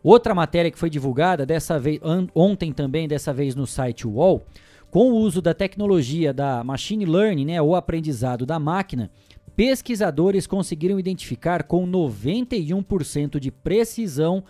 Outra 0.03 0.35
matéria 0.35 0.69
que 0.69 0.77
foi 0.77 0.89
divulgada 0.89 1.45
dessa 1.45 1.79
vez 1.79 2.01
ontem 2.35 2.73
também, 2.73 3.07
dessa 3.07 3.31
vez 3.33 3.55
no 3.55 3.65
site 3.65 4.05
UOL, 4.05 4.45
com 4.89 5.11
o 5.11 5.15
uso 5.15 5.41
da 5.41 5.53
tecnologia 5.53 6.33
da 6.33 6.63
machine 6.63 7.05
learning, 7.05 7.45
né, 7.45 7.61
ou 7.61 7.75
aprendizado 7.75 8.45
da 8.45 8.59
máquina, 8.59 9.11
pesquisadores 9.55 10.45
conseguiram 10.45 10.99
identificar 10.99 11.63
com 11.63 11.85
91% 11.87 13.39
de 13.39 13.51
precisão 13.51 14.43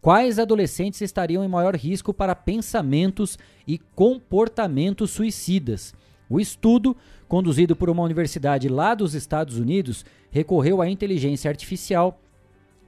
quais 0.00 0.38
adolescentes 0.38 1.00
estariam 1.00 1.44
em 1.44 1.48
maior 1.48 1.74
risco 1.76 2.14
para 2.14 2.34
pensamentos 2.34 3.36
e 3.66 3.78
comportamentos 3.78 5.10
suicidas. 5.10 5.92
O 6.30 6.40
estudo, 6.40 6.96
conduzido 7.28 7.76
por 7.76 7.90
uma 7.90 8.02
universidade 8.02 8.68
lá 8.68 8.94
dos 8.94 9.14
Estados 9.14 9.58
Unidos, 9.58 10.04
recorreu 10.30 10.80
à 10.80 10.88
inteligência 10.88 11.48
artificial 11.50 12.21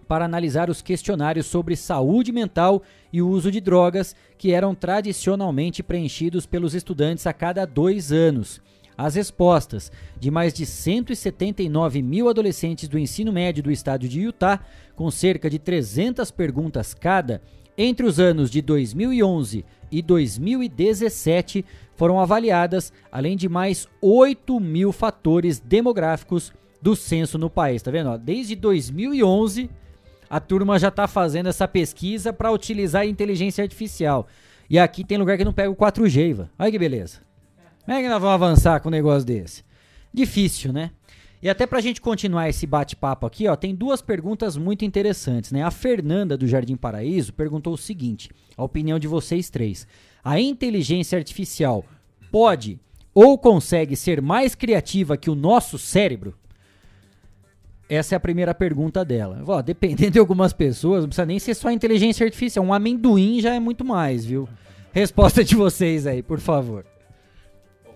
para 0.04 0.24
analisar 0.24 0.70
os 0.70 0.82
questionários 0.82 1.46
sobre 1.46 1.74
saúde 1.76 2.30
mental 2.30 2.82
e 3.12 3.20
o 3.20 3.28
uso 3.28 3.50
de 3.50 3.60
drogas 3.60 4.14
que 4.38 4.52
eram 4.52 4.74
tradicionalmente 4.74 5.82
preenchidos 5.82 6.46
pelos 6.46 6.74
estudantes 6.74 7.26
a 7.26 7.32
cada 7.32 7.64
dois 7.64 8.12
anos. 8.12 8.60
As 8.96 9.16
respostas 9.16 9.90
de 10.18 10.30
mais 10.30 10.54
de 10.54 10.64
179 10.64 12.00
mil 12.00 12.28
adolescentes 12.28 12.88
do 12.88 12.98
ensino 12.98 13.32
médio 13.32 13.62
do 13.62 13.72
estado 13.72 14.08
de 14.08 14.20
Utah, 14.20 14.60
com 14.94 15.10
cerca 15.10 15.50
de 15.50 15.58
300 15.58 16.30
perguntas 16.30 16.94
cada, 16.94 17.42
entre 17.76 18.06
os 18.06 18.20
anos 18.20 18.50
de 18.50 18.62
2011 18.62 19.64
e 19.90 20.00
2017, 20.00 21.64
foram 21.96 22.20
avaliadas, 22.20 22.92
além 23.10 23.36
de 23.36 23.48
mais 23.48 23.88
8 24.00 24.60
mil 24.60 24.92
fatores 24.92 25.58
demográficos 25.58 26.52
do 26.80 26.94
censo 26.94 27.36
no 27.36 27.50
país. 27.50 27.82
Tá 27.82 27.90
vendo? 27.90 28.16
Desde 28.18 28.54
2011 28.54 29.68
a 30.34 30.40
turma 30.40 30.80
já 30.80 30.88
está 30.88 31.06
fazendo 31.06 31.48
essa 31.48 31.68
pesquisa 31.68 32.32
para 32.32 32.50
utilizar 32.50 33.02
a 33.02 33.06
inteligência 33.06 33.62
artificial. 33.62 34.26
E 34.68 34.80
aqui 34.80 35.04
tem 35.04 35.16
lugar 35.16 35.38
que 35.38 35.44
não 35.44 35.52
pega 35.52 35.70
o 35.70 35.76
4G, 35.76 36.30
Iva. 36.30 36.50
Olha 36.58 36.72
que 36.72 36.78
beleza. 36.78 37.20
Como 37.84 37.96
é 37.96 38.02
que 38.02 38.08
nós 38.08 38.20
vamos 38.20 38.34
avançar 38.34 38.80
com 38.80 38.88
um 38.88 38.90
negócio 38.90 39.24
desse? 39.24 39.62
Difícil, 40.12 40.72
né? 40.72 40.90
E 41.40 41.48
até 41.48 41.68
para 41.68 41.78
a 41.78 41.80
gente 41.80 42.00
continuar 42.00 42.48
esse 42.48 42.66
bate-papo 42.66 43.24
aqui, 43.24 43.46
ó, 43.46 43.54
tem 43.54 43.76
duas 43.76 44.02
perguntas 44.02 44.56
muito 44.56 44.84
interessantes, 44.84 45.52
né? 45.52 45.62
A 45.62 45.70
Fernanda 45.70 46.36
do 46.36 46.48
Jardim 46.48 46.74
Paraíso 46.74 47.32
perguntou 47.32 47.72
o 47.72 47.78
seguinte: 47.78 48.28
a 48.56 48.64
opinião 48.64 48.98
de 48.98 49.06
vocês 49.06 49.48
três. 49.50 49.86
A 50.24 50.40
inteligência 50.40 51.16
artificial 51.16 51.84
pode 52.32 52.80
ou 53.14 53.38
consegue 53.38 53.94
ser 53.94 54.20
mais 54.20 54.56
criativa 54.56 55.16
que 55.16 55.30
o 55.30 55.36
nosso 55.36 55.78
cérebro? 55.78 56.36
Essa 57.88 58.14
é 58.14 58.16
a 58.16 58.20
primeira 58.20 58.54
pergunta 58.54 59.04
dela. 59.04 59.42
Ó, 59.46 59.60
dependendo 59.60 60.12
de 60.12 60.18
algumas 60.18 60.52
pessoas, 60.52 61.02
não 61.02 61.08
precisa 61.08 61.26
nem 61.26 61.38
ser 61.38 61.54
só 61.54 61.70
inteligência 61.70 62.24
artificial. 62.24 62.64
Um 62.64 62.72
amendoim 62.72 63.40
já 63.40 63.54
é 63.54 63.60
muito 63.60 63.84
mais, 63.84 64.24
viu? 64.24 64.48
Resposta 64.92 65.44
de 65.44 65.54
vocês 65.54 66.06
aí, 66.06 66.22
por 66.22 66.40
favor. 66.40 66.84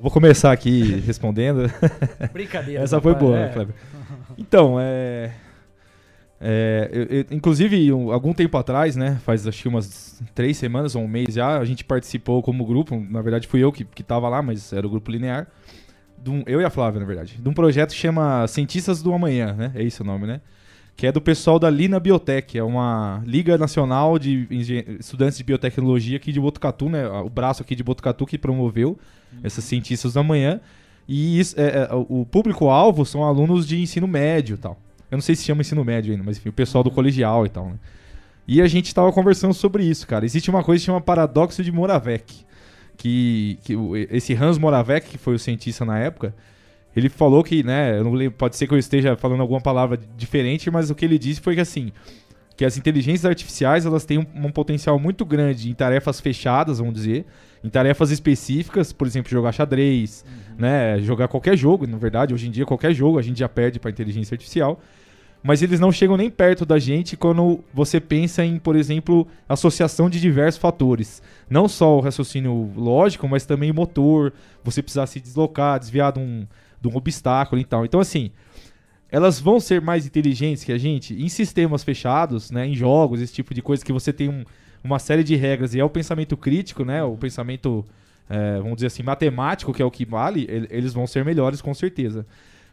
Vou 0.01 0.10
começar 0.10 0.52
aqui 0.52 1.01
respondendo. 1.01 1.70
Brincadeira. 2.32 2.82
Essa 2.82 3.01
foi 3.01 3.15
boa, 3.15 3.39
é. 3.39 3.48
Kleber. 3.48 3.74
Então, 4.36 4.78
é. 4.78 5.32
é 6.40 6.89
eu, 6.93 7.02
eu, 7.05 7.24
inclusive, 7.31 7.93
um, 7.93 8.12
algum 8.12 8.32
tempo 8.32 8.56
atrás, 8.59 8.94
né? 8.94 9.19
Faz 9.24 9.47
acho 9.47 9.62
que 9.62 9.69
umas 9.69 10.23
três 10.35 10.56
semanas 10.56 10.94
ou 10.94 11.02
um 11.02 11.09
mês 11.09 11.35
já, 11.35 11.59
a 11.59 11.65
gente 11.65 11.82
participou 11.82 12.43
como 12.43 12.66
grupo. 12.66 12.94
Na 13.09 13.23
verdade, 13.23 13.48
fui 13.48 13.65
eu 13.65 13.73
que, 13.73 13.85
que 13.85 14.02
tava 14.02 14.28
lá, 14.28 14.43
mas 14.43 14.73
era 14.73 14.86
o 14.86 14.90
grupo 14.90 15.10
linear 15.10 15.48
um, 16.27 16.43
eu 16.47 16.61
e 16.61 16.65
a 16.65 16.70
Flávia, 16.70 17.01
na 17.01 17.07
verdade, 17.07 17.39
de 17.39 17.49
um 17.49 17.53
projeto 17.53 17.90
que 17.90 17.97
chama 17.97 18.47
Cientistas 18.47 19.03
do 19.03 19.12
Amanhã, 19.12 19.55
né? 19.55 19.73
É 19.74 19.82
esse 19.82 20.01
o 20.01 20.05
nome, 20.05 20.27
né? 20.27 20.40
Que 20.97 21.07
é 21.07 21.12
do 21.12 21.20
pessoal 21.20 21.59
da 21.59 21.70
Lina 21.70 22.01
Biotech, 22.01 22.59
é 22.59 22.62
uma 22.62 23.23
Liga 23.24 23.57
Nacional 23.57 24.19
de 24.19 24.47
Estudantes 24.99 25.39
de 25.39 25.45
Biotecnologia 25.45 26.16
aqui 26.16 26.32
de 26.32 26.40
Botucatu, 26.40 26.89
né? 26.89 27.07
O 27.09 27.28
braço 27.28 27.62
aqui 27.62 27.77
de 27.77 27.85
Botucatu 27.85 28.27
que 28.27 28.36
promoveu 28.36 28.99
uhum. 29.32 29.40
esses 29.45 29.65
Cientistas 29.65 30.15
do 30.15 30.20
Amanhã. 30.20 30.61
E 31.07 31.39
isso, 31.39 31.59
é, 31.59 31.85
é, 31.85 31.89
o 31.93 32.27
público-alvo 32.27 33.07
são 33.07 33.24
alunos 33.24 33.66
de 33.66 33.81
ensino 33.81 34.07
médio 34.07 34.55
e 34.55 34.59
tal. 34.59 34.78
Eu 35.11 35.16
não 35.16 35.23
sei 35.23 35.35
se 35.35 35.45
chama 35.45 35.62
ensino 35.62 35.85
médio 35.85 36.12
ainda, 36.12 36.24
mas 36.24 36.36
enfim, 36.36 36.51
o 36.51 36.53
pessoal 36.53 36.85
do 36.85 36.90
colegial 36.90 37.47
e 37.47 37.49
tal, 37.49 37.66
né? 37.70 37.77
E 38.47 38.61
a 38.61 38.66
gente 38.66 38.86
estava 38.86 39.12
conversando 39.12 39.55
sobre 39.55 39.85
isso, 39.85 40.07
cara. 40.07 40.24
Existe 40.24 40.51
uma 40.51 40.65
coisa 40.65 40.81
que 40.81 40.86
chama 40.86 41.01
paradoxo 41.01 41.62
de 41.62 41.70
Moravec 41.70 42.48
que, 42.99 43.59
que 43.62 43.75
esse 44.11 44.35
Hans 44.35 44.59
Moravec, 44.59 45.09
que 45.09 45.16
foi 45.16 45.35
o 45.35 45.39
cientista 45.39 45.85
na 45.85 45.99
época, 45.99 46.35
ele 46.95 47.09
falou 47.09 47.45
que, 47.45 47.62
né, 47.62 48.03
lembro, 48.03 48.33
pode 48.33 48.57
ser 48.57 48.66
que 48.66 48.75
eu 48.75 48.79
esteja 48.79 49.16
falando 49.16 49.41
alguma 49.41 49.61
palavra 49.61 49.99
diferente, 50.16 50.69
mas 50.70 50.91
o 50.91 50.95
que 50.95 51.05
ele 51.05 51.19
disse 51.19 51.41
foi 51.41 51.55
que 51.55 51.61
assim, 51.61 51.93
que 52.57 52.65
as 52.65 52.77
inteligências 52.77 53.25
artificiais 53.25 53.87
elas 53.87 54.05
têm 54.05 54.19
um, 54.19 54.27
um, 54.35 54.51
potencial 54.51 54.99
muito 54.99 55.25
grande 55.25 55.70
em 55.70 55.75
tarefas 55.75 56.20
fechadas, 56.20 56.79
vamos 56.79 56.95
dizer, 56.95 57.25
em 57.62 57.69
tarefas 57.69 58.11
específicas, 58.11 58.93
por 58.93 59.07
exemplo, 59.07 59.31
jogar 59.31 59.53
xadrez, 59.53 60.25
uhum. 60.27 60.57
né, 60.59 60.99
jogar 61.01 61.29
qualquer 61.29 61.57
jogo, 61.57 61.87
na 61.87 61.97
verdade, 61.97 62.35
hoje 62.35 62.49
em 62.49 62.51
dia 62.51 62.66
qualquer 62.66 62.93
jogo 62.93 63.16
a 63.16 63.23
gente 63.23 63.39
já 63.39 63.49
perde 63.49 63.79
para 63.79 63.91
inteligência 63.93 64.35
artificial 64.35 64.81
mas 65.43 65.62
eles 65.62 65.78
não 65.78 65.93
chegam 65.93 66.16
nem 66.16 66.31
perto 66.31 66.66
da 66.66 66.78
gente 66.78 67.16
quando 67.16 67.60
você 67.73 68.01
pensa 68.01 68.44
em, 68.44 68.59
por 68.59 68.74
exemplo, 68.77 69.27
associação 69.48 70.10
de 70.10 70.20
diversos 70.20 70.60
fatores. 70.60 71.23
Não 71.48 71.69
só 71.69 71.97
o 71.97 72.01
raciocínio 72.01 72.73
lógico, 72.77 73.28
mas 73.28 73.47
também 73.47 73.73
motor, 73.73 74.32
você 74.65 74.82
precisar 74.82 75.06
se 75.06 75.20
deslocar, 75.20 75.78
desviar 75.78 76.12
de 76.12 76.19
um, 76.19 76.47
de 76.81 76.89
um 76.89 76.97
obstáculo 76.97 77.60
e 77.60 77.65
tal. 77.65 77.85
Então, 77.85 78.01
assim, 78.01 78.31
elas 79.10 79.40
vão 79.40 79.59
ser 79.60 79.81
mais 79.81 80.06
inteligentes 80.06 80.65
que 80.65 80.73
a 80.73 80.78
gente 80.78 81.15
em 81.15 81.28
sistemas 81.28 81.82
fechados, 81.82 82.51
né, 82.51 82.66
em 82.66 82.74
jogos, 82.74 83.20
esse 83.20 83.32
tipo 83.32 83.55
de 83.55 83.62
coisa 83.62 83.85
que 83.85 83.93
você 83.93 84.12
tem 84.12 84.28
um, 84.28 84.44
uma 84.82 84.98
série 84.98 85.24
de 85.24 85.35
regras 85.36 85.74
e 85.74 85.81
é 85.81 85.85
o 85.85 85.90
pensamento 85.90 86.36
crítico, 86.36 86.85
né, 86.85 87.02
o 87.02 87.16
pensamento, 87.16 87.85
é, 88.28 88.59
vamos 88.59 88.77
dizer 88.77 88.89
assim, 88.89 89.02
matemático, 89.02 89.73
que 89.73 89.81
é 89.81 89.85
o 89.85 89.90
que 89.90 90.05
vale, 90.05 90.47
eles 90.70 90.93
vão 90.93 91.06
ser 91.06 91.24
melhores 91.24 91.62
com 91.62 91.73
certeza. 91.73 92.27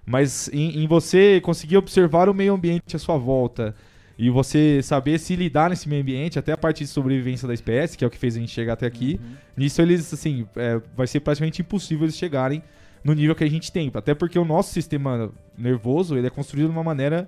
Mas 0.05 0.49
em, 0.53 0.83
em, 0.83 0.87
você 0.87 1.41
conseguir 1.41 1.77
observar 1.77 2.29
o 2.29 2.33
meio 2.33 2.53
ambiente 2.53 2.95
à 2.95 2.99
sua 2.99 3.17
volta 3.17 3.75
e 4.17 4.29
você 4.29 4.81
saber 4.83 5.19
se 5.19 5.35
lidar 5.35 5.69
nesse 5.69 5.89
meio 5.89 6.01
ambiente, 6.01 6.37
até 6.37 6.51
a 6.51 6.57
parte 6.57 6.83
de 6.83 6.87
sobrevivência 6.87 7.47
da 7.47 7.53
espécie, 7.53 7.97
que 7.97 8.03
é 8.03 8.07
o 8.07 8.09
que 8.09 8.17
fez 8.17 8.35
a 8.35 8.39
gente 8.39 8.51
chegar 8.51 8.73
até 8.73 8.85
aqui, 8.85 9.19
uhum. 9.21 9.35
nisso 9.57 9.81
eles, 9.81 10.13
assim, 10.13 10.47
é, 10.55 10.79
vai 10.95 11.07
ser 11.07 11.19
praticamente 11.19 11.61
impossível 11.61 12.05
eles 12.05 12.15
chegarem 12.15 12.61
no 13.03 13.13
nível 13.13 13.35
que 13.35 13.43
a 13.43 13.49
gente 13.49 13.71
tem. 13.71 13.91
Até 13.93 14.13
porque 14.13 14.37
o 14.37 14.45
nosso 14.45 14.71
sistema 14.71 15.31
nervoso 15.57 16.17
ele 16.17 16.27
é 16.27 16.29
construído 16.29 16.67
de 16.67 16.71
uma 16.71 16.83
maneira 16.83 17.27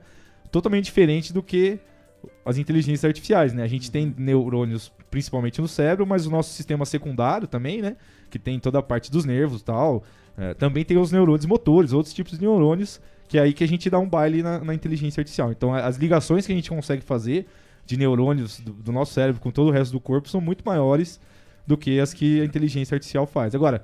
totalmente 0.51 0.85
diferente 0.85 1.33
do 1.33 1.43
que 1.43 1.79
as 2.45 2.57
inteligências 2.57 3.05
artificiais, 3.05 3.53
né? 3.53 3.63
A 3.63 3.67
gente 3.67 3.91
tem 3.91 4.13
neurônios 4.17 4.91
principalmente 5.09 5.61
no 5.61 5.67
cérebro, 5.67 6.05
mas 6.05 6.25
o 6.25 6.31
nosso 6.31 6.53
sistema 6.53 6.85
secundário 6.85 7.47
também, 7.47 7.81
né? 7.81 7.95
Que 8.29 8.39
tem 8.39 8.59
toda 8.59 8.79
a 8.79 8.83
parte 8.83 9.11
dos 9.11 9.25
nervos 9.25 9.61
e 9.61 9.63
tal, 9.63 10.03
é, 10.37 10.53
também 10.53 10.85
tem 10.85 10.97
os 10.97 11.11
neurônios 11.11 11.45
motores, 11.45 11.91
outros 11.91 12.13
tipos 12.13 12.33
de 12.33 12.41
neurônios, 12.41 13.01
que 13.27 13.37
é 13.37 13.41
aí 13.41 13.53
que 13.53 13.63
a 13.63 13.67
gente 13.67 13.89
dá 13.89 13.97
um 13.97 14.07
baile 14.07 14.43
na, 14.43 14.59
na 14.59 14.73
inteligência 14.73 15.19
artificial. 15.19 15.51
Então, 15.51 15.73
as 15.73 15.97
ligações 15.97 16.45
que 16.45 16.53
a 16.53 16.55
gente 16.55 16.69
consegue 16.69 17.01
fazer 17.01 17.47
de 17.85 17.97
neurônios 17.97 18.59
do, 18.59 18.71
do, 18.73 18.91
nosso 18.91 19.13
cérebro 19.13 19.41
com 19.41 19.49
todo 19.49 19.69
o 19.69 19.71
resto 19.71 19.91
do 19.91 19.99
corpo 19.99 20.29
são 20.29 20.39
muito 20.39 20.63
maiores 20.63 21.19
do 21.65 21.75
que 21.75 21.99
as 21.99 22.13
que 22.13 22.39
a 22.41 22.45
inteligência 22.45 22.95
artificial 22.95 23.25
faz. 23.25 23.55
Agora, 23.55 23.81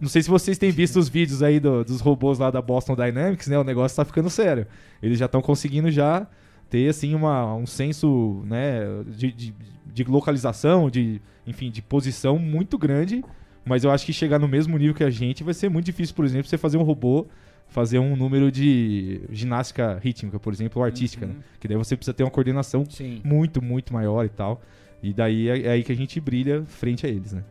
não 0.00 0.08
sei 0.08 0.22
se 0.22 0.30
vocês 0.30 0.56
têm 0.56 0.70
visto 0.70 0.98
os 0.98 1.08
vídeos 1.08 1.42
aí 1.42 1.60
do, 1.60 1.84
dos 1.84 2.00
robôs 2.00 2.38
lá 2.38 2.50
da 2.50 2.62
Boston 2.62 2.94
Dynamics, 2.96 3.48
né? 3.48 3.58
O 3.58 3.64
negócio 3.64 3.92
está 3.92 4.04
ficando 4.04 4.30
sério. 4.30 4.66
Eles 5.02 5.18
já 5.18 5.26
estão 5.26 5.42
conseguindo 5.42 5.90
já 5.90 6.26
ter 6.70 6.88
assim 6.88 7.14
uma, 7.14 7.54
um 7.54 7.66
senso 7.66 8.42
né, 8.46 8.80
de, 9.06 9.32
de, 9.32 9.54
de 9.86 10.04
localização, 10.04 10.90
de 10.90 11.20
enfim, 11.46 11.70
de 11.70 11.80
posição 11.82 12.38
muito 12.38 12.76
grande 12.76 13.22
mas 13.66 13.84
eu 13.84 13.90
acho 13.90 14.06
que 14.06 14.12
chegar 14.12 14.38
no 14.38 14.48
mesmo 14.48 14.78
nível 14.78 14.94
que 14.94 15.04
a 15.04 15.10
gente 15.10 15.44
vai 15.44 15.52
ser 15.52 15.68
muito 15.68 15.84
difícil, 15.86 16.14
por 16.14 16.24
exemplo, 16.24 16.48
você 16.48 16.56
fazer 16.56 16.78
um 16.78 16.82
robô 16.82 17.26
fazer 17.68 17.98
um 17.98 18.16
número 18.16 18.50
de 18.50 19.22
ginástica 19.30 19.98
rítmica, 19.98 20.38
por 20.38 20.52
exemplo, 20.52 20.80
ou 20.80 20.84
artística, 20.84 21.26
uhum. 21.26 21.32
né? 21.32 21.44
Que 21.60 21.68
daí 21.68 21.76
você 21.76 21.96
precisa 21.96 22.14
ter 22.14 22.22
uma 22.22 22.30
coordenação 22.30 22.84
Sim. 22.88 23.20
muito, 23.24 23.62
muito 23.62 23.92
maior 23.92 24.24
e 24.24 24.28
tal. 24.28 24.60
E 25.02 25.12
daí 25.12 25.48
é, 25.48 25.62
é, 25.62 25.70
aí 25.72 25.84
que 25.84 25.92
a 25.92 25.96
gente 25.96 26.20
brilha 26.20 26.64
frente 26.64 27.06
a 27.06 27.08
eles, 27.08 27.32
né? 27.32 27.44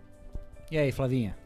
E 0.71 0.77
aí, 0.77 0.91
Flavinha? 0.91 1.37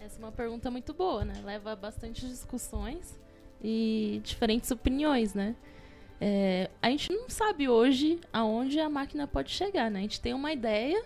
Essa 0.00 0.18
é 0.18 0.24
uma 0.24 0.32
pergunta 0.32 0.70
muito 0.70 0.94
boa, 0.94 1.24
né? 1.24 1.34
Leva 1.44 1.76
bastante 1.76 2.26
discussões 2.26 3.18
e 3.62 4.20
diferentes 4.24 4.70
opiniões, 4.70 5.34
né? 5.34 5.54
É, 6.20 6.70
a 6.80 6.88
gente 6.88 7.12
não 7.12 7.28
sabe 7.28 7.68
hoje 7.68 8.20
aonde 8.32 8.78
a 8.78 8.88
máquina 8.88 9.26
pode 9.26 9.50
chegar, 9.50 9.90
né? 9.90 9.98
A 9.98 10.02
gente 10.02 10.20
tem 10.20 10.32
uma 10.32 10.52
ideia, 10.52 11.02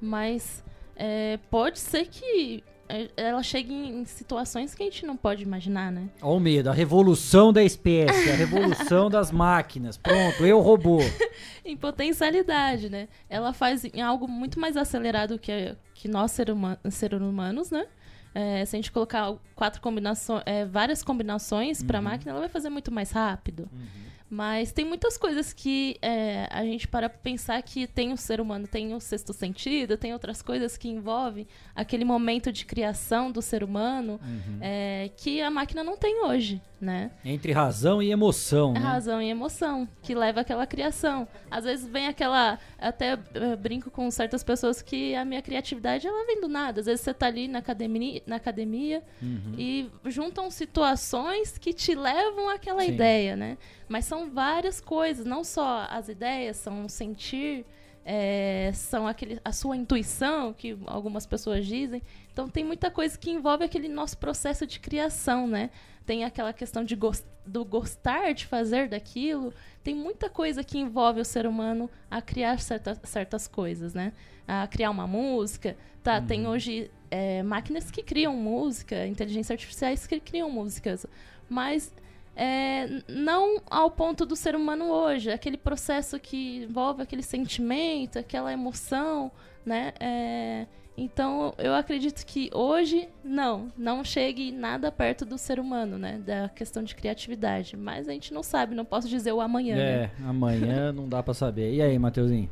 mas 0.00 0.62
é, 0.96 1.38
pode 1.50 1.78
ser 1.78 2.06
que 2.06 2.64
é, 2.88 3.08
ela 3.16 3.42
chega 3.42 3.72
em 3.72 4.04
situações 4.04 4.74
que 4.74 4.82
a 4.82 4.86
gente 4.86 5.04
não 5.04 5.16
pode 5.16 5.42
imaginar, 5.42 5.90
né? 5.90 6.08
Olha 6.22 6.36
o 6.36 6.40
medo, 6.40 6.70
a 6.70 6.72
revolução 6.72 7.52
da 7.52 7.62
espécie, 7.62 8.30
a 8.30 8.34
revolução 8.34 9.10
das 9.10 9.30
máquinas. 9.30 9.96
Pronto, 9.96 10.44
eu 10.44 10.60
robô. 10.60 10.98
em 11.64 11.76
potencialidade, 11.76 12.88
né? 12.88 13.08
Ela 13.28 13.52
faz 13.52 13.84
em 13.84 14.00
algo 14.00 14.28
muito 14.28 14.60
mais 14.60 14.76
acelerado 14.76 15.38
que, 15.38 15.76
que 15.94 16.08
nós, 16.08 16.30
ser 16.30 16.50
huma, 16.50 16.78
seres 16.90 17.20
humanos, 17.20 17.70
né? 17.70 17.86
É, 18.34 18.64
se 18.66 18.76
a 18.76 18.78
gente 18.78 18.92
colocar 18.92 19.34
quatro 19.54 19.80
combinações, 19.80 20.42
é, 20.44 20.64
várias 20.64 21.02
combinações 21.02 21.80
uhum. 21.80 21.86
para 21.86 21.98
a 21.98 22.02
máquina, 22.02 22.32
ela 22.32 22.40
vai 22.40 22.48
fazer 22.50 22.68
muito 22.68 22.92
mais 22.92 23.10
rápido. 23.10 23.68
Uhum. 23.72 24.06
Mas 24.28 24.72
tem 24.72 24.84
muitas 24.84 25.16
coisas 25.16 25.52
que 25.52 25.96
é, 26.02 26.48
a 26.50 26.64
gente 26.64 26.88
para 26.88 27.08
pensar 27.08 27.62
que 27.62 27.86
tem 27.86 28.12
o 28.12 28.16
ser 28.16 28.40
humano, 28.40 28.66
tem 28.66 28.92
o 28.92 29.00
sexto 29.00 29.32
sentido, 29.32 29.96
tem 29.96 30.12
outras 30.12 30.42
coisas 30.42 30.76
que 30.76 30.88
envolvem 30.88 31.46
aquele 31.74 32.04
momento 32.04 32.50
de 32.50 32.64
criação 32.64 33.30
do 33.30 33.40
ser 33.40 33.62
humano 33.62 34.18
uhum. 34.20 34.58
é, 34.60 35.10
que 35.16 35.40
a 35.40 35.50
máquina 35.50 35.84
não 35.84 35.96
tem 35.96 36.24
hoje, 36.24 36.60
né? 36.80 37.12
Entre 37.24 37.52
razão 37.52 38.02
e 38.02 38.10
emoção, 38.10 38.72
né? 38.72 38.80
Razão 38.80 39.22
e 39.22 39.30
emoção, 39.30 39.88
que 40.02 40.12
leva 40.12 40.40
àquela 40.40 40.66
criação. 40.66 41.28
Às 41.48 41.64
vezes 41.64 41.86
vem 41.86 42.08
aquela... 42.08 42.58
Até 42.78 43.14
uh, 43.14 43.56
brinco 43.58 43.90
com 43.90 44.10
certas 44.10 44.42
pessoas 44.42 44.82
que 44.82 45.14
a 45.14 45.24
minha 45.24 45.40
criatividade, 45.40 46.06
ela 46.06 46.26
vem 46.26 46.40
do 46.40 46.48
nada. 46.48 46.80
Às 46.80 46.86
vezes 46.86 47.00
você 47.00 47.14
tá 47.14 47.26
ali 47.26 47.48
na 47.48 47.60
academia, 47.60 48.22
na 48.26 48.36
academia 48.36 49.02
uhum. 49.22 49.54
e 49.56 49.90
juntam 50.04 50.50
situações 50.50 51.56
que 51.56 51.72
te 51.72 51.94
levam 51.94 52.50
àquela 52.50 52.82
Sim. 52.82 52.90
ideia, 52.90 53.36
né? 53.36 53.56
Mas 53.88 54.04
são 54.04 54.30
várias 54.30 54.80
coisas, 54.80 55.24
não 55.24 55.44
só 55.44 55.86
as 55.90 56.08
ideias, 56.08 56.56
são 56.56 56.88
sentir, 56.88 57.64
é, 58.04 58.70
são 58.72 59.06
aquele, 59.06 59.40
a 59.44 59.52
sua 59.52 59.76
intuição, 59.76 60.52
que 60.52 60.78
algumas 60.86 61.26
pessoas 61.26 61.66
dizem. 61.66 62.02
Então 62.32 62.48
tem 62.48 62.64
muita 62.64 62.90
coisa 62.90 63.18
que 63.18 63.30
envolve 63.30 63.64
aquele 63.64 63.88
nosso 63.88 64.16
processo 64.18 64.66
de 64.66 64.78
criação, 64.78 65.46
né? 65.46 65.70
Tem 66.04 66.24
aquela 66.24 66.52
questão 66.52 66.84
de 66.84 66.94
gost, 66.94 67.24
do 67.44 67.64
gostar 67.64 68.32
de 68.32 68.46
fazer 68.46 68.88
daquilo. 68.88 69.52
Tem 69.82 69.94
muita 69.94 70.30
coisa 70.30 70.62
que 70.62 70.78
envolve 70.78 71.20
o 71.20 71.24
ser 71.24 71.46
humano 71.46 71.90
a 72.08 72.22
criar 72.22 72.60
certa, 72.60 72.94
certas 73.02 73.48
coisas, 73.48 73.92
né? 73.92 74.12
A 74.46 74.68
criar 74.68 74.90
uma 74.90 75.06
música. 75.06 75.76
Tá, 76.00 76.18
uhum. 76.18 76.26
tem 76.26 76.46
hoje 76.46 76.90
é, 77.10 77.42
máquinas 77.42 77.90
que 77.90 78.04
criam 78.04 78.36
música, 78.36 79.04
inteligências 79.04 79.50
artificiais 79.50 80.06
que 80.06 80.20
criam 80.20 80.48
músicas. 80.48 81.04
Mas 81.48 81.92
é, 82.36 83.02
não 83.08 83.62
ao 83.70 83.90
ponto 83.90 84.26
do 84.26 84.36
ser 84.36 84.54
humano 84.54 84.90
hoje, 84.90 85.30
aquele 85.30 85.56
processo 85.56 86.20
que 86.20 86.58
envolve 86.64 87.02
aquele 87.02 87.22
sentimento, 87.22 88.18
aquela 88.18 88.52
emoção, 88.52 89.32
né? 89.64 89.94
É, 89.98 90.66
então 90.96 91.54
eu 91.56 91.74
acredito 91.74 92.24
que 92.26 92.50
hoje 92.54 93.08
não, 93.24 93.72
não 93.76 94.04
chegue 94.04 94.52
nada 94.52 94.92
perto 94.92 95.24
do 95.24 95.38
ser 95.38 95.58
humano, 95.58 95.98
né? 95.98 96.18
Da 96.18 96.48
questão 96.50 96.82
de 96.82 96.94
criatividade. 96.94 97.76
Mas 97.76 98.08
a 98.08 98.12
gente 98.12 98.32
não 98.34 98.42
sabe, 98.42 98.74
não 98.74 98.84
posso 98.84 99.08
dizer 99.08 99.32
o 99.32 99.40
amanhã. 99.40 99.76
É, 99.76 100.00
né? 100.02 100.10
amanhã 100.26 100.92
não 100.92 101.08
dá 101.08 101.22
para 101.22 101.32
saber. 101.34 101.74
E 101.74 101.80
aí, 101.80 101.98
Mateuzinho? 101.98 102.50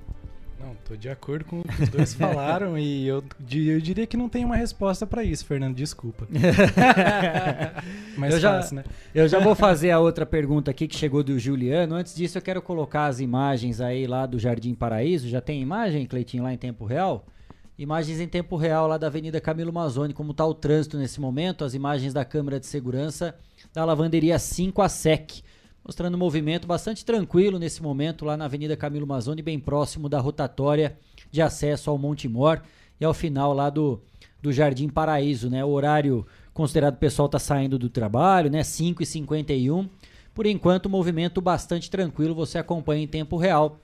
Não, 0.65 0.75
tô 0.77 0.97
de 0.97 1.11
acordo 1.11 1.45
com 1.45 1.61
o 1.61 1.63
que 1.63 1.83
os 1.83 1.89
dois 1.91 2.15
falaram 2.15 2.79
e 2.79 3.07
eu, 3.07 3.23
eu 3.53 3.81
diria 3.83 4.07
que 4.07 4.17
não 4.17 4.31
tem 4.31 4.47
uma 4.47 4.57
resposta 4.57 5.07
para 5.07 5.23
isso, 5.23 5.45
Fernando, 5.45 5.77
desculpa. 5.77 6.27
Mas 8.17 8.33
eu 8.33 8.41
já, 8.41 8.55
fácil, 8.55 8.77
né? 8.77 8.85
Eu 9.15 9.29
já 9.29 9.39
vou 9.41 9.55
fazer 9.55 9.91
a 9.91 10.01
outra 10.01 10.25
pergunta 10.25 10.71
aqui 10.71 10.89
que 10.89 10.97
chegou 10.97 11.23
do 11.23 11.39
Juliano. 11.39 11.95
Antes 11.95 12.15
disso, 12.15 12.39
eu 12.39 12.43
quero 12.43 12.63
colocar 12.63 13.07
as 13.07 13.21
imagens 13.21 13.79
aí 13.79 14.07
lá 14.07 14.25
do 14.25 14.39
Jardim 14.39 14.75
Paraíso. 14.75 15.29
Já 15.29 15.43
tem 15.43 15.61
imagem, 15.61 16.07
Cleitinho, 16.07 16.45
lá 16.45 16.55
em 16.55 16.57
tempo 16.57 16.87
real? 16.87 17.27
Imagens 17.77 18.19
em 18.19 18.27
tempo 18.27 18.57
real 18.57 18.87
lá 18.87 18.97
da 18.97 19.09
Avenida 19.09 19.43
Camilo 19.43 19.73
Mazzoni, 19.73 20.15
como 20.15 20.31
está 20.31 20.47
o 20.47 20.55
trânsito 20.55 20.97
nesse 20.97 21.21
momento, 21.21 21.63
as 21.63 21.75
imagens 21.75 22.15
da 22.15 22.25
câmera 22.25 22.59
de 22.59 22.67
segurança 22.67 23.35
da 23.75 23.85
lavanderia 23.85 24.39
5 24.39 24.81
a 24.81 24.89
SEC 24.89 25.43
mostrando 25.85 26.15
um 26.15 26.19
movimento 26.19 26.67
bastante 26.67 27.05
tranquilo 27.05 27.59
nesse 27.59 27.83
momento 27.83 28.25
lá 28.25 28.37
na 28.37 28.47
Avenida 28.47 28.77
Camilo 28.77 29.07
Mazzoni, 29.07 29.43
bem 29.43 29.61
próximo 29.61 30.09
da 30.09 30.19
rotatória 30.19 30.97
de 31.31 31.43
acesso 31.43 31.91
ao 31.91 31.99
Monte 31.99 32.27
Mor 32.27 32.63
e 32.99 33.05
ao 33.05 33.13
final 33.13 33.53
lá 33.53 33.69
do, 33.69 34.01
do 34.41 34.51
Jardim 34.51 34.89
Paraíso, 34.89 35.51
né? 35.51 35.63
O 35.65 35.69
horário 35.69 36.27
considerado 36.55 36.95
o 36.95 36.99
pessoal 36.99 37.29
tá 37.29 37.39
saindo 37.39 37.79
do 37.79 37.91
trabalho, 37.91 38.51
né? 38.51 38.63
5h51. 38.63 39.89
Por 40.33 40.47
enquanto, 40.47 40.89
movimento 40.89 41.41
bastante 41.41 41.91
tranquilo, 41.91 42.35
você 42.35 42.57
acompanha 42.59 43.03
em 43.03 43.09
tempo 43.09 43.37
real 43.37 43.79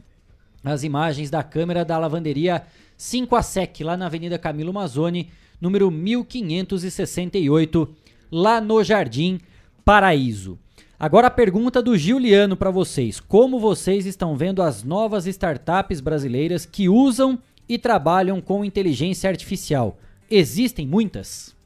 as 0.64 0.82
imagens 0.82 1.30
da 1.30 1.42
câmera 1.42 1.84
da 1.84 1.98
lavanderia 1.98 2.64
5 2.96 3.36
a 3.36 3.42
SEC, 3.42 3.82
lá 3.82 3.96
na 3.96 4.06
Avenida 4.06 4.38
Camilo 4.38 4.72
Mazzoni, 4.72 5.30
número 5.60 5.90
1568, 5.90 7.88
lá 8.30 8.60
no 8.60 8.82
Jardim 8.84 9.40
Paraíso. 9.84 10.58
Agora 11.00 11.28
a 11.28 11.30
pergunta 11.30 11.80
do 11.80 11.96
Giuliano 11.96 12.54
para 12.54 12.70
vocês: 12.70 13.18
como 13.18 13.58
vocês 13.58 14.04
estão 14.04 14.36
vendo 14.36 14.60
as 14.60 14.82
novas 14.82 15.24
startups 15.24 15.98
brasileiras 15.98 16.66
que 16.66 16.90
usam 16.90 17.38
e 17.66 17.78
trabalham 17.78 18.38
com 18.38 18.62
inteligência 18.62 19.30
artificial? 19.30 19.98
Existem 20.30 20.86
muitas? 20.86 21.56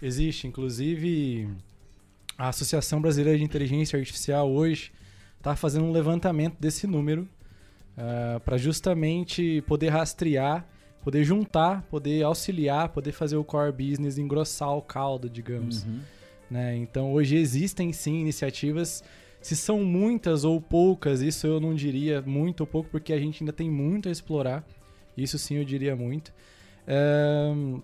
Existe, 0.00 0.46
inclusive 0.46 1.48
a 2.38 2.50
Associação 2.50 3.00
Brasileira 3.00 3.36
de 3.36 3.42
Inteligência 3.42 3.98
Artificial 3.98 4.48
hoje 4.48 4.92
está 5.36 5.56
fazendo 5.56 5.86
um 5.86 5.90
levantamento 5.90 6.54
desse 6.60 6.86
número 6.86 7.22
uh, 7.22 7.26
ah, 8.36 8.40
para 8.44 8.56
justamente 8.56 9.60
poder 9.66 9.88
rastrear, 9.88 10.64
poder 11.02 11.24
juntar, 11.24 11.82
poder 11.90 12.22
auxiliar, 12.22 12.90
poder 12.90 13.10
fazer 13.10 13.36
o 13.36 13.42
core 13.42 13.72
business 13.72 14.18
engrossar 14.18 14.70
o 14.76 14.82
caldo, 14.82 15.28
digamos. 15.28 15.82
Uhum. 15.82 15.98
Né? 16.50 16.76
Então 16.76 17.12
hoje 17.12 17.36
existem 17.36 17.92
sim 17.92 18.20
iniciativas. 18.20 19.02
Se 19.40 19.54
são 19.54 19.84
muitas 19.84 20.44
ou 20.44 20.60
poucas, 20.60 21.20
isso 21.20 21.46
eu 21.46 21.60
não 21.60 21.74
diria 21.74 22.20
muito 22.22 22.60
ou 22.60 22.66
pouco, 22.66 22.90
porque 22.90 23.12
a 23.12 23.18
gente 23.18 23.42
ainda 23.42 23.52
tem 23.52 23.70
muito 23.70 24.08
a 24.08 24.12
explorar. 24.12 24.66
Isso 25.16 25.38
sim 25.38 25.56
eu 25.56 25.64
diria 25.64 25.94
muito. 25.94 26.32
Um, 26.88 27.80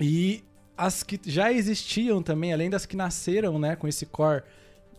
e 0.00 0.42
as 0.76 1.02
que 1.02 1.20
já 1.24 1.52
existiam 1.52 2.22
também, 2.22 2.52
além 2.52 2.70
das 2.70 2.86
que 2.86 2.96
nasceram 2.96 3.58
né, 3.58 3.76
com 3.76 3.86
esse 3.86 4.06
core 4.06 4.42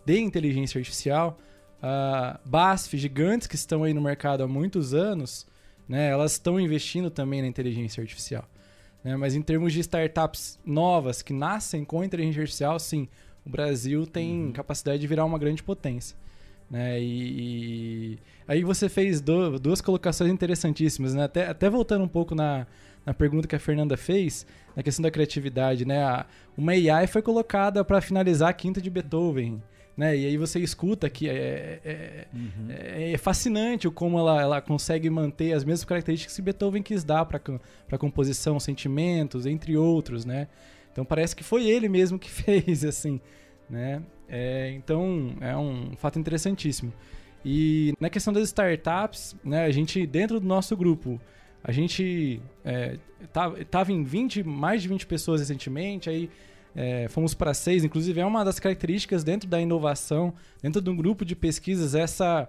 de 0.04 0.18
inteligência 0.18 0.78
artificial, 0.78 1.38
uh, 1.78 2.38
BASF, 2.48 2.96
gigantes 2.96 3.46
que 3.46 3.56
estão 3.56 3.84
aí 3.84 3.92
no 3.92 4.00
mercado 4.00 4.42
há 4.42 4.48
muitos 4.48 4.94
anos, 4.94 5.46
né, 5.88 6.08
elas 6.08 6.32
estão 6.32 6.58
investindo 6.58 7.10
também 7.10 7.42
na 7.42 7.48
inteligência 7.48 8.00
artificial. 8.00 8.48
Né? 9.06 9.16
Mas 9.16 9.36
em 9.36 9.40
termos 9.40 9.72
de 9.72 9.78
startups 9.78 10.58
novas 10.66 11.22
que 11.22 11.32
nascem 11.32 11.84
com 11.84 12.02
inteligência 12.02 12.40
artificial, 12.40 12.76
sim, 12.80 13.06
o 13.46 13.48
Brasil 13.48 14.04
tem 14.04 14.46
uhum. 14.46 14.52
capacidade 14.52 14.98
de 14.98 15.06
virar 15.06 15.24
uma 15.24 15.38
grande 15.38 15.62
potência. 15.62 16.16
Né? 16.68 17.00
E, 17.00 17.04
e 17.04 18.18
aí 18.48 18.64
você 18.64 18.88
fez 18.88 19.20
do, 19.20 19.60
duas 19.60 19.80
colocações 19.80 20.32
interessantíssimas, 20.32 21.14
né? 21.14 21.22
até, 21.22 21.46
até 21.46 21.70
voltando 21.70 22.02
um 22.02 22.08
pouco 22.08 22.34
na, 22.34 22.66
na 23.06 23.14
pergunta 23.14 23.46
que 23.46 23.54
a 23.54 23.60
Fernanda 23.60 23.96
fez, 23.96 24.44
na 24.74 24.82
questão 24.82 25.04
da 25.04 25.10
criatividade, 25.12 25.84
né? 25.84 26.02
A, 26.02 26.26
uma 26.56 26.72
AI 26.72 27.06
foi 27.06 27.22
colocada 27.22 27.84
para 27.84 28.00
finalizar 28.00 28.48
a 28.48 28.52
quinta 28.52 28.80
de 28.80 28.90
Beethoven 28.90 29.62
né? 29.96 30.16
E 30.16 30.26
aí 30.26 30.36
você 30.36 30.60
escuta 30.60 31.08
que 31.08 31.28
é, 31.28 31.80
é, 31.84 32.26
uhum. 32.32 32.66
é, 32.68 33.12
é 33.12 33.18
fascinante 33.18 33.88
como 33.88 34.18
ela, 34.18 34.40
ela 34.40 34.60
consegue 34.60 35.08
manter 35.08 35.52
as 35.52 35.64
mesmas 35.64 35.84
características 35.84 36.36
que 36.36 36.42
Beethoven 36.42 36.82
quis 36.82 37.02
dar 37.02 37.24
para 37.24 37.40
a 37.90 37.98
composição, 37.98 38.60
sentimentos, 38.60 39.46
entre 39.46 39.76
outros, 39.76 40.24
né? 40.24 40.48
Então 40.92 41.04
parece 41.04 41.34
que 41.34 41.42
foi 41.42 41.66
ele 41.66 41.88
mesmo 41.88 42.18
que 42.18 42.28
fez, 42.30 42.84
assim, 42.84 43.20
né? 43.70 44.02
É, 44.28 44.70
então 44.72 45.34
é 45.40 45.56
um 45.56 45.96
fato 45.96 46.18
interessantíssimo. 46.18 46.92
E 47.44 47.94
na 48.00 48.10
questão 48.10 48.32
das 48.32 48.48
startups, 48.48 49.34
né? 49.42 49.64
A 49.64 49.70
gente, 49.70 50.06
dentro 50.06 50.38
do 50.38 50.46
nosso 50.46 50.76
grupo, 50.76 51.18
a 51.64 51.72
gente 51.72 52.40
é, 52.64 52.98
tava, 53.70 53.92
em 53.92 54.04
20, 54.04 54.42
mais 54.42 54.82
de 54.82 54.88
20 54.88 55.06
pessoas 55.06 55.40
recentemente, 55.40 56.10
aí 56.10 56.28
é, 56.76 57.08
fomos 57.08 57.32
para 57.32 57.54
seis, 57.54 57.82
inclusive 57.84 58.20
é 58.20 58.26
uma 58.26 58.44
das 58.44 58.60
características 58.60 59.24
dentro 59.24 59.48
da 59.48 59.58
inovação, 59.58 60.34
dentro 60.62 60.82
de 60.82 60.90
um 60.90 60.94
grupo 60.94 61.24
de 61.24 61.34
pesquisas, 61.34 61.94
essa, 61.94 62.46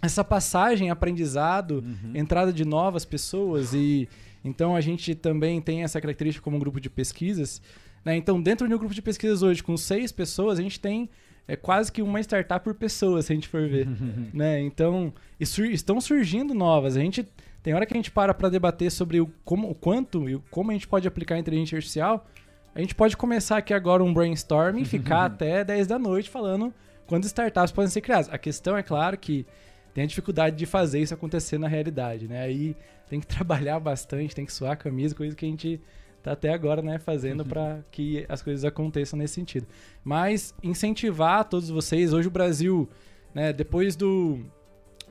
essa 0.00 0.24
passagem, 0.24 0.88
aprendizado, 0.88 1.84
uhum. 1.84 2.12
entrada 2.14 2.50
de 2.50 2.64
novas 2.64 3.04
pessoas 3.04 3.74
e 3.74 4.08
então 4.42 4.74
a 4.74 4.80
gente 4.80 5.14
também 5.14 5.60
tem 5.60 5.82
essa 5.82 6.00
característica 6.00 6.42
como 6.42 6.56
um 6.56 6.60
grupo 6.60 6.80
de 6.80 6.90
pesquisas. 6.90 7.62
Né? 8.04 8.16
Então, 8.16 8.40
dentro 8.40 8.68
de 8.68 8.74
um 8.74 8.78
grupo 8.78 8.94
de 8.94 9.00
pesquisas 9.00 9.42
hoje 9.42 9.62
com 9.62 9.76
seis 9.76 10.12
pessoas, 10.12 10.58
a 10.58 10.62
gente 10.62 10.80
tem 10.80 11.08
é 11.46 11.56
quase 11.56 11.92
que 11.92 12.00
uma 12.00 12.20
startup 12.20 12.64
por 12.64 12.74
pessoa, 12.74 13.20
se 13.20 13.30
a 13.32 13.34
gente 13.34 13.48
for 13.48 13.68
ver. 13.68 13.86
né? 14.32 14.60
Então, 14.60 15.12
sur 15.44 15.66
estão 15.66 16.00
surgindo 16.00 16.54
novas. 16.54 16.96
A 16.96 17.00
gente 17.00 17.26
tem 17.62 17.74
hora 17.74 17.84
que 17.84 17.92
a 17.92 17.96
gente 17.96 18.10
para 18.10 18.32
para 18.32 18.48
debater 18.48 18.90
sobre 18.90 19.20
o, 19.20 19.30
como, 19.44 19.70
o 19.70 19.74
quanto 19.74 20.28
e 20.28 20.38
como 20.50 20.70
a 20.70 20.74
gente 20.74 20.88
pode 20.88 21.06
aplicar 21.06 21.34
a 21.34 21.38
inteligência 21.38 21.76
artificial. 21.76 22.26
A 22.74 22.80
gente 22.80 22.94
pode 22.94 23.16
começar 23.16 23.58
aqui 23.58 23.72
agora 23.72 24.02
um 24.02 24.12
brainstorming, 24.12 24.82
e 24.82 24.84
ficar 24.84 25.26
até 25.26 25.62
10 25.62 25.86
da 25.86 25.98
noite 25.98 26.28
falando 26.28 26.74
quantas 27.06 27.26
startups 27.26 27.70
podem 27.70 27.90
ser 27.90 28.00
criadas. 28.00 28.28
A 28.28 28.36
questão 28.36 28.76
é 28.76 28.82
claro 28.82 29.16
que 29.16 29.46
tem 29.94 30.02
a 30.02 30.06
dificuldade 30.06 30.56
de 30.56 30.66
fazer 30.66 31.00
isso 31.00 31.14
acontecer 31.14 31.56
na 31.56 31.68
realidade, 31.68 32.26
né? 32.26 32.42
Aí 32.42 32.76
tem 33.08 33.20
que 33.20 33.26
trabalhar 33.28 33.78
bastante, 33.78 34.34
tem 34.34 34.44
que 34.44 34.52
suar 34.52 34.72
a 34.72 34.76
camisa, 34.76 35.14
coisa 35.14 35.36
que 35.36 35.46
a 35.46 35.48
gente 35.48 35.80
tá 36.20 36.32
até 36.32 36.52
agora, 36.52 36.80
né, 36.82 36.98
fazendo 36.98 37.44
para 37.44 37.80
que 37.92 38.24
as 38.28 38.42
coisas 38.42 38.64
aconteçam 38.64 39.18
nesse 39.18 39.34
sentido. 39.34 39.66
Mas 40.02 40.54
incentivar 40.62 41.44
todos 41.44 41.68
vocês, 41.68 42.14
hoje 42.14 42.28
o 42.28 42.30
Brasil, 42.30 42.88
né, 43.34 43.52
depois 43.52 43.94
do, 43.94 44.40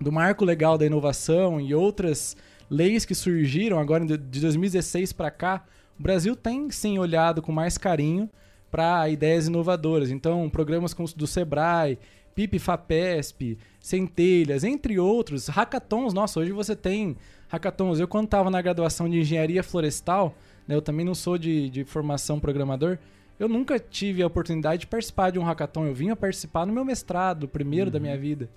do 0.02 0.12
marco 0.12 0.44
legal 0.44 0.76
da 0.76 0.88
inovação 0.88 1.62
e 1.62 1.74
outras 1.74 2.36
leis 2.68 3.06
que 3.06 3.14
surgiram 3.14 3.78
agora 3.78 4.04
de 4.06 4.18
2016 4.18 5.14
para 5.14 5.30
cá, 5.30 5.64
o 6.00 6.04
Brasil 6.04 6.36
tem 6.36 6.70
sim 6.72 6.98
olhado 6.98 7.42
com 7.42 7.52
mais 7.52 7.78
carinho 7.78 8.30
para 8.72 9.08
ideias 9.10 9.48
inovadoras. 9.48 10.10
Então, 10.10 10.50
programas 10.50 10.94
como 10.94 11.08
do 11.16 11.28
Sebrae, 11.28 12.00
PIP 12.34 12.58
FAPESP, 12.58 13.58
Centelhas, 13.80 14.64
entre 14.64 15.00
outros, 15.00 15.48
hackathons. 15.48 16.14
Nossa, 16.14 16.40
hoje 16.40 16.52
você 16.52 16.76
tem 16.76 17.16
hackathons. 17.48 18.00
Eu, 18.00 18.08
quando 18.08 18.26
estava 18.26 18.50
na 18.50 18.62
graduação 18.62 19.08
de 19.08 19.20
engenharia 19.20 19.64
florestal, 19.64 20.34
né, 20.68 20.76
eu 20.76 20.82
também 20.82 21.06
não 21.06 21.14
sou 21.14 21.38
de, 21.38 21.70
de 21.70 21.84
formação 21.84 22.40
programador, 22.40 22.98
eu 23.40 23.48
nunca 23.48 23.78
tive 23.78 24.24
a 24.24 24.28
oportunidade 24.28 24.82
de 24.82 24.88
participar 24.88 25.32
de 25.32 25.38
um 25.38 25.44
hackathon. 25.44 25.86
Eu 25.86 25.94
vinha 25.94 26.16
participar 26.16 26.66
no 26.66 26.74
meu 26.74 26.86
mestrado, 26.86 27.44
o 27.44 27.48
primeiro 27.48 27.88
uhum. 27.88 27.94
da 27.94 28.00
minha 28.00 28.18
vida. 28.18 28.50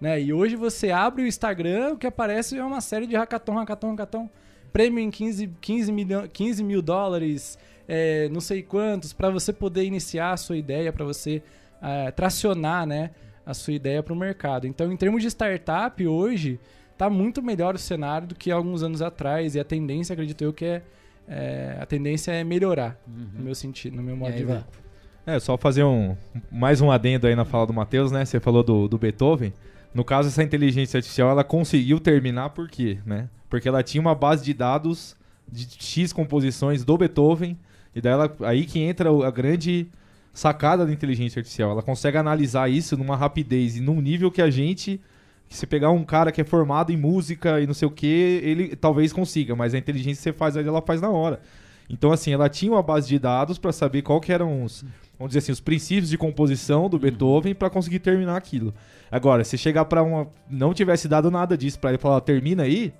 Né? 0.00 0.20
E 0.20 0.32
hoje 0.32 0.56
você 0.56 0.90
abre 0.90 1.22
o 1.22 1.26
Instagram, 1.26 1.92
o 1.92 1.96
que 1.96 2.06
aparece 2.06 2.58
é 2.58 2.64
uma 2.64 2.80
série 2.80 3.06
de 3.06 3.16
hackathon, 3.16 3.54
hackathon, 3.54 3.90
hackathon. 3.90 4.28
Prêmio 4.72 5.00
em 5.00 5.10
15, 5.10 5.50
15, 5.60 5.92
milhão, 5.92 6.26
15 6.26 6.64
mil 6.64 6.80
dólares, 6.80 7.58
é, 7.86 8.28
não 8.30 8.40
sei 8.40 8.62
quantos, 8.62 9.12
para 9.12 9.28
você 9.30 9.52
poder 9.52 9.84
iniciar 9.84 10.32
a 10.32 10.36
sua 10.36 10.56
ideia, 10.56 10.92
para 10.92 11.04
você 11.04 11.42
é, 11.80 12.10
tracionar 12.10 12.86
né, 12.86 13.10
a 13.44 13.52
sua 13.52 13.74
ideia 13.74 14.02
para 14.02 14.12
o 14.12 14.16
mercado. 14.16 14.66
Então, 14.66 14.90
em 14.90 14.96
termos 14.96 15.22
de 15.22 15.28
startup, 15.28 16.06
hoje 16.06 16.58
está 16.92 17.10
muito 17.10 17.42
melhor 17.42 17.74
o 17.74 17.78
cenário 17.78 18.28
do 18.28 18.34
que 18.34 18.50
alguns 18.50 18.82
anos 18.82 19.02
atrás, 19.02 19.54
e 19.54 19.60
a 19.60 19.64
tendência, 19.64 20.12
acredito 20.14 20.42
eu, 20.42 20.52
que 20.52 20.64
é, 20.64 20.82
é 21.28 21.78
a 21.80 21.86
tendência 21.86 22.32
é 22.32 22.42
melhorar, 22.44 22.98
uhum. 23.06 23.28
no 23.34 23.44
meu 23.44 23.54
sentido, 23.54 23.96
no 23.96 24.02
meu 24.02 24.16
modo 24.16 24.34
de 24.34 24.44
ver. 24.44 24.64
É, 25.24 25.38
só 25.38 25.56
fazer 25.56 25.84
um 25.84 26.16
mais 26.50 26.80
um 26.80 26.90
adendo 26.90 27.26
aí 27.28 27.36
na 27.36 27.44
fala 27.44 27.66
do 27.66 27.72
Matheus, 27.72 28.10
né? 28.10 28.24
Você 28.24 28.40
falou 28.40 28.62
do, 28.62 28.88
do 28.88 28.98
Beethoven. 28.98 29.52
No 29.94 30.04
caso, 30.04 30.28
essa 30.28 30.42
inteligência 30.42 30.98
artificial, 30.98 31.30
ela 31.30 31.44
conseguiu 31.44 32.00
terminar 32.00 32.50
por 32.50 32.68
quê, 32.68 32.98
né? 33.06 33.28
Porque 33.52 33.68
ela 33.68 33.82
tinha 33.82 34.00
uma 34.00 34.14
base 34.14 34.42
de 34.42 34.54
dados 34.54 35.14
de 35.46 35.68
X 35.78 36.10
composições 36.10 36.86
do 36.86 36.96
Beethoven, 36.96 37.58
e 37.94 38.00
daí 38.00 38.14
ela, 38.14 38.34
aí 38.44 38.64
que 38.64 38.80
entra 38.80 39.10
a 39.10 39.30
grande 39.30 39.90
sacada 40.32 40.86
da 40.86 40.90
inteligência 40.90 41.38
artificial. 41.38 41.70
Ela 41.70 41.82
consegue 41.82 42.16
analisar 42.16 42.70
isso 42.70 42.96
numa 42.96 43.14
rapidez 43.14 43.76
e 43.76 43.82
num 43.82 44.00
nível 44.00 44.30
que 44.30 44.40
a 44.40 44.48
gente, 44.48 44.98
se 45.50 45.66
pegar 45.66 45.90
um 45.90 46.02
cara 46.02 46.32
que 46.32 46.40
é 46.40 46.44
formado 46.44 46.92
em 46.92 46.96
música 46.96 47.60
e 47.60 47.66
não 47.66 47.74
sei 47.74 47.86
o 47.86 47.90
que, 47.90 48.06
ele 48.42 48.74
talvez 48.74 49.12
consiga, 49.12 49.54
mas 49.54 49.74
a 49.74 49.78
inteligência 49.78 50.16
que 50.16 50.22
você 50.22 50.32
faz 50.32 50.56
ali, 50.56 50.66
ela 50.66 50.80
faz 50.80 51.02
na 51.02 51.10
hora. 51.10 51.38
Então, 51.90 52.10
assim, 52.10 52.32
ela 52.32 52.48
tinha 52.48 52.72
uma 52.72 52.82
base 52.82 53.06
de 53.06 53.18
dados 53.18 53.58
para 53.58 53.70
saber 53.70 54.00
qual 54.00 54.18
que 54.18 54.32
eram 54.32 54.64
os, 54.64 54.82
vamos 55.18 55.28
dizer 55.28 55.40
assim, 55.40 55.52
os 55.52 55.60
princípios 55.60 56.08
de 56.08 56.16
composição 56.16 56.88
do 56.88 56.98
Beethoven 56.98 57.54
para 57.54 57.68
conseguir 57.68 57.98
terminar 57.98 58.34
aquilo. 58.34 58.72
Agora, 59.10 59.44
se 59.44 59.58
chegar 59.58 59.84
para 59.84 60.02
uma. 60.02 60.26
não 60.48 60.72
tivesse 60.72 61.06
dado 61.06 61.30
nada 61.30 61.54
disso 61.54 61.78
para 61.78 61.90
ele 61.90 61.98
falar, 61.98 62.22
termina 62.22 62.62
aí, 62.62 62.94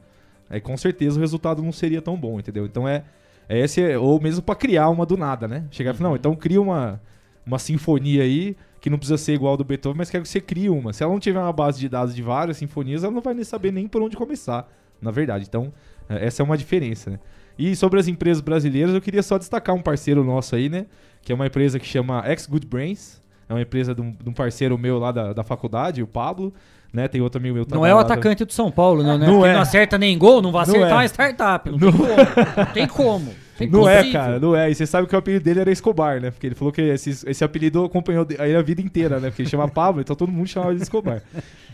aí 0.53 0.61
com 0.61 0.77
certeza 0.77 1.17
o 1.17 1.21
resultado 1.21 1.63
não 1.63 1.73
seria 1.73 2.03
tão 2.03 2.17
bom, 2.17 2.39
entendeu? 2.39 2.67
Então 2.67 2.87
é. 2.87 3.03
é 3.49 3.59
esse, 3.59 3.97
ou 3.97 4.21
mesmo 4.21 4.43
para 4.43 4.55
criar 4.55 4.91
uma 4.91 5.07
do 5.07 5.17
nada, 5.17 5.49
né? 5.49 5.65
Chegar 5.71 5.95
e 5.95 5.97
falar, 5.97 6.11
não, 6.11 6.17
então 6.17 6.37
cria 6.37 6.61
uma, 6.61 7.01
uma 7.45 7.59
sinfonia 7.59 8.23
aí, 8.23 8.55
que 8.81 8.91
não 8.91 8.99
precisa 8.99 9.17
ser 9.17 9.33
igual 9.33 9.53
ao 9.53 9.57
do 9.57 9.65
Beethoven, 9.65 9.97
mas 9.97 10.11
quero 10.11 10.23
que 10.23 10.29
você 10.29 10.41
crie 10.41 10.69
uma. 10.69 10.93
Se 10.93 11.03
ela 11.03 11.13
não 11.13 11.19
tiver 11.19 11.41
uma 11.41 11.53
base 11.53 11.81
de 11.81 11.89
dados 11.89 12.15
de 12.15 12.23
várias 12.23 12.59
sinfonias, 12.59 13.03
ela 13.03 13.13
não 13.13 13.23
vai 13.23 13.33
nem 13.33 13.45
saber 13.45 13.73
nem 13.73 13.89
por 13.89 14.03
onde 14.03 14.17
começar, 14.17 14.71
na 15.01 15.11
verdade. 15.11 15.47
Então, 15.49 15.73
é, 16.09 16.27
essa 16.27 16.43
é 16.43 16.45
uma 16.45 16.57
diferença, 16.57 17.11
né? 17.11 17.19
E 17.59 17.75
sobre 17.77 17.99
as 17.99 18.09
empresas 18.09 18.41
brasileiras, 18.41 18.95
eu 18.95 19.01
queria 19.01 19.23
só 19.23 19.39
destacar 19.39 19.75
um 19.75 19.83
parceiro 19.83 20.23
nosso 20.23 20.55
aí, 20.55 20.69
né? 20.69 20.87
Que 21.23 21.33
é 21.33 21.35
uma 21.35 21.47
empresa 21.47 21.79
que 21.79 21.87
chama 21.87 22.23
X 22.27 22.47
Good 22.47 22.67
Brains. 22.67 23.23
É 23.49 23.55
uma 23.55 23.63
empresa 23.63 23.95
de 23.95 24.01
um, 24.01 24.13
de 24.13 24.29
um 24.29 24.33
parceiro 24.33 24.77
meu 24.79 24.99
lá 24.99 25.13
da, 25.13 25.33
da 25.33 25.45
faculdade, 25.45 26.03
o 26.03 26.07
Pablo. 26.07 26.53
Né? 26.93 27.09
Tem 27.09 27.21
outro 27.23 27.41
amigo 27.41 27.55
meu 27.55 27.67
Não 27.71 27.87
é 27.87 27.95
o 27.95 27.99
atacante 27.99 28.45
do 28.45 28.53
São 28.53 28.71
Paulo, 28.71 29.03
não, 29.03 29.17
né? 29.17 29.27
Não, 29.27 29.47
é. 29.47 29.55
não 29.55 29.61
acerta 29.63 29.97
nem 29.97 30.17
gol, 30.19 30.43
não 30.43 30.53
vai 30.53 30.63
acertar 30.63 30.91
não 30.91 30.97
é. 30.97 31.01
uma 31.01 31.05
startup. 31.07 31.71
Não, 31.71 31.79
não, 31.79 32.67
tem 32.75 32.87
como. 32.87 33.25
Não 33.25 33.35
tem 33.57 33.69
como. 33.71 33.83
Não 33.83 33.89
é, 33.89 34.11
cara, 34.11 34.41
não 34.41 34.57
é. 34.57 34.71
E 34.71 34.75
você 34.75 34.85
sabe 34.85 35.07
que 35.07 35.15
o 35.15 35.19
apelido 35.19 35.45
dele 35.45 35.61
era 35.61 35.71
Escobar, 35.71 36.21
né? 36.21 36.33
Porque 36.33 36.49
ele 36.49 36.55
falou 36.55 36.73
que 36.73 36.81
esse, 36.81 37.11
esse 37.29 37.45
apelido 37.45 37.85
acompanhou 37.85 38.27
ele 38.29 38.57
a 38.57 38.63
vida 38.63 38.83
inteira, 38.83 39.21
né? 39.21 39.29
Porque 39.29 39.43
ele 39.43 39.49
chama 39.49 39.69
Pablo, 39.69 40.01
então 40.01 40.17
todo 40.17 40.33
mundo 40.33 40.49
chamava 40.49 40.75
de 40.75 40.83
Escobar. 40.83 41.23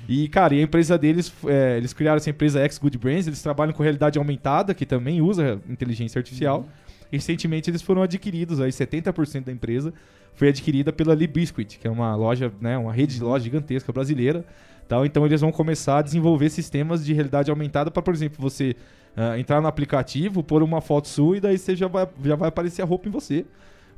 E, 0.08 0.28
cara, 0.28 0.54
e 0.54 0.60
a 0.60 0.62
empresa 0.62 0.98
deles, 0.98 1.32
é, 1.46 1.76
eles 1.76 1.92
criaram 1.92 2.16
essa 2.16 2.30
empresa 2.30 2.60
X 2.60 2.78
Good 2.78 2.98
Brains, 2.98 3.26
eles 3.26 3.42
trabalham 3.42 3.72
com 3.72 3.82
realidade 3.82 4.18
aumentada, 4.18 4.74
que 4.74 4.86
também 4.86 5.20
usa 5.20 5.60
inteligência 5.68 6.18
artificial. 6.18 6.60
Uhum. 6.60 6.66
Recentemente 7.12 7.70
eles 7.70 7.82
foram 7.82 8.02
adquiridos, 8.02 8.60
aí 8.60 8.70
70% 8.70 9.44
da 9.44 9.52
empresa 9.52 9.92
foi 10.34 10.48
adquirida 10.48 10.92
pela 10.92 11.14
Libiscuit, 11.14 11.78
que 11.78 11.86
é 11.86 11.90
uma 11.90 12.14
loja, 12.14 12.52
né, 12.60 12.78
uma 12.78 12.92
rede 12.92 13.16
de 13.16 13.22
loja 13.22 13.44
gigantesca 13.44 13.92
brasileira. 13.92 14.44
Tal. 14.89 15.05
Então 15.05 15.24
eles 15.27 15.40
vão 15.40 15.52
começar 15.52 15.98
a 15.98 16.02
desenvolver 16.02 16.48
sistemas 16.48 17.05
de 17.05 17.12
realidade 17.12 17.51
aumentada 17.51 17.90
para, 17.90 18.02
por 18.02 18.15
exemplo, 18.15 18.39
você 18.40 18.74
uh, 19.16 19.39
entrar 19.39 19.60
no 19.60 19.69
aplicativo, 19.69 20.43
pôr 20.43 20.62
uma 20.62 20.81
foto 20.81 21.06
sua 21.06 21.36
e 21.36 21.40
daí 21.40 21.59
você 21.59 21.77
já 21.77 21.86
vai, 21.86 22.09
já 22.24 22.35
vai 22.35 22.48
aparecer 22.48 22.82
a 22.82 22.85
roupa 22.86 23.09
em 23.09 23.12
você. 23.12 23.44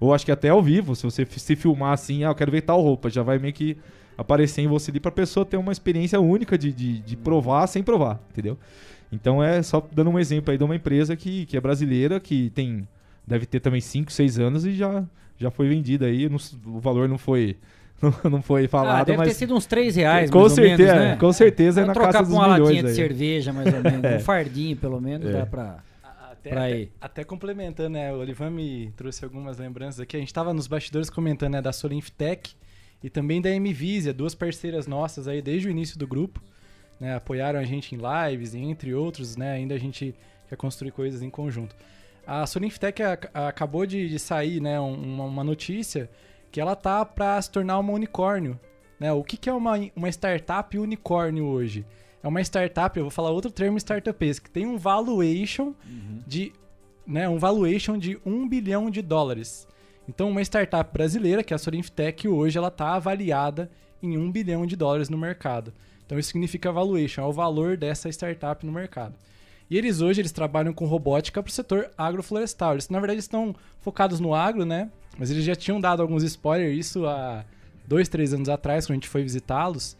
Ou 0.01 0.12
acho 0.12 0.25
que 0.25 0.33
até 0.33 0.49
ao 0.49 0.62
vivo, 0.62 0.97
se 0.97 1.05
você 1.05 1.25
se 1.25 1.55
filmar 1.55 1.93
assim, 1.93 2.25
ah, 2.25 2.29
eu 2.29 2.35
quero 2.35 2.51
ver 2.51 2.62
tal 2.62 2.81
roupa, 2.81 3.09
já 3.09 3.23
vai 3.23 3.39
meio 3.39 3.53
que 3.53 3.77
aparecer 4.19 4.62
em 4.62 4.67
você 4.67 4.91
ali 4.91 4.99
para 4.99 5.11
a 5.11 5.12
pessoa 5.12 5.47
ter 5.47 5.57
uma 5.57 5.73
experiência 5.73 6.19
única 6.21 6.59
de, 6.59 6.73
de, 6.73 7.01
de 7.01 7.17
provar 7.17 7.67
sem 7.67 7.83
provar, 7.83 8.21
entendeu? 8.31 8.59
Então 9.12 9.43
é 9.43 9.62
só 9.62 9.87
dando 9.93 10.11
um 10.11 10.19
exemplo 10.19 10.51
aí 10.51 10.59
de 10.59 10.65
uma 10.65 10.75
empresa 10.75 11.17
que, 11.17 11.47
que 11.47 11.57
é 11.57 11.61
brasileira, 11.61 12.19
que 12.19 12.51
tem 12.51 12.89
deve 13.27 13.47
ter 13.47 13.61
também 13.61 13.81
5, 13.81 14.11
6 14.11 14.39
anos 14.39 14.65
e 14.65 14.73
já, 14.73 15.05
já 15.39 15.51
foi 15.51 15.69
vendida 15.69 16.07
aí. 16.07 16.29
Não, 16.29 16.39
o 16.67 16.81
valor 16.81 17.09
não 17.09 17.19
foi 17.19 17.57
não, 18.24 18.31
não 18.31 18.43
foi 18.43 18.66
falado, 18.66 19.02
ah, 19.02 19.05
deve 19.05 19.18
mas... 19.18 19.28
ter 19.28 19.35
sido 19.35 19.55
uns 19.55 19.66
3 19.66 19.97
reais, 19.97 20.31
com 20.31 20.48
certeza, 20.48 20.94
menos, 20.94 21.09
né? 21.10 21.16
Com 21.16 21.32
certeza 21.32 21.81
é 21.82 21.85
na 21.85 21.94
casa 21.94 22.22
dos 22.22 22.32
uma 22.32 22.44
milhões. 22.44 22.60
latinha 22.60 22.82
aí. 22.82 22.89
de 22.89 22.94
cerveja, 22.94 23.52
mais 23.52 23.74
ou 23.74 23.82
menos. 23.82 24.05
é. 24.05 24.16
Um 24.20 24.20
fardinho, 24.20 24.77
pelo 24.77 25.01
menos, 25.01 25.28
é. 25.28 25.32
dá 25.32 25.47
pra... 25.47 25.82
Até, 26.31 26.52
até, 26.52 26.89
até, 26.98 27.24
complementando, 27.24 27.90
né? 27.90 28.10
O 28.14 28.18
Olivan 28.18 28.48
me 28.48 28.90
trouxe 28.97 29.22
algumas 29.22 29.59
lembranças 29.59 30.01
aqui. 30.01 30.16
A 30.16 30.20
gente 30.20 30.28
estava 30.28 30.55
nos 30.55 30.66
bastidores 30.66 31.10
comentando 31.10 31.52
né, 31.52 31.60
da 31.60 31.70
Solinftech 31.70 32.56
e 33.05 33.10
também 33.10 33.43
da 33.43 33.51
Mvisia, 33.51 34.14
duas 34.14 34.35
parceiras 34.35 34.86
nossas 34.86 35.28
aí 35.28 35.43
desde 35.43 35.68
o 35.68 35.70
início 35.70 35.98
do 35.98 36.06
grupo. 36.06 36.43
Né, 36.98 37.14
apoiaram 37.14 37.60
a 37.60 37.64
gente 37.64 37.94
em 37.94 37.98
lives, 37.98 38.55
entre 38.55 38.94
outros, 38.94 39.36
né? 39.36 39.52
Ainda 39.52 39.74
a 39.74 39.78
gente 39.78 40.14
quer 40.48 40.56
construir 40.56 40.93
coisas 40.93 41.20
em 41.20 41.28
conjunto. 41.28 41.77
A 42.27 42.47
Solinftech 42.47 43.02
acabou 43.35 43.85
de, 43.85 44.09
de 44.09 44.18
sair, 44.18 44.62
né? 44.62 44.81
Uma, 44.81 45.24
uma 45.24 45.44
notícia 45.44 46.09
que 46.51 46.60
ela 46.60 46.74
tá 46.74 47.05
para 47.05 47.40
se 47.40 47.51
tornar 47.51 47.78
uma 47.78 47.93
unicórnio. 47.93 48.59
Né? 48.98 49.12
O 49.12 49.22
que, 49.22 49.36
que 49.36 49.48
é 49.48 49.52
uma, 49.52 49.74
uma 49.94 50.09
startup 50.09 50.78
unicórnio 50.78 51.47
hoje? 51.47 51.86
É 52.22 52.28
uma 52.28 52.40
startup, 52.43 52.97
eu 52.97 53.05
vou 53.05 53.10
falar 53.10 53.31
outro 53.31 53.51
termo 53.51 53.78
startup, 53.78 54.40
que 54.40 54.51
tem 54.51 54.66
um 54.66 54.77
valuation 54.77 55.74
uhum. 55.86 56.22
de 56.27 56.52
né, 57.06 57.28
um 57.28 57.39
valuation 57.39 57.97
de 57.97 58.18
1 58.24 58.48
bilhão 58.48 58.90
de 58.90 59.01
dólares. 59.01 59.66
Então, 60.09 60.28
uma 60.28 60.43
startup 60.43 60.93
brasileira, 60.93 61.43
que 61.43 61.52
é 61.52 61.56
a 61.56 61.59
Sorinftech, 61.59 62.28
hoje 62.28 62.59
ela 62.59 62.68
está 62.68 62.94
avaliada 62.94 63.70
em 64.02 64.18
1 64.18 64.31
bilhão 64.31 64.66
de 64.66 64.77
dólares 64.77 65.09
no 65.09 65.16
mercado. 65.16 65.72
Então, 66.05 66.18
isso 66.18 66.31
significa 66.31 66.72
valuation, 66.72 67.22
é 67.22 67.24
o 67.24 67.32
valor 67.32 67.77
dessa 67.77 68.09
startup 68.09 68.64
no 68.66 68.72
mercado. 68.72 69.14
E 69.70 69.78
eles 69.78 70.01
hoje 70.01 70.20
eles 70.20 70.32
trabalham 70.32 70.72
com 70.72 70.85
robótica 70.85 71.43
para 71.43 71.48
o 71.48 71.52
setor 71.52 71.90
agroflorestal. 71.97 72.72
Eles, 72.72 72.89
na 72.89 72.98
verdade, 72.98 73.20
estão 73.20 73.55
focados 73.81 74.18
no 74.18 74.35
agro, 74.35 74.64
né? 74.64 74.90
Mas 75.19 75.31
eles 75.31 75.45
já 75.45 75.55
tinham 75.55 75.81
dado 75.81 76.03
alguns 76.03 76.23
spoilers, 76.23 76.78
isso 76.78 77.07
há 77.07 77.45
dois, 77.87 78.09
três 78.09 78.32
anos 78.32 78.49
atrás, 78.49 78.87
quando 78.87 78.93
a 78.93 78.95
gente 78.95 79.09
foi 79.09 79.23
visitá-los. 79.23 79.97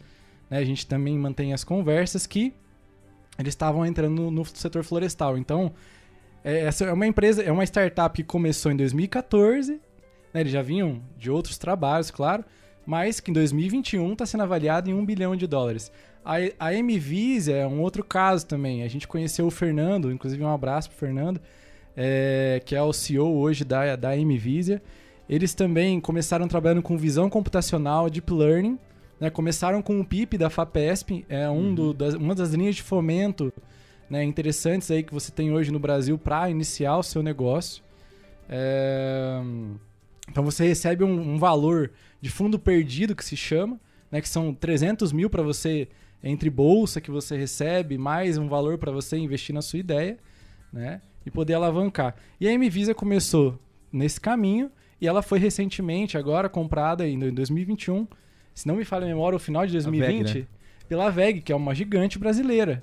Né? 0.49 0.59
A 0.59 0.65
gente 0.65 0.87
também 0.87 1.19
mantém 1.19 1.53
as 1.53 1.65
conversas 1.65 2.27
que 2.27 2.55
eles 3.39 3.53
estavam 3.53 3.85
entrando 3.87 4.31
no, 4.31 4.45
setor 4.45 4.85
florestal. 4.85 5.37
Então, 5.39 5.73
é, 6.45 6.61
essa 6.61 6.85
é 6.85 6.93
uma 6.93 7.07
empresa, 7.07 7.43
é 7.43 7.51
uma 7.51 7.65
startup 7.65 8.15
que 8.15 8.25
começou 8.25 8.71
em 8.71 8.77
2014. 8.77 9.81
Né? 10.33 10.41
Eles 10.41 10.53
já 10.53 10.63
vinham 10.63 11.03
de 11.17 11.31
outros 11.31 11.59
trabalhos, 11.59 12.11
claro. 12.11 12.45
Mas 12.87 13.21
que 13.21 13.31
em 13.31 13.35
2021 13.35 14.13
está 14.13 14.27
sendo 14.27 14.43
avaliado 14.43 14.91
em 14.91 14.95
um 14.95 15.05
bilhão 15.05 15.37
de 15.37 15.47
dólares. 15.47 15.93
A, 16.25 16.35
a 16.59 16.73
é 16.75 17.67
um 17.67 17.81
outro 17.81 18.05
caso 18.05 18.47
também. 18.47 18.83
A 18.83 18.89
gente 18.89 19.09
conheceu 19.09 19.47
o 19.47 19.51
Fernando, 19.51 20.13
inclusive 20.13 20.43
um 20.43 20.53
abraço 20.53 20.91
pro 20.91 20.99
Fernando, 20.99 21.41
é, 22.03 22.63
que 22.65 22.75
é 22.75 22.83
o 22.83 22.95
CEO 22.95 23.37
hoje 23.37 23.63
da, 23.63 23.95
da 23.95 24.17
MVisa. 24.17 24.81
Eles 25.29 25.53
também 25.53 26.01
começaram 26.01 26.49
trabalhando 26.49 26.81
com 26.81 26.97
visão 26.97 27.29
computacional, 27.29 28.09
deep 28.09 28.33
learning. 28.33 28.79
Né? 29.21 29.29
Começaram 29.29 29.83
com 29.83 30.01
o 30.01 30.05
PIP 30.05 30.39
da 30.39 30.49
FAPESP, 30.49 31.27
é 31.29 31.47
um 31.51 31.57
uhum. 31.57 31.75
do, 31.75 31.93
das, 31.93 32.15
uma 32.15 32.35
das 32.35 32.53
linhas 32.55 32.77
de 32.77 32.83
fomento 32.83 33.53
né, 34.09 34.25
interessantes 34.25 34.91
aí 34.91 35.03
que 35.03 35.13
você 35.13 35.31
tem 35.31 35.53
hoje 35.53 35.71
no 35.71 35.79
Brasil 35.79 36.17
para 36.17 36.49
iniciar 36.49 36.97
o 36.97 37.03
seu 37.03 37.23
negócio. 37.23 37.85
É... 38.49 39.43
Então 40.27 40.43
você 40.43 40.67
recebe 40.67 41.05
um, 41.05 41.35
um, 41.35 41.39
valor 41.39 41.91
de 42.19 42.31
fundo 42.31 42.59
perdido 42.59 43.15
que 43.15 43.25
se 43.25 43.37
chama, 43.37 43.79
né, 44.11 44.23
que 44.23 44.29
são 44.29 44.55
300 44.55 45.13
mil 45.13 45.29
para 45.29 45.43
você 45.43 45.87
entre 46.25 46.49
bolsa 46.49 46.99
que 46.99 47.11
você 47.11 47.37
recebe, 47.37 47.99
mais 47.99 48.39
um 48.39 48.49
valor 48.49 48.79
para 48.79 48.91
você 48.91 49.19
investir 49.19 49.55
na 49.55 49.61
sua 49.61 49.79
ideia, 49.79 50.19
né? 50.73 51.03
E 51.25 51.31
poder 51.31 51.55
alavancar. 51.55 52.15
E 52.41 52.49
a 52.49 52.59
Mvisa 52.59 52.95
começou 52.95 53.59
nesse 53.93 54.21
caminho 54.21 54.71
e 55.01 55.07
ela 55.07 55.23
foi 55.23 55.39
recentemente 55.39 56.17
agora 56.19 56.49
comprada 56.49 57.07
em 57.09 57.19
2021, 57.19 58.07
se 58.55 58.67
não 58.67 58.77
me 58.77 58.85
falha 58.85 59.05
a 59.05 59.09
memória, 59.09 59.37
o 59.37 59.41
final 59.41 59.67
de 59.67 59.73
2020, 59.73 60.27
VEG, 60.27 60.41
né? 60.41 60.47
pela 60.89 61.11
VEG, 61.11 61.41
que 61.41 61.53
é 61.53 61.57
uma 61.57 61.75
gigante 61.75 62.19
brasileira, 62.19 62.83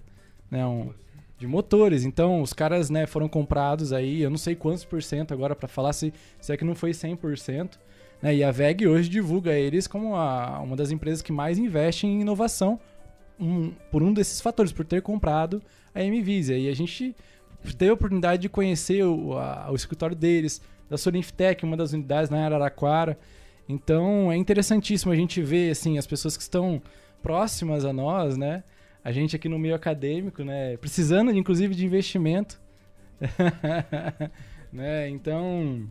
né, 0.49 0.65
um, 0.65 0.91
de 1.38 1.45
motores. 1.45 2.03
Então, 2.05 2.41
os 2.41 2.53
caras, 2.53 2.89
né, 2.89 3.05
foram 3.05 3.27
comprados 3.27 3.93
aí, 3.93 4.22
eu 4.22 4.30
não 4.30 4.38
sei 4.38 4.55
quantos 4.55 4.84
por 4.85 5.03
cento 5.03 5.34
agora 5.34 5.55
para 5.55 5.68
falar 5.68 5.93
se, 5.93 6.11
se 6.39 6.51
é 6.51 6.57
que 6.57 6.64
não 6.65 6.73
foi 6.73 6.91
100%, 6.91 7.77
né? 8.22 8.34
E 8.35 8.43
a 8.43 8.49
VEG 8.49 8.88
hoje 8.88 9.07
divulga 9.09 9.53
eles 9.53 9.85
como 9.88 10.15
a, 10.15 10.59
uma 10.61 10.76
das 10.76 10.89
empresas 10.89 11.22
que 11.22 11.31
mais 11.31 11.59
investe 11.59 12.07
em 12.07 12.22
inovação 12.22 12.80
um- 13.39 13.72
por 13.91 14.01
um 14.01 14.11
desses 14.11 14.41
fatores, 14.41 14.72
por 14.72 14.84
ter 14.85 15.03
comprado 15.03 15.61
a 15.93 15.99
Mvisa. 16.01 16.55
E 16.55 16.68
a 16.68 16.76
gente 16.76 17.15
teve 17.76 17.91
a 17.91 17.94
oportunidade 17.94 18.41
de 18.41 18.49
conhecer 18.49 19.03
o, 19.03 19.38
a- 19.38 19.68
o 19.72 19.76
escritório 19.76 20.15
deles, 20.15 20.61
da 20.89 20.98
Solinftec, 20.98 21.64
uma 21.65 21.76
das 21.77 21.91
unidades 21.94 22.30
na 22.30 22.45
Araraquara. 22.45 23.18
Então 23.68 24.31
é 24.31 24.38
interessantíssimo 24.38 25.11
a 25.11 25.15
gente 25.15 25.41
ver 25.41 25.72
assim, 25.72 25.98
as 25.98 26.07
pessoas 26.07 26.38
que 26.38 26.44
estão 26.44 26.81
próximas 27.22 27.84
a 27.84 27.91
nós, 27.91 28.38
né? 28.38 28.64
A 29.03 29.11
gente 29.11 29.35
aqui 29.35 29.49
no 29.49 29.57
meio 29.60 29.76
acadêmico, 29.76 30.44
né? 30.44 30.77
Precisando, 30.77 31.31
inclusive, 31.31 31.73
de 31.76 31.85
investimento. 31.85 32.60
né? 34.72 35.10
Então 35.10 35.88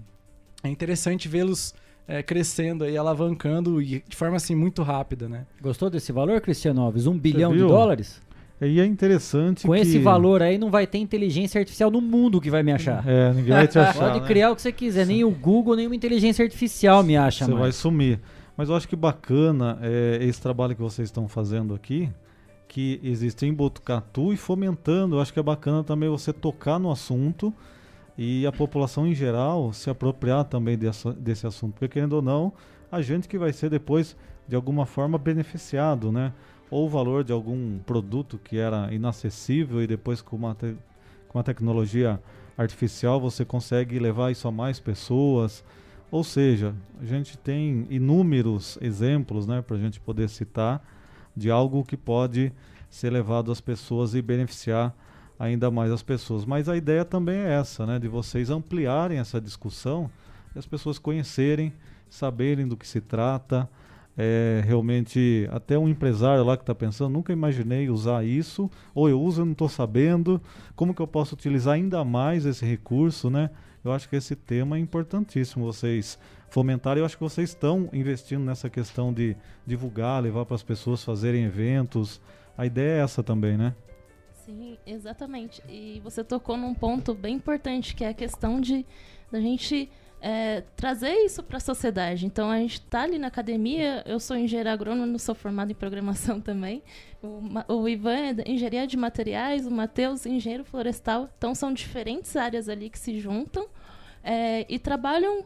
é 0.62 0.69
interessante 0.69 1.28
vê-los 1.28 1.74
é, 2.09 2.23
crescendo 2.23 2.85
aí, 2.85 2.97
alavancando 2.97 3.81
e 3.82 4.03
de 4.07 4.16
forma 4.16 4.36
assim 4.36 4.55
muito 4.55 4.82
rápida, 4.82 5.28
né? 5.28 5.47
Gostou 5.61 5.90
desse 5.90 6.12
valor, 6.12 6.40
Cristiano 6.40 6.81
Alves? 6.82 7.07
Um 7.07 7.19
bilhão 7.19 7.53
de 7.53 7.59
dólares? 7.69 8.23
E 8.61 8.81
é 8.81 8.87
interessante 8.87 9.66
Com 9.66 9.74
que... 9.74 9.81
esse 9.81 9.99
valor 9.99 10.41
aí, 10.43 10.57
não 10.57 10.70
vai 10.70 10.87
ter 10.87 10.99
inteligência 10.99 11.59
artificial 11.59 11.91
no 11.91 12.01
mundo 12.01 12.41
que 12.41 12.51
vai 12.51 12.62
me 12.62 12.73
achar. 12.73 13.07
É, 13.07 13.33
ninguém 13.33 13.53
vai 13.53 13.69
te 13.69 13.77
achar, 13.78 14.09
Pode 14.09 14.20
né? 14.20 14.27
criar 14.27 14.51
o 14.51 14.57
que 14.57 14.62
você 14.62 14.73
quiser, 14.73 15.07
nem 15.07 15.24
o 15.24 15.31
Google, 15.31 15.77
nem 15.77 15.87
uma 15.87 15.95
inteligência 15.97 16.43
artificial 16.43 17.03
me 17.03 17.16
acha 17.16 17.45
Você 17.45 17.51
mais. 17.51 17.61
vai 17.62 17.73
sumir. 17.73 18.20
Mas 18.57 18.70
eu 18.70 18.74
acho 18.74 18.89
que 18.89 18.97
bacana 18.97 19.78
é 19.83 20.19
esse 20.23 20.41
trabalho 20.41 20.74
que 20.74 20.81
vocês 20.81 21.09
estão 21.09 21.28
fazendo 21.28 21.74
aqui, 21.74 22.09
que 22.66 22.99
existe 23.03 23.45
em 23.45 23.53
Botucatu 23.53 24.33
e 24.33 24.37
fomentando. 24.39 25.16
Eu 25.16 25.20
acho 25.20 25.33
que 25.33 25.39
é 25.39 25.43
bacana 25.43 25.85
também 25.85 26.09
você 26.09 26.33
tocar 26.33 26.78
no 26.78 26.91
assunto 26.91 27.53
e 28.16 28.47
a 28.47 28.53
população 28.53 29.07
em 29.07 29.15
geral 29.15 29.74
se 29.74 29.91
apropriar 29.91 30.45
também 30.45 30.78
dessa, 30.78 31.12
desse 31.12 31.47
assunto. 31.47 31.74
Porque 31.74 31.89
querendo 31.89 32.15
ou 32.15 32.23
não, 32.23 32.55
a 32.91 33.03
gente 33.03 33.28
que 33.28 33.37
vai 33.37 33.53
ser 33.53 33.69
depois 33.69 34.16
de 34.49 34.57
alguma 34.57 34.87
forma 34.87 35.19
beneficiado, 35.19 36.11
né? 36.11 36.33
Ou 36.71 36.87
o 36.87 36.89
valor 36.89 37.23
de 37.23 37.33
algum 37.33 37.79
produto 37.79 38.39
que 38.43 38.59
era 38.59 38.93
inacessível 38.93 39.83
e 39.83 39.87
depois 39.87 40.21
com 40.21 40.37
uma, 40.37 40.55
te- 40.55 40.77
com 41.29 41.39
a 41.39 41.43
tecnologia 41.43 42.21
artificial 42.59 43.21
você 43.21 43.45
consegue 43.45 43.99
levar 43.99 44.31
isso 44.31 44.49
a 44.49 44.53
mais 44.53 44.81
pessoas. 44.81 45.65
Ou 46.11 46.25
seja, 46.25 46.75
a 47.01 47.05
gente 47.05 47.37
tem 47.37 47.87
inúmeros 47.91 48.79
exemplos 48.81 49.47
né, 49.47 49.63
para 49.63 49.77
a 49.77 49.81
gente 49.81 50.01
poder 50.01 50.29
citar 50.29 50.83
de 51.37 51.51
algo 51.51 51.85
que 51.85 51.97
pode 51.97 52.53
ser 52.89 53.11
levado 53.11 53.53
às 53.53 53.61
pessoas 53.61 54.15
e 54.15 54.23
beneficiar 54.23 54.95
ainda 55.39 55.71
mais 55.71 55.93
as 55.93 56.03
pessoas. 56.03 56.45
Mas 56.45 56.69
a 56.69 56.77
ideia 56.77 57.05
também 57.05 57.39
é 57.41 57.53
essa, 57.53 57.85
né, 57.85 57.99
de 57.99 58.09
vocês 58.09 58.51
ampliarem 58.51 59.19
essa 59.19 59.41
discussão 59.41 60.11
e 60.55 60.59
as 60.59 60.67
pessoas 60.67 60.99
conhecerem, 60.99 61.73
saberem 62.09 62.67
do 62.67 62.77
que 62.77 62.87
se 62.89 63.01
trata. 63.01 63.69
É, 64.19 64.63
realmente, 64.65 65.47
até 65.53 65.79
um 65.79 65.89
empresário 65.89 66.43
lá 66.43 66.57
que 66.57 66.63
está 66.63 66.75
pensando, 66.75 67.13
nunca 67.13 67.33
imaginei 67.33 67.91
usar 67.91 68.25
isso, 68.25 68.71
ou 68.95 69.09
eu 69.11 69.21
uso 69.21 69.43
e 69.43 69.45
não 69.45 69.53
estou 69.53 69.69
sabendo, 69.69 70.41
como 70.75 70.95
que 70.95 71.03
eu 71.03 71.07
posso 71.07 71.35
utilizar 71.35 71.75
ainda 71.75 72.03
mais 72.03 72.47
esse 72.47 72.65
recurso, 72.65 73.29
né? 73.29 73.51
Eu 73.85 73.93
acho 73.93 74.09
que 74.09 74.17
esse 74.17 74.35
tema 74.35 74.77
é 74.77 74.81
importantíssimo 74.81 75.65
vocês 75.65 76.19
fomentarem. 76.49 77.01
Eu 77.01 77.07
acho 77.07 77.17
que 77.17 77.23
vocês 77.23 77.51
estão 77.51 77.89
investindo 77.93 78.45
nessa 78.45 78.69
questão 78.69 79.13
de 79.13 79.37
divulgar, 79.67 80.23
levar 80.23 80.45
para 80.45 80.57
as 80.57 80.63
pessoas 80.63 81.05
fazerem 81.05 81.45
eventos. 81.45 82.21
A 82.57 82.67
ideia 82.67 83.01
é 83.01 83.05
essa 83.05 83.23
também, 83.23 83.57
né? 83.57 83.75
Sim, 84.45 84.79
exatamente. 84.87 85.63
E 85.69 86.01
você 86.03 86.25
tocou 86.25 86.57
num 86.57 86.75
ponto 86.75 87.15
bem 87.15 87.37
importante, 87.37 87.95
que 87.95 88.05
é 88.05 88.09
a 88.09 88.15
questão 88.15 88.61
de 88.61 88.85
da 89.31 89.41
gente 89.41 89.91
é, 90.21 90.63
trazer 90.77 91.13
isso 91.25 91.43
para 91.43 91.59
a 91.59 91.61
sociedade. 91.61 92.27
Então, 92.27 92.51
a 92.51 92.59
gente 92.59 92.75
está 92.75 93.03
ali 93.03 93.19
na 93.19 93.29
academia, 93.29 94.03
eu 94.07 94.19
sou 94.19 94.37
engenheiro 94.37 94.71
agrônomo, 94.71 95.19
sou 95.19 95.35
formado 95.35 95.71
em 95.71 95.75
programação 95.75 96.41
também. 96.43 96.83
O, 97.23 97.75
o 97.75 97.89
Ivan 97.89 98.17
é 98.17 98.51
engenharia 98.51 98.87
de 98.87 98.97
materiais, 98.97 99.67
o 99.67 99.71
Matheus, 99.71 100.27
engenheiro 100.27 100.65
florestal. 100.65 101.29
Então, 101.37 101.55
são 101.55 101.73
diferentes 101.73 102.35
áreas 102.37 102.69
ali 102.69 102.91
que 102.91 102.99
se 102.99 103.19
juntam 103.21 103.67
é, 104.23 104.67
e 104.69 104.79
trabalham 104.79 105.45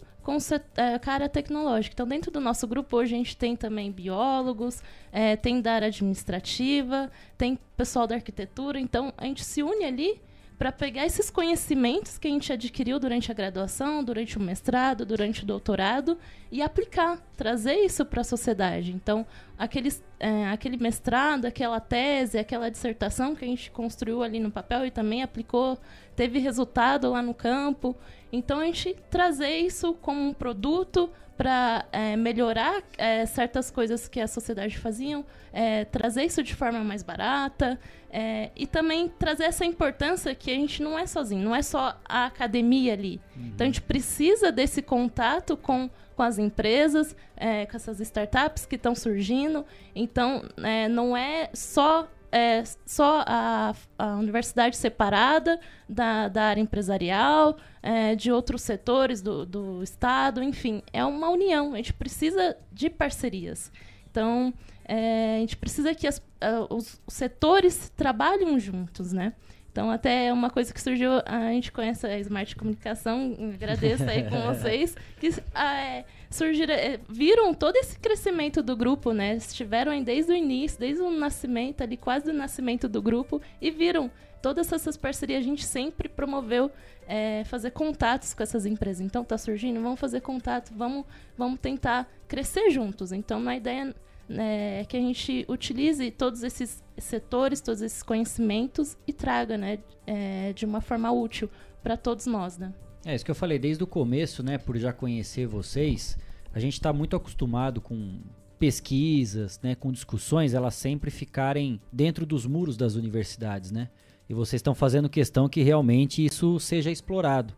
é, 0.77 0.99
com 0.99 1.11
a 1.11 1.13
área 1.13 1.29
tecnológica. 1.29 1.95
Então, 1.95 2.07
dentro 2.07 2.31
do 2.31 2.41
nosso 2.41 2.67
grupo, 2.67 2.97
hoje 2.97 3.15
a 3.15 3.19
gente 3.19 3.37
tem 3.37 3.57
também 3.57 3.91
biólogos, 3.91 4.83
é, 5.11 5.35
tem 5.37 5.61
da 5.61 5.73
área 5.73 5.89
administrativa, 5.89 7.11
tem 7.37 7.59
pessoal 7.77 8.07
da 8.07 8.15
arquitetura. 8.15 8.79
Então, 8.79 9.13
a 9.17 9.25
gente 9.25 9.45
se 9.45 9.63
une 9.63 9.85
ali 9.85 10.21
para 10.61 10.70
pegar 10.70 11.07
esses 11.07 11.31
conhecimentos 11.31 12.19
que 12.19 12.28
a 12.28 12.31
gente 12.31 12.53
adquiriu 12.53 13.01
durante 13.01 13.32
a 13.32 13.35
graduação, 13.35 14.05
durante 14.05 14.37
o 14.37 14.41
mestrado, 14.43 15.07
durante 15.07 15.43
o 15.43 15.47
doutorado 15.47 16.19
e 16.53 16.61
aplicar, 16.61 17.19
trazer 17.35 17.77
isso 17.77 18.05
para 18.05 18.20
a 18.20 18.24
sociedade. 18.24 18.93
Então, 18.93 19.27
aqueles, 19.57 20.05
é, 20.19 20.49
aquele 20.49 20.77
mestrado, 20.77 21.47
aquela 21.47 21.81
tese, 21.81 22.37
aquela 22.37 22.70
dissertação 22.70 23.35
que 23.35 23.43
a 23.43 23.49
gente 23.49 23.70
construiu 23.70 24.23
ali 24.23 24.39
no 24.39 24.51
papel 24.51 24.85
e 24.85 24.91
também 24.91 25.23
aplicou, 25.23 25.78
teve 26.21 26.39
resultado 26.39 27.11
lá 27.11 27.23
no 27.23 27.33
campo. 27.33 27.97
Então, 28.31 28.59
a 28.59 28.67
gente 28.67 28.95
trazer 29.09 29.57
isso 29.57 29.95
como 29.95 30.21
um 30.21 30.35
produto 30.35 31.09
para 31.35 31.87
melhorar 32.19 32.83
é, 32.99 33.25
certas 33.25 33.71
coisas 33.71 34.07
que 34.07 34.21
a 34.21 34.29
sociedade 34.29 34.77
faziam, 34.77 35.25
é, 35.51 35.87
trazer 35.87 36.25
isso 36.25 36.43
de 36.43 36.55
forma 36.55 36.85
mais 36.85 37.03
barata 37.03 37.81
é, 38.11 38.51
e 38.55 38.67
também 38.67 39.09
trazer 39.09 39.45
essa 39.45 39.65
importância 39.65 40.35
que 40.35 40.51
a 40.51 40.55
gente 40.55 40.83
não 40.83 40.99
é 40.99 41.07
sozinho, 41.07 41.43
não 41.43 41.57
é 41.57 41.63
só 41.63 41.99
a 42.05 42.27
academia 42.27 42.93
ali. 42.93 43.19
Então 43.35 43.65
a 43.65 43.69
gente 43.69 43.81
precisa 43.81 44.53
desse 44.53 44.83
contato 44.83 45.57
com, 45.57 45.89
com 46.15 46.23
as 46.23 46.39
empresas, 46.39 47.17
é, 47.35 47.65
com 47.65 47.75
essas 47.75 47.99
startups 48.01 48.67
que 48.67 48.75
estão 48.77 48.95
surgindo. 48.95 49.65
Então 49.95 50.45
é, 50.59 50.87
não 50.87 51.17
é 51.17 51.49
só 51.55 52.07
é 52.32 52.62
só 52.86 53.24
a, 53.27 53.74
a 53.98 54.07
universidade 54.16 54.77
separada 54.77 55.59
da, 55.89 56.28
da 56.28 56.44
área 56.44 56.61
empresarial, 56.61 57.57
é, 57.82 58.15
de 58.15 58.31
outros 58.31 58.62
setores 58.62 59.20
do, 59.23 59.44
do 59.44 59.82
Estado, 59.82 60.43
enfim, 60.43 60.82
é 60.93 61.05
uma 61.05 61.28
união. 61.31 61.73
A 61.74 61.77
gente 61.77 61.93
precisa 61.93 62.57
de 62.73 62.89
parcerias. 62.90 63.73
Então, 64.11 64.52
é, 64.85 65.36
a 65.36 65.40
gente 65.40 65.57
precisa 65.57 65.94
que 65.94 66.07
as- 66.07 66.23
os 66.70 67.01
setores 67.09 67.90
trabalhem 67.97 68.59
juntos, 68.59 69.12
né? 69.12 69.32
Então, 69.71 69.91
até 69.91 70.27
é 70.27 70.33
uma 70.33 70.51
coisa 70.51 70.75
que 70.75 70.81
surgiu, 70.81 71.11
a 71.25 71.51
gente 71.53 71.71
conhece 71.71 72.05
a 72.05 72.19
Smart 72.19 72.57
Comunicação, 72.57 73.37
agradeço 73.55 74.03
aí 74.03 74.29
com 74.29 74.41
vocês, 74.53 74.97
que 75.21 75.33
ah, 75.55 75.79
é, 75.79 76.05
surgiram, 76.29 76.75
é, 76.75 76.99
viram 77.09 77.55
todo 77.55 77.77
esse 77.77 77.99
crescimento 77.99 78.63
do 78.63 78.77
grupo, 78.77 79.13
né? 79.13 79.37
Estiveram 79.37 79.93
aí 79.93 80.03
desde 80.03 80.33
o 80.33 80.35
início, 80.35 80.79
desde 80.79 81.01
o 81.03 81.11
nascimento, 81.11 81.83
ali 81.83 81.97
quase 81.97 82.31
o 82.31 82.35
nascimento 82.35 82.89
do 82.89 83.01
grupo, 83.01 83.41
e 83.61 83.71
viram 83.71 84.11
todas 84.43 84.73
essas 84.73 84.97
parcerias. 84.97 85.41
A 85.41 85.45
gente 85.45 85.65
sempre 85.65 86.09
promoveu 86.09 86.71
é, 87.07 87.45
fazer 87.45 87.71
contatos 87.71 88.35
com 88.35 88.43
essas 88.43 88.67
empresas. 88.67 89.01
Então, 89.01 89.23
tá 89.23 89.39
surgindo, 89.39 89.81
vamos 89.81 90.01
fazer 90.01 90.21
contato, 90.21 90.73
vamos, 90.75 91.05
vamos 91.39 91.61
tentar 91.61 92.11
crescer 92.27 92.71
juntos. 92.71 93.13
Então, 93.13 93.47
a 93.49 93.55
ideia 93.55 93.95
né, 94.31 94.85
que 94.85 94.97
a 94.97 95.01
gente 95.01 95.44
utilize 95.48 96.09
todos 96.12 96.44
esses 96.44 96.82
setores, 96.97 97.61
todos 97.61 97.82
esses 97.82 98.01
conhecimentos 98.01 98.97
e 99.05 99.12
traga, 99.12 99.59
né, 99.59 99.81
é, 100.07 100.52
de 100.52 100.65
uma 100.65 100.81
forma 100.81 101.11
útil 101.11 101.51
para 101.82 101.97
todos 101.97 102.27
nós, 102.27 102.57
né? 102.57 102.73
É 103.05 103.15
isso 103.15 103.24
que 103.24 103.31
eu 103.31 103.35
falei 103.35 103.59
desde 103.59 103.82
o 103.82 103.86
começo, 103.86 104.43
né? 104.43 104.59
Por 104.59 104.77
já 104.77 104.93
conhecer 104.93 105.47
vocês, 105.47 106.19
a 106.52 106.61
gente 106.61 106.74
está 106.74 106.93
muito 106.93 107.16
acostumado 107.16 107.81
com 107.81 108.20
pesquisas, 108.59 109.59
né? 109.62 109.74
Com 109.74 109.90
discussões, 109.90 110.52
elas 110.52 110.74
sempre 110.74 111.11
ficarem 111.11 111.81
dentro 111.90 112.27
dos 112.27 112.47
muros 112.47 112.77
das 112.77 112.94
universidades, 112.94 113.70
né? 113.70 113.89
E 114.28 114.35
vocês 114.35 114.61
estão 114.61 114.74
fazendo 114.74 115.09
questão 115.09 115.48
que 115.48 115.62
realmente 115.62 116.24
isso 116.24 116.61
seja 116.61 116.90
explorado 116.90 117.55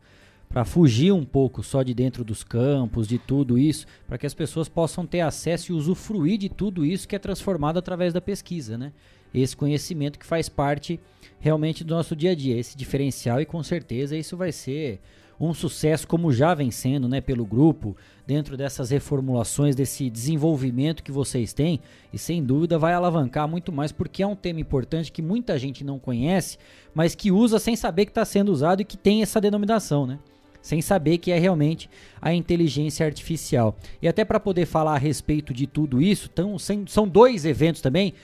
para 0.52 0.66
fugir 0.66 1.12
um 1.12 1.24
pouco 1.24 1.62
só 1.62 1.82
de 1.82 1.94
dentro 1.94 2.22
dos 2.22 2.44
campos, 2.44 3.08
de 3.08 3.18
tudo 3.18 3.58
isso, 3.58 3.86
para 4.06 4.18
que 4.18 4.26
as 4.26 4.34
pessoas 4.34 4.68
possam 4.68 5.06
ter 5.06 5.20
acesso 5.20 5.72
e 5.72 5.74
usufruir 5.74 6.38
de 6.38 6.50
tudo 6.50 6.84
isso 6.84 7.08
que 7.08 7.16
é 7.16 7.18
transformado 7.18 7.78
através 7.78 8.12
da 8.12 8.20
pesquisa, 8.20 8.76
né? 8.76 8.92
Esse 9.32 9.56
conhecimento 9.56 10.18
que 10.18 10.26
faz 10.26 10.50
parte 10.50 11.00
realmente 11.40 11.82
do 11.82 11.94
nosso 11.94 12.14
dia 12.14 12.32
a 12.32 12.34
dia, 12.34 12.58
esse 12.58 12.76
diferencial 12.76 13.40
e 13.40 13.46
com 13.46 13.62
certeza 13.62 14.14
isso 14.14 14.36
vai 14.36 14.52
ser 14.52 15.00
um 15.40 15.54
sucesso 15.54 16.06
como 16.06 16.30
já 16.30 16.54
vem 16.54 16.70
sendo, 16.70 17.08
né, 17.08 17.20
pelo 17.20 17.44
grupo, 17.44 17.96
dentro 18.26 18.56
dessas 18.56 18.90
reformulações, 18.90 19.74
desse 19.74 20.08
desenvolvimento 20.08 21.02
que 21.02 21.10
vocês 21.10 21.52
têm, 21.52 21.80
e 22.12 22.18
sem 22.18 22.44
dúvida 22.44 22.78
vai 22.78 22.92
alavancar 22.92 23.48
muito 23.48 23.72
mais, 23.72 23.90
porque 23.90 24.22
é 24.22 24.26
um 24.26 24.36
tema 24.36 24.60
importante 24.60 25.10
que 25.10 25.22
muita 25.22 25.58
gente 25.58 25.82
não 25.82 25.98
conhece, 25.98 26.58
mas 26.94 27.14
que 27.14 27.32
usa 27.32 27.58
sem 27.58 27.74
saber 27.74 28.04
que 28.04 28.12
está 28.12 28.24
sendo 28.24 28.52
usado 28.52 28.82
e 28.82 28.84
que 28.84 28.96
tem 28.96 29.22
essa 29.22 29.40
denominação, 29.40 30.06
né? 30.06 30.18
Sem 30.62 30.80
saber 30.80 31.18
que 31.18 31.32
é 31.32 31.38
realmente 31.38 31.90
a 32.20 32.32
inteligência 32.32 33.04
artificial. 33.04 33.76
E 34.00 34.08
até 34.08 34.24
para 34.24 34.40
poder 34.40 34.64
falar 34.64 34.94
a 34.94 34.98
respeito 34.98 35.52
de 35.52 35.66
tudo 35.66 36.00
isso, 36.00 36.28
tão, 36.28 36.56
são 36.58 37.06
dois 37.06 37.44
eventos 37.44 37.82
também. 37.82 38.14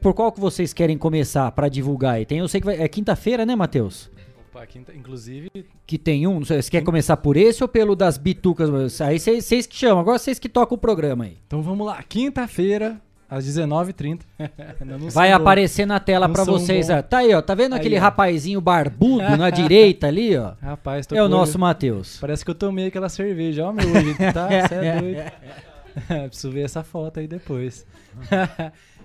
Por 0.00 0.12
qual 0.12 0.30
que 0.30 0.38
vocês 0.38 0.72
querem 0.72 0.98
começar 0.98 1.50
para 1.52 1.68
divulgar 1.68 2.16
aí? 2.16 2.26
Tem, 2.26 2.38
eu 2.38 2.48
sei 2.48 2.60
que 2.60 2.66
vai, 2.66 2.80
é 2.80 2.86
quinta-feira, 2.86 3.46
né, 3.46 3.56
Matheus? 3.56 4.10
Opa, 4.50 4.66
quinta, 4.66 4.94
inclusive. 4.94 5.50
Que 5.86 5.98
tem 5.98 6.26
um. 6.26 6.40
Você 6.40 6.70
quer 6.70 6.82
começar 6.82 7.16
por 7.16 7.36
esse 7.36 7.62
ou 7.62 7.68
pelo 7.68 7.96
das 7.96 8.16
bitucas? 8.16 9.00
Aí 9.00 9.18
vocês 9.18 9.66
que 9.66 9.74
chamam, 9.74 10.00
agora 10.00 10.18
vocês 10.18 10.38
que 10.38 10.48
tocam 10.48 10.76
o 10.76 10.80
programa 10.80 11.24
aí. 11.24 11.38
Então 11.46 11.62
vamos 11.62 11.86
lá, 11.86 12.02
quinta-feira, 12.02 13.00
às 13.28 13.46
19h30. 13.46 14.20
Vai 15.12 15.32
aparecer 15.32 15.86
na 15.86 15.98
tela 16.00 16.28
para 16.28 16.44
vocês. 16.44 16.88
Ó. 16.90 17.02
Tá 17.02 17.18
aí, 17.18 17.34
ó. 17.34 17.42
Tá 17.42 17.54
vendo 17.54 17.74
Aí, 17.74 17.80
aquele 17.80 17.96
ó. 17.96 18.00
rapazinho 18.00 18.60
barbudo 18.60 19.36
na 19.36 19.50
direita 19.50 20.06
ali, 20.06 20.36
ó? 20.36 20.52
Rapaz, 20.62 21.06
tô 21.06 21.14
É 21.14 21.22
o 21.22 21.28
nosso 21.28 21.58
Matheus. 21.58 22.18
Parece 22.20 22.44
que 22.44 22.50
eu 22.50 22.54
tomei 22.54 22.86
aquela 22.86 23.08
cerveja. 23.08 23.66
Ó, 23.66 23.72
meu 23.72 23.88
olho, 23.88 24.16
tá? 24.32 24.48
Cê 24.68 24.74
é 24.74 25.00
doido. 25.00 26.28
Preciso 26.28 26.52
ver 26.52 26.64
essa 26.64 26.82
foto 26.84 27.20
aí 27.20 27.26
depois. 27.26 27.86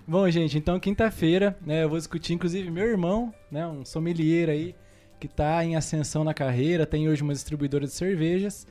Bom, 0.08 0.30
gente, 0.30 0.58
então 0.58 0.80
quinta-feira, 0.80 1.56
né, 1.66 1.84
eu 1.84 1.90
vou 1.90 1.98
discutir, 1.98 2.34
inclusive, 2.34 2.70
meu 2.70 2.86
irmão, 2.86 3.34
né, 3.52 3.66
um 3.68 3.86
sommelier 3.86 4.50
aí, 4.50 4.76
que 5.20 5.28
tá 5.28 5.64
em 5.64 5.76
ascensão 5.76 6.24
na 6.24 6.34
carreira, 6.34 6.86
tem 6.86 7.08
hoje 7.08 7.22
uma 7.22 7.34
distribuidora 7.34 7.86
de 7.86 7.94
cervejas. 7.94 8.68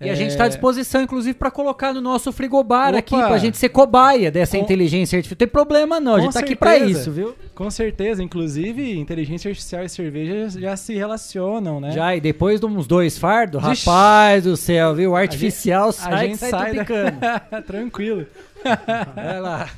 E 0.00 0.08
a 0.08 0.14
gente 0.14 0.28
É, 0.28 0.32
está 0.32 0.44
à 0.44 0.48
disposição, 0.48 1.02
inclusive, 1.02 1.34
para 1.34 1.50
colocar 1.50 1.92
no 1.92 2.00
nosso 2.00 2.32
frigobar 2.32 2.88
Opa! 2.88 2.98
aqui, 3.00 3.14
pra 3.14 3.36
gente 3.36 3.58
ser 3.58 3.68
cobaia 3.68 4.30
dessa 4.30 4.56
Com- 4.56 4.62
inteligência 4.64 5.16
artificial. 5.18 5.34
Não 5.34 5.38
tem 5.38 5.48
problema, 5.48 6.00
não. 6.00 6.12
A 6.14 6.16
Com 6.16 6.22
gente 6.22 6.32
tá 6.32 6.40
aqui 6.40 6.56
certeza. 6.58 7.00
isso, 7.00 7.10
viu? 7.12 7.34
Com 7.54 7.70
certeza, 7.70 8.22
inclusive, 8.22 8.98
inteligência 8.98 9.50
artificial 9.50 9.84
e 9.84 9.88
cerveja 9.90 10.58
já 10.58 10.74
se 10.74 10.94
relacionam, 10.94 11.80
né? 11.80 11.90
Já, 11.90 12.16
e 12.16 12.20
depois 12.20 12.58
de 12.58 12.64
uns 12.64 12.86
dois 12.86 13.18
fardos, 13.18 13.60
rapaz 13.62 14.44
do 14.44 14.56
céu, 14.56 14.94
viu? 14.94 15.10
O 15.10 15.16
A 15.16 15.20
artificial 15.20 15.90
a 15.90 15.92
sai, 15.92 16.28
gente 16.28 16.38
sai, 16.38 16.50
sai 16.50 16.74
da-. 16.74 17.40
Tranquilo. 17.66 18.26
Vai 19.14 19.40
lá. 19.40 19.68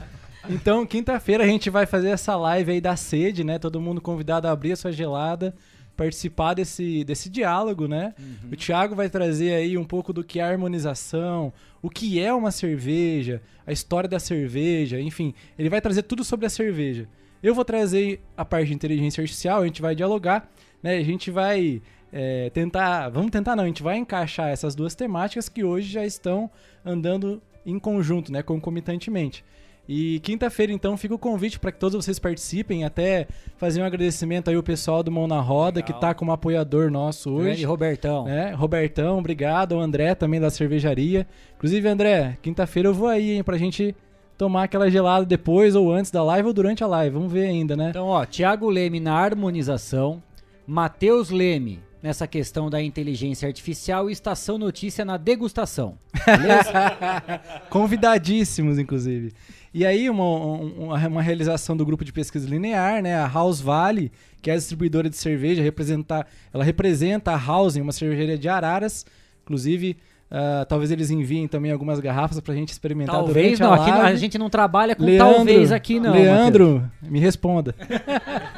Então, 0.48 0.84
quinta-feira 0.84 1.44
a 1.44 1.46
gente 1.46 1.70
vai 1.70 1.86
fazer 1.86 2.10
essa 2.10 2.36
live 2.36 2.72
aí 2.72 2.80
da 2.80 2.96
sede, 2.96 3.44
né? 3.44 3.58
Todo 3.58 3.80
mundo 3.80 4.00
convidado 4.00 4.48
a 4.48 4.50
abrir 4.50 4.72
a 4.72 4.76
sua 4.76 4.90
gelada, 4.92 5.54
participar 6.02 6.54
desse, 6.54 7.04
desse 7.04 7.30
diálogo, 7.30 7.86
né? 7.86 8.12
O 8.50 8.56
Thiago 8.56 8.94
vai 8.94 9.08
trazer 9.08 9.54
aí 9.54 9.78
um 9.78 9.84
pouco 9.84 10.12
do 10.12 10.24
que 10.24 10.40
é 10.40 10.42
a 10.42 10.48
harmonização, 10.48 11.52
o 11.80 11.88
que 11.88 12.20
é 12.20 12.32
uma 12.32 12.50
cerveja, 12.50 13.40
a 13.64 13.72
história 13.72 14.08
da 14.08 14.18
cerveja, 14.18 15.00
enfim, 15.00 15.32
ele 15.56 15.70
vai 15.70 15.80
trazer 15.80 16.02
tudo 16.02 16.24
sobre 16.24 16.46
a 16.46 16.50
cerveja. 16.50 17.08
Eu 17.40 17.54
vou 17.54 17.64
trazer 17.64 18.20
a 18.36 18.44
parte 18.44 18.68
de 18.68 18.74
inteligência 18.74 19.20
artificial, 19.20 19.62
a 19.62 19.66
gente 19.66 19.80
vai 19.80 19.94
dialogar, 19.94 20.50
né? 20.82 20.96
A 20.96 21.04
gente 21.04 21.30
vai 21.30 21.80
é, 22.12 22.50
tentar, 22.50 23.08
vamos 23.08 23.30
tentar 23.30 23.54
não, 23.54 23.64
a 23.64 23.68
gente 23.68 23.82
vai 23.82 23.96
encaixar 23.96 24.48
essas 24.48 24.74
duas 24.74 24.94
temáticas 24.94 25.48
que 25.48 25.62
hoje 25.62 25.88
já 25.88 26.04
estão 26.04 26.50
andando 26.84 27.40
em 27.64 27.78
conjunto, 27.78 28.32
né? 28.32 28.42
Concomitantemente. 28.42 29.44
E 29.88 30.20
quinta-feira, 30.20 30.72
então, 30.72 30.96
fica 30.96 31.14
o 31.14 31.18
convite 31.18 31.58
para 31.58 31.72
que 31.72 31.78
todos 31.78 32.04
vocês 32.04 32.18
participem, 32.18 32.84
até 32.84 33.26
fazer 33.56 33.82
um 33.82 33.84
agradecimento 33.84 34.48
aí 34.48 34.56
ao 34.56 34.62
pessoal 34.62 35.02
do 35.02 35.10
Mão 35.10 35.26
na 35.26 35.40
Roda, 35.40 35.82
que 35.82 35.92
tá 35.92 36.14
como 36.14 36.32
apoiador 36.32 36.90
nosso 36.90 37.30
hoje. 37.32 37.44
Grande 37.46 37.64
Robertão. 37.64 38.24
né? 38.24 38.52
Robertão, 38.52 39.18
obrigado. 39.18 39.72
O 39.72 39.80
André 39.80 40.14
também 40.14 40.40
da 40.40 40.50
cervejaria. 40.50 41.26
Inclusive, 41.56 41.88
André, 41.88 42.38
quinta-feira 42.40 42.88
eu 42.88 42.94
vou 42.94 43.08
aí, 43.08 43.32
hein, 43.32 43.42
pra 43.42 43.58
gente 43.58 43.94
tomar 44.38 44.64
aquela 44.64 44.90
gelada 44.90 45.26
depois 45.26 45.74
ou 45.74 45.92
antes 45.92 46.10
da 46.10 46.22
live 46.22 46.48
ou 46.48 46.54
durante 46.54 46.82
a 46.82 46.86
live. 46.86 47.14
Vamos 47.14 47.32
ver 47.32 47.46
ainda, 47.46 47.76
né? 47.76 47.90
Então, 47.90 48.06
ó, 48.06 48.24
Thiago 48.24 48.70
Leme 48.70 49.00
na 49.00 49.14
harmonização, 49.14 50.22
Matheus 50.66 51.30
Leme 51.30 51.80
nessa 52.02 52.26
questão 52.26 52.68
da 52.68 52.82
inteligência 52.82 53.46
artificial 53.46 54.10
e 54.10 54.12
Estação 54.12 54.58
Notícia 54.58 55.04
na 55.04 55.16
degustação. 55.16 55.96
Convidadíssimos, 57.70 58.78
inclusive. 58.78 59.32
E 59.74 59.86
aí, 59.86 60.10
uma, 60.10 60.22
um- 60.24 60.84
uma, 60.86 61.06
uma 61.08 61.22
realização 61.22 61.76
do 61.76 61.84
grupo 61.86 62.04
de 62.04 62.12
pesquisa 62.12 62.48
linear, 62.48 63.02
né? 63.02 63.16
A 63.16 63.26
House 63.26 63.60
Valley, 63.60 64.12
que 64.42 64.50
é 64.50 64.54
a 64.54 64.56
distribuidora 64.56 65.08
de 65.08 65.16
cerveja, 65.16 65.62
representa, 65.62 66.26
ela 66.52 66.62
representa 66.64 67.32
a 67.32 67.36
House, 67.38 67.76
uma 67.76 67.92
cervejaria 67.92 68.36
de 68.36 68.48
Araras. 68.48 69.06
Inclusive, 69.42 69.96
ah, 70.30 70.64
talvez 70.66 70.90
eles 70.90 71.10
enviem 71.10 71.46
também 71.46 71.70
algumas 71.72 72.00
garrafas 72.00 72.40
pra 72.40 72.54
gente 72.54 72.70
experimentar 72.70 73.14
Talvez 73.16 73.58
durante 73.58 73.60
não, 73.60 73.72
a 73.72 73.74
aqui 73.76 73.90
a 73.90 74.14
gente 74.16 74.38
não 74.38 74.48
trabalha 74.48 74.96
com 74.96 75.04
Leandro, 75.04 75.34
talvez 75.34 75.70
aqui 75.72 76.00
não. 76.00 76.12
Leandro, 76.12 76.90
me 77.02 77.18
responda. 77.18 77.74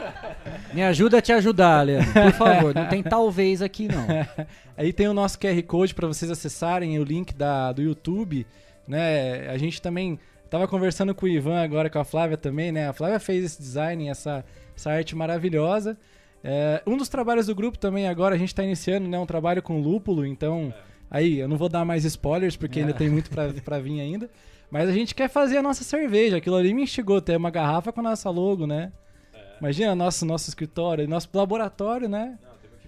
Me 0.73 0.83
ajuda 0.83 1.19
a 1.19 1.23
te 1.23 1.33
ajudar, 1.33 1.83
Leandro. 1.87 2.13
Por 2.13 2.33
favor, 2.33 2.75
não 2.75 2.87
tem 2.89 3.01
talvez 3.01 3.63
aqui 3.63 3.87
não. 3.87 4.05
Aí 4.77 4.93
tem 4.93 5.07
o 5.07 5.15
nosso 5.15 5.39
QR 5.39 5.63
Code 5.63 5.95
para 5.95 6.09
vocês 6.09 6.29
acessarem 6.31 6.99
o 6.99 7.05
link 7.05 7.33
da, 7.33 7.71
do 7.71 7.81
YouTube, 7.81 8.45
né? 8.87 9.49
A 9.51 9.57
gente 9.57 9.81
também 9.81 10.19
tava 10.55 10.69
conversando 10.69 11.13
com 11.15 11.27
o 11.27 11.29
Ivan 11.29 11.61
agora, 11.61 11.91
com 11.91 11.99
a 11.99 12.05
Flávia 12.05 12.37
também, 12.37 12.71
né? 12.71 12.89
A 12.89 12.93
Flávia 12.93 13.19
fez 13.19 13.45
esse 13.45 13.61
design, 13.61 14.09
essa, 14.09 14.45
essa 14.77 14.91
arte 14.93 15.17
maravilhosa. 15.17 15.99
É, 16.45 16.81
um 16.87 16.97
dos 16.97 17.09
trabalhos 17.09 17.47
do 17.47 17.55
grupo 17.57 17.77
também 17.77 18.07
agora, 18.07 18.37
a 18.37 18.39
gente 18.39 18.51
está 18.51 18.63
iniciando, 18.63 19.09
né? 19.09 19.19
Um 19.19 19.27
trabalho 19.27 19.61
com 19.63 19.81
lúpulo, 19.81 20.25
então... 20.25 20.73
Aí, 21.11 21.39
eu 21.41 21.49
não 21.49 21.57
vou 21.57 21.69
dar 21.69 21.85
mais 21.85 22.05
spoilers, 22.05 22.57
porque 22.57 22.79
ainda 22.81 22.93
É. 22.93 22.95
tem 22.95 23.09
muito 23.11 23.31
pra, 23.31 23.53
pra 23.65 23.79
vir 23.81 24.01
ainda. 24.01 24.31
Mas 24.71 24.89
a 24.89 24.93
gente 24.93 25.15
quer 25.15 25.29
fazer 25.29 25.59
a 25.59 25.63
nossa 25.63 25.83
cerveja. 25.85 26.37
Aquilo 26.37 26.57
ali 26.57 26.73
me 26.73 26.83
instigou 26.83 27.21
ter 27.21 27.37
uma 27.37 27.51
garrafa 27.51 27.93
com 27.93 28.01
a 28.01 28.03
nossa 28.05 28.31
logo, 28.31 28.67
né? 28.67 28.93
Imagina 29.61 29.95
nosso, 29.95 30.25
nosso 30.25 30.49
escritório, 30.49 31.09
nosso 31.09 31.29
laboratório, 31.35 32.09
né? 32.09 32.39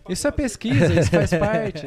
Isso 0.09 0.27
é 0.27 0.31
pesquisa, 0.31 0.93
isso 1.01 1.11
faz 1.11 1.31
parte. 1.31 1.87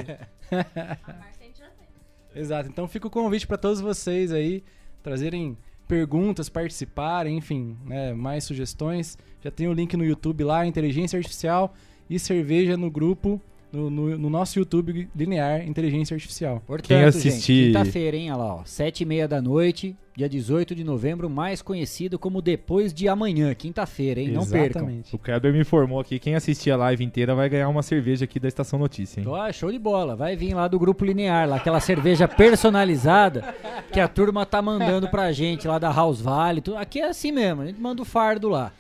Exato. 2.36 2.70
Então 2.70 2.88
fica 2.88 3.08
o 3.08 3.10
convite 3.10 3.48
para 3.48 3.58
todos 3.58 3.82
vocês 3.82 4.32
aí 4.32 4.64
trazerem 5.02 5.58
perguntas, 5.90 6.48
participarem, 6.48 7.36
enfim, 7.36 7.76
né, 7.86 8.14
mais 8.14 8.44
sugestões. 8.46 9.18
Já 9.44 9.50
tem 9.52 9.68
o 9.68 9.74
link 9.74 9.98
no 9.98 10.06
YouTube 10.06 10.44
lá, 10.44 10.66
Inteligência 10.66 11.18
Artificial 11.18 11.74
e 12.10 12.18
Cerveja 12.20 12.78
no 12.78 12.90
grupo, 12.92 13.42
no, 13.74 13.90
no- 13.90 14.18
no 14.18 14.30
nosso 14.30 14.58
YouTube 14.60 15.10
linear 15.16 15.68
Inteligência 15.68 16.14
Artificial. 16.14 16.62
Portanto, 16.66 16.88
gente, 17.32 17.42
quinta-feira, 17.68 18.16
hein? 18.18 18.32
Olha 18.32 18.38
lá, 18.38 18.56
ó, 18.56 18.62
sete 18.66 19.02
e 19.02 19.06
meia 19.06 19.28
da 19.28 19.42
noite, 19.42 19.96
dia 20.20 20.28
18 20.28 20.76
de 20.76 20.84
novembro, 20.84 21.30
mais 21.30 21.62
conhecido 21.62 22.20
como 22.20 22.42
depois 22.42 22.94
de 22.94 23.08
amanhã, 23.08 23.56
quinta-feira, 23.56 24.20
hein? 24.20 24.32
Não 24.32 24.46
percam. 24.46 25.02
O 25.14 25.18
Kleber 25.18 25.54
me 25.54 25.60
informou 25.62 26.02
aqui, 26.02 26.20
quem 26.20 26.36
assistir 26.36 26.72
a 26.72 26.76
live 26.76 27.06
inteira 27.06 27.34
vai 27.34 27.48
ganhar 27.48 27.70
uma 27.70 27.82
cerveja 27.82 28.26
aqui 28.26 28.38
da 28.38 28.50
Estação 28.50 28.78
Notícia, 28.78 29.22
hein? 29.22 29.28
Ó, 29.30 29.50
show 29.54 29.72
de 29.72 29.80
bola. 29.80 30.18
Vai 30.18 30.36
vir 30.36 30.54
lá 30.54 30.68
do 30.68 30.78
Grupo 30.78 31.06
Linear, 31.06 31.48
lá, 31.48 31.56
aquela 31.56 31.80
cerveja 31.80 32.28
personalizada 32.28 33.56
que 33.94 34.00
a 34.00 34.10
turma 34.10 34.46
tá 34.46 34.62
mandando 34.62 35.08
pra 35.08 35.32
gente 35.32 35.70
lá 35.70 35.80
da 35.80 35.90
House 35.90 36.20
Valley. 36.20 36.62
tudo. 36.62 36.76
Aqui 36.76 37.00
é 37.00 37.08
assim 37.08 37.32
mesmo, 37.32 37.62
a 37.62 37.66
gente 37.68 37.80
manda 37.80 38.02
o 38.02 38.06
fardo 38.06 38.50
lá. 38.50 38.74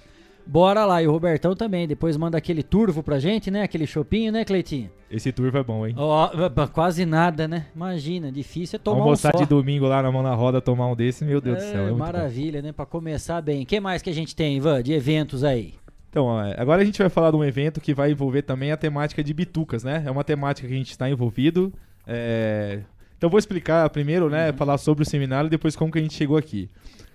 Bora 0.46 0.84
lá, 0.84 1.02
e 1.02 1.08
o 1.08 1.12
Robertão 1.12 1.56
também. 1.56 1.88
Depois 1.88 2.18
manda 2.18 2.38
aquele 2.38 2.64
turvo 2.64 3.02
pra 3.02 3.18
gente, 3.18 3.50
né? 3.50 3.64
Aquele 3.64 3.88
chopinho, 3.88 4.32
né, 4.32 4.44
Cleitinho? 4.44 4.90
Esse 5.12 5.32
turvo 5.32 5.58
é 5.58 5.64
bom, 5.64 5.88
hein? 5.88 5.96
Ó, 5.98 6.30
quase 6.72 7.06
nada, 7.06 7.48
né? 7.48 7.66
Imagina, 7.76 8.32
difícil 8.32 8.78
é 8.78 8.80
tomar 8.80 9.02
Almoçar 9.02 9.30
um 9.36 9.40
só. 9.40 9.44
de 9.44 9.50
domingo 9.50 9.88
lá 9.88 10.04
na 10.04 10.12
mão 10.12 10.22
na 10.22 10.36
roda, 10.36 10.62
tomar 10.62 10.88
um 10.88 10.96
desse, 10.96 11.26
meu 11.26 11.42
Deus 11.42 11.58
do 11.58 11.64
céu. 11.64 11.88
É 11.88 11.92
maravilha, 11.92 12.62
né? 12.62 12.72
Pra 12.72 12.86
começar 12.86 13.42
bem. 13.42 13.64
O 13.64 13.66
que 13.66 13.80
mais 13.80 14.02
que 14.02 14.10
a 14.10 14.14
gente 14.14 14.36
tem, 14.36 14.58
Ivan, 14.58 14.84
de 14.84 14.94
eventos 14.94 15.44
aí? 15.44 15.74
Então, 16.10 16.26
ó, 16.26 16.42
agora 16.58 16.82
a 16.82 16.86
gente 16.86 16.98
vai 17.00 17.10
falar 17.10 17.32
de 17.32 17.38
um 17.38 17.44
evento 17.44 17.82
que 17.82 17.94
vai 17.94 18.12
envolver 18.12 18.42
também 18.44 18.72
a 18.72 18.78
temática 18.78 19.24
de 19.24 19.34
bitucas, 19.34 19.84
né? 19.84 20.04
É 20.06 20.12
uma 20.12 20.24
temática 20.24 20.68
que 20.68 20.74
a 20.74 20.78
gente 20.78 20.92
está 20.92 21.10
envolvido. 21.10 21.74
é, 22.06 22.82
Então, 23.18 23.30
vou 23.30 23.40
explicar 23.40 23.90
primeiro, 23.90 24.30
né? 24.30 24.52
Falar 24.54 24.78
sobre 24.78 25.04
o 25.04 25.06
seminário 25.06 25.48
e 25.48 25.50
depois 25.50 25.76
como 25.76 25.92
que 25.92 26.00
a 26.00 26.02
gente 26.02 26.14
chegou 26.14 26.38
aqui. 26.38 26.70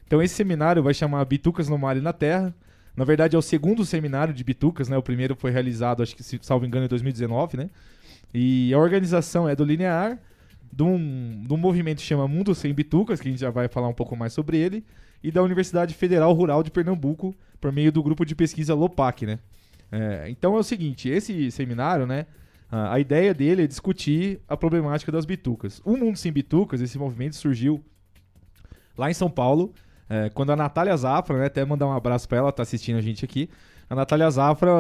Então, 0.07 0.21
esse 0.23 0.35
seminário 0.35 0.83
vai 0.83 0.95
chamar 0.95 1.25
Bitucas 1.25 1.69
no 1.69 1.79
Mar 1.79 1.97
e 1.97 2.01
na 2.01 2.13
Terra. 2.13 2.55
Na 2.97 3.05
verdade, 3.05 3.35
é 3.35 3.39
o 3.39 3.43
segundo 3.43 3.85
seminário 3.85 4.33
de 4.33 4.45
bitucas, 4.45 4.89
né? 4.89 4.97
O 4.97 5.03
primeiro 5.03 5.35
foi 5.35 5.51
realizado, 5.51 6.03
acho 6.03 6.15
que, 6.15 6.23
se 6.23 6.39
salvo 6.43 6.65
engano, 6.65 6.85
em 6.85 6.89
2019, 6.89 7.57
né? 7.57 7.71
E 8.33 8.73
a 8.73 8.79
organização 8.79 9.49
é 9.49 9.57
do 9.57 9.65
Linear, 9.65 10.19
de 10.73 10.83
um, 10.83 11.43
de 11.47 11.53
um 11.53 11.57
movimento 11.57 11.99
que 11.99 12.05
chama 12.05 12.27
Mundo 12.29 12.55
Sem 12.55 12.73
Bitucas, 12.73 13.21
que 13.21 13.29
a 13.29 13.31
gente 13.31 13.41
já 13.41 13.51
vai 13.51 13.69
falar 13.69 13.89
um 13.89 13.95
pouco 13.95 14.17
mais 14.17 14.33
sobre 14.33 14.59
ele, 14.59 14.85
e 15.23 15.31
da 15.31 15.43
Universidade 15.43 15.95
Federal 15.95 16.33
Rural 16.33 16.63
de 16.63 16.71
Pernambuco, 16.71 17.35
por 17.61 17.73
meio 17.73 17.91
do 17.91 18.03
grupo 18.03 18.25
de 18.25 18.35
pesquisa 18.35 18.75
LOPAC, 18.75 19.27
né? 19.27 19.39
É, 19.91 20.29
então 20.29 20.57
é 20.57 20.59
o 20.59 20.63
seguinte, 20.63 21.09
esse 21.09 21.51
seminário, 21.51 22.07
né? 22.07 22.27
A 22.71 22.99
ideia 22.99 23.33
dele 23.33 23.63
é 23.63 23.67
discutir 23.69 24.41
a 24.49 24.57
problemática 24.57 25.13
das 25.13 25.25
bitucas. 25.25 25.81
O 25.85 25.97
Mundo 25.97 26.17
Sem 26.17 26.33
Bitucas, 26.33 26.81
esse 26.81 26.99
movimento 26.99 27.37
surgiu 27.37 27.85
lá 28.99 29.09
em 29.09 29.15
São 29.15 29.31
Paulo, 29.31 29.73
é, 30.09 30.29
quando 30.31 30.51
a 30.51 30.57
Natália 30.57 30.97
Zafra, 30.97 31.39
né, 31.39 31.47
até 31.47 31.65
mandar 31.65 31.87
um 31.87 31.93
abraço 31.93 32.29
pra 32.29 32.39
ela, 32.39 32.53
tá 32.53 32.63
assistindo 32.63 32.97
a 32.97 33.01
gente 33.01 33.25
aqui. 33.25 33.49
A 33.89 33.95
Natália 33.95 34.31
Zafra 34.31 34.71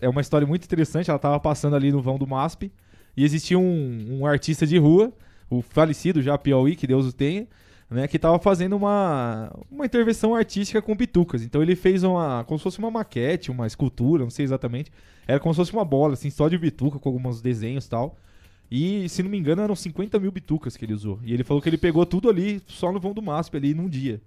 é, 0.00 0.06
é 0.06 0.08
uma 0.08 0.20
história 0.20 0.46
muito 0.46 0.64
interessante, 0.64 1.10
ela 1.10 1.18
tava 1.18 1.38
passando 1.40 1.76
ali 1.76 1.90
no 1.90 2.00
vão 2.00 2.18
do 2.18 2.26
MASP 2.26 2.70
E 3.16 3.24
existia 3.24 3.58
um, 3.58 4.20
um 4.20 4.26
artista 4.26 4.66
de 4.66 4.78
rua, 4.78 5.12
o 5.50 5.62
falecido 5.62 6.22
já 6.22 6.36
Piauí, 6.36 6.76
que 6.76 6.86
Deus 6.86 7.06
o 7.06 7.12
tenha, 7.12 7.46
né, 7.90 8.08
que 8.08 8.16
estava 8.16 8.38
fazendo 8.38 8.76
uma, 8.76 9.52
uma 9.70 9.84
intervenção 9.86 10.34
artística 10.34 10.80
com 10.80 10.96
bitucas. 10.96 11.42
Então 11.42 11.62
ele 11.62 11.76
fez 11.76 12.02
uma, 12.02 12.44
como 12.44 12.58
se 12.58 12.62
fosse 12.64 12.78
uma 12.78 12.90
maquete, 12.90 13.50
uma 13.50 13.66
escultura, 13.66 14.24
não 14.24 14.30
sei 14.30 14.44
exatamente. 14.44 14.90
Era 15.26 15.40
como 15.40 15.54
se 15.54 15.58
fosse 15.58 15.72
uma 15.72 15.84
bola, 15.84 16.14
assim, 16.14 16.30
só 16.30 16.48
de 16.48 16.58
bituca, 16.58 16.98
com 16.98 17.08
alguns 17.08 17.40
desenhos 17.40 17.86
e 17.86 17.90
tal. 17.90 18.16
E, 18.70 19.08
se 19.08 19.22
não 19.22 19.30
me 19.30 19.38
engano, 19.38 19.62
eram 19.62 19.76
50 19.76 20.18
mil 20.18 20.32
bitucas 20.32 20.76
que 20.76 20.84
ele 20.84 20.94
usou. 20.94 21.20
E 21.22 21.32
ele 21.32 21.44
falou 21.44 21.62
que 21.62 21.68
ele 21.68 21.78
pegou 21.78 22.04
tudo 22.04 22.28
ali, 22.28 22.60
só 22.66 22.90
no 22.90 22.98
vão 22.98 23.12
do 23.12 23.22
MASP, 23.22 23.56
ali, 23.56 23.74
num 23.74 23.88
dia. 23.88 24.20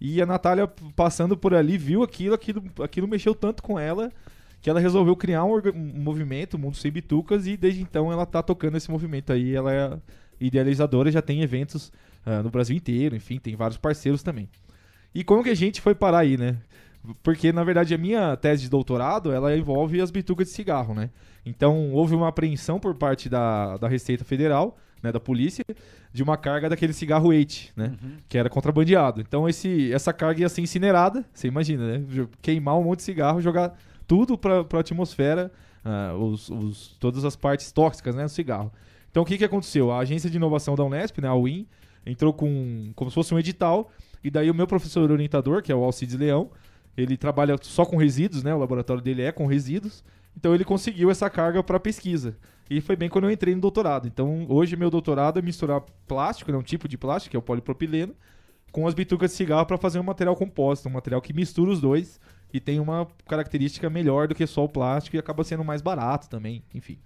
E 0.00 0.20
a 0.20 0.26
Natália, 0.26 0.66
passando 0.94 1.36
por 1.36 1.54
ali, 1.54 1.78
viu 1.78 2.02
aquilo, 2.02 2.34
aquilo, 2.34 2.62
aquilo 2.82 3.08
mexeu 3.08 3.34
tanto 3.34 3.62
com 3.62 3.78
ela, 3.78 4.12
que 4.60 4.68
ela 4.68 4.80
resolveu 4.80 5.16
criar 5.16 5.44
um, 5.44 5.56
um 5.74 6.02
movimento, 6.02 6.58
Mundo 6.58 6.76
Sem 6.76 6.90
Bitucas, 6.90 7.46
e 7.46 7.56
desde 7.56 7.82
então 7.82 8.12
ela 8.12 8.26
tá 8.26 8.42
tocando 8.42 8.76
esse 8.76 8.90
movimento 8.90 9.32
aí. 9.32 9.54
Ela 9.54 9.72
é 9.72 9.98
idealizadora, 10.40 11.10
já 11.10 11.22
tem 11.22 11.40
eventos 11.42 11.92
ah, 12.24 12.42
no 12.42 12.50
Brasil 12.50 12.76
inteiro, 12.76 13.16
enfim, 13.16 13.38
tem 13.38 13.54
vários 13.56 13.78
parceiros 13.78 14.22
também. 14.22 14.48
E 15.14 15.24
como 15.24 15.42
que 15.42 15.50
a 15.50 15.54
gente 15.54 15.80
foi 15.80 15.94
parar 15.94 16.18
aí, 16.18 16.36
né? 16.36 16.58
Porque, 17.22 17.52
na 17.52 17.62
verdade, 17.62 17.94
a 17.94 17.98
minha 17.98 18.36
tese 18.36 18.62
de 18.62 18.68
doutorado, 18.68 19.32
ela 19.32 19.56
envolve 19.56 20.00
as 20.00 20.10
bitucas 20.10 20.48
de 20.48 20.52
cigarro, 20.52 20.92
né? 20.92 21.10
Então, 21.44 21.92
houve 21.92 22.14
uma 22.14 22.28
apreensão 22.28 22.80
por 22.80 22.94
parte 22.96 23.28
da, 23.28 23.76
da 23.76 23.88
Receita 23.88 24.24
Federal, 24.24 24.76
né, 25.02 25.12
da 25.12 25.20
polícia, 25.20 25.64
de 26.12 26.22
uma 26.22 26.36
carga 26.36 26.68
daquele 26.68 26.92
cigarro 26.92 27.32
Eight, 27.32 27.72
né? 27.76 27.94
Que 28.28 28.38
era 28.38 28.48
contrabandeado. 28.48 29.20
Então, 29.20 29.48
esse, 29.48 29.92
essa 29.92 30.12
carga 30.12 30.40
ia 30.40 30.48
ser 30.48 30.62
incinerada, 30.62 31.24
você 31.32 31.48
imagina, 31.48 31.98
né? 31.98 32.26
Queimar 32.42 32.78
um 32.78 32.84
monte 32.84 32.98
de 32.98 33.04
cigarro, 33.04 33.40
jogar 33.40 33.76
tudo 34.06 34.36
para 34.38 34.64
a 34.72 34.78
atmosfera, 34.80 35.52
ah, 35.84 36.14
os, 36.18 36.48
os- 36.48 36.96
todas 36.98 37.24
as 37.24 37.36
partes 37.36 37.70
tóxicas, 37.72 38.14
né, 38.14 38.24
do 38.24 38.30
cigarro. 38.30 38.72
Então, 39.10 39.22
o 39.22 39.26
que, 39.26 39.38
que 39.38 39.44
aconteceu? 39.44 39.90
A 39.92 39.98
agência 39.98 40.28
de 40.30 40.36
inovação 40.36 40.74
da 40.74 40.84
Unesp, 40.84 41.18
né, 41.20 41.28
a 41.28 41.34
UIN, 41.34 41.66
entrou 42.04 42.32
com 42.32 42.92
como 42.94 43.10
se 43.10 43.14
fosse 43.14 43.34
um 43.34 43.38
edital, 43.38 43.90
e 44.22 44.30
daí 44.30 44.50
o 44.50 44.54
meu 44.54 44.66
professor 44.66 45.10
orientador, 45.10 45.62
que 45.62 45.70
é 45.72 45.74
o 45.74 45.84
Alcides 45.84 46.14
Leão, 46.16 46.50
ele 46.96 47.16
trabalha 47.16 47.56
só 47.62 47.84
com 47.84 47.96
resíduos, 47.96 48.42
né? 48.42 48.54
O 48.54 48.58
laboratório 48.58 49.02
dele 49.02 49.22
é 49.22 49.30
com 49.30 49.46
resíduos. 49.46 50.02
Então 50.36 50.54
ele 50.54 50.64
conseguiu 50.64 51.10
essa 51.10 51.28
carga 51.28 51.62
para 51.62 51.78
pesquisa. 51.78 52.36
E 52.68 52.80
foi 52.80 52.96
bem 52.96 53.08
quando 53.08 53.24
eu 53.24 53.30
entrei 53.30 53.54
no 53.54 53.60
doutorado. 53.60 54.08
Então 54.08 54.46
hoje 54.48 54.76
meu 54.76 54.90
doutorado 54.90 55.38
é 55.38 55.42
misturar 55.42 55.80
plástico, 56.06 56.50
né, 56.50 56.58
um 56.58 56.62
tipo 56.62 56.88
de 56.88 56.98
plástico, 56.98 57.30
que 57.30 57.36
é 57.36 57.38
o 57.38 57.42
polipropileno, 57.42 58.14
com 58.72 58.86
as 58.86 58.94
bitucas 58.94 59.30
de 59.30 59.36
cigarro 59.36 59.64
para 59.66 59.78
fazer 59.78 59.98
um 59.98 60.02
material 60.02 60.34
composto, 60.36 60.88
um 60.88 60.92
material 60.92 61.20
que 61.20 61.32
mistura 61.32 61.70
os 61.70 61.80
dois 61.80 62.20
e 62.52 62.60
tem 62.60 62.80
uma 62.80 63.06
característica 63.26 63.88
melhor 63.88 64.28
do 64.28 64.34
que 64.34 64.46
só 64.46 64.64
o 64.64 64.68
plástico 64.68 65.16
e 65.16 65.18
acaba 65.18 65.44
sendo 65.44 65.64
mais 65.64 65.80
barato 65.80 66.28
também, 66.28 66.62
enfim. 66.74 66.98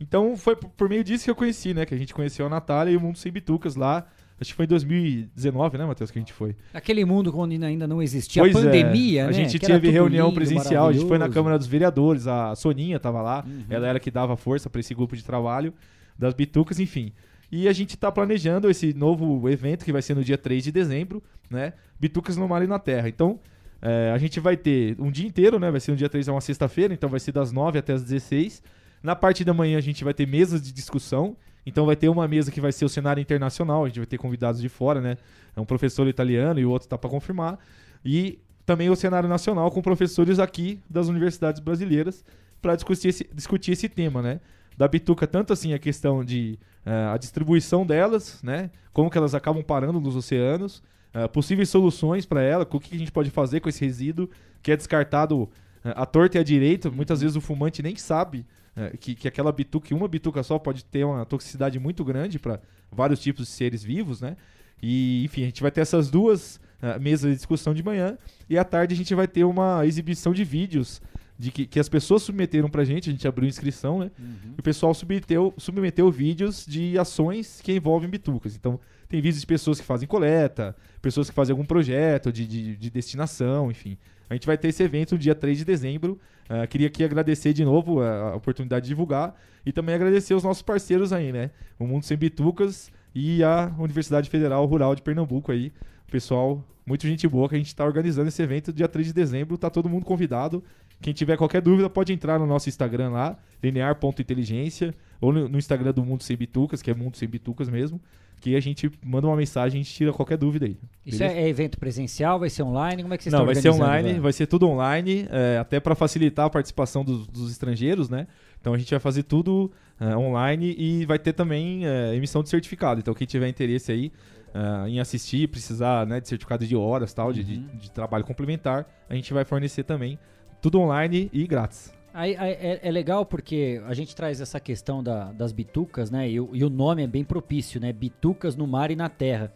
Então 0.00 0.36
foi 0.36 0.56
por- 0.56 0.88
meio 0.88 1.04
disso 1.04 1.24
que 1.24 1.30
eu 1.30 1.34
conheci, 1.36 1.72
né? 1.72 1.86
Que 1.86 1.94
a 1.94 1.98
gente 1.98 2.12
conheceu 2.14 2.46
a 2.46 2.48
Natália 2.48 2.92
e 2.92 2.96
o 2.96 3.00
Mundo 3.00 3.18
Sem 3.18 3.30
Bitucas 3.32 3.76
lá. 3.76 4.06
Acho 4.42 4.50
que 4.50 4.56
foi 4.56 4.64
em 4.66 4.68
2019, 4.68 5.78
né, 5.78 5.86
Matheus, 5.86 6.10
que 6.10 6.18
a 6.18 6.20
gente 6.20 6.32
foi. 6.32 6.54
Aquele 6.74 7.04
mundo 7.04 7.32
onde 7.36 7.64
ainda 7.64 7.86
não 7.86 8.02
existia 8.02 8.42
Pois 8.42 8.54
a 8.54 8.60
é. 8.60 8.62
pandemia, 8.64 9.24
A 9.24 9.26
né? 9.28 9.32
gente 9.32 9.58
que 9.58 9.66
teve 9.66 9.88
reunião 9.90 10.26
lindo, 10.26 10.34
presencial, 10.34 10.88
a 10.88 10.92
gente 10.92 11.06
foi 11.06 11.18
na. 11.18 11.28
Câmara 11.28 11.56
dos 11.56 11.66
Vereadores, 11.66 12.26
a 12.26 12.54
Soninha 12.54 13.00
tava 13.00 13.22
lá, 13.22 13.44
Uhum. 13.46 13.64
ela 13.70 13.86
era 13.86 13.98
que 14.00 14.10
dava 14.10 14.36
força 14.36 14.68
para 14.68 14.80
esse 14.80 14.92
grupo 14.94 15.16
de 15.16 15.24
trabalho 15.24 15.72
das 16.18 16.34
bitucas, 16.34 16.78
enfim. 16.78 17.12
E 17.50 17.68
a 17.68 17.72
gente 17.72 17.96
tá 17.96 18.10
planejando 18.12 18.68
esse 18.68 18.92
novo 18.92 19.48
evento 19.48 19.84
que 19.84 19.92
vai 19.92 20.02
ser 20.02 20.14
no 20.14 20.22
dia 20.24 20.36
3 20.36 20.64
de 20.64 20.72
dezembro, 20.72 21.22
né? 21.50 21.72
Bitucas 22.00 22.36
no 22.36 22.46
Mar 22.48 22.62
e 22.62 22.66
na 22.66 22.78
Terra. 22.78 23.08
Então, 23.08 23.38
é, 23.80 24.10
a 24.14 24.18
gente 24.18 24.40
vai 24.40 24.56
ter 24.56 24.96
um 24.98 25.10
dia 25.10 25.26
inteiro, 25.26 25.58
né? 25.58 25.70
Vai 25.70 25.80
ser 25.80 25.90
no 25.92 25.96
dia 25.96 26.08
3, 26.08 26.28
é 26.28 26.32
uma 26.32 26.40
sexta-feira, 26.40 26.92
então 26.92 27.08
vai 27.08 27.20
ser 27.20 27.32
das 27.32 27.52
9 27.52 27.78
até 27.78 27.92
as 27.94 28.02
16. 28.02 28.62
Na 29.02 29.14
parte 29.16 29.44
da 29.44 29.52
manhã 29.54 29.78
a 29.78 29.80
gente 29.82 30.02
vai 30.04 30.12
ter 30.14 30.26
mesas 30.26 30.60
de 30.62 30.72
discussão. 30.72 31.36
Então 31.64 31.86
vai 31.86 31.96
ter 31.96 32.08
uma 32.08 32.26
mesa 32.26 32.50
que 32.50 32.60
vai 32.60 32.72
ser 32.72 32.84
o 32.84 32.88
cenário 32.88 33.20
internacional, 33.20 33.84
a 33.84 33.88
gente 33.88 34.00
vai 34.00 34.06
ter 34.06 34.18
convidados 34.18 34.60
de 34.60 34.68
fora, 34.68 35.00
né? 35.00 35.16
É 35.56 35.60
um 35.60 35.64
professor 35.64 36.06
italiano 36.08 36.58
e 36.58 36.64
o 36.64 36.70
outro 36.70 36.88
tá 36.88 36.98
para 36.98 37.08
confirmar. 37.08 37.58
E 38.04 38.38
também 38.66 38.90
o 38.90 38.96
cenário 38.96 39.28
nacional 39.28 39.70
com 39.70 39.80
professores 39.80 40.38
aqui 40.38 40.80
das 40.88 41.08
universidades 41.08 41.60
brasileiras 41.60 42.24
para 42.60 42.74
discutir 42.74 43.08
esse, 43.08 43.28
discutir 43.32 43.72
esse 43.72 43.88
tema, 43.88 44.22
né? 44.22 44.40
Da 44.76 44.88
bituca, 44.88 45.26
tanto 45.26 45.52
assim 45.52 45.74
a 45.74 45.78
questão 45.78 46.24
de 46.24 46.58
eh, 46.84 47.10
a 47.12 47.16
distribuição 47.16 47.84
delas, 47.84 48.42
né? 48.42 48.70
Como 48.92 49.10
que 49.10 49.18
elas 49.18 49.34
acabam 49.34 49.62
parando 49.62 50.00
nos 50.00 50.16
oceanos, 50.16 50.82
eh, 51.12 51.28
possíveis 51.28 51.68
soluções 51.68 52.24
para 52.24 52.42
ela, 52.42 52.66
o 52.68 52.80
que 52.80 52.94
a 52.94 52.98
gente 52.98 53.12
pode 53.12 53.30
fazer 53.30 53.60
com 53.60 53.68
esse 53.68 53.84
resíduo 53.84 54.28
que 54.62 54.72
é 54.72 54.76
descartado 54.76 55.48
eh, 55.84 55.92
à 55.94 56.06
torta 56.06 56.38
e 56.38 56.40
à 56.40 56.44
direita. 56.44 56.90
Muitas 56.90 57.20
vezes 57.20 57.36
o 57.36 57.40
fumante 57.40 57.82
nem 57.82 57.94
sabe 57.96 58.46
eh, 58.76 58.96
que, 58.98 59.14
que 59.14 59.28
aquela 59.28 59.52
bituca, 59.52 59.88
que 59.88 59.94
uma 59.94 60.08
bituca 60.08 60.42
só 60.42 60.58
pode 60.58 60.84
ter 60.84 61.04
uma 61.04 61.24
toxicidade 61.24 61.78
muito 61.78 62.04
grande 62.04 62.38
para 62.38 62.60
vários 62.90 63.20
tipos 63.20 63.46
de 63.46 63.52
seres 63.52 63.82
vivos, 63.82 64.20
né? 64.20 64.36
E, 64.82 65.24
enfim, 65.24 65.42
a 65.42 65.46
gente 65.46 65.62
vai 65.62 65.70
ter 65.70 65.80
essas 65.80 66.10
duas 66.10 66.60
eh, 66.80 66.98
mesas 66.98 67.30
de 67.30 67.36
discussão 67.36 67.72
de 67.72 67.82
manhã 67.82 68.18
e 68.48 68.58
à 68.58 68.64
tarde 68.64 68.94
a 68.94 68.96
gente 68.96 69.14
vai 69.14 69.28
ter 69.28 69.44
uma 69.44 69.86
exibição 69.86 70.32
de 70.32 70.44
vídeos 70.44 71.00
de 71.38 71.50
que, 71.50 71.66
que 71.66 71.80
as 71.80 71.88
pessoas 71.88 72.22
submeteram 72.22 72.68
pra 72.70 72.84
gente, 72.84 73.08
a 73.08 73.12
gente 73.12 73.26
abriu 73.26 73.48
inscrição, 73.48 73.98
né? 73.98 74.10
E 74.56 74.60
o 74.60 74.62
pessoal 74.62 74.94
submeteu, 74.94 75.52
submeteu 75.56 76.10
vídeos 76.10 76.64
de 76.66 76.96
ações 76.98 77.60
que 77.60 77.72
envolvem 77.72 78.08
bitucas. 78.08 78.54
Então, 78.54 78.78
tem 79.08 79.20
vídeos 79.20 79.40
de 79.40 79.46
pessoas 79.46 79.80
que 79.80 79.84
fazem 79.84 80.06
coleta, 80.06 80.76
pessoas 81.00 81.28
que 81.28 81.34
fazem 81.34 81.52
algum 81.52 81.64
projeto 81.64 82.32
de, 82.32 82.46
de, 82.46 82.76
de 82.76 82.90
destinação, 82.90 83.70
enfim. 83.70 83.98
A 84.32 84.34
gente 84.34 84.46
vai 84.46 84.56
ter 84.56 84.68
esse 84.68 84.82
evento 84.82 85.18
dia 85.18 85.34
3 85.34 85.58
de 85.58 85.64
dezembro. 85.64 86.18
Ah, 86.48 86.66
queria 86.66 86.86
aqui 86.86 87.04
agradecer 87.04 87.52
de 87.52 87.62
novo 87.66 88.00
a, 88.00 88.30
a 88.30 88.36
oportunidade 88.36 88.84
de 88.84 88.88
divulgar 88.88 89.38
e 89.64 89.72
também 89.72 89.94
agradecer 89.94 90.32
os 90.32 90.42
nossos 90.42 90.62
parceiros 90.62 91.12
aí, 91.12 91.30
né? 91.30 91.50
O 91.78 91.86
Mundo 91.86 92.06
Sem 92.06 92.16
Bitucas 92.16 92.90
e 93.14 93.44
a 93.44 93.70
Universidade 93.78 94.30
Federal 94.30 94.64
Rural 94.64 94.94
de 94.94 95.02
Pernambuco 95.02 95.52
aí. 95.52 95.70
Pessoal, 96.10 96.64
muito 96.86 97.06
gente 97.06 97.28
boa 97.28 97.46
que 97.46 97.56
a 97.56 97.58
gente 97.58 97.66
está 97.66 97.84
organizando 97.84 98.28
esse 98.28 98.42
evento 98.42 98.72
dia 98.72 98.88
3 98.88 99.08
de 99.08 99.12
dezembro. 99.12 99.58
Tá 99.58 99.68
todo 99.68 99.86
mundo 99.86 100.06
convidado. 100.06 100.64
Quem 101.02 101.12
tiver 101.12 101.36
qualquer 101.36 101.60
dúvida 101.60 101.90
pode 101.90 102.10
entrar 102.10 102.38
no 102.38 102.46
nosso 102.46 102.70
Instagram 102.70 103.10
lá, 103.10 103.38
linear.inteligência, 103.62 104.94
ou 105.20 105.30
no 105.30 105.58
Instagram 105.58 105.92
do 105.92 106.02
Mundo 106.02 106.22
Sem 106.22 106.38
Bitucas, 106.38 106.80
que 106.80 106.90
é 106.90 106.94
Mundo 106.94 107.18
Sem 107.18 107.28
Bitucas 107.28 107.68
mesmo, 107.68 108.00
que 108.42 108.56
a 108.56 108.60
gente 108.60 108.90
manda 109.04 109.28
uma 109.28 109.36
mensagem 109.36 109.78
e 109.78 109.80
a 109.80 109.84
gente 109.84 109.94
tira 109.94 110.12
qualquer 110.12 110.36
dúvida 110.36 110.66
aí. 110.66 110.76
Isso 111.06 111.20
beleza? 111.20 111.38
é, 111.38 111.44
é 111.44 111.48
evento 111.48 111.78
presencial? 111.78 112.40
Vai 112.40 112.50
ser 112.50 112.64
online? 112.64 113.00
Como 113.02 113.14
é 113.14 113.16
que 113.16 113.22
vocês 113.22 113.32
Não, 113.32 113.40
estão 113.40 113.54
vai 113.54 113.54
ser 113.54 113.70
online, 113.70 114.18
vai 114.18 114.32
ser 114.32 114.46
tudo 114.48 114.68
online, 114.68 115.28
é, 115.30 115.58
até 115.58 115.78
para 115.78 115.94
facilitar 115.94 116.46
a 116.46 116.50
participação 116.50 117.04
dos, 117.04 117.28
dos 117.28 117.52
estrangeiros, 117.52 118.10
né? 118.10 118.26
Então 118.60 118.74
a 118.74 118.78
gente 118.78 118.90
vai 118.90 118.98
fazer 118.98 119.22
tudo 119.22 119.70
é, 120.00 120.16
online 120.16 120.74
e 120.76 121.06
vai 121.06 121.20
ter 121.20 121.32
também 121.32 121.86
é, 121.86 122.16
emissão 122.16 122.42
de 122.42 122.48
certificado. 122.48 122.98
Então 123.00 123.14
quem 123.14 123.28
tiver 123.28 123.48
interesse 123.48 123.92
aí 123.92 124.12
é, 124.52 124.88
em 124.88 124.98
assistir, 124.98 125.46
precisar 125.48 126.04
né, 126.04 126.20
de 126.20 126.28
certificado 126.28 126.66
de 126.66 126.74
horas, 126.74 127.14
tal, 127.14 127.32
de, 127.32 127.44
de, 127.44 127.54
Uhum. 127.54 127.78
de 127.78 127.90
trabalho 127.92 128.24
complementar, 128.24 128.86
a 129.08 129.14
gente 129.14 129.32
vai 129.32 129.44
fornecer 129.44 129.84
também 129.84 130.18
tudo 130.60 130.80
online 130.80 131.30
e 131.32 131.46
grátis. 131.46 131.92
Aí, 132.14 132.36
aí 132.36 132.50
é, 132.52 132.80
é 132.82 132.90
legal 132.90 133.24
porque 133.24 133.80
a 133.86 133.94
gente 133.94 134.14
traz 134.14 134.40
essa 134.40 134.60
questão 134.60 135.02
da- 135.02 135.32
das 135.32 135.50
bitucas, 135.52 136.10
né? 136.10 136.28
E, 136.28 136.34
e 136.34 136.64
o 136.64 136.68
nome 136.70 137.02
é 137.02 137.06
bem 137.06 137.24
propício, 137.24 137.80
né? 137.80 137.92
Bitucas 137.92 138.54
no 138.54 138.66
mar 138.66 138.90
e 138.90 138.96
na 138.96 139.08
terra. 139.08 139.52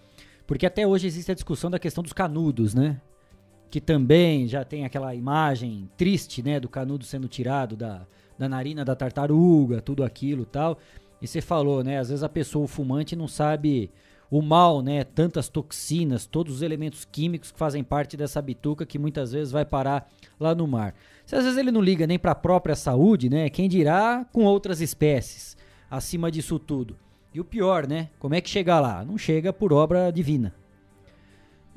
Porque 0.46 0.64
até 0.64 0.86
hoje 0.86 1.06
existe 1.06 1.30
a 1.30 1.34
discussão 1.34 1.70
da 1.70 1.78
questão 1.78 2.02
dos 2.02 2.12
canudos, 2.12 2.72
né? 2.74 3.00
Que 3.70 3.80
também 3.80 4.46
já 4.48 4.64
tem 4.64 4.84
aquela 4.84 5.14
imagem 5.14 5.90
triste, 5.96 6.42
né? 6.42 6.58
Do 6.58 6.68
canudo 6.68 7.04
sendo 7.04 7.28
tirado 7.28 7.76
da, 7.76 8.06
da 8.38 8.48
narina 8.48 8.84
da 8.84 8.94
tartaruga, 8.96 9.82
tudo 9.82 10.02
aquilo 10.02 10.46
tal. 10.46 10.78
E 11.20 11.26
você 11.26 11.40
falou, 11.42 11.82
né? 11.84 11.98
Às 11.98 12.08
vezes 12.08 12.22
a 12.22 12.28
pessoa, 12.28 12.64
o 12.64 12.68
fumante, 12.68 13.14
não 13.16 13.28
sabe 13.28 13.90
o 14.30 14.42
mal, 14.42 14.82
né? 14.82 15.04
Tantas 15.04 15.48
toxinas, 15.48 16.26
todos 16.26 16.56
os 16.56 16.62
elementos 16.62 17.04
químicos 17.04 17.52
que 17.52 17.58
fazem 17.58 17.84
parte 17.84 18.16
dessa 18.16 18.42
bituca 18.42 18.86
que 18.86 18.98
muitas 18.98 19.32
vezes 19.32 19.52
vai 19.52 19.64
parar 19.64 20.10
lá 20.38 20.54
no 20.54 20.66
mar. 20.66 20.94
Se 21.24 21.34
às 21.36 21.44
vezes 21.44 21.58
ele 21.58 21.70
não 21.70 21.80
liga 21.80 22.06
nem 22.06 22.18
para 22.18 22.32
a 22.32 22.36
própria 22.36 22.74
saúde, 22.74 23.28
né? 23.28 23.48
Quem 23.50 23.68
dirá 23.68 24.26
com 24.32 24.44
outras 24.44 24.80
espécies 24.80 25.56
acima 25.90 26.30
disso 26.30 26.58
tudo. 26.58 26.96
E 27.32 27.40
o 27.40 27.44
pior, 27.44 27.86
né? 27.86 28.08
Como 28.18 28.34
é 28.34 28.40
que 28.40 28.48
chega 28.48 28.80
lá? 28.80 29.04
Não 29.04 29.18
chega 29.18 29.52
por 29.52 29.72
obra 29.72 30.10
divina. 30.10 30.54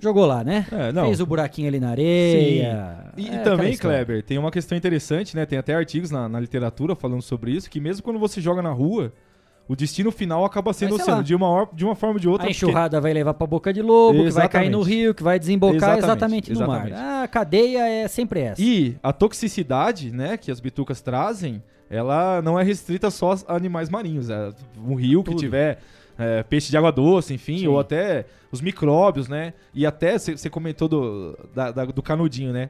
Jogou 0.01 0.25
lá, 0.25 0.43
né? 0.43 0.65
É. 0.71 0.93
Fez 0.93 1.19
o 1.19 1.25
buraquinho 1.25 1.67
ali 1.67 1.79
na 1.79 1.89
areia. 1.89 3.11
Sim. 3.17 3.23
E, 3.23 3.29
É 3.29 3.39
também. 3.39 3.75
Kleber, 3.75 4.23
tem 4.23 4.37
uma 4.37 4.49
questão 4.49 4.77
interessante, 4.77 5.35
né? 5.35 5.45
Tem 5.45 5.59
até 5.59 5.75
artigos 5.75 6.09
na, 6.09 6.29
na 6.29 6.39
literatura 6.39 6.95
falando 6.95 7.21
sobre 7.21 7.51
isso, 7.51 7.69
que 7.69 7.81
mesmo 7.81 8.01
quando 8.01 8.17
você 8.17 8.39
joga 8.39 8.61
na 8.61 8.71
rua, 8.71 9.11
o 9.69 9.75
destino 9.75 10.11
final 10.11 10.43
acaba 10.43 10.73
sendo 10.73 10.93
o 10.93 10.95
oceano, 10.95 11.23
de 11.23 11.33
uma, 11.33 11.47
or- 11.49 11.69
de 11.71 11.85
uma 11.85 11.95
forma 11.95 12.15
ou 12.15 12.19
de 12.19 12.27
outra. 12.27 12.47
A 12.47 12.49
porque- 12.49 12.65
enxurrada 12.65 12.99
vai 12.99 13.13
levar 13.13 13.33
pra 13.35 13.47
boca 13.47 13.71
de 13.71 13.81
lobo, 13.81 14.23
que 14.25 14.31
vai 14.31 14.49
cair 14.49 14.69
no 14.69 14.79
Exatamente. 14.79 14.97
rio, 14.99 15.13
que 15.13 15.23
vai 15.23 15.37
desembocar 15.39 15.97
Exatamente, 15.97 16.51
exatamente, 16.51 16.53
no 16.53 16.59
mar. 16.67 16.87
exatamente. 16.87 16.99
Ah, 16.99 17.23
a 17.23 17.27
cadeia 17.27 17.87
é 17.87 18.07
sempre 18.07 18.39
essa. 18.41 18.61
E 18.61 18.97
a 19.01 19.13
toxicidade, 19.13 20.11
né, 20.11 20.35
que 20.37 20.51
as 20.51 20.59
bitucas 20.59 21.01
trazem, 21.01 21.63
ela 21.89 22.41
não 22.41 22.59
é 22.59 22.63
restrita 22.63 23.09
só 23.11 23.35
a 23.47 23.55
animais 23.55 23.89
marinhos. 23.89 24.29
É 24.29 24.49
um 24.85 24.95
rio 24.95 25.23
que 25.23 25.35
tiver 25.35 25.79
é, 26.21 26.43
peixe 26.43 26.69
de 26.69 26.75
água 26.77 26.91
doce, 26.91 27.33
enfim, 27.33 27.59
Sim. 27.59 27.67
ou 27.67 27.79
até 27.79 28.25
os 28.51 28.59
micróbios, 28.59 29.29
né? 29.29 29.53
E 29.73 29.85
até 29.85 30.17
você 30.17 30.49
comentou 30.49 30.87
do, 30.89 31.37
da- 31.55 31.71
da- 31.71 31.85
do 31.85 32.01
canudinho, 32.03 32.51
né? 32.51 32.69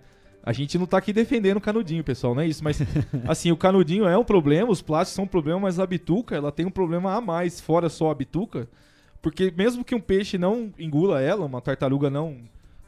A 0.49 0.51
gente 0.51 0.79
não 0.79 0.87
tá 0.87 0.97
aqui 0.97 1.13
defendendo 1.13 1.57
o 1.57 1.61
canudinho, 1.61 2.03
pessoal, 2.03 2.33
não 2.33 2.41
é 2.41 2.47
isso. 2.47 2.63
Mas, 2.63 2.81
assim, 3.29 3.51
o 3.51 3.55
canudinho 3.55 4.07
é 4.07 4.17
um 4.17 4.23
problema, 4.23 4.71
os 4.71 4.81
plásticos 4.81 5.13
são 5.13 5.25
um 5.25 5.27
problema, 5.27 5.59
mas 5.59 5.77
a 5.77 5.85
bituca, 5.85 6.35
ela 6.35 6.51
tem 6.51 6.65
um 6.65 6.71
problema 6.71 7.13
a 7.13 7.21
mais, 7.21 7.61
fora 7.61 7.87
só 7.87 8.09
a 8.09 8.15
bituca. 8.15 8.67
Porque 9.21 9.53
mesmo 9.55 9.85
que 9.85 9.93
um 9.93 9.99
peixe 9.99 10.39
não 10.39 10.73
engula 10.79 11.21
ela, 11.21 11.45
uma 11.45 11.61
tartaruga 11.61 12.09
não, 12.09 12.37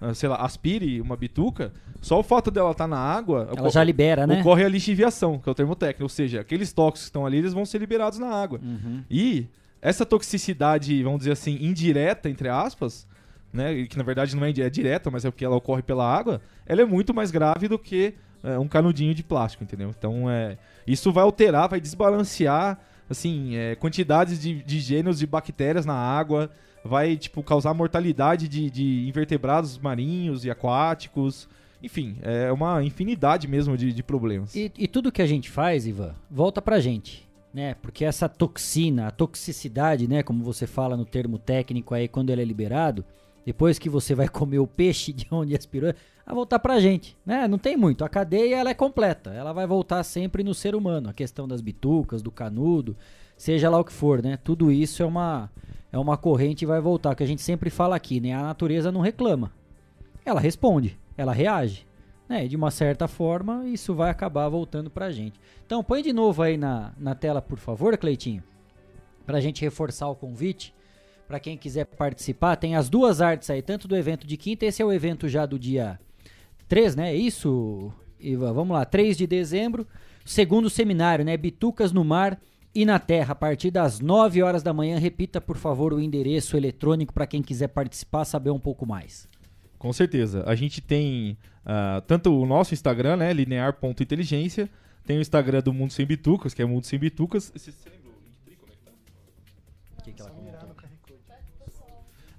ah, 0.01 0.11
sei 0.11 0.27
lá, 0.27 0.37
aspire 0.37 0.99
uma 0.99 1.15
bituca, 1.15 1.71
só 2.01 2.19
o 2.19 2.23
fato 2.23 2.49
dela 2.49 2.71
estar 2.71 2.87
na 2.87 2.97
água... 2.97 3.47
Ela 3.55 3.69
já 3.69 3.83
libera, 3.83 4.25
né? 4.25 4.39
Ocorre 4.39 4.65
a 4.65 4.67
lixiviação, 4.67 5.37
que 5.37 5.47
é 5.47 5.51
o 5.51 5.53
termo 5.53 5.75
técnico. 5.75 6.01
Ou 6.01 6.09
seja, 6.09 6.41
aqueles 6.41 6.73
tóxicos 6.73 7.01
que 7.01 7.09
estão 7.09 7.27
ali, 7.27 7.37
eles 7.37 7.53
vão 7.53 7.63
ser 7.63 7.77
liberados 7.77 8.17
na 8.17 8.29
água. 8.29 8.59
Uhum. 8.63 9.03
E 9.07 9.45
essa 9.79 10.03
toxicidade, 10.03 11.03
vamos 11.03 11.19
dizer 11.19 11.33
assim, 11.33 11.59
indireta, 11.61 12.27
entre 12.27 12.49
aspas, 12.49 13.05
né, 13.51 13.85
que 13.85 13.97
na 13.97 14.03
verdade 14.03 14.35
não 14.35 14.45
é, 14.45 14.49
é 14.49 14.69
direta, 14.69 15.09
mas 15.09 15.25
é 15.25 15.31
porque 15.31 15.45
ela 15.45 15.55
ocorre 15.55 15.81
pela 15.81 16.05
água, 16.05 16.41
ela 16.65 16.81
é 16.81 16.85
muito 16.85 17.13
mais 17.13 17.31
grave 17.31 17.67
do 17.67 17.77
que 17.77 18.15
é, 18.43 18.57
um 18.57 18.67
canudinho 18.67 19.13
de 19.13 19.23
plástico, 19.23 19.63
entendeu? 19.63 19.93
Então, 19.97 20.29
é, 20.29 20.57
isso 20.85 21.11
vai 21.11 21.23
alterar, 21.23 21.69
vai 21.69 21.79
desbalancear, 21.79 22.79
assim, 23.09 23.55
é, 23.55 23.75
quantidades 23.75 24.39
de, 24.39 24.63
de 24.63 24.79
gêneros 24.79 25.19
de 25.19 25.27
bactérias 25.27 25.85
na 25.85 25.95
água, 25.95 26.49
vai, 26.83 27.15
tipo, 27.15 27.43
causar 27.43 27.73
mortalidade 27.73 28.47
de, 28.47 28.69
de 28.69 29.07
invertebrados 29.07 29.77
marinhos 29.77 30.45
e 30.45 30.49
aquáticos, 30.49 31.47
enfim, 31.83 32.17
é 32.21 32.51
uma 32.51 32.83
infinidade 32.83 33.47
mesmo 33.47 33.75
de, 33.75 33.91
de 33.91 34.03
problemas. 34.03 34.55
E, 34.55 34.71
e 34.77 34.87
tudo 34.87 35.11
que 35.11 35.21
a 35.21 35.25
gente 35.25 35.49
faz, 35.49 35.87
Ivan, 35.87 36.13
volta 36.29 36.61
pra 36.61 36.79
gente, 36.79 37.27
né? 37.53 37.73
Porque 37.81 38.05
essa 38.05 38.29
toxina, 38.29 39.07
a 39.07 39.11
toxicidade, 39.11 40.07
né? 40.07 40.21
Como 40.21 40.43
você 40.43 40.67
fala 40.67 40.95
no 40.95 41.05
termo 41.05 41.39
técnico 41.39 41.95
aí, 41.95 42.07
quando 42.07 42.29
ele 42.29 42.41
é 42.41 42.45
liberado, 42.45 43.03
depois 43.45 43.79
que 43.79 43.89
você 43.89 44.13
vai 44.13 44.27
comer 44.29 44.59
o 44.59 44.67
peixe 44.67 45.11
de 45.11 45.27
onde 45.31 45.55
aspirou, 45.55 45.93
vai 46.25 46.35
voltar 46.35 46.59
pra 46.59 46.79
gente, 46.79 47.17
né? 47.25 47.47
Não 47.47 47.57
tem 47.57 47.75
muito. 47.75 48.03
A 48.03 48.09
cadeia, 48.09 48.57
ela 48.57 48.69
é 48.69 48.73
completa. 48.73 49.31
Ela 49.31 49.53
vai 49.53 49.67
voltar 49.67 50.03
sempre 50.03 50.43
no 50.43 50.53
ser 50.53 50.75
humano. 50.75 51.09
A 51.09 51.13
questão 51.13 51.47
das 51.47 51.61
bitucas, 51.61 52.21
do 52.21 52.31
canudo, 52.31 52.95
seja 53.35 53.69
lá 53.69 53.79
o 53.79 53.83
que 53.83 53.91
for, 53.91 54.21
né? 54.21 54.37
Tudo 54.37 54.71
isso 54.71 55.01
é 55.03 55.05
uma, 55.05 55.49
é 55.91 55.97
uma 55.97 56.17
corrente 56.17 56.63
e 56.63 56.67
vai 56.67 56.79
voltar. 56.79 57.15
Que 57.15 57.23
a 57.23 57.27
gente 57.27 57.41
sempre 57.41 57.69
fala 57.69 57.95
aqui, 57.95 58.19
né? 58.19 58.33
A 58.33 58.43
natureza 58.43 58.91
não 58.91 59.01
reclama. 59.01 59.51
Ela 60.23 60.39
responde, 60.39 60.99
ela 61.17 61.33
reage. 61.33 61.85
Né? 62.29 62.45
E 62.45 62.47
de 62.47 62.55
uma 62.55 62.71
certa 62.71 63.07
forma, 63.07 63.67
isso 63.67 63.93
vai 63.93 64.09
acabar 64.09 64.47
voltando 64.47 64.89
pra 64.89 65.11
gente. 65.11 65.39
Então, 65.65 65.83
põe 65.83 66.01
de 66.01 66.13
novo 66.13 66.41
aí 66.41 66.55
na, 66.55 66.93
na 66.97 67.13
tela, 67.13 67.41
por 67.41 67.57
favor, 67.57 67.97
Cleitinho. 67.97 68.41
Pra 69.25 69.41
gente 69.41 69.61
reforçar 69.61 70.07
o 70.07 70.15
convite. 70.15 70.73
Pra 71.31 71.39
quem 71.39 71.55
quiser 71.55 71.85
participar, 71.85 72.57
tem 72.57 72.75
as 72.75 72.89
duas 72.89 73.21
artes 73.21 73.49
aí, 73.49 73.61
tanto 73.61 73.87
do 73.87 73.95
evento 73.95 74.27
de 74.27 74.35
quinta, 74.35 74.65
esse 74.65 74.81
é 74.81 74.85
o 74.85 74.91
evento 74.91 75.29
já 75.29 75.45
do 75.45 75.57
dia 75.57 75.97
3, 76.67 76.93
né? 76.93 77.11
É 77.11 77.15
isso, 77.15 77.89
Ivan? 78.19 78.51
Vamos 78.51 78.73
lá, 78.75 78.83
3 78.83 79.15
de 79.15 79.25
dezembro. 79.25 79.87
Segundo 80.25 80.69
seminário, 80.69 81.23
né? 81.23 81.37
Bitucas 81.37 81.93
no 81.93 82.03
mar 82.03 82.37
e 82.75 82.83
na 82.83 82.99
terra, 82.99 83.31
a 83.31 83.35
partir 83.35 83.71
das 83.71 84.01
9 84.01 84.43
horas 84.43 84.61
da 84.61 84.73
manhã. 84.73 84.99
Repita, 84.99 85.39
por 85.39 85.55
favor, 85.55 85.93
o 85.93 86.01
endereço 86.01 86.57
eletrônico 86.57 87.13
para 87.13 87.25
quem 87.25 87.41
quiser 87.41 87.69
participar, 87.69 88.25
saber 88.25 88.49
um 88.49 88.59
pouco 88.59 88.85
mais. 88.85 89.25
Com 89.79 89.93
certeza. 89.93 90.43
A 90.45 90.53
gente 90.53 90.81
tem 90.81 91.37
ah, 91.65 92.03
tanto 92.05 92.37
o 92.37 92.45
nosso 92.45 92.73
Instagram, 92.73 93.15
né, 93.15 93.31
linear.inteligência, 93.31 94.69
tem 95.05 95.17
o 95.17 95.21
Instagram 95.21 95.61
do 95.61 95.71
Mundo 95.71 95.93
Sem 95.93 96.05
Bitucas, 96.05 96.53
que 96.53 96.61
é 96.61 96.65
Mundo 96.65 96.85
Sem 96.85 96.99
Bitucas. 96.99 97.53
Esse- 97.55 97.71
você 97.71 97.89
lembra 97.89 98.01
o 98.09 98.11
é 99.97 100.03
que 100.03 100.11
tá? 100.11 100.40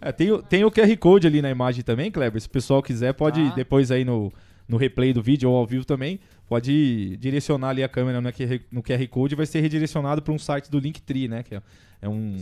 É, 0.02 0.12
tem, 0.12 0.30
o- 0.32 0.42
tem 0.42 0.64
o 0.64 0.70
QR 0.70 0.96
Code 0.98 1.26
ali 1.26 1.40
na 1.40 1.50
imagem 1.50 1.82
também, 1.82 2.10
Kleber. 2.10 2.40
Se 2.40 2.46
o 2.46 2.50
pessoal 2.50 2.82
quiser, 2.82 3.12
pode 3.14 3.42
Tá. 3.50 3.54
depois 3.54 3.90
aí 3.90 4.04
no, 4.04 4.32
no 4.68 4.76
replay 4.76 5.12
do 5.12 5.22
vídeo 5.22 5.48
ou 5.50 5.56
ao 5.56 5.66
vivo 5.66 5.84
também, 5.84 6.18
pode 6.48 7.16
direcionar 7.18 7.68
ali 7.70 7.82
a 7.82 7.88
câmera 7.88 8.20
no 8.20 8.28
QR, 8.32 8.60
no 8.70 8.82
QR 8.82 9.06
Code 9.08 9.34
e 9.34 9.36
vai 9.36 9.46
ser 9.46 9.60
redirecionado 9.60 10.20
para 10.20 10.32
um 10.32 10.38
site 10.38 10.70
do 10.70 10.78
Linktree, 10.78 11.28
né? 11.28 11.42
Que 11.42 11.54
é, 11.56 11.62
é 12.02 12.08
um. 12.08 12.36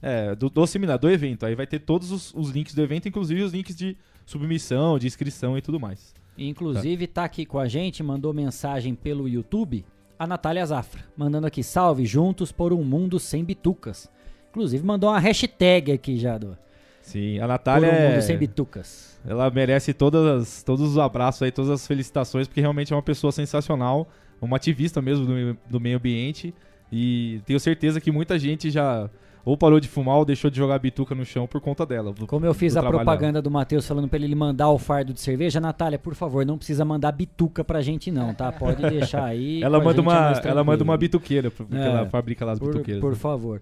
É, 0.00 0.34
do, 0.34 0.48
do 0.50 0.66
seminário, 0.66 1.00
do 1.00 1.08
evento. 1.10 1.46
Aí 1.46 1.54
vai 1.54 1.66
ter 1.66 1.78
todos 1.78 2.10
os, 2.10 2.34
os 2.34 2.50
links 2.50 2.74
do 2.74 2.82
evento, 2.82 3.08
inclusive 3.08 3.40
os 3.42 3.52
links 3.52 3.76
de 3.76 3.96
submissão, 4.26 4.98
de 4.98 5.06
inscrição 5.06 5.56
e 5.56 5.62
tudo 5.62 5.78
mais. 5.78 6.12
Inclusive, 6.36 7.06
tá 7.06 7.24
aqui 7.24 7.44
com 7.46 7.58
a 7.58 7.68
gente, 7.68 8.02
mandou 8.02 8.32
mensagem 8.32 8.94
pelo 8.96 9.28
YouTube, 9.28 9.84
a 10.18 10.26
Natália 10.26 10.64
Zafra, 10.66 11.04
mandando 11.16 11.46
aqui, 11.46 11.62
salve, 11.62 12.04
juntos 12.06 12.50
por 12.50 12.72
um 12.72 12.82
mundo 12.82 13.20
sem 13.20 13.44
bitucas. 13.44 14.10
Inclusive, 14.50 14.84
mandou 14.84 15.10
uma 15.10 15.20
hashtag 15.20 15.92
aqui 15.92 16.16
já 16.18 16.36
do 16.38 16.56
Sim, 17.02 17.38
a 17.40 17.46
Natália. 17.46 17.88
Por 17.90 17.96
um 17.98 18.02
mundo 18.02 18.14
é- 18.16 18.20
sem 18.22 18.38
bitucas. 18.38 19.20
Ela 19.26 19.50
merece 19.50 19.92
todas 19.92 20.24
as- 20.26 20.62
todos 20.62 20.88
os 20.88 20.98
abraços 20.98 21.42
aí, 21.42 21.52
todas 21.52 21.70
as 21.70 21.86
felicitações, 21.86 22.48
porque 22.48 22.60
realmente 22.60 22.92
é 22.92 22.96
uma 22.96 23.02
pessoa 23.02 23.30
sensacional, 23.32 24.08
uma 24.40 24.56
ativista 24.56 25.00
mesmo 25.02 25.26
do, 25.26 25.32
meio- 25.32 25.58
do 25.68 25.78
meio 25.80 25.96
ambiente. 25.98 26.54
E 26.90 27.40
tenho 27.46 27.58
certeza 27.60 28.00
que 28.00 28.10
muita 28.10 28.38
gente 28.38 28.70
já 28.70 29.08
ou 29.44 29.56
parou 29.56 29.80
de 29.80 29.88
fumar 29.88 30.16
ou 30.18 30.24
deixou 30.24 30.48
de 30.48 30.56
jogar 30.56 30.78
bituca 30.78 31.14
no 31.16 31.24
chão 31.24 31.46
por 31.48 31.60
conta 31.60 31.84
dela. 31.84 32.12
do- 32.12 32.26
Como 32.28 32.46
eu 32.46 32.54
fiz 32.54 32.76
a 32.76 32.82
propaganda 32.82 33.42
do 33.42 33.50
Matheus 33.50 33.86
falando 33.86 34.06
pra 34.08 34.18
ele 34.18 34.34
mandar 34.36 34.70
o 34.70 34.78
fardo 34.78 35.12
de 35.12 35.20
cerveja, 35.20 35.60
Natália, 35.60 35.98
por 35.98 36.14
favor, 36.14 36.46
não 36.46 36.56
precisa 36.56 36.84
mandar 36.84 37.10
bituca 37.12 37.64
pra 37.64 37.80
gente 37.80 38.10
não, 38.12 38.32
tá? 38.34 38.52
Pode 38.52 38.82
deixar 38.82 39.24
aí. 39.24 39.60
Ela 39.64 39.80
manda 39.80 39.98
é 39.98 40.02
uma- 40.02 40.32
ela 40.44 40.62
manda 40.64 40.84
uma 40.84 40.96
bituqueira, 40.96 41.50
porque 41.50 41.74
ela 41.74 42.06
fabrica 42.06 42.44
lá 42.44 42.52
as 42.52 42.58
por, 42.60 42.68
bituqueiras, 42.72 43.00
Por 43.00 43.12
né? 43.12 43.16
favor. 43.18 43.60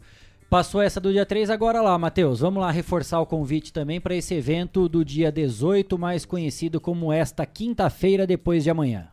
Passou 0.51 0.83
essa 0.83 1.01
do 1.01 1.13
dia 1.13 1.25
3, 1.25 1.49
agora 1.49 1.81
lá, 1.81 1.97
Matheus. 1.97 2.41
Vamos 2.41 2.61
lá 2.61 2.73
reforçar 2.73 3.21
o 3.21 3.25
convite 3.25 3.73
também 3.73 4.01
para 4.01 4.17
esse 4.17 4.35
evento 4.35 4.89
do 4.89 5.05
dia 5.05 5.31
18, 5.31 5.97
mais 5.97 6.25
conhecido 6.25 6.81
como 6.81 7.13
esta 7.13 7.47
quinta-feira 7.47 8.27
depois 8.27 8.65
de 8.65 8.71
amanhã. 8.71 9.07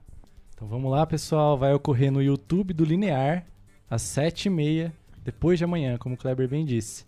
Então 0.56 0.68
vamos 0.68 0.90
lá, 0.90 1.06
pessoal. 1.06 1.56
Vai 1.56 1.76
ocorrer 1.76 2.12
no 2.12 2.24
YouTube 2.24 2.74
do 2.74 2.84
Linear, 2.84 3.46
às 3.88 4.02
7h30, 4.02 4.92
depois 5.24 5.60
de 5.60 5.64
amanhã, 5.64 5.96
como 6.00 6.16
o 6.16 6.18
Kleber 6.18 6.50
bem 6.50 6.66
disse. 6.66 7.06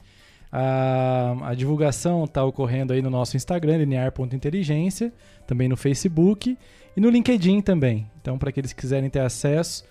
A, 0.52 1.36
a 1.50 1.56
divulgação 1.56 2.26
está 2.26 2.44
ocorrendo 2.46 2.94
aí 2.94 3.02
no 3.02 3.10
nosso 3.10 3.36
Instagram, 3.36 3.78
linear.inteligência, 3.78 5.12
também 5.48 5.68
no 5.68 5.76
Facebook 5.76 6.56
e 6.96 7.02
no 7.02 7.10
LinkedIn 7.10 7.62
também. 7.62 8.08
Então, 8.22 8.38
para 8.38 8.50
aqueles 8.50 8.74
que 8.74 8.82
quiserem 8.82 9.10
ter 9.10 9.22
acesso, 9.22 9.84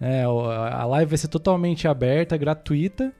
né, 0.00 0.24
a 0.24 0.84
live 0.84 1.10
vai 1.10 1.18
ser 1.18 1.28
totalmente 1.28 1.86
aberta, 1.86 2.36
gratuita. 2.36 3.12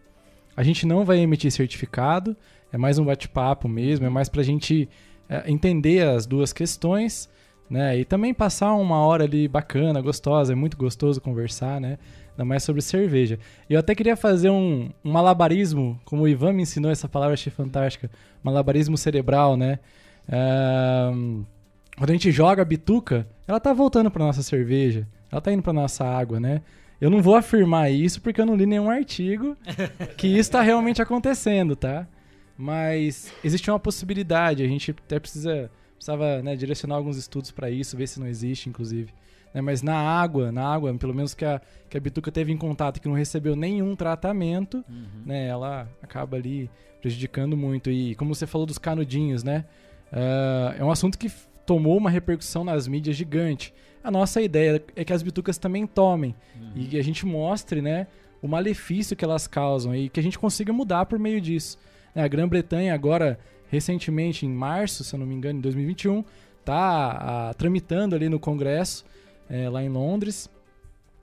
A 0.57 0.63
gente 0.63 0.87
não 0.87 1.05
vai 1.05 1.19
emitir 1.19 1.51
certificado, 1.51 2.37
é 2.73 2.79
mais 2.79 2.99
um 2.99 3.05
bate-papo 3.05 3.69
mesmo, 3.69 4.07
é 4.07 4.09
mais 4.09 4.29
para 4.29 4.41
a 4.41 4.45
gente 4.45 4.89
é, 5.29 5.51
entender 5.51 6.07
as 6.07 6.27
duas 6.27 6.53
questões, 6.53 7.29
né? 7.69 7.99
E 7.99 8.05
também 8.05 8.35
passar 8.35 8.75
uma 8.75 8.99
hora 8.99 9.25
ali 9.25 9.49
bacana, 9.49 10.01
gostosa, 10.01 10.53
é 10.53 10.57
muito 10.57 10.77
gostoso 10.77 11.21
conversar, 11.21 11.81
né? 11.81 11.99
Ainda 12.33 12.45
mais 12.45 12.63
sobre 12.63 12.83
cerveja. 12.83 13.39
Eu 13.71 13.79
até 13.79 13.95
queria 13.95 14.17
fazer 14.17 14.51
um, 14.51 14.91
um 15.05 15.13
malabarismo, 15.13 15.99
como 16.05 16.23
o 16.23 16.29
Ivan 16.29 16.53
me 16.53 16.63
ensinou 16.63 16.91
essa 16.91 17.09
palavra, 17.09 17.35
achei 17.35 17.53
fantástica. 17.53 18.11
Malabarismo 18.43 18.99
cerebral, 18.99 19.57
né? 19.57 19.79
Ahn, 20.29 21.45
quando 21.97 22.11
a 22.11 22.13
gente 22.13 22.31
joga 22.33 22.63
a 22.63 22.65
bituca, 22.65 23.27
ela 23.47 23.61
tá 23.61 23.73
voltando 23.73 24.11
pra 24.11 24.25
nossa 24.25 24.43
cerveja, 24.43 25.07
ela 25.31 25.41
tá 25.41 25.53
indo 25.53 25.63
pra 25.63 25.73
nossa 25.73 26.05
água, 26.05 26.41
né? 26.41 26.63
Eu 27.01 27.11
não 27.11 27.21
vou 27.21 27.37
afirmar 27.37 27.91
isso 27.91 28.21
porque 28.21 28.41
eu 28.41 28.47
não 28.47 28.57
li 28.57 28.67
nenhum 28.67 28.91
artigo 28.91 29.57
que 30.17 30.27
isso 30.27 30.51
tá 30.51 30.63
realmente 30.63 31.03
acontecendo, 31.03 31.75
tá? 31.77 32.07
Mas 32.57 33.33
existe 33.43 33.71
uma 33.71 33.81
possibilidade, 33.81 34.63
a 34.63 34.69
gente 34.69 34.93
até 34.93 35.19
precisa 35.19 35.71
precisava 35.97 36.43
né, 36.43 36.55
direcionar 36.55 36.97
alguns 36.97 37.17
estudos 37.17 37.51
para 37.51 37.71
isso, 37.71 37.97
ver 37.97 38.07
se 38.07 38.21
não 38.21 38.27
existe, 38.27 38.69
inclusive. 38.69 39.13
Né, 39.55 39.61
mas 39.61 39.81
na 39.83 39.97
água, 39.97 40.53
na 40.53 40.67
água, 40.67 40.93
pelo 40.95 41.15
menos 41.15 41.33
que 41.33 41.45
a, 41.45 41.61
que 41.89 41.97
a 41.97 42.01
bituca 42.01 42.31
teve 42.31 42.53
em 42.53 42.57
contato 42.57 42.99
e 42.99 43.01
que 43.01 43.09
não 43.09 43.15
recebeu 43.15 43.57
nenhum 43.57 43.97
tratamento, 43.97 44.85
né, 45.25 45.47
ela 45.47 45.89
acaba 46.03 46.37
ali 46.37 46.71
prejudicando 47.01 47.57
muito. 47.57 47.91
E 47.91 48.15
como 48.17 48.35
você 48.35 48.47
falou 48.47 48.67
dos 48.67 48.79
canudinhos, 48.79 49.43
né? 49.43 49.65
ah, 50.13 50.75
é 50.79 50.85
um 50.85 50.91
assunto 50.91 51.19
que 51.19 51.31
tomou 51.65 51.97
uma 51.97 52.11
repercussão 52.11 52.65
nas 52.65 52.87
mídias 52.87 53.17
gigante. 53.17 53.73
A 54.05 54.11
nossa 54.11 54.43
ideia 54.43 54.85
é 54.95 55.03
que 55.03 55.13
as 55.15 55.23
bitucas 55.23 55.57
também 55.57 55.87
tomem. 55.87 56.35
E 56.77 56.85
que 56.87 56.99
a 56.99 57.03
gente 57.03 57.25
mostre, 57.25 57.81
né, 57.81 58.07
o 58.43 58.47
malefício 58.47 59.17
que 59.17 59.25
elas 59.25 59.47
causam 59.47 59.97
e 59.97 60.11
que 60.11 60.21
a 60.21 60.23
gente 60.23 60.39
consiga 60.39 60.73
mudar 60.73 61.07
por 61.07 61.19
meio 61.19 61.41
disso. 61.41 61.79
Né, 62.15 62.23
A 62.23 62.29
Grã-Bretanha 62.29 62.93
agora, 62.93 63.39
recentemente, 63.71 64.45
em 64.45 64.51
março, 64.51 65.03
se 65.03 65.15
eu 65.15 65.19
não 65.19 65.27
me 65.27 65.35
engano, 65.35 65.59
em 65.59 65.63
2021, 65.63 66.23
está 66.61 67.55
tramitando 67.57 68.15
ali 68.15 68.29
no 68.29 68.39
Congresso, 68.39 69.05
eh, 69.49 69.69
lá 69.71 69.83
em 69.83 69.89
Londres, 69.89 70.51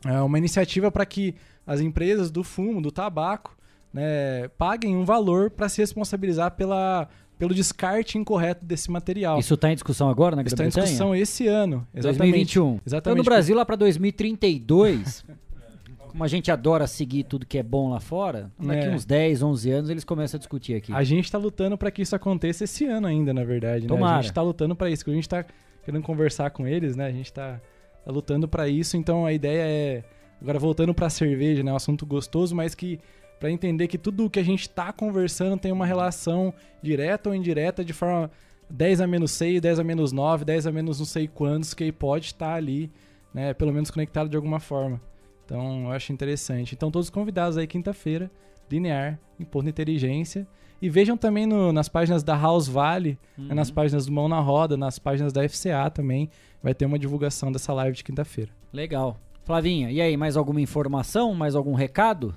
é 0.05 0.19
uma 0.21 0.37
iniciativa 0.37 0.91
para 0.91 1.05
que 1.05 1.35
as 1.65 1.79
empresas 1.79 2.31
do 2.31 2.43
fumo, 2.43 2.81
do 2.81 2.91
tabaco, 2.91 3.55
né, 3.93 4.47
paguem 4.57 4.95
um 4.95 5.05
valor 5.05 5.51
para 5.51 5.69
se 5.69 5.81
responsabilizar 5.81 6.51
pela, 6.51 7.07
pelo 7.41 7.55
descarte 7.55 8.19
incorreto 8.19 8.63
desse 8.63 8.91
material. 8.91 9.39
Isso 9.39 9.57
tá 9.57 9.71
em 9.71 9.73
discussão 9.73 10.07
agora 10.11 10.35
na 10.35 10.43
Está 10.43 10.53
em 10.63 10.69
Grã-Bretanha? 10.69 10.85
discussão 10.85 11.15
esse 11.15 11.47
ano. 11.47 11.87
Exatamente. 11.91 12.17
2021. 12.19 12.67
Então 12.67 12.81
Exatamente. 12.85 13.17
no 13.17 13.23
Brasil 13.23 13.55
lá 13.55 13.65
pra 13.65 13.75
2032, 13.75 15.25
como 16.07 16.23
a 16.23 16.27
gente 16.27 16.51
adora 16.51 16.85
seguir 16.85 17.23
tudo 17.23 17.43
que 17.43 17.57
é 17.57 17.63
bom 17.63 17.89
lá 17.89 17.99
fora, 17.99 18.51
daqui 18.59 18.85
É. 18.85 18.89
uns 18.91 19.05
10, 19.05 19.41
11 19.41 19.71
anos 19.71 19.89
eles 19.89 20.03
começam 20.03 20.37
a 20.37 20.39
discutir 20.39 20.75
aqui. 20.75 20.93
A 20.93 21.03
gente 21.03 21.25
está 21.25 21.39
lutando 21.39 21.75
para 21.79 21.89
que 21.89 22.03
isso 22.03 22.15
aconteça 22.15 22.63
esse 22.65 22.85
ano 22.85 23.07
ainda, 23.07 23.33
na 23.33 23.43
verdade. 23.43 23.87
Né? 23.87 24.03
A 24.03 24.15
gente 24.17 24.25
está 24.25 24.43
lutando 24.43 24.75
para 24.75 24.91
isso. 24.91 25.09
A 25.09 25.13
gente 25.13 25.23
está 25.23 25.43
querendo 25.83 26.03
conversar 26.03 26.51
com 26.51 26.67
eles, 26.67 26.95
né? 26.95 27.07
A 27.07 27.11
gente 27.11 27.33
tá, 27.33 27.59
tá 28.05 28.11
lutando 28.11 28.47
para 28.47 28.67
isso, 28.67 28.95
então 28.97 29.25
a 29.25 29.33
ideia 29.33 29.63
é 29.63 30.03
agora 30.39 30.59
voltando 30.59 30.93
para 30.93 31.07
a 31.07 31.09
cerveja, 31.09 31.63
né, 31.63 31.71
um 31.73 31.75
assunto 31.75 32.03
gostoso, 32.05 32.55
mas 32.55 32.73
que 32.75 32.99
para 33.41 33.49
entender 33.49 33.87
que 33.87 33.97
tudo 33.97 34.25
o 34.25 34.29
que 34.29 34.39
a 34.39 34.43
gente 34.43 34.61
está 34.61 34.93
conversando 34.93 35.59
tem 35.59 35.71
uma 35.71 35.83
relação 35.83 36.53
direta 36.79 37.27
ou 37.27 37.33
indireta 37.33 37.83
de 37.83 37.91
forma 37.91 38.29
10 38.69 39.01
a 39.01 39.07
menos 39.07 39.31
6, 39.31 39.59
10 39.59 39.79
a 39.79 39.83
menos 39.83 40.11
9, 40.11 40.45
10 40.45 40.67
a 40.67 40.71
menos 40.71 40.99
não 40.99 41.07
sei 41.07 41.27
quantos, 41.27 41.73
que 41.73 41.91
pode 41.91 42.27
estar 42.27 42.53
ali, 42.53 42.91
né, 43.33 43.51
pelo 43.55 43.73
menos 43.73 43.89
conectado 43.89 44.29
de 44.29 44.35
alguma 44.35 44.59
forma. 44.59 45.01
Então, 45.43 45.85
eu 45.85 45.91
acho 45.91 46.13
interessante. 46.13 46.75
Então, 46.75 46.91
todos 46.91 47.09
convidados 47.09 47.57
aí 47.57 47.65
quinta-feira, 47.65 48.29
linear, 48.69 49.19
em 49.39 49.43
ponto 49.43 49.63
de 49.63 49.71
inteligência. 49.71 50.47
E 50.79 50.87
vejam 50.87 51.17
também 51.17 51.47
no, 51.47 51.73
nas 51.73 51.89
páginas 51.89 52.21
da 52.21 52.37
House 52.37 52.67
Valley, 52.67 53.17
uhum. 53.35 53.45
né, 53.45 53.55
nas 53.55 53.71
páginas 53.71 54.05
do 54.05 54.11
Mão 54.11 54.29
na 54.29 54.39
Roda, 54.39 54.77
nas 54.77 54.99
páginas 54.99 55.33
da 55.33 55.49
FCA 55.49 55.89
também, 55.89 56.29
vai 56.61 56.75
ter 56.75 56.85
uma 56.85 56.99
divulgação 56.99 57.51
dessa 57.51 57.73
live 57.73 57.97
de 57.97 58.03
quinta-feira. 58.03 58.51
Legal. 58.71 59.17
Flavinha, 59.43 59.89
e 59.89 59.99
aí, 59.99 60.15
mais 60.15 60.37
alguma 60.37 60.61
informação, 60.61 61.33
mais 61.33 61.55
algum 61.55 61.73
recado? 61.73 62.35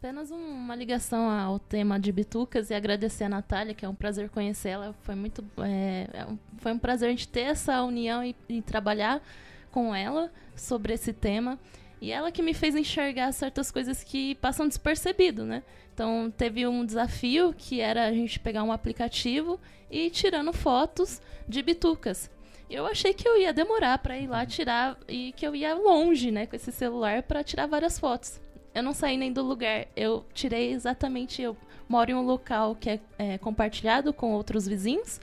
Apenas 0.00 0.30
um, 0.30 0.38
uma 0.38 0.74
ligação 0.74 1.28
ao 1.28 1.58
tema 1.58 2.00
de 2.00 2.10
bitucas 2.10 2.70
e 2.70 2.74
agradecer 2.74 3.24
a 3.24 3.28
Natália, 3.28 3.74
que 3.74 3.84
é 3.84 3.88
um 3.88 3.94
prazer 3.94 4.30
conhecê-la. 4.30 4.94
Foi 5.02 5.14
muito, 5.14 5.44
é, 5.58 6.08
é 6.14 6.26
foi 6.56 6.72
um 6.72 6.78
prazer 6.78 7.08
a 7.08 7.10
gente 7.10 7.28
ter 7.28 7.40
essa 7.42 7.82
união 7.82 8.24
e, 8.24 8.34
e 8.48 8.62
trabalhar 8.62 9.22
com 9.70 9.94
ela 9.94 10.32
sobre 10.56 10.94
esse 10.94 11.12
tema. 11.12 11.58
E 12.00 12.10
ela 12.10 12.32
que 12.32 12.40
me 12.40 12.54
fez 12.54 12.74
enxergar 12.74 13.30
certas 13.32 13.70
coisas 13.70 14.02
que 14.02 14.36
passam 14.36 14.66
despercebido, 14.66 15.44
né? 15.44 15.62
Então 15.92 16.32
teve 16.34 16.66
um 16.66 16.82
desafio 16.82 17.52
que 17.52 17.82
era 17.82 18.06
a 18.06 18.12
gente 18.12 18.40
pegar 18.40 18.62
um 18.62 18.72
aplicativo 18.72 19.60
e 19.90 20.06
ir 20.06 20.10
tirando 20.10 20.50
fotos 20.54 21.20
de 21.46 21.60
bitucas. 21.60 22.30
Eu 22.70 22.86
achei 22.86 23.12
que 23.12 23.28
eu 23.28 23.38
ia 23.38 23.52
demorar 23.52 23.98
para 23.98 24.16
ir 24.16 24.28
lá 24.28 24.46
tirar 24.46 24.96
e 25.06 25.32
que 25.32 25.46
eu 25.46 25.54
ia 25.54 25.74
longe, 25.74 26.30
né, 26.30 26.46
com 26.46 26.56
esse 26.56 26.72
celular 26.72 27.22
para 27.22 27.44
tirar 27.44 27.66
várias 27.66 27.98
fotos 27.98 28.40
eu 28.74 28.82
não 28.82 28.92
saí 28.92 29.16
nem 29.16 29.32
do 29.32 29.42
lugar. 29.42 29.86
Eu 29.96 30.24
tirei 30.32 30.72
exatamente. 30.72 31.42
Eu 31.42 31.56
moro 31.88 32.10
em 32.10 32.14
um 32.14 32.22
local 32.22 32.74
que 32.74 32.90
é, 32.90 33.00
é, 33.18 33.38
compartilhado 33.38 34.12
com 34.12 34.32
outros 34.32 34.66
vizinhos. 34.66 35.20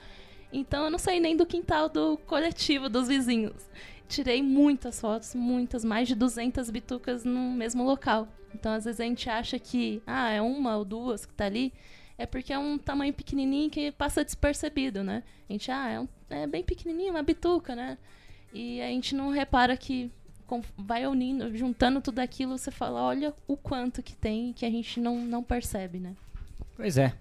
Então 0.52 0.84
eu 0.84 0.90
não 0.90 0.98
saí 0.98 1.20
nem 1.20 1.36
do 1.36 1.46
quintal 1.46 1.88
do 1.88 2.16
coletivo 2.26 2.88
dos 2.88 3.08
vizinhos. 3.08 3.68
Tirei 4.08 4.42
muitas 4.42 5.00
fotos, 5.00 5.34
muitas, 5.34 5.84
mais 5.84 6.08
de 6.08 6.14
200 6.14 6.70
bitucas 6.70 7.24
no 7.24 7.52
mesmo 7.52 7.84
local. 7.84 8.28
Então 8.54 8.72
às 8.72 8.84
vezes 8.84 9.00
a 9.00 9.04
gente 9.04 9.28
acha 9.28 9.58
que, 9.58 10.02
ah, 10.06 10.30
é 10.30 10.40
uma 10.40 10.76
ou 10.76 10.84
duas 10.84 11.26
que 11.26 11.34
tá 11.34 11.44
ali. 11.44 11.72
É 12.16 12.26
porque 12.26 12.52
é 12.52 12.58
um 12.58 12.76
tamanho 12.76 13.12
pequenininho 13.12 13.70
que 13.70 13.92
passa 13.92 14.24
despercebido, 14.24 15.04
né? 15.04 15.22
A 15.48 15.52
gente, 15.52 15.70
ah, 15.70 15.88
é, 15.88 16.00
um, 16.00 16.08
é 16.30 16.46
bem 16.46 16.64
pequenininho, 16.64 17.12
uma 17.12 17.22
bituca, 17.22 17.76
né? 17.76 17.96
E 18.52 18.80
a 18.80 18.86
gente 18.86 19.14
não 19.14 19.30
repara 19.30 19.76
que 19.76 20.10
vai 20.76 21.06
unindo, 21.06 21.54
juntando 21.56 22.00
tudo 22.00 22.18
aquilo, 22.20 22.56
você 22.56 22.70
fala, 22.70 23.02
olha 23.02 23.34
o 23.46 23.56
quanto 23.56 24.02
que 24.02 24.14
tem 24.16 24.52
que 24.52 24.64
a 24.64 24.70
gente 24.70 24.98
não, 24.98 25.18
não 25.18 25.42
percebe, 25.42 25.98
né? 25.98 26.14
Pois 26.76 26.96
é. 26.96 27.12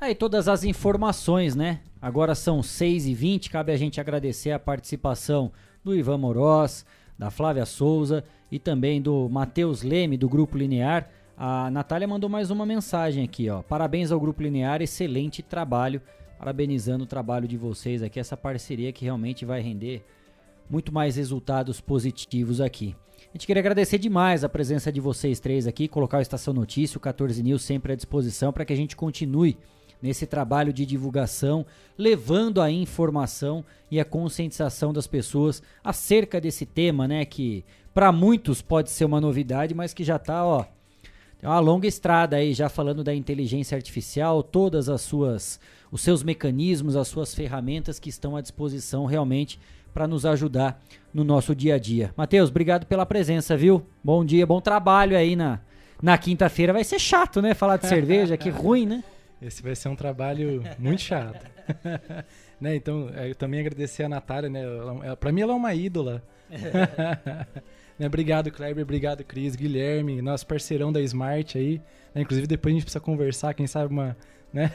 Aí 0.00 0.14
todas 0.14 0.46
as 0.46 0.62
informações, 0.62 1.56
né? 1.56 1.80
Agora 2.00 2.34
são 2.34 2.60
6h20, 2.60 3.50
cabe 3.50 3.72
a 3.72 3.76
gente 3.76 4.00
agradecer 4.00 4.52
a 4.52 4.58
participação 4.58 5.50
do 5.82 5.94
Ivan 5.94 6.18
Moroz, 6.18 6.84
da 7.18 7.30
Flávia 7.30 7.64
Souza 7.64 8.22
e 8.52 8.58
também 8.58 9.00
do 9.00 9.28
Matheus 9.28 9.82
Leme, 9.82 10.16
do 10.16 10.28
Grupo 10.28 10.58
Linear. 10.58 11.08
A 11.36 11.70
Natália 11.70 12.06
mandou 12.06 12.28
mais 12.28 12.50
uma 12.50 12.66
mensagem 12.66 13.24
aqui, 13.24 13.48
ó. 13.48 13.62
Parabéns 13.62 14.12
ao 14.12 14.20
Grupo 14.20 14.42
Linear, 14.42 14.82
excelente 14.82 15.42
trabalho. 15.42 16.00
Parabenizando 16.38 17.04
o 17.04 17.06
trabalho 17.06 17.48
de 17.48 17.56
vocês 17.56 18.02
aqui, 18.02 18.20
essa 18.20 18.36
parceria 18.36 18.92
que 18.92 19.04
realmente 19.04 19.44
vai 19.44 19.60
render 19.62 20.04
muito 20.68 20.92
mais 20.92 21.16
resultados 21.16 21.80
positivos 21.80 22.60
aqui. 22.60 22.94
A 23.28 23.36
gente 23.36 23.46
queria 23.46 23.60
agradecer 23.60 23.98
demais 23.98 24.44
a 24.44 24.48
presença 24.48 24.90
de 24.90 25.00
vocês 25.00 25.40
três 25.40 25.66
aqui, 25.66 25.88
colocar 25.88 26.18
o 26.18 26.22
Estação 26.22 26.54
Notícia, 26.54 26.96
o 26.96 27.00
14 27.00 27.42
News 27.42 27.62
sempre 27.62 27.92
à 27.92 27.96
disposição 27.96 28.52
para 28.52 28.64
que 28.64 28.72
a 28.72 28.76
gente 28.76 28.96
continue 28.96 29.58
nesse 30.00 30.26
trabalho 30.26 30.72
de 30.72 30.84
divulgação, 30.84 31.66
levando 31.96 32.60
a 32.60 32.70
informação 32.70 33.64
e 33.90 33.98
a 33.98 34.04
conscientização 34.04 34.92
das 34.92 35.06
pessoas 35.06 35.62
acerca 35.82 36.40
desse 36.40 36.66
tema, 36.66 37.08
né, 37.08 37.24
que 37.24 37.64
para 37.94 38.12
muitos 38.12 38.60
pode 38.60 38.90
ser 38.90 39.04
uma 39.04 39.20
novidade, 39.20 39.74
mas 39.74 39.94
que 39.94 40.04
já 40.04 40.16
está, 40.16 40.44
ó, 40.44 40.64
tem 41.38 41.48
uma 41.48 41.60
longa 41.60 41.86
estrada 41.86 42.36
aí 42.36 42.54
já 42.54 42.68
falando 42.68 43.04
da 43.04 43.14
inteligência 43.14 43.76
artificial, 43.76 44.42
todas 44.42 44.88
as 44.88 45.02
suas 45.02 45.60
os 45.90 46.00
seus 46.00 46.22
mecanismos, 46.22 46.96
as 46.96 47.06
suas 47.06 47.34
ferramentas 47.34 47.98
que 47.98 48.08
estão 48.08 48.36
à 48.36 48.40
disposição 48.40 49.06
realmente 49.06 49.58
para 49.96 50.06
nos 50.06 50.26
ajudar 50.26 50.78
no 51.10 51.24
nosso 51.24 51.54
dia 51.54 51.76
a 51.76 51.78
dia. 51.78 52.12
Matheus, 52.14 52.50
obrigado 52.50 52.84
pela 52.84 53.06
presença, 53.06 53.56
viu? 53.56 53.82
Bom 54.04 54.22
dia, 54.26 54.46
bom 54.46 54.60
trabalho 54.60 55.16
aí 55.16 55.34
na, 55.34 55.58
na 56.02 56.18
quinta-feira. 56.18 56.70
Vai 56.70 56.84
ser 56.84 56.98
chato, 56.98 57.40
né? 57.40 57.54
Falar 57.54 57.78
de 57.78 57.86
cerveja, 57.86 58.36
que 58.36 58.50
ruim, 58.50 58.84
né? 58.84 59.02
Esse 59.40 59.62
vai 59.62 59.74
ser 59.74 59.88
um 59.88 59.96
trabalho 59.96 60.62
muito 60.78 61.00
chato. 61.00 61.46
né? 62.60 62.76
Então, 62.76 63.10
é, 63.16 63.30
eu 63.30 63.34
também 63.34 63.60
agradecer 63.60 64.02
a 64.02 64.08
Natália, 64.10 64.50
né? 64.50 64.60
Para 65.18 65.32
mim 65.32 65.40
ela 65.40 65.54
é 65.54 65.56
uma 65.56 65.74
ídola. 65.74 66.22
né? 67.98 68.06
Obrigado, 68.06 68.50
Kleber, 68.50 68.84
obrigado, 68.84 69.24
Cris, 69.24 69.56
Guilherme, 69.56 70.20
nosso 70.20 70.46
parceirão 70.46 70.92
da 70.92 71.00
Smart 71.00 71.56
aí. 71.56 71.80
Né? 72.14 72.20
Inclusive, 72.20 72.46
depois 72.46 72.70
a 72.70 72.74
gente 72.74 72.84
precisa 72.84 73.00
conversar, 73.00 73.54
quem 73.54 73.66
sabe 73.66 73.94
uma. 73.94 74.14
Né? 74.52 74.70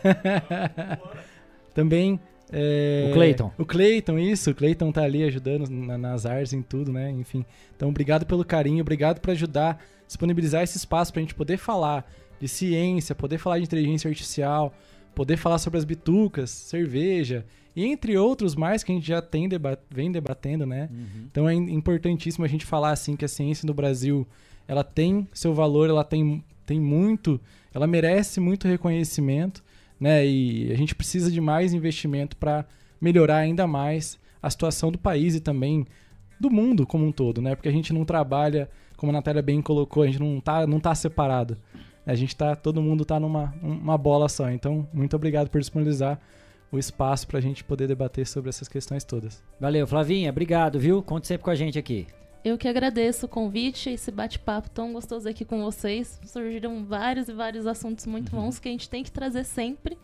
também 1.76 2.20
é, 2.52 3.08
o 3.10 3.14
Cleiton. 3.14 3.52
O 3.58 3.66
Cleiton, 3.66 4.20
isso. 4.20 4.52
O 4.52 4.56
Cleiton 4.56 4.92
tá 4.92 5.04
ali 5.04 5.24
ajudando 5.24 5.70
na, 5.70 5.98
nas 5.98 6.26
artes, 6.26 6.54
em 6.54 6.62
tudo, 6.62 6.92
né? 6.92 7.10
Enfim. 7.12 7.46
Então, 7.76 7.90
obrigado 7.90 8.26
pelo 8.26 8.44
carinho, 8.44 8.82
obrigado 8.82 9.20
por 9.20 9.32
ajudar, 9.32 9.84
disponibilizar 10.06 10.62
esse 10.62 10.78
espaço 10.78 11.14
pra 11.14 11.22
gente 11.22 11.34
poder 11.34 11.58
falar 11.58 12.10
de 12.40 12.48
ciência, 12.48 13.16
poder 13.16 13.38
falar 13.38 13.60
de 13.60 13.66
inteligência 13.66 14.10
artificial, 14.10 14.74
poder 15.16 15.38
falar 15.38 15.60
sobre 15.60 15.78
as 15.78 15.86
bitucas, 15.86 16.50
cerveja, 16.50 17.46
e 17.76 17.86
entre 17.86 18.18
outros 18.18 18.56
mais 18.56 18.84
que 18.84 18.92
a 18.92 18.96
gente 18.96 19.08
já 19.08 19.22
tem 19.22 19.48
debat 19.48 19.80
vem 19.90 20.12
debatendo, 20.12 20.66
né? 20.66 20.90
Uhum. 20.92 21.28
Então 21.32 21.48
é 21.48 21.54
importantíssimo 21.54 22.44
a 22.44 22.48
gente 22.48 22.66
falar 22.66 22.92
assim 22.92 23.16
que 23.16 23.24
a 23.24 23.30
ciência 23.30 23.66
no 23.66 23.74
Brasil, 23.74 24.28
ela 24.68 24.84
tem 24.84 25.28
seu 25.34 25.54
valor, 25.54 25.90
ela 25.90 26.04
tem, 26.04 26.44
tem 26.66 26.82
muito, 26.82 27.40
ela 27.74 27.88
merece 27.88 28.40
muito 28.40 28.68
reconhecimento 28.68 29.64
né? 30.02 30.26
E 30.26 30.72
a 30.72 30.76
gente 30.76 30.96
precisa 30.96 31.32
de 31.32 31.40
mais 31.40 31.74
investimento 31.74 32.36
para 32.36 32.66
melhorar 33.00 33.38
ainda 33.38 33.68
mais 33.68 34.20
a 34.42 34.50
situação 34.50 34.92
do 34.92 34.98
país 34.98 35.36
e 35.36 35.40
também 35.40 35.86
do 36.40 36.50
mundo 36.50 36.88
como 36.88 37.06
um 37.06 37.12
todo, 37.12 37.40
né? 37.40 37.54
Porque 37.56 37.70
a 37.70 37.72
gente 37.72 37.94
não 37.94 38.04
trabalha, 38.04 38.68
como 38.98 39.12
a 39.12 39.14
Natália 39.14 39.44
bem 39.44 39.62
colocou, 39.62 40.02
a 40.02 40.08
gente 40.08 40.20
não 40.20 40.40
tá, 40.42 40.66
não 40.66 40.80
tá 40.80 40.96
separado. 40.96 41.56
A 42.04 42.16
gente 42.16 42.36
tá, 42.36 42.56
todo 42.56 42.82
mundo 42.82 43.06
tá 43.06 43.20
numa 43.20 43.54
uma 43.62 43.96
bola 43.96 44.28
só. 44.28 44.50
Então, 44.50 44.88
muito 44.92 45.16
obrigado 45.16 45.50
por 45.50 45.62
disponibilizar 45.62 46.20
o 46.72 46.80
espaço 46.80 47.28
para 47.28 47.38
a 47.38 47.42
gente 47.42 47.64
poder 47.64 47.88
debater 47.88 48.26
sobre 48.26 48.50
essas 48.50 48.68
questões 48.68 49.04
todas. 49.04 49.44
Valeu, 49.60 49.86
Flavinha, 49.86 50.32
obrigado, 50.32 50.80
viu? 50.80 51.04
Conte 51.04 51.28
sempre 51.28 51.44
com 51.44 51.52
a 51.52 51.56
gente 51.56 51.78
aqui. 51.78 52.08
Eu 52.44 52.58
que 52.58 52.68
agradeço 52.68 53.28
o 53.28 53.30
convite, 53.30 53.92
esse 53.92 54.10
bate-papo 54.10 54.70
tão 54.72 54.94
gostoso 54.94 55.30
aqui 55.30 55.46
com 55.46 55.62
vocês. 55.62 56.20
Surgiram 56.26 56.84
vários 56.84 57.30
e 57.30 57.34
vários 57.34 57.68
assuntos 57.68 58.08
muito 58.08 58.36
uhum. 58.36 58.44
bons 58.44 58.58
que 58.58 58.68
a 58.68 58.72
gente 58.72 58.90
tem 58.90 59.04
que 59.04 59.12
trazer 59.12 59.44
sempre. 59.44 59.98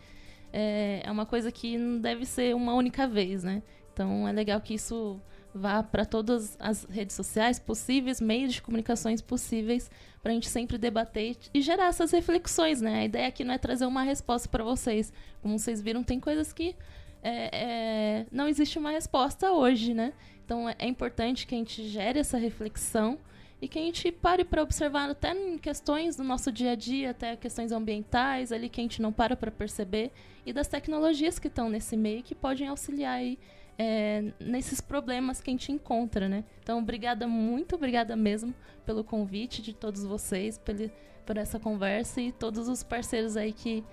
É, 0.53 1.01
é 1.03 1.11
uma 1.11 1.25
coisa 1.25 1.51
que 1.51 1.77
não 1.77 1.99
deve 1.99 2.25
ser 2.25 2.55
uma 2.55 2.75
única 2.75 3.07
vez, 3.07 3.43
né? 3.43 3.63
Então 3.91 4.27
é 4.27 4.31
legal 4.31 4.61
que 4.61 4.75
isso 4.75 5.19
vá 5.51 5.81
para 5.81 6.05
todas 6.05 6.55
as 6.59 6.83
redes 6.83 7.15
sociais 7.15 7.57
possíveis, 7.57 8.21
meios 8.21 8.53
de 8.53 8.61
comunicações 8.61 9.19
possíveis, 9.19 9.89
para 10.21 10.31
a 10.31 10.35
gente 10.35 10.47
sempre 10.47 10.77
debater 10.77 11.35
e 11.51 11.61
gerar 11.61 11.87
essas 11.87 12.11
reflexões, 12.11 12.79
né? 12.79 12.99
A 12.99 13.05
ideia 13.05 13.27
aqui 13.27 13.43
não 13.43 13.55
é 13.55 13.57
trazer 13.57 13.87
uma 13.87 14.03
resposta 14.03 14.47
para 14.47 14.63
vocês. 14.63 15.11
Como 15.41 15.57
vocês 15.57 15.81
viram, 15.81 16.03
tem 16.03 16.19
coisas 16.19 16.53
que 16.53 16.75
é, 17.23 17.49
é, 17.51 18.25
não 18.31 18.47
existe 18.47 18.77
uma 18.77 18.91
resposta 18.91 19.51
hoje, 19.51 19.95
né? 19.95 20.13
Então 20.47 20.69
é, 20.69 20.75
é 20.79 20.87
importante 20.87 21.45
que 21.45 21.53
a 21.53 21.57
gente 21.57 21.85
gere 21.89 22.19
essa 22.19 22.37
reflexão 22.37 23.19
e 23.61 23.67
que 23.67 23.77
a 23.77 23.81
gente 23.81 24.09
pare 24.13 24.45
para 24.45 24.63
observar 24.63 25.09
até 25.09 25.33
em 25.33 25.57
questões 25.57 26.15
do 26.15 26.23
nosso 26.23 26.53
dia 26.53 26.71
a 26.71 26.75
dia, 26.75 27.09
até 27.11 27.35
questões 27.35 27.73
ambientais 27.73 28.53
ali 28.53 28.69
que 28.69 28.79
a 28.79 28.83
gente 28.83 29.01
não 29.01 29.11
para 29.11 29.35
para 29.35 29.51
perceber 29.51 30.09
e 30.45 30.53
das 30.53 30.69
tecnologias 30.69 31.37
que 31.37 31.49
estão 31.49 31.69
nesse 31.69 31.97
meio 31.97 32.23
que 32.23 32.33
podem 32.33 32.69
auxiliar 32.69 33.15
aí 33.15 33.37
é, 33.77 34.31
nesses 34.39 34.79
problemas 34.79 35.41
que 35.41 35.49
a 35.49 35.53
gente 35.53 35.71
encontra, 35.71 36.29
né? 36.29 36.45
Então, 36.63 36.79
obrigada, 36.79 37.27
muito 37.27 37.75
obrigada 37.75 38.15
mesmo 38.15 38.55
pelo 38.85 39.03
convite 39.03 39.61
de 39.61 39.73
todos 39.73 40.03
vocês, 40.03 40.57
pelo, 40.57 40.89
por 41.25 41.37
essa 41.37 41.59
conversa 41.59 42.21
e 42.21 42.31
todos 42.31 42.69
os 42.69 42.81
parceiros 42.83 43.35
aí 43.35 43.51
que 43.51 43.83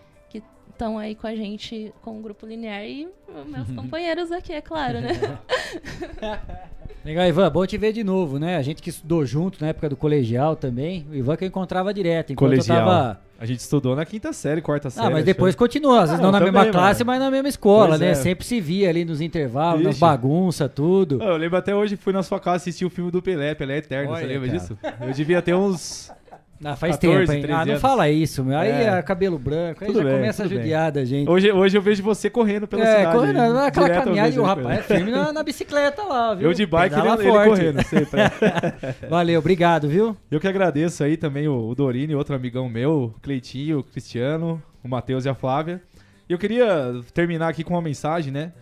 que 0.41 0.43
estão 0.71 0.99
aí 0.99 1.15
com 1.15 1.27
a 1.27 1.35
gente 1.37 1.93
com 2.03 2.19
o 2.19 2.23
Grupo 2.23 2.45
Linear 2.47 2.83
e 2.85 3.09
meus 3.47 3.71
companheiros 3.77 4.33
aqui, 4.33 4.53
é 4.53 4.61
claro, 4.61 5.01
né? 5.01 5.11
Legal, 7.05 7.27
Ivan, 7.27 7.51
bom 7.51 7.67
te 7.67 7.77
ver 7.77 7.93
de 7.93 8.03
novo, 8.03 8.39
né? 8.39 8.57
A 8.57 8.63
gente 8.63 8.81
que 8.83 8.89
estudou 8.89 9.27
junto 9.27 9.61
na 9.61 9.69
época 9.69 9.91
do 9.91 9.97
colegial 9.97 10.57
também. 10.57 11.07
O 11.11 11.15
Ivan 11.15 11.37
que 11.37 11.45
eu 11.45 11.49
encontrava 11.49 11.93
direto. 11.93 12.33
Enquanto 12.33 12.51
Colegial. 12.53 12.79
Eu 12.79 12.85
tava... 12.87 13.21
A 13.39 13.45
gente 13.45 13.59
estudou 13.59 13.95
na 13.95 14.07
quinta 14.07 14.33
série, 14.33 14.63
quarta 14.63 14.89
série. 14.89 15.07
Ah, 15.07 15.11
mas 15.11 15.23
depois 15.25 15.55
que- 15.55 15.59
continua, 15.59 16.03
às 16.03 16.11
vezes 16.11 16.21
Ah, 16.21 16.23
não 16.23 16.33
na 16.33 16.39
também, 16.39 16.53
mesma 16.55 16.73
classe, 16.73 17.05
mano. 17.05 17.19
mas 17.19 17.27
na 17.27 17.31
mesma 17.31 17.49
escola, 17.49 17.89
Pois 17.89 18.01
né? 18.01 18.11
é. 18.11 18.15
Sempre 18.15 18.47
se 18.47 18.59
via 18.59 18.89
ali 18.89 19.05
nos 19.05 19.21
intervalos, 19.21 19.83
nas 19.83 19.93
Ixi. 19.97 20.01
bagunças, 20.01 20.71
tudo. 20.75 21.19
Ah, 21.21 21.27
Eu 21.27 21.37
lembro 21.37 21.59
até 21.59 21.75
hoje, 21.75 21.95
fui 21.97 22.13
na 22.13 22.23
sua 22.23 22.41
casa 22.41 22.57
assistir 22.57 22.87
o 22.87 22.91
filme 22.91 23.11
do 23.11 23.21
Pelé, 23.21 23.55
Pelé 23.55 23.79
Eterno, 23.79 24.13
Olha, 24.13 24.21
você 24.21 24.27
lembra 24.27 24.47
cara. 24.49 24.59
disso? 24.59 24.79
Eu 25.01 25.13
devia 25.13 25.43
ter 25.43 25.55
uns. 25.55 26.11
Ah, 26.63 26.77
faz 26.77 26.97
14, 26.97 27.21
tempo, 27.21 27.33
hein? 27.33 27.43
13 27.43 27.53
Ah, 27.53 27.65
não 27.65 27.71
anos. 27.73 27.81
fala 27.83 28.09
isso, 28.09 28.45
meu. 28.45 28.57
Aí 28.59 28.71
É. 28.71 28.85
é 28.99 29.03
cabelo 29.03 29.39
branco, 29.39 29.83
aí 29.83 29.87
Tudo 29.89 29.99
já 29.99 30.05
bem, 30.05 30.15
começa 30.15 30.45
a 30.45 30.49
bem. 30.49 30.59
judiar 30.59 30.93
da 30.93 31.05
gente. 31.05 31.29
Hoje, 31.29 31.51
hoje 31.53 31.77
eu 31.77 31.83
vejo 31.83 32.03
você 32.03 32.31
correndo 32.31 32.67
pela 32.67 32.83
é, 32.87 32.99
cidade. 32.99 33.17
correndo, 33.17 33.39
aquela 33.59 33.91
caminhada 33.91 34.35
e 34.35 34.39
o 34.39 34.43
rapaz 34.43 34.79
é 34.79 34.83
firme 34.83 35.11
na, 35.11 35.33
na 35.33 35.43
bicicleta 35.43 36.03
lá, 36.05 36.35
viu? 36.35 36.49
Eu 36.49 36.55
de 36.55 36.65
bike, 36.65 36.95
ele, 36.99 37.09
ele 37.09 37.49
correndo 37.49 37.83
sempre. 37.85 38.21
Valeu, 39.11 39.39
obrigado, 39.41 39.89
viu? 39.89 40.17
Eu 40.31 40.41
que 40.41 40.49
agradeço 40.49 41.03
aí 41.03 41.17
também 41.17 41.49
o, 41.49 41.69
o 41.69 41.75
Dorini, 41.75 42.15
outro 42.15 42.35
amigão 42.35 42.69
meu, 42.69 43.15
o 43.17 43.21
Cleitinho, 43.21 43.81
o 43.81 43.85
Cristiano, 43.85 44.63
o 44.83 44.89
Matheus 44.89 45.25
e 45.25 45.29
a 45.29 45.35
Flávia. 45.35 45.83
E 46.29 46.33
eu 46.33 46.39
queria 46.39 46.95
terminar 47.13 47.49
aqui 47.49 47.63
com 47.65 47.75
uma 47.75 47.83
mensagem, 47.83 48.33
né? 48.33 48.53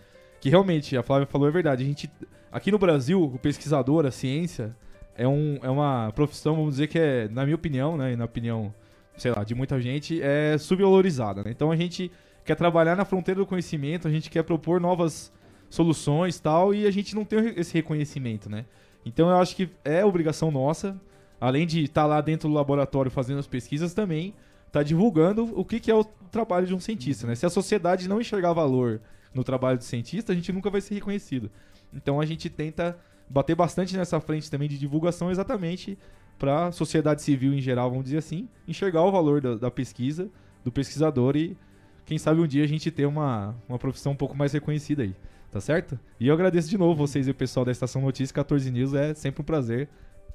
Que 0.41 0.49
realmente, 0.49 0.97
a 0.97 1.03
Flávia 1.03 1.25
falou 1.27 1.47
é 1.47 1.51
verdade. 1.51 1.83
A 1.83 1.85
gente, 1.85 2.11
aqui 2.51 2.71
no 2.71 2.77
Brasil, 2.77 3.21
o 3.23 3.39
pesquisador, 3.39 4.05
a 4.05 4.11
ciência, 4.11 4.75
é, 5.15 5.27
um, 5.27 5.59
é 5.61 5.69
uma 5.69 6.11
profissão, 6.13 6.55
vamos 6.55 6.71
dizer 6.71 6.87
que 6.87 6.99
é, 6.99 7.27
na 7.27 7.43
minha 7.43 7.55
opinião, 7.55 7.97
né? 7.97 8.13
E 8.13 8.15
na 8.15 8.25
opinião, 8.25 8.73
sei 9.17 9.31
lá, 9.31 9.43
de 9.43 9.53
muita 9.53 9.79
gente, 9.79 10.21
é 10.21 10.57
subvalorizada, 10.57 11.43
né? 11.43 11.51
Então 11.51 11.71
a 11.71 11.75
gente 11.75 12.11
quer 12.43 12.55
trabalhar 12.55 12.95
na 12.95 13.05
fronteira 13.05 13.39
do 13.39 13.45
conhecimento, 13.45 14.07
a 14.07 14.11
gente 14.11 14.29
quer 14.29 14.43
propor 14.43 14.79
novas 14.79 15.31
soluções 15.69 16.39
tal, 16.39 16.73
e 16.73 16.85
a 16.85 16.91
gente 16.91 17.15
não 17.15 17.23
tem 17.25 17.53
esse 17.57 17.73
reconhecimento, 17.73 18.49
né? 18.49 18.65
Então 19.05 19.29
eu 19.29 19.37
acho 19.37 19.55
que 19.55 19.69
é 19.83 20.03
obrigação 20.03 20.51
nossa, 20.51 20.99
além 21.39 21.65
de 21.65 21.83
estar 21.83 22.05
lá 22.05 22.21
dentro 22.21 22.47
do 22.47 22.55
laboratório 22.55 23.11
fazendo 23.11 23.39
as 23.39 23.47
pesquisas, 23.47 23.93
também 23.93 24.33
tá 24.71 24.81
divulgando 24.81 25.51
o 25.59 25.63
que, 25.63 25.79
que 25.79 25.91
é 25.91 25.95
o 25.95 26.03
trabalho 26.03 26.65
de 26.65 26.73
um 26.73 26.79
cientista, 26.79 27.27
né? 27.27 27.35
Se 27.35 27.45
a 27.45 27.49
sociedade 27.49 28.07
não 28.07 28.19
enxergar 28.19 28.53
valor 28.53 29.01
no 29.33 29.43
trabalho 29.43 29.77
do 29.77 29.83
cientista, 29.83 30.31
a 30.31 30.35
gente 30.35 30.51
nunca 30.51 30.69
vai 30.69 30.81
ser 30.81 30.95
reconhecido. 30.95 31.49
Então 31.93 32.19
a 32.19 32.25
gente 32.25 32.49
tenta 32.49 32.97
bater 33.33 33.55
bastante 33.55 33.97
nessa 33.97 34.19
frente 34.19 34.49
também 34.51 34.69
de 34.69 34.77
divulgação 34.77 35.31
exatamente 35.31 35.97
para 36.37 36.67
a 36.67 36.71
sociedade 36.71 37.21
civil 37.23 37.53
em 37.53 37.59
geral, 37.59 37.89
vamos 37.89 38.05
dizer 38.05 38.17
assim, 38.17 38.47
enxergar 38.67 39.01
o 39.03 39.11
valor 39.11 39.41
da, 39.41 39.55
da 39.55 39.71
pesquisa, 39.71 40.29
do 40.63 40.71
pesquisador 40.71 41.35
e 41.35 41.57
quem 42.05 42.17
sabe 42.17 42.39
um 42.41 42.47
dia 42.47 42.63
a 42.63 42.67
gente 42.67 42.91
ter 42.91 43.05
uma, 43.05 43.55
uma 43.67 43.79
profissão 43.79 44.11
um 44.11 44.15
pouco 44.15 44.35
mais 44.37 44.53
reconhecida 44.53 45.03
aí, 45.03 45.15
tá 45.51 45.59
certo? 45.59 45.97
E 46.19 46.27
eu 46.27 46.33
agradeço 46.33 46.69
de 46.69 46.77
novo 46.77 46.93
vocês 46.95 47.27
e 47.27 47.31
o 47.31 47.35
pessoal 47.35 47.65
da 47.65 47.71
Estação 47.71 48.01
Notícias 48.01 48.31
14 48.31 48.69
News, 48.69 48.93
é 48.93 49.13
sempre 49.13 49.41
um 49.41 49.45
prazer. 49.45 49.89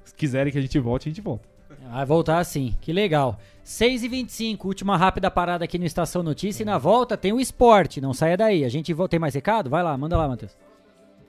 Se 0.05 0.15
quiserem 0.15 0.53
que 0.53 0.59
a 0.59 0.63
gente 0.63 0.79
volte, 0.79 1.09
a 1.09 1.11
gente 1.11 1.21
volta. 1.21 1.49
Vai 1.93 2.05
voltar 2.07 2.43
sim, 2.45 2.75
que 2.81 2.93
legal. 2.93 3.39
6h25, 3.65 4.65
última 4.65 4.97
rápida 4.97 5.31
parada 5.31 5.65
aqui 5.65 5.79
no 5.79 5.85
Estação 5.85 6.23
Notícia 6.23 6.63
e 6.63 6.67
na 6.67 6.79
volta 6.79 7.17
tem 7.17 7.33
o 7.33 7.41
esporte, 7.41 8.01
não 8.01 8.15
saia 8.15 8.37
daí. 8.37 8.65
A 8.65 8.69
gente 8.69 8.93
vo- 8.95 9.07
tem 9.09 9.21
mais 9.21 9.35
recado? 9.35 9.69
Vai 9.71 9.83
lá, 9.83 9.97
manda 9.97 10.17
lá, 10.17 10.27
Matheus. 10.27 10.57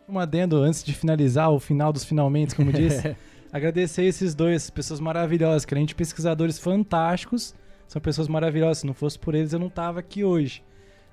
Um 0.09 0.17
adendo 0.17 0.57
antes 0.57 0.83
de 0.83 0.93
finalizar, 0.93 1.51
o 1.51 1.59
final 1.59 1.93
dos 1.93 2.03
finalmente, 2.03 2.55
como 2.55 2.73
disse. 2.73 3.15
agradecer 3.51 4.03
esses 4.03 4.33
dois, 4.33 4.69
pessoas 4.69 4.99
maravilhosas, 4.99 5.65
que 5.65 5.73
além 5.73 5.85
de 5.85 5.95
pesquisadores 5.95 6.57
fantásticos, 6.57 7.53
são 7.87 8.01
pessoas 8.01 8.27
maravilhosas. 8.27 8.79
Se 8.79 8.87
não 8.87 8.93
fosse 8.93 9.17
por 9.17 9.35
eles, 9.35 9.53
eu 9.53 9.59
não 9.59 9.69
tava 9.69 9.99
aqui 9.99 10.23
hoje, 10.23 10.63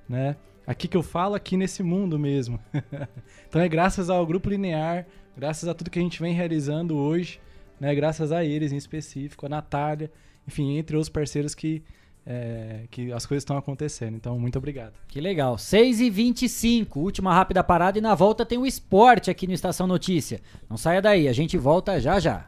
né? 0.08 0.36
Aqui 0.66 0.88
que 0.88 0.96
eu 0.96 1.02
falo, 1.02 1.34
aqui 1.34 1.56
nesse 1.56 1.82
mundo 1.82 2.18
mesmo. 2.18 2.58
então 3.48 3.60
é 3.60 3.68
graças 3.68 4.10
ao 4.10 4.26
Grupo 4.26 4.48
Linear, 4.48 5.06
graças 5.36 5.68
a 5.68 5.74
tudo 5.74 5.90
que 5.90 5.98
a 5.98 6.02
gente 6.02 6.20
vem 6.20 6.34
realizando 6.34 6.96
hoje, 6.96 7.40
né? 7.78 7.94
Graças 7.94 8.32
a 8.32 8.44
eles 8.44 8.72
em 8.72 8.76
específico, 8.76 9.46
a 9.46 9.48
Natália, 9.48 10.10
enfim, 10.46 10.76
entre 10.76 10.96
os 10.96 11.08
parceiros 11.08 11.54
que, 11.54 11.82
é, 12.26 12.80
que 12.90 13.12
as 13.12 13.24
coisas 13.24 13.42
estão 13.42 13.56
acontecendo. 13.56 14.16
Então, 14.16 14.38
muito 14.38 14.58
obrigado. 14.58 14.94
Que 15.06 15.20
legal. 15.20 15.56
6h25, 15.56 16.96
última 16.96 17.32
rápida 17.32 17.62
parada 17.62 17.98
e 17.98 18.00
na 18.00 18.14
volta 18.14 18.44
tem 18.44 18.58
o 18.58 18.66
esporte 18.66 19.30
aqui 19.30 19.46
no 19.46 19.52
Estação 19.52 19.86
Notícia. 19.86 20.40
Não 20.68 20.76
saia 20.76 21.00
daí, 21.00 21.28
a 21.28 21.32
gente 21.32 21.56
volta 21.56 22.00
já 22.00 22.18
já. 22.18 22.46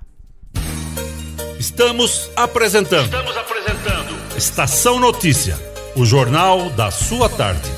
Estamos 1.58 2.30
apresentando. 2.36 3.04
Estamos 3.04 3.36
apresentando. 3.36 4.36
Estação 4.36 4.98
Notícia, 4.98 5.56
o 5.96 6.04
jornal 6.04 6.70
da 6.70 6.90
sua 6.90 7.28
tarde. 7.28 7.77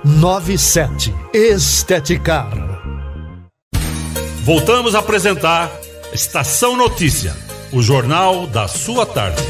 3497. 0.00 1.14
Esteticar. 1.32 2.50
Voltamos 4.42 4.94
a 4.94 4.98
apresentar 4.98 5.70
Estação 6.12 6.76
Notícia, 6.76 7.36
o 7.72 7.80
jornal 7.80 8.46
da 8.46 8.66
sua 8.66 9.06
tarde. 9.06 9.42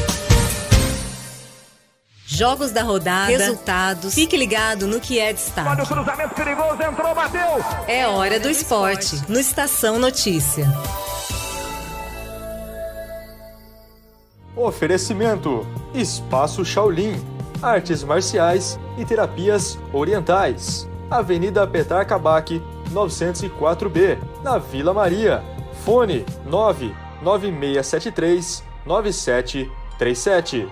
Jogos 2.25 2.71
da 2.71 2.83
rodada, 2.83 3.29
resultados. 3.29 4.13
Fique 4.13 4.35
ligado 4.35 4.87
no 4.87 4.99
que 4.99 5.19
é 5.19 5.33
destaque. 5.33 5.69
Olha 5.69 5.83
o 5.83 5.87
cruzamento 5.87 6.35
perigoso, 6.35 6.81
entrou, 6.81 7.15
bateu. 7.15 7.63
É 7.87 8.07
hora 8.07 8.39
do 8.39 8.49
esporte, 8.49 9.21
no 9.29 9.39
Estação 9.39 9.99
Notícia. 9.99 10.65
Oferecimento: 14.55 15.67
Espaço 15.93 16.63
Shaolin, 16.63 17.19
Artes 17.63 18.03
Marciais 18.03 18.77
e 18.97 19.05
Terapias 19.05 19.79
Orientais. 19.93 20.85
Avenida 21.09 21.65
Petar 21.65 22.05
Kabak, 22.05 22.61
904B, 22.91 24.17
na 24.43 24.57
Vila 24.57 24.93
Maria. 24.93 25.41
Fone 25.85 26.25
99673 26.45 28.61
9737. 28.85 30.67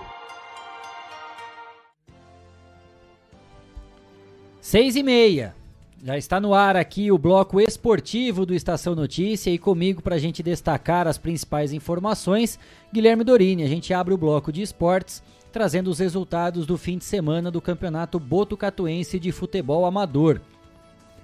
Seis 4.60 4.94
e 4.94 5.02
meia. 5.02 5.54
Já 6.04 6.18
está 6.18 6.38
no 6.40 6.52
ar 6.52 6.76
aqui 6.76 7.10
o 7.10 7.16
bloco 7.16 7.58
esportivo 7.58 8.44
do 8.44 8.52
Estação 8.52 8.94
Notícia 8.94 9.50
e 9.50 9.56
comigo 9.56 10.02
para 10.02 10.16
a 10.16 10.18
gente 10.18 10.42
destacar 10.42 11.08
as 11.08 11.16
principais 11.16 11.72
informações, 11.72 12.58
Guilherme 12.92 13.24
Dorini. 13.24 13.62
A 13.62 13.68
gente 13.68 13.94
abre 13.94 14.12
o 14.12 14.18
bloco 14.18 14.52
de 14.52 14.60
esportes 14.60 15.22
trazendo 15.52 15.88
os 15.90 15.98
resultados 15.98 16.66
do 16.66 16.78
fim 16.78 16.98
de 16.98 17.04
semana 17.04 17.50
do 17.50 17.60
Campeonato 17.60 18.18
Botucatuense 18.18 19.20
de 19.20 19.30
Futebol 19.30 19.84
Amador. 19.84 20.40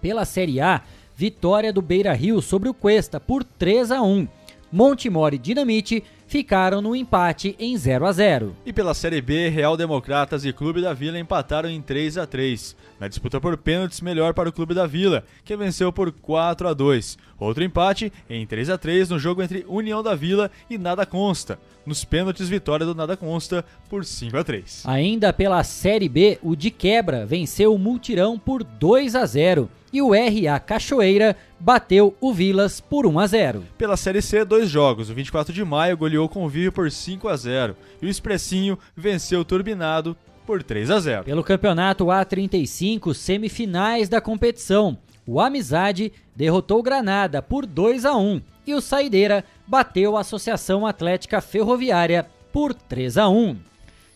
Pela 0.00 0.24
Série 0.24 0.60
A, 0.60 0.82
vitória 1.16 1.72
do 1.72 1.82
Beira 1.82 2.12
Rio 2.12 2.40
sobre 2.40 2.68
o 2.68 2.74
Cuesta 2.74 3.18
por 3.18 3.42
3 3.42 3.90
a 3.90 4.02
1. 4.02 4.28
Montemor 4.70 5.32
e 5.32 5.38
Dinamite 5.38 6.04
ficaram 6.26 6.82
no 6.82 6.94
empate 6.94 7.56
em 7.58 7.76
0 7.76 8.06
a 8.06 8.12
0. 8.12 8.54
E 8.66 8.72
pela 8.72 8.92
Série 8.92 9.22
B, 9.22 9.48
Real 9.48 9.76
Democratas 9.76 10.44
e 10.44 10.52
Clube 10.52 10.82
da 10.82 10.92
Vila 10.92 11.18
empataram 11.18 11.70
em 11.70 11.80
3 11.80 12.18
a 12.18 12.26
3. 12.26 12.76
Na 13.00 13.06
disputa 13.06 13.40
por 13.40 13.56
pênaltis, 13.56 14.00
melhor 14.00 14.34
para 14.34 14.48
o 14.48 14.52
Clube 14.52 14.74
da 14.74 14.86
Vila, 14.86 15.22
que 15.44 15.56
venceu 15.56 15.92
por 15.92 16.10
4 16.10 16.68
a 16.68 16.74
2. 16.74 17.16
Outro 17.38 17.62
empate 17.62 18.12
em 18.28 18.44
3 18.44 18.70
a 18.70 18.78
3 18.78 19.10
no 19.10 19.18
jogo 19.18 19.40
entre 19.40 19.64
União 19.68 20.02
da 20.02 20.16
Vila 20.16 20.50
e 20.68 20.76
Nada 20.76 21.06
Consta. 21.06 21.60
Nos 21.86 22.04
pênaltis, 22.04 22.48
vitória 22.48 22.84
do 22.84 22.96
Nada 22.96 23.16
Consta 23.16 23.64
por 23.88 24.04
5 24.04 24.36
a 24.36 24.42
3. 24.42 24.82
Ainda 24.84 25.32
pela 25.32 25.62
Série 25.62 26.08
B, 26.08 26.38
o 26.42 26.56
de 26.56 26.70
quebra 26.72 27.24
venceu 27.24 27.72
o 27.72 27.78
Multirão 27.78 28.36
por 28.36 28.64
2 28.64 29.14
a 29.14 29.24
0 29.24 29.70
e 29.92 30.02
o 30.02 30.10
RA 30.12 30.58
Cachoeira 30.58 31.36
bateu 31.58 32.14
o 32.20 32.32
Vilas 32.32 32.80
por 32.80 33.06
1 33.06 33.18
a 33.18 33.26
0. 33.26 33.64
Pela 33.78 33.96
Série 33.96 34.20
C, 34.20 34.44
dois 34.44 34.68
jogos. 34.68 35.08
O 35.08 35.14
24 35.14 35.52
de 35.52 35.64
maio 35.64 35.96
goleou 35.96 36.26
o 36.26 36.28
Convívio 36.28 36.72
por 36.72 36.90
5 36.90 37.28
a 37.28 37.36
0 37.36 37.76
e 38.02 38.06
o 38.06 38.08
Expressinho 38.08 38.78
venceu 38.96 39.40
o 39.40 39.44
Turbinado 39.44 40.16
por 40.48 40.62
3 40.62 40.90
a 40.90 40.98
0. 40.98 41.24
Pelo 41.24 41.44
campeonato 41.44 42.06
A35, 42.06 43.12
semifinais 43.12 44.08
da 44.08 44.18
competição. 44.18 44.96
O 45.26 45.42
Amizade 45.42 46.10
derrotou 46.34 46.78
o 46.78 46.82
Granada 46.82 47.42
por 47.42 47.66
2 47.66 48.06
a 48.06 48.16
1 48.16 48.40
e 48.66 48.72
o 48.72 48.80
Saideira 48.80 49.44
bateu 49.66 50.16
a 50.16 50.22
Associação 50.22 50.86
Atlética 50.86 51.42
Ferroviária 51.42 52.26
por 52.50 52.72
3 52.72 53.18
a 53.18 53.28
1. 53.28 53.58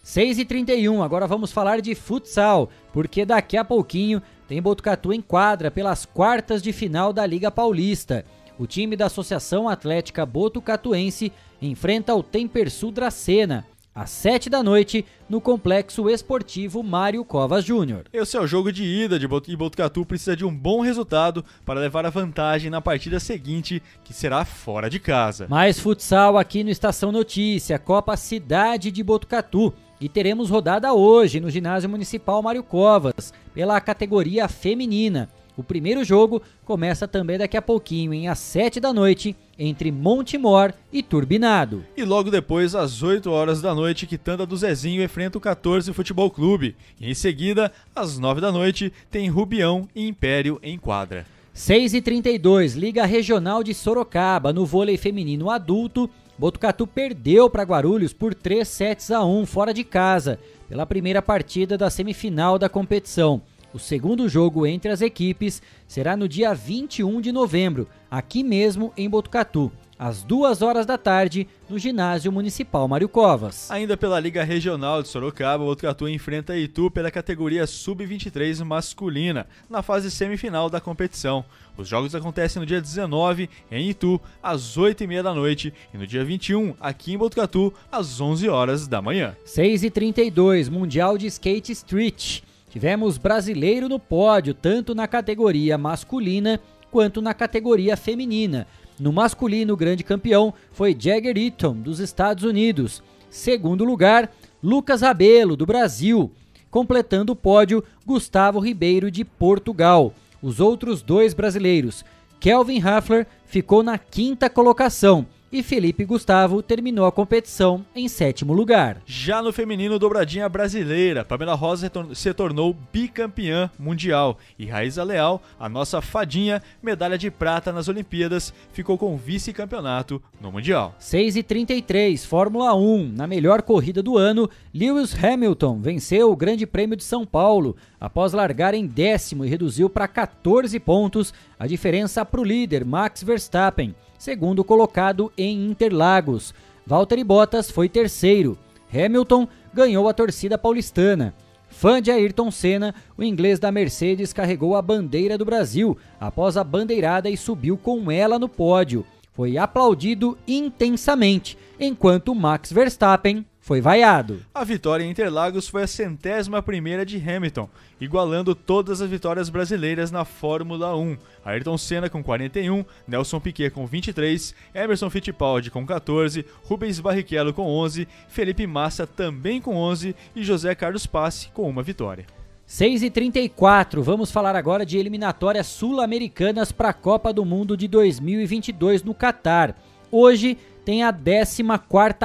6 0.02 0.38
e 0.38 0.44
31, 0.46 1.02
agora 1.02 1.26
vamos 1.26 1.52
falar 1.52 1.82
de 1.82 1.94
futsal, 1.94 2.70
porque 2.94 3.26
daqui 3.26 3.59
a 3.59 3.64
pouquinho 3.64 4.22
tem 4.48 4.60
Botucatu 4.62 5.12
em 5.12 5.20
quadra 5.20 5.70
pelas 5.70 6.06
quartas 6.06 6.62
de 6.62 6.72
final 6.72 7.12
da 7.12 7.26
Liga 7.26 7.50
Paulista. 7.50 8.24
O 8.59 8.66
time 8.66 8.96
da 8.96 9.04
Associação 9.04 9.68
Atlética 9.68 10.24
Botucatuense 10.24 11.30
enfrenta 11.60 12.14
o 12.14 12.22
Tempersul 12.22 12.90
Dracena 12.90 13.66
às 13.94 14.10
7 14.10 14.48
da 14.48 14.62
noite 14.62 15.05
no 15.28 15.40
Complexo 15.40 16.09
Esportivo 16.09 16.82
Mário 16.82 17.24
Covas 17.24 17.64
Júnior. 17.64 18.05
Esse 18.12 18.36
é 18.36 18.40
o 18.40 18.47
jogo 18.47 18.73
de 18.73 18.85
ida 18.85 19.19
de 19.19 19.28
Bot 19.28 19.51
e 19.51 19.56
Botucatu 19.56 20.05
precisa 20.05 20.36
de 20.36 20.44
um 20.44 20.55
bom 20.55 20.81
resultado 20.81 21.44
para 21.64 21.81
levar 21.81 22.06
a 22.06 22.10
vantagem 22.10 22.70
na 22.70 22.81
partida 22.81 23.20
seguinte, 23.20 23.82
que 24.02 24.14
será 24.14 24.44
fora 24.44 24.89
de 24.89 24.98
casa. 24.98 25.47
Mais 25.48 25.78
futsal 25.78 26.39
aqui 26.39 26.64
no 26.64 26.70
Estação 26.70 27.12
Notícia, 27.12 27.78
Copa 27.78 28.16
Cidade 28.16 28.90
de 28.90 29.02
Botucatu. 29.02 29.73
E 30.01 30.09
teremos 30.09 30.51
rodada 30.51 30.93
hoje 30.93 31.39
no 31.39 31.48
Ginásio 31.48 31.89
Municipal 31.89 32.43
Mário 32.43 32.64
Covas, 32.64 33.32
pela 33.55 33.81
categoria 33.81 34.48
feminina. 34.48 35.28
O 35.56 35.62
primeiro 35.62 36.02
jogo 36.02 36.43
começa 36.64 37.06
também 37.06 37.39
daqui 37.39 37.56
a 37.56 37.62
pouquinho, 37.62 38.12
em 38.12 38.27
às 38.27 38.39
7 38.39 38.81
da 38.81 38.93
noite, 38.93 39.36
entre 39.58 39.92
Montemor 39.92 40.72
e 40.92 41.02
Turbinado. 41.02 41.84
E 41.96 42.04
logo 42.04 42.30
depois, 42.30 42.74
às 42.74 43.02
8 43.02 43.30
horas 43.30 43.60
da 43.60 43.74
noite, 43.74 44.06
Quitanda 44.06 44.46
do 44.46 44.56
Zezinho 44.56 45.02
enfrenta 45.02 45.38
o 45.38 45.40
14 45.40 45.92
Futebol 45.92 46.30
Clube. 46.30 46.74
E 47.00 47.10
em 47.10 47.14
seguida, 47.14 47.72
às 47.94 48.18
9 48.18 48.40
da 48.40 48.50
noite, 48.50 48.92
tem 49.10 49.28
Rubião 49.28 49.88
e 49.94 50.06
Império 50.06 50.58
em 50.62 50.78
quadra. 50.78 51.26
6 51.52 51.94
e 51.94 52.00
32 52.00 52.74
Liga 52.74 53.04
Regional 53.04 53.62
de 53.62 53.74
Sorocaba, 53.74 54.52
no 54.52 54.64
vôlei 54.64 54.96
feminino 54.96 55.50
adulto. 55.50 56.08
Botucatu 56.38 56.86
perdeu 56.86 57.50
para 57.50 57.62
Guarulhos 57.62 58.12
por 58.12 58.34
3 58.34 58.66
sets 58.66 59.10
a 59.10 59.24
1 59.24 59.44
fora 59.44 59.74
de 59.74 59.84
casa, 59.84 60.38
pela 60.68 60.86
primeira 60.86 61.20
partida 61.20 61.76
da 61.76 61.90
semifinal 61.90 62.58
da 62.58 62.70
competição. 62.70 63.42
O 63.74 63.78
segundo 63.78 64.28
jogo 64.28 64.66
entre 64.66 64.90
as 64.90 65.00
equipes 65.00 65.62
será 65.86 66.16
no 66.16 66.28
dia 66.28 66.54
21 66.54 67.20
de 67.20 67.32
novembro, 67.32 67.86
aqui 68.12 68.44
mesmo 68.44 68.93
em 68.94 69.09
Botucatu, 69.09 69.72
às 69.98 70.22
2 70.22 70.60
horas 70.60 70.84
da 70.84 70.98
tarde, 70.98 71.48
no 71.66 71.78
Ginásio 71.78 72.30
Municipal 72.30 72.86
Mário 72.86 73.09
Covas. 73.09 73.70
Ainda 73.70 73.97
pela 73.97 74.20
Liga 74.20 74.44
Regional 74.44 75.01
de 75.02 75.09
Sorocaba, 75.09 75.64
o 75.64 75.68
Botucatu 75.68 76.06
enfrenta 76.06 76.55
Itu 76.55 76.90
pela 76.90 77.10
categoria 77.10 77.66
Sub-23 77.66 78.62
masculina, 78.64 79.47
na 79.70 79.80
fase 79.80 80.10
semifinal 80.10 80.68
da 80.68 80.78
competição. 80.78 81.43
Os 81.74 81.89
jogos 81.89 82.14
acontecem 82.14 82.60
no 82.60 82.66
dia 82.66 82.82
19 82.82 83.48
em 83.70 83.89
Itu, 83.89 84.20
às 84.43 84.76
8h30 84.76 85.22
da 85.22 85.32
noite, 85.32 85.72
e 85.94 85.97
no 85.97 86.06
dia 86.06 86.22
21, 86.22 86.74
aqui 86.78 87.14
em 87.14 87.18
Botucatu, 87.18 87.72
às 87.90 88.20
11 88.20 88.47
horas 88.47 88.86
da 88.86 89.01
manhã. 89.01 89.34
6h32, 89.47 90.68
Mundial 90.68 91.16
de 91.16 91.28
Skate 91.28 91.72
Street. 91.72 92.43
Tivemos 92.68 93.16
brasileiro 93.16 93.89
no 93.89 93.98
pódio, 93.98 94.52
tanto 94.52 94.94
na 94.94 95.09
categoria 95.09 95.78
masculina 95.78 96.60
quanto 96.93 97.23
na 97.23 97.32
categoria 97.32 97.97
feminina. 97.97 98.66
No 99.01 99.12
masculino, 99.12 99.73
o 99.73 99.77
grande 99.77 100.05
campeão 100.05 100.52
foi 100.70 100.94
Jagger 100.97 101.36
Eaton, 101.39 101.73
dos 101.73 101.98
Estados 101.98 102.44
Unidos. 102.44 103.02
Segundo 103.31 103.82
lugar, 103.82 104.31
Lucas 104.62 105.01
Rabelo, 105.01 105.56
do 105.56 105.64
Brasil. 105.64 106.31
Completando 106.70 107.32
o 107.32 107.36
pódio, 107.36 107.82
Gustavo 108.06 108.60
Ribeiro, 108.60 109.10
de 109.10 109.24
Portugal. 109.24 110.12
Os 110.43 110.60
outros 110.60 111.01
dois 111.02 111.32
brasileiros, 111.32 112.05
Kelvin 112.39 112.81
Hafler, 112.82 113.27
ficou 113.47 113.82
na 113.82 113.97
quinta 113.97 114.51
colocação 114.51 115.27
e 115.52 115.62
Felipe 115.62 116.04
Gustavo 116.04 116.62
terminou 116.62 117.04
a 117.04 117.12
competição 117.12 117.84
em 117.94 118.08
sétimo 118.08 118.54
lugar. 118.54 119.02
Já 119.04 119.42
no 119.42 119.52
feminino 119.52 119.98
dobradinha 119.98 120.48
brasileira, 120.48 121.24
Pamela 121.24 121.54
Rosa 121.54 121.92
se 122.14 122.32
tornou 122.32 122.74
bicampeã 122.90 123.70
mundial 123.78 124.38
e 124.58 124.64
Raíza 124.64 125.04
Leal, 125.04 125.42
a 125.60 125.68
nossa 125.68 126.00
fadinha, 126.00 126.62
medalha 126.82 127.18
de 127.18 127.30
prata 127.30 127.70
nas 127.70 127.88
Olimpíadas, 127.88 128.54
ficou 128.72 128.96
com 128.96 129.16
vice-campeonato 129.16 130.22
no 130.40 130.50
Mundial. 130.50 130.94
6 130.98 131.36
e 131.36 131.42
33 131.42 132.24
Fórmula 132.24 132.74
1. 132.74 133.12
Na 133.12 133.26
melhor 133.26 133.62
corrida 133.62 134.02
do 134.02 134.16
ano, 134.16 134.48
Lewis 134.74 135.14
Hamilton 135.22 135.80
venceu 135.80 136.30
o 136.30 136.36
Grande 136.36 136.66
Prêmio 136.66 136.96
de 136.96 137.04
São 137.04 137.26
Paulo 137.26 137.76
após 138.02 138.32
largar 138.32 138.74
em 138.74 138.84
décimo 138.84 139.44
e 139.44 139.48
reduziu 139.48 139.88
para 139.88 140.08
14 140.08 140.76
pontos 140.80 141.32
a 141.56 141.68
diferença 141.68 142.24
para 142.24 142.40
o 142.40 142.44
líder 142.44 142.84
Max 142.84 143.22
Verstappen 143.22 143.94
segundo 144.18 144.64
colocado 144.64 145.32
em 145.38 145.66
Interlagos. 145.70 146.52
Valtteri 146.84 147.22
Bottas 147.22 147.70
foi 147.70 147.88
terceiro. 147.88 148.58
Hamilton 148.92 149.46
ganhou 149.72 150.08
a 150.08 150.12
torcida 150.12 150.58
paulistana. 150.58 151.32
Fã 151.68 152.02
de 152.02 152.10
Ayrton 152.10 152.50
Senna, 152.50 152.92
o 153.16 153.22
inglês 153.22 153.60
da 153.60 153.70
Mercedes 153.70 154.32
carregou 154.32 154.76
a 154.76 154.82
bandeira 154.82 155.38
do 155.38 155.44
Brasil 155.44 155.96
após 156.20 156.56
a 156.56 156.64
bandeirada 156.64 157.30
e 157.30 157.36
subiu 157.36 157.76
com 157.76 158.10
ela 158.10 158.36
no 158.36 158.48
pódio. 158.48 159.06
Foi 159.32 159.56
aplaudido 159.56 160.36
intensamente, 160.46 161.56
enquanto 161.78 162.34
Max 162.34 162.72
Verstappen 162.72 163.46
foi 163.62 163.80
vaiado. 163.80 164.44
A 164.52 164.64
vitória 164.64 165.05
em 165.05 165.10
Interlagos 165.10 165.68
foi 165.68 165.84
a 165.84 165.86
centésima 165.86 166.60
primeira 166.60 167.06
de 167.06 167.16
Hamilton, 167.16 167.68
igualando 168.01 168.56
todas 168.56 169.01
as 169.01 169.09
vitórias 169.09 169.48
brasileiras 169.48 170.10
na 170.10 170.24
Fórmula 170.24 170.97
1. 170.97 171.16
Ayrton 171.44 171.78
Senna 171.78 172.10
com 172.10 172.24
41, 172.24 172.84
Nelson 173.06 173.39
Piquet 173.39 173.70
com 173.70 173.86
23, 173.86 174.52
Emerson 174.74 175.09
Fittipaldi 175.09 175.70
com 175.70 175.86
14, 175.86 176.44
Rubens 176.64 176.98
Barrichello 176.98 177.55
com 177.55 177.62
11, 177.62 178.09
Felipe 178.28 178.66
Massa 178.66 179.06
também 179.06 179.60
com 179.60 179.76
11 179.76 180.16
e 180.34 180.43
José 180.43 180.74
Carlos 180.74 181.06
Passe 181.06 181.48
com 181.51 181.70
uma 181.70 181.84
vitória. 181.84 182.26
6 182.66 183.05
e 183.05 183.10
34 183.10 184.02
vamos 184.02 184.32
falar 184.32 184.56
agora 184.56 184.84
de 184.84 184.98
eliminatórias 184.98 185.68
sul-americanas 185.68 186.72
para 186.72 186.89
a 186.89 186.94
Copa 186.94 187.32
do 187.32 187.44
Mundo 187.44 187.76
de 187.76 187.86
2022 187.86 189.05
no 189.05 189.14
Catar. 189.14 189.76
Hoje 190.10 190.59
tem 190.84 191.02
a 191.02 191.12
14 191.12 191.62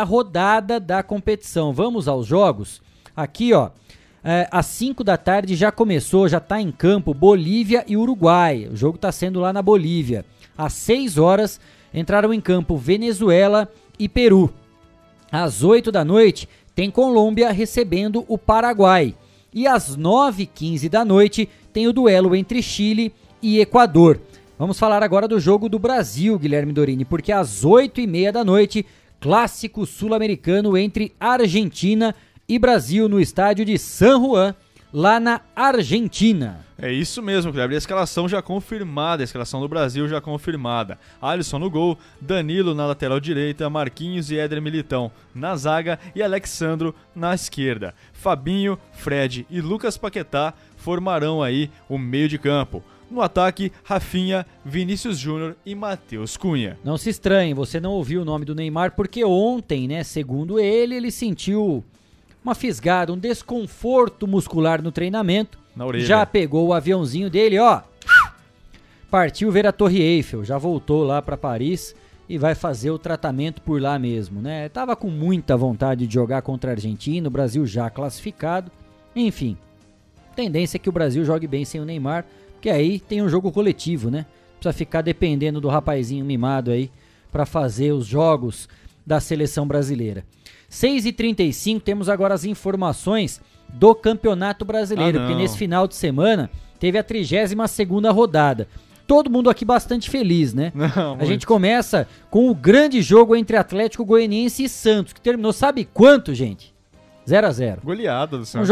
rodada 0.05 0.79
da 0.79 1.03
competição. 1.03 1.73
Vamos 1.73 2.07
aos 2.07 2.25
jogos? 2.25 2.81
Aqui, 3.15 3.53
ó. 3.53 3.69
É, 4.23 4.47
às 4.51 4.65
5 4.65 5.03
da 5.03 5.15
tarde 5.15 5.55
já 5.55 5.71
começou, 5.71 6.27
já 6.27 6.39
está 6.39 6.59
em 6.59 6.71
campo 6.71 7.13
Bolívia 7.13 7.85
e 7.88 7.95
Uruguai. 7.95 8.67
O 8.71 8.75
jogo 8.75 8.95
está 8.95 9.11
sendo 9.11 9.39
lá 9.39 9.53
na 9.53 9.61
Bolívia. 9.61 10.25
Às 10.57 10.73
6 10.73 11.17
horas 11.17 11.61
entraram 11.93 12.34
em 12.34 12.41
campo 12.41 12.75
Venezuela 12.75 13.71
e 13.97 14.09
Peru. 14.09 14.53
Às 15.31 15.63
8 15.63 15.91
da 15.91 16.03
noite 16.03 16.49
tem 16.75 16.91
Colômbia 16.91 17.51
recebendo 17.51 18.25
o 18.27 18.38
Paraguai. 18.38 19.15
E 19.53 19.65
às 19.65 19.95
9h15 19.97 20.89
da 20.89 21.05
noite 21.05 21.47
tem 21.71 21.88
o 21.88 21.93
duelo 21.93 22.35
entre 22.35 22.61
Chile 22.61 23.13
e 23.41 23.59
Equador. 23.59 24.19
Vamos 24.59 24.79
falar 24.79 25.03
agora 25.03 25.27
do 25.27 25.39
jogo 25.39 25.69
do 25.69 25.77
Brasil, 25.77 26.38
Guilherme 26.39 26.73
Dorini, 26.73 27.05
porque 27.05 27.31
às 27.31 27.63
8h30 27.63 28.31
da 28.31 28.43
noite, 28.43 28.84
clássico 29.19 29.85
sul-americano 29.85 30.75
entre 30.75 31.13
Argentina 31.19 32.15
e 32.49 32.57
Brasil 32.57 33.07
no 33.07 33.19
estádio 33.19 33.63
de 33.63 33.77
San 33.77 34.19
Juan, 34.19 34.55
lá 34.91 35.19
na 35.19 35.41
Argentina. 35.55 36.65
É 36.75 36.91
isso 36.91 37.21
mesmo, 37.21 37.53
Kleber. 37.53 37.75
A 37.75 37.77
escalação 37.77 38.27
já 38.27 38.41
confirmada, 38.41 39.21
a 39.21 39.25
escalação 39.25 39.61
do 39.61 39.67
Brasil 39.67 40.07
já 40.07 40.19
confirmada. 40.19 40.97
Alisson 41.21 41.59
no 41.59 41.69
gol, 41.69 41.95
Danilo 42.19 42.73
na 42.73 42.88
lateral 42.88 43.19
direita, 43.19 43.69
Marquinhos 43.69 44.31
e 44.31 44.39
Éder 44.39 44.59
Militão 44.59 45.11
na 45.35 45.55
zaga 45.55 45.99
e 46.15 46.23
Alexandro 46.23 46.95
na 47.15 47.35
esquerda. 47.35 47.93
Fabinho, 48.11 48.79
Fred 48.91 49.45
e 49.51 49.61
Lucas 49.61 49.97
Paquetá 49.97 50.51
formarão 50.77 51.43
aí 51.43 51.69
o 51.88 51.99
meio 51.99 52.27
de 52.27 52.39
campo. 52.39 52.84
No 53.09 53.21
ataque, 53.21 53.71
Rafinha, 53.84 54.45
Vinícius 54.65 55.17
Júnior 55.17 55.55
e 55.65 55.73
Matheus 55.73 56.35
Cunha. 56.35 56.77
Não 56.84 56.97
se 56.97 57.09
estranhe, 57.09 57.53
você 57.53 57.79
não 57.79 57.91
ouviu 57.91 58.21
o 58.21 58.25
nome 58.25 58.43
do 58.43 58.53
Neymar 58.53 58.95
porque 58.95 59.23
ontem, 59.23 59.88
né, 59.88 60.03
segundo 60.03 60.59
ele, 60.59 60.95
ele 60.95 61.09
sentiu 61.09 61.84
uma 62.43 62.53
fisgada, 62.53 63.13
um 63.13 63.17
desconforto 63.17 64.27
muscular 64.27 64.81
no 64.81 64.91
treinamento. 64.91 65.57
Na 65.75 65.85
orelha. 65.85 66.05
Já 66.05 66.25
pegou 66.25 66.67
o 66.67 66.73
aviãozinho 66.73 67.29
dele, 67.29 67.59
ó. 67.59 67.81
Partiu 69.09 69.51
ver 69.51 69.65
a 69.65 69.71
Torre 69.71 70.01
Eiffel, 70.01 70.43
já 70.43 70.57
voltou 70.57 71.03
lá 71.03 71.21
para 71.21 71.38
Paris 71.38 71.95
e 72.27 72.38
vai 72.38 72.55
fazer 72.55 72.91
o 72.91 72.99
tratamento 72.99 73.61
por 73.61 73.81
lá 73.81 73.97
mesmo, 73.97 74.41
né? 74.41 74.67
Tava 74.67 74.97
com 74.97 75.09
muita 75.09 75.55
vontade 75.55 76.05
de 76.05 76.13
jogar 76.13 76.41
contra 76.41 76.71
a 76.71 76.73
Argentina, 76.73 77.27
o 77.27 77.31
Brasil 77.31 77.65
já 77.65 77.89
classificado. 77.89 78.69
Enfim, 79.15 79.57
tendência 80.35 80.75
é 80.75 80.79
que 80.79 80.89
o 80.89 80.91
Brasil 80.91 81.23
jogue 81.23 81.47
bem 81.47 81.63
sem 81.63 81.79
o 81.79 81.85
Neymar 81.85 82.25
que 82.61 82.69
aí 82.69 82.99
tem 82.99 83.21
um 83.21 83.29
jogo 83.29 83.51
coletivo, 83.51 84.09
né? 84.09 84.25
Precisa 84.59 84.73
ficar 84.73 85.01
dependendo 85.01 85.61
do 85.61 85.67
rapazinho 85.67 86.25
mimado 86.25 86.71
aí 86.71 86.89
para 87.31 87.45
fazer 87.45 87.91
os 87.91 88.05
jogos 88.05 88.67
da 89.05 89.19
seleção 89.19 89.67
brasileira. 89.67 90.23
6h35 90.69 91.81
temos 91.81 92.09
agora 92.09 92.34
as 92.34 92.43
informações 92.43 93.41
do 93.69 93.93
Campeonato 93.93 94.63
Brasileiro, 94.65 95.19
Ah, 95.19 95.21
porque 95.21 95.35
nesse 95.35 95.57
final 95.57 95.88
de 95.88 95.95
semana 95.95 96.49
teve 96.79 96.97
a 96.97 97.03
32ª 97.03 98.13
rodada. 98.13 98.67
Todo 99.05 99.29
mundo 99.29 99.49
aqui 99.49 99.63
bastante 99.63 100.09
feliz, 100.09 100.53
né? 100.53 100.71
Não, 100.75 101.13
a 101.13 101.15
muito. 101.15 101.25
gente 101.25 101.45
começa 101.47 102.07
com 102.29 102.49
o 102.49 102.55
grande 102.55 103.01
jogo 103.01 103.35
entre 103.35 103.55
Atlético 103.55 104.03
Goianiense 104.05 104.63
e 104.63 104.69
Santos, 104.69 105.13
que 105.13 105.21
terminou, 105.21 105.53
sabe 105.53 105.85
quanto, 105.93 106.34
gente? 106.34 106.73
0 107.27 107.47
a 107.47 107.51
0 107.51 107.81
Goleada 107.84 108.38
do 108.38 108.43
um 108.43 108.45
Santos. 108.45 108.67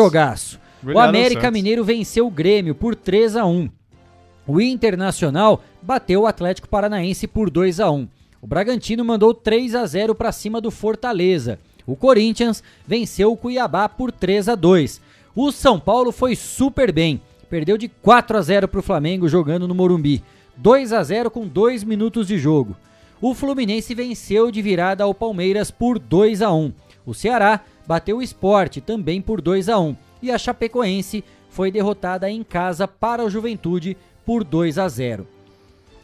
Jogaço. 0.85 1.05
O 1.05 1.09
América. 1.09 1.51
Mineiro 1.51 1.83
venceu 1.83 2.27
o 2.27 2.31
Grêmio 2.31 2.75
por 2.75 2.95
3 2.95 3.35
a 3.35 3.45
1. 3.45 3.69
O 4.47 4.61
Internacional 4.61 5.63
bateu 5.81 6.21
o 6.21 6.27
Atlético 6.27 6.69
Paranaense 6.69 7.27
por 7.27 7.49
2 7.49 7.79
a 7.79 7.89
1. 7.89 8.07
O 8.41 8.47
Bragantino 8.47 9.03
mandou 9.03 9.33
3 9.33 9.73
a 9.73 9.85
0 9.85 10.13
para 10.13 10.31
cima 10.31 10.61
do 10.61 10.69
Fortaleza. 10.69 11.59
O 11.87 11.95
Corinthians 11.95 12.63
venceu 12.85 13.31
o 13.31 13.37
Cuiabá 13.37 13.89
por 13.89 14.11
3 14.11 14.49
a 14.49 14.55
2. 14.55 15.01
O 15.35 15.51
São 15.51 15.79
Paulo 15.79 16.11
foi 16.11 16.35
super 16.35 16.91
bem. 16.91 17.19
Perdeu 17.49 17.77
de 17.77 17.87
4 17.87 18.37
a 18.37 18.41
0 18.41 18.67
para 18.67 18.79
o 18.79 18.83
Flamengo 18.83 19.27
jogando 19.27 19.67
no 19.67 19.73
Morumbi. 19.73 20.23
2 20.57 20.93
a 20.93 21.03
0 21.03 21.31
com 21.31 21.47
2 21.47 21.83
minutos 21.83 22.27
de 22.27 22.37
jogo. 22.37 22.75
O 23.19 23.33
Fluminense 23.33 23.95
venceu 23.95 24.51
de 24.51 24.61
virada 24.61 25.03
ao 25.03 25.13
Palmeiras 25.13 25.71
por 25.71 25.97
2 25.97 26.41
a 26.41 26.53
1. 26.53 26.71
O 27.05 27.13
Ceará 27.13 27.61
bateu 27.87 28.17
o 28.17 28.21
Sport 28.21 28.77
também 28.79 29.21
por 29.21 29.41
2 29.41 29.69
a 29.69 29.79
1 29.79 29.95
e 30.25 30.31
a 30.31 30.37
Chapecoense 30.37 31.23
foi 31.49 31.71
derrotada 31.71 32.29
em 32.29 32.43
casa 32.43 32.87
para 32.87 33.23
o 33.23 33.29
Juventude 33.29 33.95
por 34.25 34.43
2 34.43 34.79
a 34.79 34.87
0. 34.87 35.27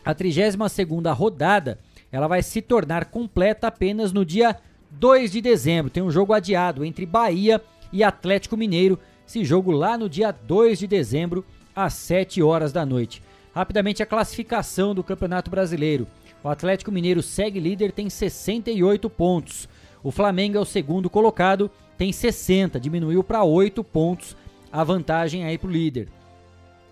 A 0.05 0.13
32ª 0.13 1.13
rodada, 1.13 1.79
ela 2.11 2.27
vai 2.27 2.43
se 2.43 2.61
tornar 2.61 3.05
completa 3.05 3.67
apenas 3.67 4.13
no 4.13 4.23
dia 4.23 4.55
2 4.91 5.31
de 5.31 5.41
dezembro. 5.41 5.91
Tem 5.91 6.03
um 6.03 6.11
jogo 6.11 6.33
adiado 6.33 6.85
entre 6.85 7.05
Bahia 7.05 7.61
e 7.91 8.03
Atlético 8.03 8.55
Mineiro. 8.55 8.99
Esse 9.27 9.43
jogo 9.43 9.71
lá 9.71 9.97
no 9.97 10.07
dia 10.07 10.31
2 10.31 10.79
de 10.79 10.87
dezembro, 10.87 11.43
às 11.75 11.93
7 11.93 12.43
horas 12.43 12.71
da 12.71 12.85
noite. 12.85 13.23
Rapidamente 13.55 14.03
a 14.03 14.05
classificação 14.05 14.93
do 14.93 15.03
Campeonato 15.03 15.49
Brasileiro. 15.49 16.07
O 16.43 16.49
Atlético 16.49 16.91
Mineiro 16.91 17.21
segue 17.21 17.59
líder, 17.59 17.91
tem 17.91 18.09
68 18.09 19.09
pontos. 19.09 19.67
O 20.03 20.11
Flamengo 20.11 20.57
é 20.57 20.59
o 20.59 20.65
segundo 20.65 21.09
colocado, 21.09 21.69
tem 22.01 22.11
60, 22.11 22.79
diminuiu 22.79 23.23
para 23.23 23.43
8 23.43 23.83
pontos 23.83 24.35
a 24.71 24.83
vantagem 24.83 25.45
aí 25.45 25.55
pro 25.55 25.69
líder. 25.69 26.09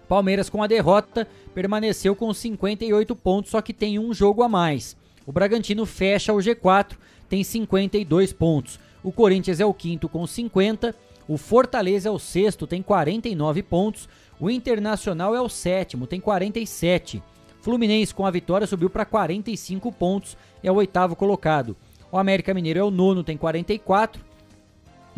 Palmeiras 0.07 0.51
com 0.51 0.61
a 0.61 0.67
derrota 0.67 1.27
permaneceu 1.51 2.15
com 2.15 2.31
58 2.31 3.15
pontos, 3.15 3.49
só 3.49 3.59
que 3.59 3.73
tem 3.73 3.97
um 3.97 4.13
jogo 4.13 4.43
a 4.43 4.47
mais. 4.47 4.95
O 5.25 5.31
Bragantino 5.31 5.83
fecha 5.87 6.31
o 6.31 6.37
G4, 6.37 6.91
tem 7.27 7.43
52 7.43 8.33
pontos. 8.33 8.79
O 9.01 9.11
Corinthians 9.11 9.59
é 9.59 9.65
o 9.65 9.73
quinto 9.73 10.07
com 10.07 10.27
50, 10.27 10.93
o 11.27 11.37
Fortaleza 11.37 12.07
é 12.07 12.11
o 12.11 12.19
sexto, 12.19 12.67
tem 12.67 12.83
49 12.83 13.63
pontos. 13.63 14.07
O 14.39 14.47
Internacional 14.47 15.33
é 15.33 15.41
o 15.41 15.49
sétimo, 15.49 16.05
tem 16.05 16.21
47. 16.21 17.19
Fluminense 17.61 18.13
com 18.13 18.27
a 18.27 18.31
vitória 18.31 18.67
subiu 18.67 18.91
para 18.91 19.05
45 19.05 19.91
pontos, 19.91 20.37
é 20.61 20.71
o 20.71 20.75
oitavo 20.75 21.15
colocado. 21.15 21.75
O 22.11 22.17
América 22.19 22.53
Mineiro 22.53 22.79
é 22.79 22.83
o 22.83 22.91
nono, 22.91 23.23
tem 23.23 23.37
44. 23.37 24.28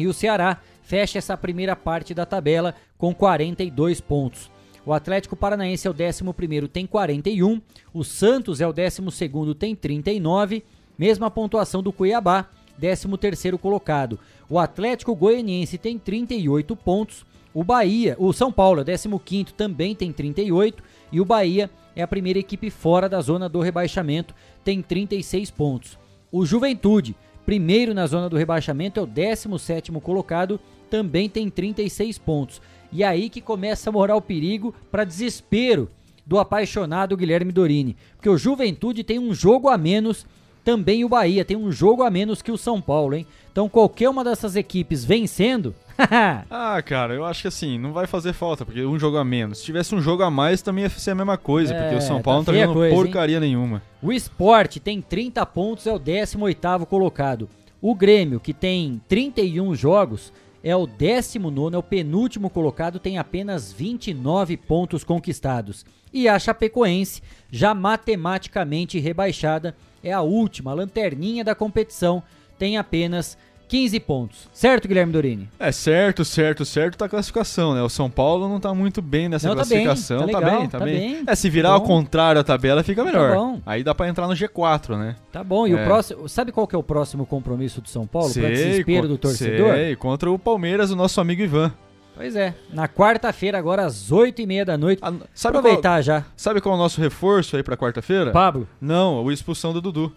E 0.01 0.07
o 0.07 0.13
Ceará 0.13 0.57
fecha 0.81 1.19
essa 1.19 1.37
primeira 1.37 1.75
parte 1.75 2.11
da 2.11 2.25
tabela 2.25 2.73
com 2.97 3.13
42 3.13 4.01
pontos. 4.01 4.49
O 4.83 4.93
Atlético 4.93 5.35
Paranaense 5.35 5.87
é 5.87 5.91
o 5.91 5.93
11º, 5.93 6.67
tem 6.67 6.87
41. 6.87 7.61
O 7.93 8.03
Santos 8.03 8.59
é 8.59 8.67
o 8.67 8.73
12º, 8.73 9.53
tem 9.53 9.75
39. 9.75 10.63
Mesma 10.97 11.29
pontuação 11.29 11.83
do 11.83 11.93
Cuiabá, 11.93 12.47
13º 12.81 13.59
colocado. 13.59 14.19
O 14.49 14.57
Atlético 14.57 15.15
Goianiense 15.15 15.77
tem 15.77 15.99
38 15.99 16.75
pontos. 16.75 17.23
O 17.53 17.63
Bahia, 17.63 18.15
o 18.17 18.33
São 18.33 18.51
Paulo 18.51 18.79
é 18.79 18.83
o 18.83 18.85
15º, 18.85 19.51
também 19.51 19.93
tem 19.93 20.11
38. 20.11 20.83
E 21.11 21.21
o 21.21 21.25
Bahia 21.25 21.69
é 21.95 22.01
a 22.01 22.07
primeira 22.07 22.39
equipe 22.39 22.71
fora 22.71 23.07
da 23.07 23.21
zona 23.21 23.47
do 23.47 23.59
rebaixamento, 23.59 24.33
tem 24.63 24.81
36 24.81 25.51
pontos. 25.51 25.95
O 26.31 26.43
Juventude, 26.43 27.15
primeiro 27.45 27.93
na 27.93 28.07
zona 28.07 28.29
do 28.29 28.37
rebaixamento, 28.37 28.99
é 28.99 29.03
o 29.03 29.07
17 29.07 29.91
colocado, 29.93 30.59
também 30.89 31.29
tem 31.29 31.49
36 31.49 32.17
pontos. 32.17 32.61
E 32.91 33.03
aí 33.03 33.29
que 33.29 33.41
começa 33.41 33.89
a 33.89 33.93
morar 33.93 34.15
o 34.15 34.21
perigo 34.21 34.73
para 34.91 35.05
desespero 35.05 35.89
do 36.25 36.39
apaixonado 36.39 37.17
Guilherme 37.17 37.51
Dorini. 37.51 37.95
Porque 38.15 38.29
o 38.29 38.37
Juventude 38.37 39.03
tem 39.03 39.17
um 39.17 39.33
jogo 39.33 39.69
a 39.69 39.77
menos, 39.77 40.25
também 40.63 41.03
o 41.03 41.09
Bahia 41.09 41.43
tem 41.43 41.57
um 41.57 41.71
jogo 41.71 42.03
a 42.03 42.09
menos 42.09 42.41
que 42.41 42.51
o 42.51 42.57
São 42.57 42.81
Paulo, 42.81 43.15
hein? 43.15 43.25
Então 43.51 43.67
qualquer 43.67 44.09
uma 44.09 44.23
dessas 44.23 44.55
equipes 44.55 45.03
vencendo. 45.03 45.75
ah, 46.49 46.81
cara, 46.83 47.13
eu 47.13 47.25
acho 47.25 47.41
que 47.41 47.47
assim, 47.47 47.77
não 47.77 47.91
vai 47.91 48.07
fazer 48.07 48.33
falta, 48.33 48.65
porque 48.65 48.83
um 48.83 48.97
jogo 48.97 49.17
a 49.17 49.23
menos. 49.23 49.59
Se 49.59 49.65
tivesse 49.65 49.93
um 49.93 50.01
jogo 50.01 50.23
a 50.23 50.31
mais, 50.31 50.61
também 50.61 50.83
ia 50.83 50.89
ser 50.89 51.11
a 51.11 51.15
mesma 51.15 51.37
coisa, 51.37 51.73
é, 51.73 51.81
porque 51.81 51.95
o 51.95 52.01
São 52.01 52.21
Paulo 52.21 52.43
tá 52.43 52.51
não 52.51 52.59
tá 52.59 52.65
jogando 52.65 52.77
coisa, 52.77 52.95
porcaria 52.95 53.35
hein? 53.35 53.41
nenhuma. 53.41 53.81
O 54.01 54.11
Sport 54.13 54.77
tem 54.77 55.01
30 55.01 55.45
pontos, 55.47 55.85
é 55.85 55.93
o 55.93 55.99
18 55.99 56.85
colocado. 56.85 57.49
O 57.81 57.95
Grêmio, 57.95 58.39
que 58.39 58.53
tem 58.53 59.01
31 59.07 59.75
jogos, 59.75 60.31
é 60.63 60.75
o 60.75 60.85
19, 60.85 61.75
é 61.75 61.77
o 61.77 61.83
penúltimo 61.83 62.49
colocado, 62.49 62.99
tem 62.99 63.17
apenas 63.17 63.73
29 63.73 64.57
pontos 64.57 65.03
conquistados. 65.03 65.85
E 66.13 66.27
a 66.27 66.37
Chapecoense, 66.37 67.21
já 67.49 67.73
matematicamente 67.73 68.99
rebaixada, 68.99 69.75
é 70.03 70.11
a 70.11 70.21
última, 70.21 70.71
a 70.71 70.73
lanterninha 70.73 71.43
da 71.43 71.55
competição, 71.55 72.23
tem 72.57 72.77
apenas 72.77 73.37
15 73.71 73.99
pontos. 74.01 74.49
Certo, 74.51 74.85
Guilherme 74.85 75.13
Dorini? 75.13 75.49
É, 75.57 75.71
certo, 75.71 76.25
certo, 76.25 76.65
certo 76.65 76.97
tá 76.97 77.05
a 77.05 77.09
classificação, 77.09 77.73
né? 77.73 77.81
O 77.81 77.87
São 77.87 78.09
Paulo 78.09 78.49
não 78.49 78.59
tá 78.59 78.73
muito 78.73 79.01
bem 79.01 79.29
nessa 79.29 79.47
não, 79.47 79.55
classificação. 79.55 80.19
Tá 80.19 80.25
bem, 80.25 80.33
tá, 80.33 80.41
tá, 80.41 80.45
legal, 80.45 80.67
tá, 80.67 80.79
bem, 80.79 80.93
tá, 80.93 80.99
bem. 81.15 81.23
É, 81.25 81.35
se 81.35 81.49
virar 81.49 81.69
tá 81.69 81.75
ao 81.75 81.81
contrário 81.81 82.41
a 82.41 82.43
tabela, 82.43 82.83
fica 82.83 83.01
melhor. 83.05 83.31
Tá 83.31 83.37
bom. 83.37 83.61
Aí 83.65 83.81
dá 83.81 83.95
pra 83.95 84.09
entrar 84.09 84.27
no 84.27 84.33
G4, 84.33 84.97
né? 84.97 85.15
Tá 85.31 85.41
bom, 85.41 85.65
e 85.65 85.71
é. 85.71 85.81
o 85.81 85.85
próximo. 85.85 86.27
Sabe 86.27 86.51
qual 86.51 86.67
que 86.67 86.75
é 86.75 86.77
o 86.77 86.83
próximo 86.83 87.25
compromisso 87.25 87.79
do 87.79 87.87
São 87.87 88.05
Paulo? 88.05 88.27
Sei, 88.27 88.43
pra 88.43 88.51
desespero 88.51 89.07
do 89.07 89.17
torcedor? 89.17 89.73
Sei, 89.73 89.95
contra 89.95 90.29
o 90.29 90.37
Palmeiras, 90.37 90.91
o 90.91 90.95
nosso 90.97 91.21
amigo 91.21 91.41
Ivan. 91.41 91.71
Pois 92.15 92.35
é, 92.35 92.53
na 92.71 92.87
quarta-feira, 92.87 93.57
agora 93.57 93.85
às 93.85 94.11
oito 94.11 94.41
e 94.41 94.45
meia 94.45 94.65
da 94.65 94.77
noite. 94.77 94.99
Ah, 95.01 95.13
sabe 95.33 95.57
aproveitar 95.57 95.95
qual, 95.95 96.01
já. 96.03 96.25
Sabe 96.35 96.61
qual 96.61 96.75
é 96.75 96.77
o 96.77 96.81
nosso 96.81 96.99
reforço 97.01 97.55
aí 97.55 97.63
pra 97.63 97.77
quarta-feira? 97.77 98.31
Pablo. 98.31 98.67
Não, 98.79 99.27
a 99.27 99.33
expulsão 99.33 99.73
do 99.73 99.81
Dudu. 99.81 100.13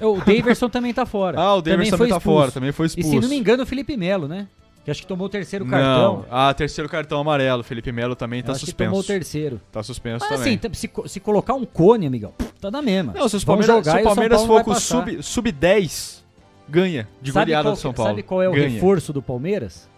O 0.00 0.18
Daverson 0.18 0.68
também 0.68 0.92
tá 0.94 1.04
fora. 1.04 1.38
Ah, 1.40 1.54
o 1.54 1.62
Daverson 1.62 1.90
também, 1.90 2.08
também 2.08 2.08
tá 2.08 2.20
fora, 2.20 2.52
também 2.52 2.72
foi 2.72 2.86
expulso. 2.86 3.08
E 3.08 3.12
se 3.12 3.20
não 3.20 3.28
me 3.28 3.36
engano, 3.36 3.62
o 3.62 3.66
Felipe 3.66 3.96
Melo, 3.96 4.28
né? 4.28 4.48
Que 4.84 4.90
acho 4.90 5.02
que 5.02 5.06
tomou 5.06 5.26
o 5.26 5.28
terceiro 5.28 5.66
cartão. 5.66 6.18
Não. 6.18 6.26
Ah, 6.30 6.54
terceiro 6.54 6.88
cartão 6.88 7.20
amarelo. 7.20 7.62
Felipe 7.62 7.92
Melo 7.92 8.16
também 8.16 8.42
tá 8.42 8.54
suspenso. 8.54 8.90
tomou 8.90 9.00
o 9.00 9.04
terceiro. 9.04 9.60
Tá 9.70 9.82
suspenso 9.82 10.24
Mas, 10.28 10.38
também. 10.38 10.58
assim, 10.62 10.72
se, 10.72 10.90
se 11.08 11.20
colocar 11.20 11.52
um 11.54 11.66
cone, 11.66 12.06
amigão, 12.06 12.32
tá 12.58 12.70
na 12.70 12.80
mesma. 12.80 13.12
Não, 13.12 13.28
se, 13.28 13.36
os 13.36 13.44
Palmeiras, 13.44 13.84
se 13.84 13.96
o 13.96 14.02
Palmeiras 14.02 14.44
for 14.44 14.64
com 14.64 14.74
sub, 14.74 15.22
sub 15.22 15.52
10, 15.52 16.24
ganha 16.68 17.06
de 17.20 17.32
sabe 17.32 17.46
goleada 17.46 17.64
qual, 17.64 17.74
do 17.74 17.78
São 17.80 17.92
Paulo. 17.92 18.10
Sabe 18.10 18.22
qual 18.22 18.42
é 18.42 18.48
o 18.48 18.52
ganha. 18.52 18.68
reforço 18.68 19.12
do 19.12 19.20
Palmeiras? 19.20 19.90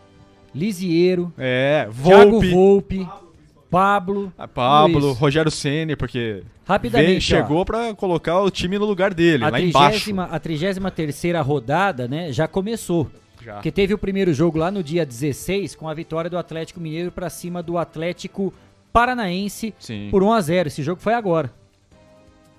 Lisieiro. 0.54 1.32
É, 1.38 1.86
Volpe. 1.90 2.18
Thiago 2.18 2.40
Volpe. 2.50 3.08
Pablo. 3.70 4.32
Ah, 4.36 4.48
Pablo, 4.48 4.98
Luiz. 4.98 5.18
Rogério 5.18 5.50
Ceni, 5.50 5.94
porque 5.94 6.42
Rapidamente, 6.64 7.20
chegou 7.20 7.64
para 7.64 7.94
colocar 7.94 8.40
o 8.40 8.50
time 8.50 8.78
no 8.78 8.84
lugar 8.84 9.14
dele, 9.14 9.44
lá 9.44 9.50
30, 9.50 9.68
embaixo. 9.68 10.20
A 10.20 10.38
33 10.40 11.36
rodada, 11.46 12.08
né, 12.08 12.32
já 12.32 12.48
começou. 12.48 13.08
Já. 13.40 13.54
Porque 13.54 13.70
teve 13.70 13.94
o 13.94 13.98
primeiro 13.98 14.34
jogo 14.34 14.58
lá 14.58 14.70
no 14.70 14.82
dia 14.82 15.06
16 15.06 15.74
com 15.74 15.88
a 15.88 15.94
vitória 15.94 16.28
do 16.28 16.36
Atlético 16.36 16.80
Mineiro 16.80 17.10
para 17.10 17.30
cima 17.30 17.62
do 17.62 17.78
Atlético 17.78 18.52
Paranaense 18.92 19.72
Sim. 19.78 20.08
por 20.10 20.22
1 20.22 20.32
a 20.32 20.40
0. 20.40 20.66
Esse 20.66 20.82
jogo 20.82 21.00
foi 21.00 21.14
agora. 21.14 21.50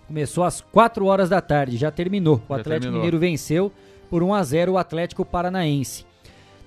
Começou 0.08 0.44
às 0.44 0.60
4 0.60 1.06
horas 1.06 1.30
da 1.30 1.40
tarde, 1.40 1.78
já 1.78 1.92
terminou. 1.92 2.42
O 2.48 2.56
já 2.56 2.62
Atlético 2.62 2.70
terminou. 2.70 2.96
Mineiro 2.96 3.20
venceu 3.20 3.72
por 4.10 4.24
1 4.24 4.34
a 4.34 4.44
0 4.44 4.72
o 4.74 4.78
Atlético 4.78 5.24
Paranaense. 5.24 6.06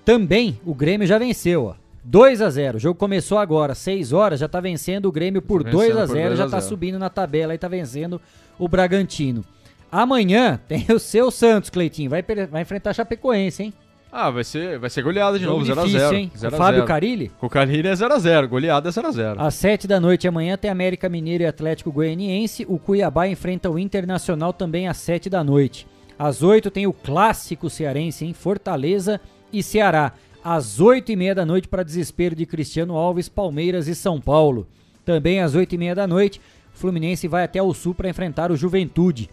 Também 0.05 0.61
o 0.65 0.75
Grêmio 0.75 1.07
já 1.07 1.19
venceu, 1.19 1.65
ó. 1.65 1.75
2 2.05 2.43
a 2.43 2.51
0 2.51 2.77
O 2.77 2.81
jogo 2.81 2.99
começou 2.99 3.39
agora, 3.39 3.75
6 3.75 4.13
horas, 4.13 4.41
já 4.41 4.47
tá 4.47 4.61
vencendo 4.61 5.07
o 5.07 5.13
Grêmio 5.13 5.41
por 5.41 5.65
2 5.65 5.97
a 5.97 6.07
0 6.07 6.37
já 6.37 6.49
tá 6.49 6.61
subindo 6.61 6.99
na 6.99 7.09
tabela 7.09 7.55
e 7.55 7.59
tá 7.59 7.67
vencendo 7.67 8.21
o 8.59 8.69
Bragantino. 8.69 9.43
Amanhã 9.91 10.61
tem 10.69 10.85
o 10.91 10.99
seu 10.99 11.31
Santos, 11.31 11.71
Cleitinho. 11.71 12.11
Vai, 12.11 12.23
vai 12.23 12.63
enfrentar 12.63 12.91
a 12.91 12.95
Chapecoense, 12.95 13.63
hein? 13.63 13.75
Ah, 14.17 14.31
vai 14.31 14.45
ser, 14.45 14.79
vai 14.79 14.89
ser 14.89 15.03
goleada 15.03 15.41
de 15.41 15.45
novo, 15.45 15.65
0x0. 15.65 16.31
Com 16.39 16.47
o 16.47 16.51
Fábio 16.53 16.85
Carilli? 16.85 17.33
Com 17.41 17.47
o 17.47 17.51
Carilli 17.51 17.89
é 17.89 17.93
0x0, 17.95 18.47
goleada 18.47 18.89
é 18.89 18.93
0x0. 18.93 19.35
Às 19.39 19.55
7 19.55 19.89
da 19.89 19.99
noite 19.99 20.29
amanhã 20.29 20.57
tem 20.57 20.71
América 20.71 21.09
Mineiro 21.09 21.43
e 21.43 21.47
Atlético 21.47 21.91
Goianiense. 21.91 22.65
O 22.69 22.79
Cuiabá 22.79 23.27
enfrenta 23.27 23.69
o 23.69 23.77
Internacional 23.77 24.53
também 24.53 24.87
às 24.87 24.99
7 24.99 25.29
da 25.29 25.43
noite. 25.43 25.85
Às 26.17 26.45
8 26.45 26.71
tem 26.71 26.87
o 26.87 26.93
clássico 26.93 27.69
cearense 27.69 28.25
em 28.25 28.33
Fortaleza 28.33 29.21
e 29.59 29.63
Ceará 29.63 30.13
às 30.45 30.79
8 30.79 31.11
e 31.11 31.17
meia 31.17 31.35
da 31.35 31.47
noite 31.47 31.69
para 31.69 31.83
desespero 31.83 32.37
de 32.37 32.45
Cristiano 32.45 32.97
Alves, 32.97 33.31
Palmeiras 33.31 33.89
e 33.89 33.95
São 33.95 34.21
Paulo. 34.21 34.67
Também 35.03 35.41
às 35.41 35.55
8 35.55 35.75
e 35.75 35.79
meia 35.79 35.95
da 35.95 36.07
noite, 36.07 36.41
o 36.75 36.79
Fluminense 36.79 37.27
vai 37.27 37.45
até 37.45 37.63
o 37.63 37.73
Sul 37.73 37.95
para 37.95 38.11
enfrentar 38.11 38.53
o 38.53 38.57
Juventude. 38.57 39.31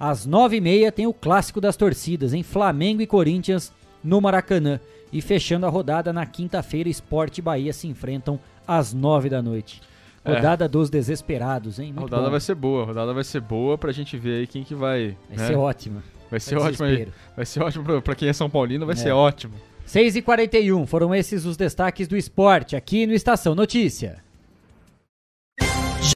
Às 0.00 0.24
9 0.24 0.56
e 0.56 0.60
meia 0.60 0.90
tem 0.90 1.06
o 1.06 1.12
clássico 1.12 1.60
das 1.60 1.76
torcidas, 1.76 2.32
em 2.32 2.42
Flamengo 2.42 3.02
e 3.02 3.06
Corinthians, 3.06 3.72
no 4.02 4.20
Maracanã. 4.20 4.80
E 5.12 5.20
fechando 5.20 5.66
a 5.66 5.68
rodada 5.68 6.12
na 6.12 6.24
quinta-feira, 6.24 6.88
Esporte 6.88 7.38
e 7.38 7.42
Bahia 7.42 7.72
se 7.72 7.86
enfrentam 7.86 8.40
às 8.66 8.94
9 8.94 9.28
da 9.28 9.42
noite. 9.42 9.82
É. 10.24 10.34
Rodada 10.34 10.64
é. 10.64 10.68
dos 10.68 10.90
desesperados, 10.90 11.78
hein? 11.78 11.92
Muito 11.92 11.98
a 11.98 12.02
rodada 12.02 12.24
bom. 12.24 12.30
vai 12.30 12.40
ser 12.40 12.54
boa, 12.54 12.82
a 12.82 12.86
rodada 12.86 13.14
vai 13.14 13.24
ser 13.24 13.40
boa 13.40 13.78
pra 13.78 13.92
gente 13.92 14.16
ver 14.16 14.40
aí 14.40 14.46
quem 14.46 14.64
que 14.64 14.74
vai. 14.74 15.16
Vai 15.28 15.38
né? 15.38 15.46
ser 15.46 15.56
ótima. 15.56 16.02
Vai 16.30 16.40
ser 16.40 16.56
ótimo 16.56 16.86
aí. 16.86 17.08
Vai 17.36 17.46
ser 17.46 17.62
ótimo 17.62 17.84
pra, 17.84 18.00
pra 18.00 18.14
quem 18.14 18.28
é 18.28 18.32
São 18.32 18.50
Paulino, 18.50 18.86
vai 18.86 18.94
é. 18.94 18.98
ser 18.98 19.12
ótimo. 19.12 19.54
6 19.86 20.16
e 20.16 20.22
41 20.22 20.86
foram 20.86 21.14
esses 21.14 21.44
os 21.44 21.56
destaques 21.56 22.08
do 22.08 22.16
esporte 22.16 22.74
aqui 22.74 23.06
no 23.06 23.14
Estação 23.14 23.54
Notícia. 23.54 24.24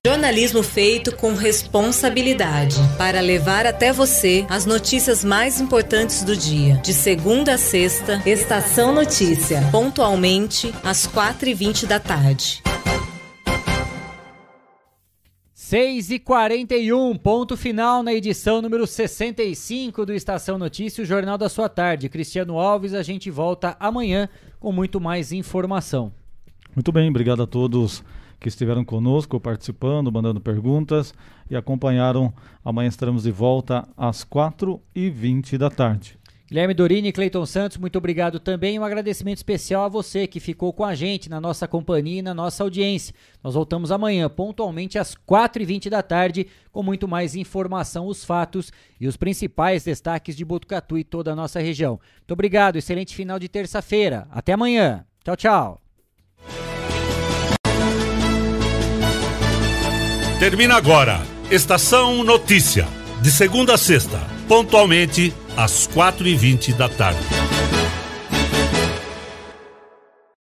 Jornalismo 0.06 0.62
feito 0.62 1.14
com 1.16 1.34
responsabilidade 1.34 2.76
para 2.96 3.20
levar 3.20 3.66
até 3.66 3.92
você 3.92 4.46
as 4.48 4.64
notícias 4.64 5.24
mais 5.24 5.60
importantes 5.60 6.22
do 6.22 6.36
dia. 6.36 6.76
De 6.76 6.94
segunda 6.94 7.54
a 7.54 7.58
sexta, 7.58 8.22
Estação 8.24 8.94
Notícia, 8.94 9.60
pontualmente 9.72 10.72
às 10.84 11.06
4h20 11.06 11.86
da 11.86 11.98
tarde. 11.98 12.62
6 15.70 16.10
e 16.10 16.18
41 16.18 17.14
ponto 17.14 17.56
final 17.56 18.02
na 18.02 18.12
edição 18.12 18.60
número 18.60 18.84
65 18.88 20.04
do 20.04 20.12
Estação 20.12 20.58
Notícia, 20.58 21.00
o 21.00 21.06
Jornal 21.06 21.38
da 21.38 21.48
Sua 21.48 21.68
Tarde. 21.68 22.08
Cristiano 22.08 22.58
Alves, 22.58 22.92
a 22.92 23.04
gente 23.04 23.30
volta 23.30 23.76
amanhã 23.78 24.28
com 24.58 24.72
muito 24.72 25.00
mais 25.00 25.30
informação. 25.30 26.12
Muito 26.74 26.90
bem, 26.90 27.08
obrigado 27.08 27.44
a 27.44 27.46
todos 27.46 28.02
que 28.40 28.48
estiveram 28.48 28.84
conosco, 28.84 29.38
participando, 29.38 30.10
mandando 30.10 30.40
perguntas 30.40 31.14
e 31.48 31.54
acompanharam. 31.54 32.34
Amanhã 32.64 32.88
estaremos 32.88 33.22
de 33.22 33.30
volta 33.30 33.86
às 33.96 34.24
4 34.24 34.80
e 34.92 35.08
20 35.08 35.56
da 35.56 35.70
tarde. 35.70 36.18
Guilherme 36.50 36.74
Dorini 36.74 37.10
e 37.10 37.12
Cleiton 37.12 37.46
Santos, 37.46 37.76
muito 37.76 37.96
obrigado 37.96 38.40
também. 38.40 38.76
Um 38.76 38.82
agradecimento 38.82 39.36
especial 39.36 39.84
a 39.84 39.88
você 39.88 40.26
que 40.26 40.40
ficou 40.40 40.72
com 40.72 40.84
a 40.84 40.96
gente 40.96 41.30
na 41.30 41.40
nossa 41.40 41.68
companhia 41.68 42.18
e 42.18 42.22
na 42.22 42.34
nossa 42.34 42.64
audiência. 42.64 43.14
Nós 43.40 43.54
voltamos 43.54 43.92
amanhã, 43.92 44.28
pontualmente 44.28 44.98
às 44.98 45.14
4h20 45.14 45.88
da 45.88 46.02
tarde, 46.02 46.48
com 46.72 46.82
muito 46.82 47.06
mais 47.06 47.36
informação, 47.36 48.08
os 48.08 48.24
fatos 48.24 48.72
e 49.00 49.06
os 49.06 49.16
principais 49.16 49.84
destaques 49.84 50.34
de 50.34 50.44
Botucatu 50.44 50.98
e 50.98 51.04
toda 51.04 51.30
a 51.30 51.36
nossa 51.36 51.60
região. 51.60 52.00
Muito 52.18 52.32
obrigado, 52.32 52.74
excelente 52.74 53.14
final 53.14 53.38
de 53.38 53.48
terça-feira. 53.48 54.26
Até 54.28 54.52
amanhã. 54.52 55.06
Tchau, 55.22 55.36
tchau. 55.36 55.80
Termina 60.40 60.74
agora. 60.74 61.20
Estação 61.48 62.24
Notícia. 62.24 62.88
De 63.22 63.30
segunda 63.30 63.74
a 63.74 63.78
sexta, 63.78 64.18
pontualmente 64.48 65.32
às 65.56 65.88
4h20 65.88 66.74
da 66.74 66.88
tarde. 66.88 67.20